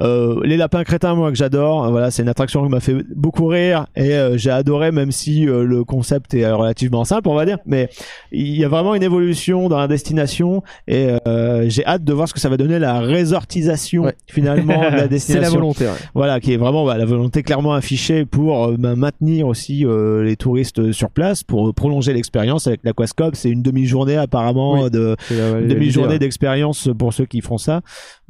euh, 0.00 0.40
les 0.44 0.56
lapins 0.56 0.84
crétins, 0.84 1.14
moi 1.14 1.30
que 1.30 1.36
j'adore. 1.36 1.90
Voilà, 1.90 2.10
c'est 2.10 2.22
une 2.22 2.28
attraction 2.28 2.64
qui 2.64 2.70
m'a 2.70 2.80
fait 2.80 2.94
beaucoup 3.26 3.46
rire 3.46 3.86
et 3.96 4.12
euh, 4.14 4.36
j'ai 4.36 4.50
adoré, 4.50 4.92
même 4.92 5.10
si 5.10 5.48
euh, 5.48 5.64
le 5.64 5.82
concept 5.82 6.32
est 6.34 6.48
relativement 6.48 7.04
simple, 7.04 7.28
on 7.28 7.34
va 7.34 7.44
dire. 7.44 7.58
Mais 7.66 7.88
il 8.30 8.56
y 8.56 8.64
a 8.64 8.68
vraiment 8.68 8.94
une 8.94 9.02
évolution 9.02 9.68
dans 9.68 9.78
la 9.78 9.88
destination 9.88 10.62
et 10.86 11.08
euh, 11.26 11.68
j'ai 11.68 11.84
hâte 11.84 12.04
de 12.04 12.12
voir 12.12 12.28
ce 12.28 12.34
que 12.34 12.38
ça 12.38 12.48
va 12.48 12.56
donner 12.56 12.78
la 12.78 13.00
résortisation 13.00 14.04
Ouais. 14.04 14.14
finalement 14.28 14.78
de 14.78 14.94
la 14.96 15.02
C'est 15.02 15.08
destination. 15.08 15.42
la 15.42 15.50
volonté. 15.50 15.84
Ouais. 15.86 15.90
Voilà, 16.14 16.38
qui 16.38 16.52
est 16.52 16.56
vraiment 16.56 16.84
bah, 16.86 16.96
la 16.96 17.04
volonté 17.04 17.42
clairement 17.42 17.72
affichée 17.74 18.24
pour 18.26 18.64
euh, 18.64 18.76
bah, 18.78 18.94
maintenir 18.94 19.48
aussi 19.48 19.84
euh, 19.84 20.22
les 20.22 20.36
touristes 20.36 20.92
sur 20.92 21.10
place, 21.10 21.42
pour 21.42 21.74
prolonger 21.74 22.12
l'expérience 22.12 22.68
avec 22.68 22.80
l'Aquascope. 22.84 23.34
C'est 23.34 23.50
une 23.50 23.62
demi-journée 23.62 24.16
apparemment 24.16 24.84
Oui. 24.84 24.90
de 24.90 25.16
C'est, 25.28 25.66
demi-journée 25.66 26.20
d'expérience 26.20 26.88
pour 26.96 27.12
ceux 27.12 27.26
qui 27.26 27.40
font 27.40 27.58
ça. 27.58 27.80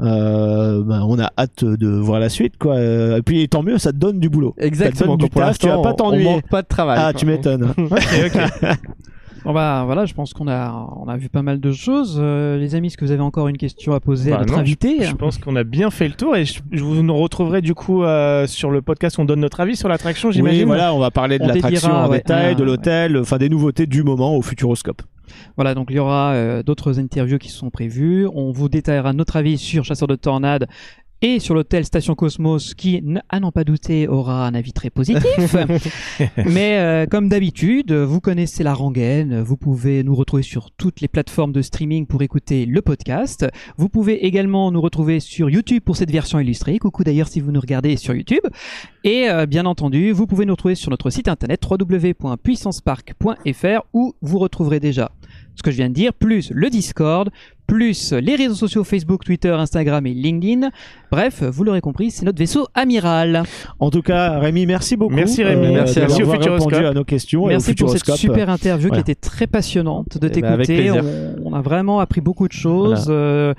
Euh, 0.00 0.82
bah, 0.82 1.00
on 1.06 1.18
a 1.18 1.30
hâte 1.38 1.64
de 1.64 1.88
voir 1.88 2.18
la 2.20 2.30
suite, 2.30 2.56
quoi. 2.56 2.80
Et 2.80 3.20
puis 3.24 3.46
tant 3.50 3.62
mieux, 3.62 3.76
ça 3.76 3.92
te 3.92 3.96
donne 3.98 4.20
du 4.20 4.28
boulot. 4.30 4.54
Exactement. 4.56 4.75
Donne 4.78 5.16
du 5.16 5.30
taf, 5.30 5.58
tu 5.58 5.66
vas 5.68 5.78
pas 5.78 5.90
on- 5.92 5.94
t'ennuyer. 5.94 6.26
On 6.28 6.32
manque 6.34 6.48
pas 6.48 6.62
de 6.62 6.68
travail. 6.68 6.98
Ah, 7.00 7.12
quoi. 7.12 7.20
tu 7.20 7.26
m'étonnes. 7.26 7.72
Bon 9.44 9.52
bah 9.52 9.84
voilà, 9.86 10.06
je 10.06 10.12
pense 10.14 10.32
qu'on 10.32 10.48
a 10.48 10.88
on 10.96 11.06
a 11.06 11.16
vu 11.16 11.28
pas 11.28 11.42
mal 11.42 11.60
de 11.60 11.70
choses. 11.70 12.18
Euh, 12.20 12.58
les 12.58 12.74
amis, 12.74 12.88
est-ce 12.88 12.96
que 12.96 13.04
vous 13.04 13.12
avez 13.12 13.22
encore 13.22 13.46
une 13.46 13.56
question 13.58 13.92
à 13.94 14.00
poser 14.00 14.32
à 14.32 14.38
Bah 14.38 14.40
notre 14.40 14.54
non, 14.54 14.58
invité 14.58 15.04
Je 15.04 15.14
pense 15.14 15.38
qu'on 15.38 15.54
a 15.54 15.62
bien 15.62 15.90
fait 15.92 16.08
le 16.08 16.14
tour 16.14 16.34
et 16.34 16.44
je, 16.44 16.58
je 16.72 16.82
vous 16.82 17.00
nous 17.00 17.14
retrouverai 17.14 17.60
du 17.62 17.72
coup 17.72 18.02
euh, 18.02 18.48
sur 18.48 18.72
le 18.72 18.82
podcast 18.82 19.18
où 19.18 19.20
on 19.20 19.24
donne 19.24 19.38
notre 19.38 19.60
avis 19.60 19.76
sur 19.76 19.88
l'attraction, 19.88 20.30
oui, 20.30 20.34
j'imagine. 20.34 20.64
voilà, 20.64 20.92
on 20.92 20.98
va 20.98 21.12
parler 21.12 21.38
de 21.38 21.44
On 21.44 21.46
l'attraction 21.46 21.92
en 21.92 22.08
ouais, 22.08 22.18
détail, 22.18 22.56
de 22.56 22.64
l'hôtel, 22.64 23.16
enfin 23.18 23.38
des 23.38 23.48
nouveautés 23.48 23.86
du 23.86 24.02
moment 24.02 24.34
au 24.34 24.42
Futuroscope. 24.42 25.02
Voilà, 25.54 25.74
donc 25.74 25.88
il 25.90 25.96
y 25.96 26.00
aura 26.00 26.32
euh, 26.32 26.64
d'autres 26.64 26.98
interviews 26.98 27.38
qui 27.38 27.50
sont 27.50 27.70
prévues. 27.70 28.26
On 28.34 28.50
vous 28.50 28.68
détaillera 28.68 29.12
notre 29.12 29.36
avis 29.36 29.58
sur 29.58 29.84
Chasseur 29.84 30.08
de 30.08 30.16
Tornades 30.16 30.66
et 31.22 31.40
sur 31.40 31.54
l'hôtel 31.54 31.84
Station 31.84 32.14
Cosmos 32.14 32.74
qui, 32.74 33.02
à 33.28 33.40
n'en 33.40 33.52
pas 33.52 33.64
douter, 33.64 34.06
aura 34.06 34.46
un 34.46 34.54
avis 34.54 34.72
très 34.72 34.90
positif. 34.90 35.24
Mais 36.46 36.78
euh, 36.78 37.06
comme 37.06 37.28
d'habitude, 37.28 37.92
vous 37.92 38.20
connaissez 38.20 38.62
la 38.62 38.74
rengaine. 38.74 39.40
Vous 39.40 39.56
pouvez 39.56 40.04
nous 40.04 40.14
retrouver 40.14 40.42
sur 40.42 40.70
toutes 40.70 41.00
les 41.00 41.08
plateformes 41.08 41.52
de 41.52 41.62
streaming 41.62 42.06
pour 42.06 42.22
écouter 42.22 42.66
le 42.66 42.82
podcast. 42.82 43.46
Vous 43.76 43.88
pouvez 43.88 44.26
également 44.26 44.70
nous 44.70 44.80
retrouver 44.80 45.20
sur 45.20 45.48
YouTube 45.48 45.82
pour 45.84 45.96
cette 45.96 46.10
version 46.10 46.38
illustrée. 46.38 46.78
Coucou 46.78 47.04
d'ailleurs 47.04 47.28
si 47.28 47.40
vous 47.40 47.50
nous 47.50 47.60
regardez 47.60 47.96
sur 47.96 48.14
YouTube. 48.14 48.44
Et 49.04 49.30
euh, 49.30 49.46
bien 49.46 49.64
entendu, 49.66 50.12
vous 50.12 50.26
pouvez 50.26 50.44
nous 50.44 50.52
retrouver 50.52 50.74
sur 50.74 50.90
notre 50.90 51.08
site 51.10 51.28
internet 51.28 51.62
www.puissancepark.fr 51.68 53.82
où 53.92 54.14
vous 54.20 54.38
retrouverez 54.38 54.80
déjà 54.80 55.12
ce 55.56 55.62
que 55.62 55.70
je 55.70 55.76
viens 55.76 55.88
de 55.88 55.94
dire, 55.94 56.12
plus 56.12 56.50
le 56.54 56.70
Discord, 56.70 57.30
plus 57.66 58.12
les 58.12 58.36
réseaux 58.36 58.54
sociaux 58.54 58.84
Facebook, 58.84 59.24
Twitter, 59.24 59.50
Instagram 59.50 60.06
et 60.06 60.14
LinkedIn. 60.14 60.70
Bref, 61.10 61.42
vous 61.42 61.64
l'aurez 61.64 61.80
compris, 61.80 62.10
c'est 62.12 62.24
notre 62.24 62.38
vaisseau 62.38 62.66
amiral. 62.74 63.42
En 63.80 63.90
tout 63.90 64.02
cas, 64.02 64.38
Rémi, 64.38 64.66
merci 64.66 64.96
beaucoup. 64.96 65.14
Merci, 65.14 65.42
Rémi. 65.42 65.72
Merci 65.74 65.98
à 65.98 66.02
d'avoir 66.02 66.20
vous. 66.20 66.30
Merci 66.32 66.48
au 66.48 66.52
répondu 66.52 66.74
à 66.76 66.92
nos 66.92 67.04
questions. 67.04 67.46
Merci 67.46 67.70
et 67.70 67.72
au 67.72 67.86
pour 67.86 67.90
cette 67.90 68.08
super 68.16 68.50
interview 68.50 68.88
Voilà. 68.88 69.02
qui 69.02 69.10
était 69.10 69.20
très 69.20 69.46
passionnante 69.48 70.18
de 70.18 70.30
Eh 70.32 70.40
ben, 70.40 70.58
t'écouter. 70.58 70.90
on, 70.92 71.46
on 71.46 71.54
a 71.54 71.60
vraiment 71.62 71.98
appris 71.98 72.20
beaucoup 72.20 72.46
de 72.46 72.52
choses. 72.52 73.06
Euh, 73.08 73.54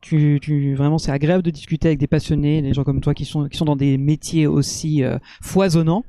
tu, 0.00 0.40
tu, 0.42 0.74
vraiment, 0.74 0.98
c'est 0.98 1.12
agréable 1.12 1.44
de 1.44 1.50
discuter 1.50 1.86
avec 1.86 2.00
des 2.00 2.08
passionnés, 2.08 2.60
des 2.62 2.72
gens 2.74 2.82
comme 2.82 3.00
toi 3.00 3.14
qui 3.14 3.24
sont, 3.24 3.48
qui 3.48 3.56
sont 3.56 3.64
dans 3.66 3.76
des 3.76 3.98
métiers 3.98 4.48
aussi 4.48 5.04
euh, 5.04 5.18
foisonnants. 5.40 6.04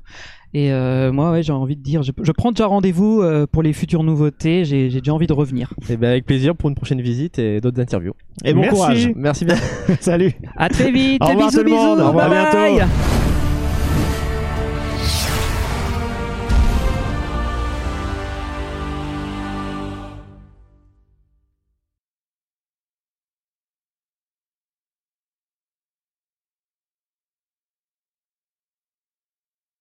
Et 0.56 0.72
euh, 0.72 1.12
moi, 1.12 1.32
ouais, 1.32 1.42
j'ai 1.42 1.52
envie 1.52 1.76
de 1.76 1.82
dire, 1.82 2.04
je, 2.04 2.12
je 2.22 2.32
prends 2.32 2.52
déjà 2.52 2.68
rendez-vous 2.68 3.22
euh, 3.22 3.48
pour 3.52 3.64
les 3.64 3.74
futures 3.74 4.04
nouveautés. 4.04 4.66
J'ai 4.66 4.90
j'ai 4.92 5.00
déjà 5.00 5.14
envie 5.14 5.26
de 5.26 5.34
revenir. 5.34 5.74
Et 5.90 5.98
ben 5.98 6.10
avec 6.10 6.26
plaisir 6.26 6.56
pour 6.56 6.70
une 6.70 6.76
prochaine 6.76 7.02
visite 7.02 7.40
et 7.40 7.60
d'autres 7.60 7.80
interviews. 7.82 8.14
Et 8.46 8.54
bon 8.54 8.62
Merci. 8.62 8.76
courage. 8.76 9.12
Merci 9.16 9.46
bien. 9.46 9.56
Salut. 10.00 10.32
À 10.56 10.70
très 10.70 10.92
vite. 10.92 11.22
Au 11.24 11.28
revoir 11.28 11.48
bisous, 11.48 11.60
tout 11.60 11.66
le 11.66 11.72
monde. 11.72 11.98
bisous. 11.98 12.06
Au 12.06 12.08
revoir, 12.10 12.30
bye 12.30 12.38
à 12.38 12.52
bientôt. 12.52 12.86
bye. 12.86 13.23